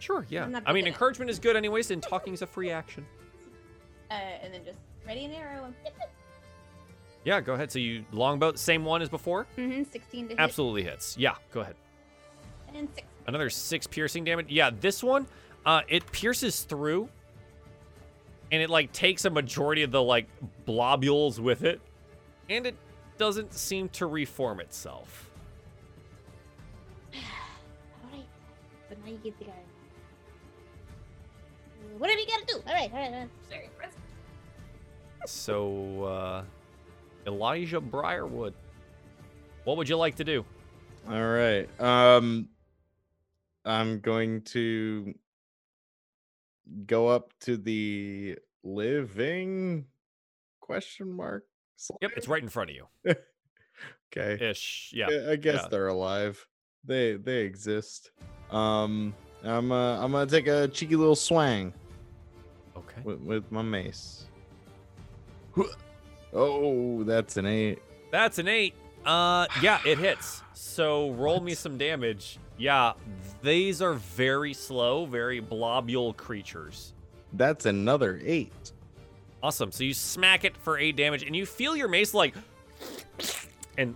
[0.00, 0.44] Sure, yeah.
[0.44, 3.04] I'm not I mean, encouragement is good anyways, and talking is a free action.
[4.10, 5.64] uh, and then just ready an arrow.
[5.64, 5.74] And
[7.24, 7.72] Yeah, go ahead.
[7.72, 9.46] So you longbow, same one as before?
[9.56, 10.40] mm-hmm, 16 to hit.
[10.40, 11.16] Absolutely hits.
[11.18, 11.74] Yeah, go ahead.
[12.74, 13.06] And six.
[13.26, 14.46] Another six piercing damage.
[14.48, 15.26] Yeah, this one,
[15.66, 17.08] uh, it pierces through,
[18.52, 20.28] and it like takes a majority of the like
[20.66, 21.80] blobules with it,
[22.48, 22.76] and it
[23.18, 25.27] doesn't seem to reform itself.
[29.08, 29.52] But now you get the guy.
[31.96, 32.62] Whatever you gotta do.
[32.66, 32.90] All right.
[32.92, 33.12] All right.
[33.12, 33.28] All right.
[33.48, 33.68] Very.
[35.26, 36.44] So, uh,
[37.26, 38.54] Elijah Briarwood,
[39.64, 40.44] what would you like to do?
[41.08, 41.68] All right.
[41.80, 42.48] Um
[43.64, 45.14] I'm going to
[46.86, 49.86] go up to the living
[50.60, 51.44] question mark.
[52.00, 53.14] Yep, it's right in front of you.
[54.10, 54.42] Okay.
[54.50, 54.90] Ish.
[54.94, 55.08] Yeah.
[55.10, 55.68] I- I guess yeah.
[55.70, 56.44] they're alive.
[56.82, 58.10] They they exist.
[58.50, 61.72] Um, I'm uh, I'm gonna take a cheeky little swang
[62.76, 63.00] Okay.
[63.04, 64.24] with, with my mace.
[66.32, 67.80] Oh, that's an eight.
[68.10, 68.74] That's an eight.
[69.04, 70.42] Uh, yeah, it hits.
[70.54, 72.38] So roll me some damage.
[72.58, 72.92] Yeah,
[73.42, 76.92] these are very slow, very blobule creatures.
[77.34, 78.72] That's another eight.
[79.42, 79.70] Awesome.
[79.70, 82.34] So you smack it for eight damage, and you feel your mace like
[83.76, 83.94] and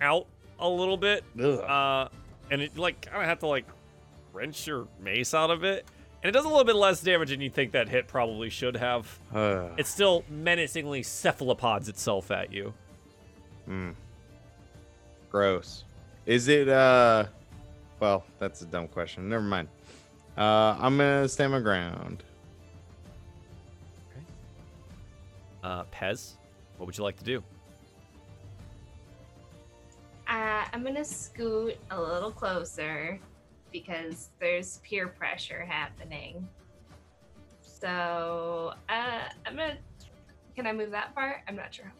[0.00, 0.26] out
[0.60, 1.24] a little bit.
[1.38, 1.58] Ugh.
[1.60, 2.08] Uh,
[2.50, 3.66] and it like kind of have to like
[4.32, 5.86] wrench your mace out of it,
[6.22, 8.76] and it does a little bit less damage than you think that hit probably should
[8.76, 9.18] have.
[9.34, 12.72] Uh, It still menacingly cephalopods itself at you.
[13.68, 13.94] mm.
[15.30, 15.84] Gross.
[16.26, 17.24] Is it uh?
[18.00, 19.28] Well, that's a dumb question.
[19.28, 19.68] Never mind.
[20.36, 22.22] Uh, I'm gonna stand my ground.
[24.10, 24.24] Okay.
[25.64, 26.34] Uh, Pez,
[26.76, 27.42] what would you like to do?
[30.28, 33.18] Uh, I'm gonna scoot a little closer
[33.72, 36.46] because there's peer pressure happening.
[37.62, 39.78] So uh, I'm gonna.
[40.54, 41.42] Can I move that far?
[41.48, 41.90] I'm not sure.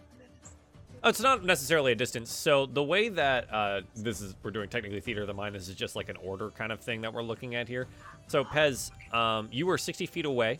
[1.03, 2.31] Oh, it's not necessarily a distance.
[2.33, 5.55] So the way that uh, this is, we're doing technically theater of the mind.
[5.55, 7.87] This is just like an order kind of thing that we're looking at here.
[8.27, 10.59] So Pez, um, you were 60 feet away.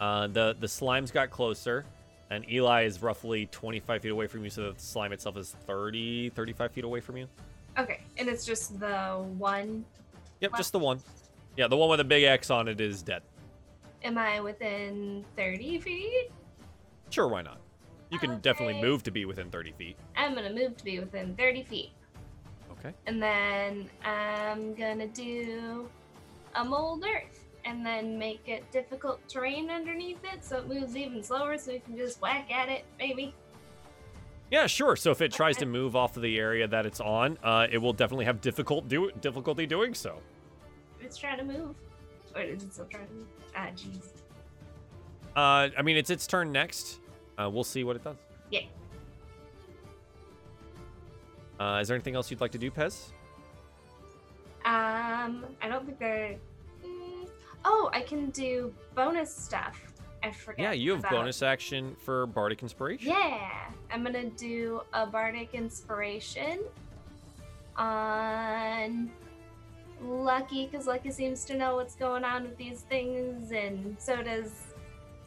[0.00, 1.86] Uh, the the slimes got closer,
[2.30, 4.50] and Eli is roughly 25 feet away from you.
[4.50, 7.28] So the slime itself is 30, 35 feet away from you.
[7.78, 9.84] Okay, and it's just the one.
[10.40, 11.00] Yep, just the one.
[11.56, 13.22] Yeah, the one with a big X on it is dead.
[14.02, 16.30] Am I within 30 feet?
[17.10, 17.60] Sure, why not?
[18.10, 19.96] You can definitely move to be within 30 feet.
[20.16, 21.90] I'm gonna move to be within 30 feet.
[22.78, 22.94] Okay.
[23.06, 25.88] And then I'm gonna do
[26.54, 27.35] a mold earth
[27.66, 31.80] and then make it difficult terrain underneath it so it moves even slower so we
[31.80, 33.34] can just whack at it, maybe.
[34.50, 34.94] Yeah, sure.
[34.94, 37.78] So if it tries to move off of the area that it's on, uh, it
[37.78, 40.20] will definitely have difficult do difficulty doing so.
[41.00, 41.74] It's trying to move.
[42.34, 43.26] Or is it still trying to move?
[43.56, 44.04] Ah, jeez.
[45.34, 47.00] Uh, I mean, it's its turn next.
[47.36, 48.16] Uh, we'll see what it does.
[48.50, 48.60] Yeah.
[51.58, 53.10] Uh, is there anything else you'd like to do, Pez?
[54.64, 56.36] Um, I don't think they're.
[57.68, 59.92] Oh, I can do bonus stuff.
[60.22, 60.62] I forget.
[60.62, 63.08] Yeah, you have about- bonus action for Bardic Inspiration.
[63.08, 63.50] Yeah,
[63.90, 66.60] I'm gonna do a bardic inspiration
[67.76, 69.10] on
[70.02, 74.74] Lucky, because Lucky seems to know what's going on with these things, and so does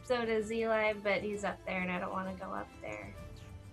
[0.03, 3.13] so does Eli, but he's up there, and I don't want to go up there.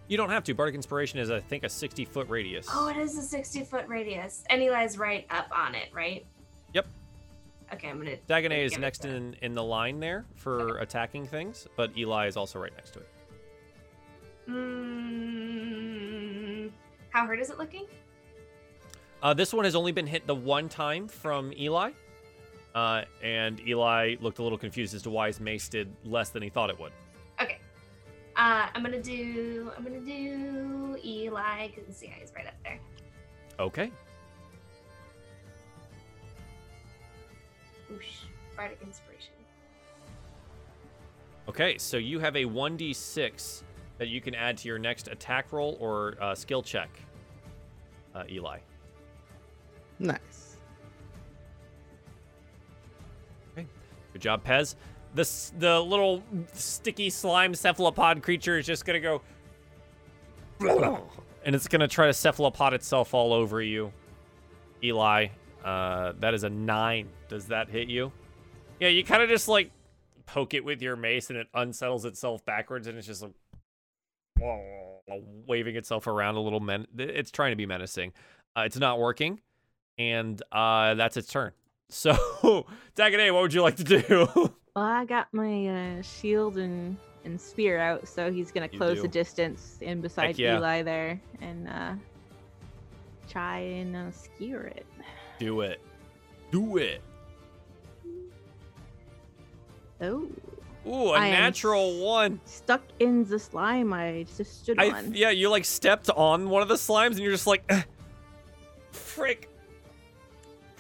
[0.08, 0.54] You don't have to.
[0.54, 2.68] Bardic Inspiration is, I think, a 60 foot radius.
[2.70, 6.26] Oh, it is a 60 foot radius, and Eli's right up on it, right?
[7.72, 8.16] Okay, I'm gonna.
[8.28, 9.10] Dagonet is next that.
[9.10, 13.00] in, in the line there for attacking things, but Eli is also right next to
[13.00, 13.08] it.
[14.48, 15.66] Mm,
[17.10, 17.86] how hurt is it looking?
[19.22, 21.90] Uh, this one has only been hit the one time from Eli.
[22.74, 26.42] Uh, and Eli looked a little confused as to why his mace did less than
[26.42, 26.92] he thought it would.
[27.40, 27.58] Okay.
[28.36, 29.72] Uh, I'm gonna do.
[29.76, 32.78] I'm gonna do Eli because yeah, he's right up there.
[33.58, 33.90] Okay.
[37.90, 38.23] Whoosh.
[38.56, 39.32] Bardic inspiration.
[41.48, 43.62] Okay, so you have a 1d6
[43.98, 46.90] that you can add to your next attack roll or uh, skill check,
[48.15, 48.58] uh, Eli.
[49.98, 50.47] Nice.
[54.16, 54.76] Good job, Pez.
[55.15, 56.23] The, the little
[56.55, 59.20] sticky slime cephalopod creature is just going to
[60.60, 61.02] go.
[61.44, 63.92] And it's going to try to cephalopod itself all over you.
[64.82, 65.28] Eli,
[65.66, 67.08] uh, that is a nine.
[67.28, 68.12] Does that hit you?
[68.78, 69.72] Yeah, you kind of just like
[70.24, 73.32] poke it with your mace and it unsettles itself backwards and it's just like
[75.46, 76.60] waving itself around a little.
[76.60, 78.12] Men- it's trying to be menacing.
[78.56, 79.40] Uh, it's not working.
[79.98, 81.52] And uh, that's its turn.
[81.88, 82.14] So,
[82.96, 84.28] Dagonet, what would you like to do?
[84.76, 89.08] Well, I got my uh, shield and, and spear out, so he's gonna close the
[89.08, 90.58] distance in beside yeah.
[90.58, 91.94] Eli there and uh,
[93.26, 94.84] try and uh, skewer it.
[95.39, 95.81] Do it.
[96.50, 97.02] Do it.
[100.00, 100.28] Oh,
[100.86, 102.40] Ooh, a I natural one.
[102.44, 105.15] stuck in the slime I just stood I, on.
[105.15, 107.84] yeah, you like stepped on one of the slimes and you're just like, "Ugh,
[108.92, 109.48] frick.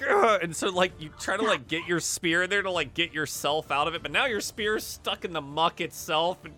[0.08, 2.94] Ugh," And so like you try to like get your spear in there to like
[2.94, 6.54] get yourself out of it, but now your spear's stuck in the muck itself and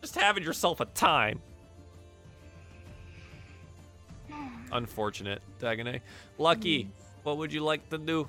[0.00, 1.42] just having yourself a time.
[4.72, 6.00] Unfortunate, Dagonet.
[6.38, 6.90] Lucky, hmm.
[7.22, 8.28] What would you like to do?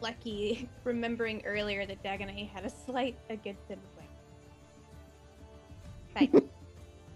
[0.00, 3.78] Lucky remembering earlier that Dagonet had a slight against him.
[6.14, 6.48] Like, Fine.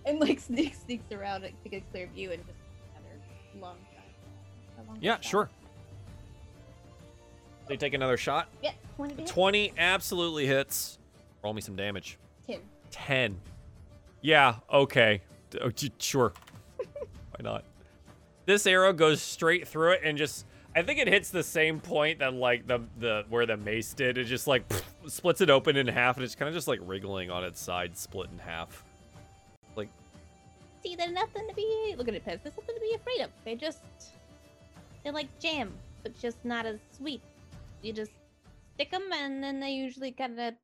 [0.06, 2.58] and like sneaks sneaks around to get a clear view and just
[2.96, 3.20] another
[3.60, 4.86] long shot.
[4.88, 5.24] Long Yeah, shot.
[5.24, 5.50] sure.
[7.68, 8.48] They take another shot.
[8.62, 9.30] Yeah, 20 to hit.
[9.30, 10.98] 20 absolutely hits.
[11.44, 12.18] Roll me some damage.
[12.46, 12.60] 10.
[12.90, 13.40] 10.
[14.22, 15.22] Yeah, okay.
[15.60, 16.32] Oh, sure.
[16.78, 17.64] Why not?
[18.50, 22.18] This arrow goes straight through it and just I think it hits the same point
[22.18, 24.18] that like the the where the mace did.
[24.18, 24.64] It just like
[25.06, 27.96] splits it open in half and it's kind of just like wriggling on its side,
[27.96, 28.84] split in half.
[29.76, 29.88] Like
[30.82, 31.94] See, they're nothing to be.
[31.96, 32.42] Look at it, Pez.
[32.42, 33.30] There's nothing to be afraid of.
[33.44, 33.78] They just.
[35.04, 35.72] They're like jam,
[36.02, 37.22] but just not as sweet.
[37.82, 38.10] You just
[38.74, 40.54] stick them, and then they usually kind of.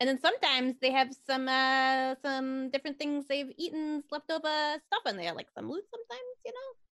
[0.00, 5.16] And then sometimes they have some uh some different things they've eaten, leftover stuff in
[5.16, 5.84] there, like some loot.
[5.88, 6.85] Sometimes, you know,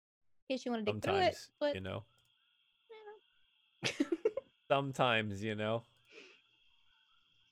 [0.51, 1.35] in case you want to dig through it.
[1.35, 2.03] sometimes, But you know.
[3.83, 3.89] know.
[4.69, 5.83] sometimes, you know.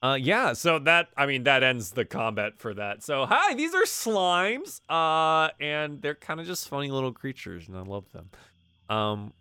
[0.02, 3.04] Uh yeah, so that I mean that ends the combat for that.
[3.04, 4.80] So hi, these are slimes.
[4.90, 8.30] Uh and they're kind of just funny little creatures and I love them.
[8.90, 9.34] Um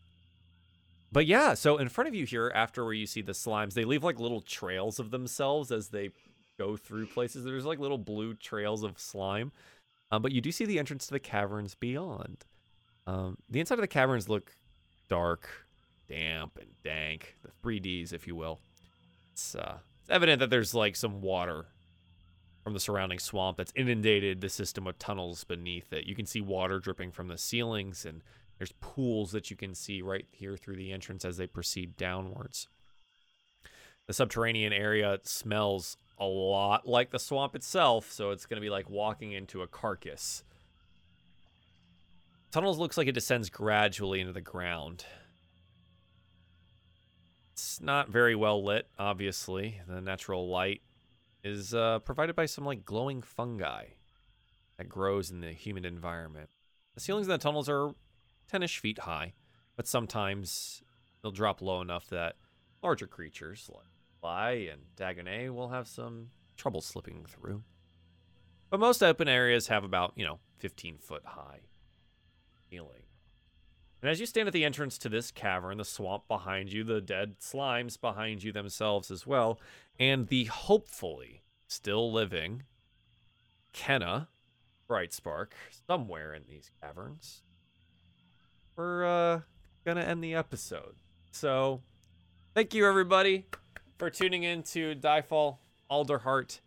[1.13, 3.85] but yeah, so in front of you here after where you see the slimes, they
[3.85, 6.11] leave like little trails of themselves as they
[6.59, 7.45] go through places.
[7.45, 9.53] There's like little blue trails of slime.
[10.11, 12.45] Uh, but you do see the entrance to the caverns beyond.
[13.09, 14.53] Um, the inside of the caverns look
[15.09, 15.49] dark,
[16.09, 17.37] damp, and dank.
[17.43, 18.61] The 3Ds, if you will.
[19.33, 21.65] It's, uh, it's evident that there's like some water
[22.63, 26.05] from the surrounding swamp that's inundated the system of tunnels beneath it.
[26.05, 28.21] You can see water dripping from the ceilings, and
[28.59, 32.69] there's pools that you can see right here through the entrance as they proceed downwards.
[34.07, 38.71] The subterranean area smells a lot like the swamp itself, so it's going to be
[38.71, 40.45] like walking into a carcass.
[42.51, 45.05] Tunnels looks like it descends gradually into the ground.
[47.53, 49.83] It's not very well lit, obviously.
[49.87, 50.81] The natural light
[51.45, 53.85] is uh, provided by some like glowing fungi
[54.79, 56.49] that grows in the humid environment.
[56.95, 57.91] The ceilings in the tunnels are
[58.51, 59.35] 10ish feet high,
[59.77, 60.83] but sometimes
[61.21, 62.37] they'll drop low enough that
[62.83, 63.85] larger creatures like
[64.21, 67.63] Fly and Dagonet will have some trouble slipping through.
[68.71, 71.61] But most open areas have about, you know, 15 foot high
[74.01, 77.01] And as you stand at the entrance to this cavern, the swamp behind you, the
[77.01, 79.59] dead slimes behind you themselves as well,
[79.99, 82.63] and the hopefully still living
[83.73, 84.29] Kenna
[84.89, 85.49] Brightspark
[85.87, 87.43] somewhere in these caverns,
[88.77, 89.41] we're uh,
[89.85, 90.95] gonna end the episode.
[91.33, 91.83] So,
[92.55, 93.47] thank you everybody
[93.99, 95.59] for tuning in to Diefall
[95.91, 96.61] Alderheart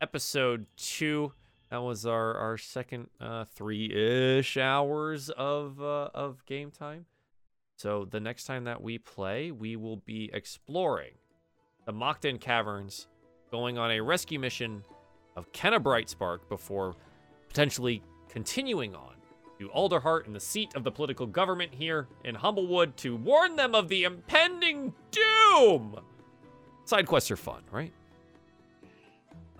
[0.00, 1.32] episode two.
[1.70, 7.06] That was our our second uh, three ish hours of uh, of game time.
[7.76, 11.12] So the next time that we play, we will be exploring
[11.86, 13.06] the Mockden Caverns,
[13.50, 14.84] going on a rescue mission
[15.36, 16.94] of Kenna Brightspark before
[17.48, 19.14] potentially continuing on
[19.58, 23.74] to Alderheart in the seat of the political government here in Humblewood to warn them
[23.74, 26.00] of the impending doom.
[26.84, 27.92] Side quests are fun, right?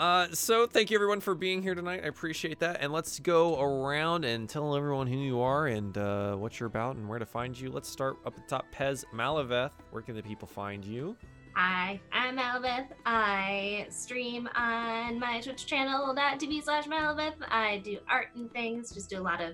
[0.00, 2.00] Uh, so thank you everyone for being here tonight.
[2.02, 2.78] I appreciate that.
[2.80, 6.96] And let's go around and tell everyone who you are and uh, what you're about
[6.96, 7.70] and where to find you.
[7.70, 8.64] Let's start up at the top.
[8.74, 11.18] Pez Malaveth, where can the people find you?
[11.54, 12.86] Hi, I'm Malabeth.
[13.04, 17.34] I stream on my Twitch channel .tv slash Malabeth.
[17.50, 19.52] I do art and things, just do a lot of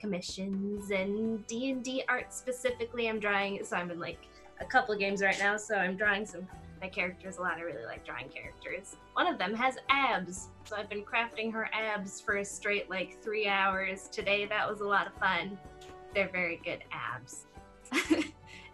[0.00, 3.08] commissions and D&D art specifically.
[3.08, 4.26] I'm drawing, so I'm in like
[4.60, 6.48] a couple games right now, so I'm drawing some
[6.84, 7.56] my characters a lot.
[7.56, 8.96] I really like drawing characters.
[9.14, 13.22] One of them has abs, so I've been crafting her abs for a straight like
[13.22, 14.44] three hours today.
[14.44, 15.58] That was a lot of fun.
[16.14, 17.46] They're very good abs.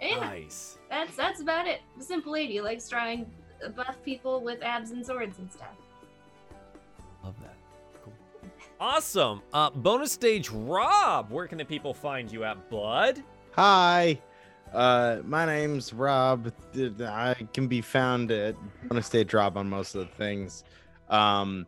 [0.01, 0.79] yeah, Nice.
[0.91, 1.83] that's that's about it.
[1.99, 3.31] The simple lady likes drawing
[3.77, 5.77] buff people with abs and swords and stuff.
[7.23, 7.55] Love that.
[8.03, 8.13] Cool.
[8.81, 9.41] Awesome.
[9.53, 13.23] Uh, bonus stage Rob, where can the people find you at, Blood?
[13.55, 14.19] Hi,
[14.73, 16.53] uh, my name's Rob.
[17.01, 18.55] I can be found at
[18.89, 20.65] Bonus Stage Rob on most of the things.
[21.09, 21.67] Um,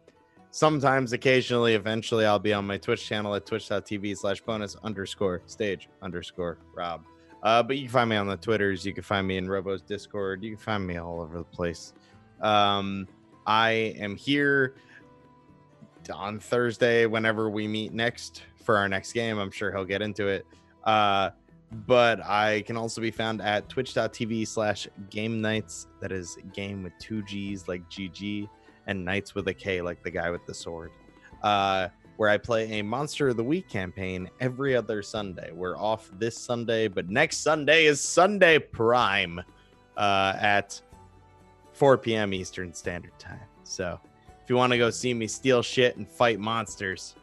[0.51, 5.89] sometimes, occasionally, eventually, I'll be on my Twitch channel at twitch.tv slash bonus underscore stage
[6.01, 7.05] underscore Rob.
[7.43, 8.87] Uh, but you can find me on the Twitters.
[8.87, 10.45] You can find me in Robo's Discord.
[10.45, 11.93] You can find me all over the place.
[12.41, 13.09] Um,
[13.47, 14.77] I am here
[16.13, 19.39] on Thursday whenever we meet next for our next game.
[19.39, 20.47] I'm sure he'll get into it.
[20.85, 21.31] Uh,
[21.86, 25.89] but I can also be found at twitch.tv slash game nights.
[26.01, 28.49] That is game with two G's like GG
[28.86, 30.91] and nights with a K like the guy with the sword.
[31.42, 35.51] Uh, where I play a Monster of the Week campaign every other Sunday.
[35.52, 39.41] We're off this Sunday, but next Sunday is Sunday Prime.
[39.97, 40.81] uh, at
[41.73, 42.33] 4 p.m.
[42.34, 43.41] Eastern Standard Time.
[43.65, 43.99] So
[44.42, 47.15] if you want to go see me steal shit and fight monsters,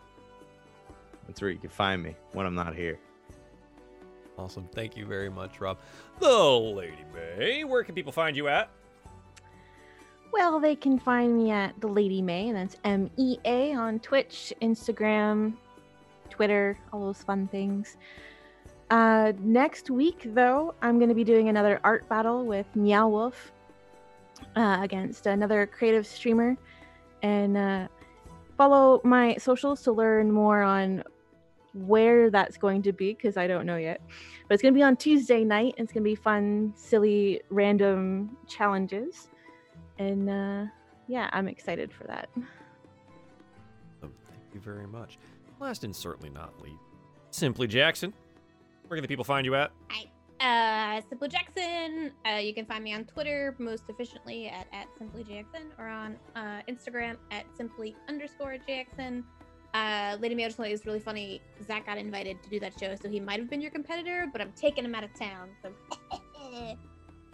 [1.28, 3.00] that's where you can find me when I'm not here.
[4.40, 4.70] Awesome.
[4.74, 5.78] Thank you very much, Rob.
[6.20, 8.70] The Lady Mea, where can people find you at?
[10.32, 14.00] Well, they can find me at the Lady Mea, and that's M E A on
[14.00, 15.56] Twitch, Instagram,
[16.30, 17.98] Twitter, all those fun things.
[18.90, 23.52] Uh, next week, though, I'm going to be doing another art battle with Meow Wolf
[24.56, 26.56] uh, against another creative streamer.
[27.22, 27.88] And uh,
[28.58, 31.04] follow my socials to learn more on
[31.74, 34.02] where that's going to be because I don't know yet.
[34.48, 35.76] But it's going to be on Tuesday night.
[35.78, 39.30] And it's going to be fun, silly, random challenges.
[39.98, 40.66] And uh,
[41.08, 42.30] yeah, I'm excited for that.
[44.04, 45.18] Um, thank you very much.
[45.60, 46.82] Last and certainly not least,
[47.32, 48.14] Simply Jackson.
[48.88, 49.72] Where can the people find you at?
[50.40, 52.12] Uh, Simple Jackson.
[52.26, 56.18] Uh, you can find me on Twitter most efficiently at, at Simply Jackson or on
[56.36, 59.26] uh, Instagram at simply underscore Jackson.
[59.74, 61.42] Uh, Lady Mea is really funny.
[61.66, 64.42] Zach got invited to do that show, so he might have been your competitor, but
[64.42, 65.50] I'm taking him out of town.
[65.62, 65.72] So,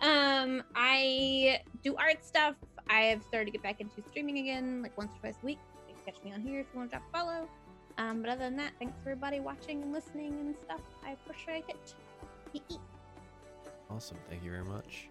[0.08, 2.56] um, I do art stuff.
[2.90, 5.60] I have started to get back into streaming again, like once or twice a week.
[5.88, 7.48] You can catch me on here if you want to drop a follow.
[7.98, 10.82] Um, but other than that, thanks for everybody watching and listening and stuff.
[11.06, 12.78] I appreciate it.
[13.90, 14.18] Awesome.
[14.30, 15.08] Thank you very much.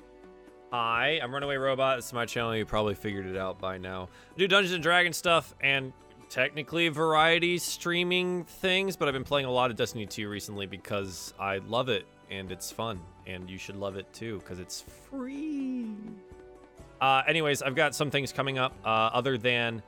[0.72, 1.98] Hi, I'm Runaway Robot.
[1.98, 2.54] This is my channel.
[2.54, 4.08] You probably figured it out by now.
[4.34, 5.92] I do Dungeons and Dragons stuff and
[6.34, 11.32] technically variety streaming things, but I've been playing a lot of Destiny 2 recently because
[11.38, 12.98] I love it and it's fun,
[13.28, 15.94] and you should love it too because it's free.
[17.00, 19.80] Uh, anyways, I've got some things coming up uh, other than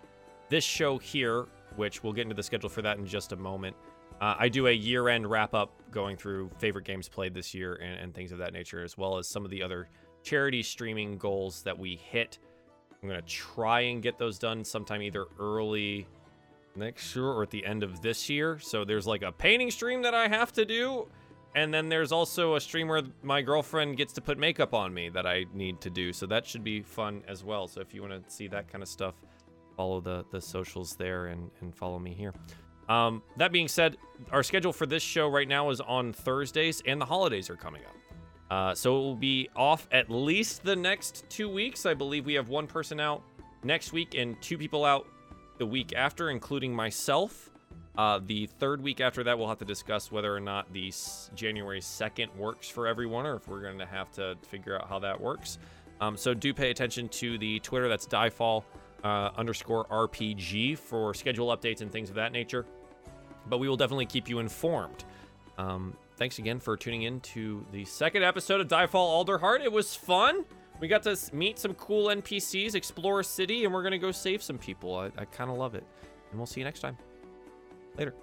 [0.49, 3.75] this show here, which we'll get into the schedule for that in just a moment.
[4.20, 7.75] Uh, I do a year end wrap up going through favorite games played this year
[7.83, 9.89] and, and, things of that nature, as well as some of the other
[10.23, 12.39] charity streaming goals that we hit.
[13.02, 16.07] I'm going to try and get those done sometime either early
[16.76, 18.58] next year or at the end of this year.
[18.58, 21.08] So there's like a painting stream that I have to do.
[21.55, 25.08] And then there's also a stream where my girlfriend gets to put makeup on me
[25.08, 26.12] that I need to do.
[26.12, 27.66] So that should be fun as well.
[27.66, 29.14] So if you want to see that kind of stuff,
[29.74, 32.34] follow the, the socials there and, and follow me here.
[32.88, 33.96] Um, that being said,
[34.30, 37.82] our schedule for this show right now is on Thursdays, and the holidays are coming
[37.84, 37.96] up.
[38.48, 41.84] Uh, so it will be off at least the next two weeks.
[41.84, 43.22] I believe we have one person out
[43.64, 45.08] next week and two people out
[45.59, 47.51] the week after, including myself.
[47.97, 50.93] Uh, the third week after that, we'll have to discuss whether or not the
[51.35, 54.99] January 2nd works for everyone, or if we're going to have to figure out how
[54.99, 55.59] that works.
[56.01, 57.89] Um, so do pay attention to the Twitter.
[57.89, 58.65] That's Diefall
[59.02, 62.67] uh, underscore RPG for schedule updates and things of that nature
[63.49, 65.05] but we will definitely keep you informed.
[65.59, 69.60] Um, thanks again for tuning in to the second episode of Diefall Alderheart.
[69.60, 70.44] It was fun.
[70.80, 74.12] We got to meet some cool NPCs, explore a city, and we're going to go
[74.12, 74.94] save some people.
[74.94, 75.84] I, I kind of love it.
[76.30, 76.98] And we'll see you next time.
[77.96, 78.14] Later.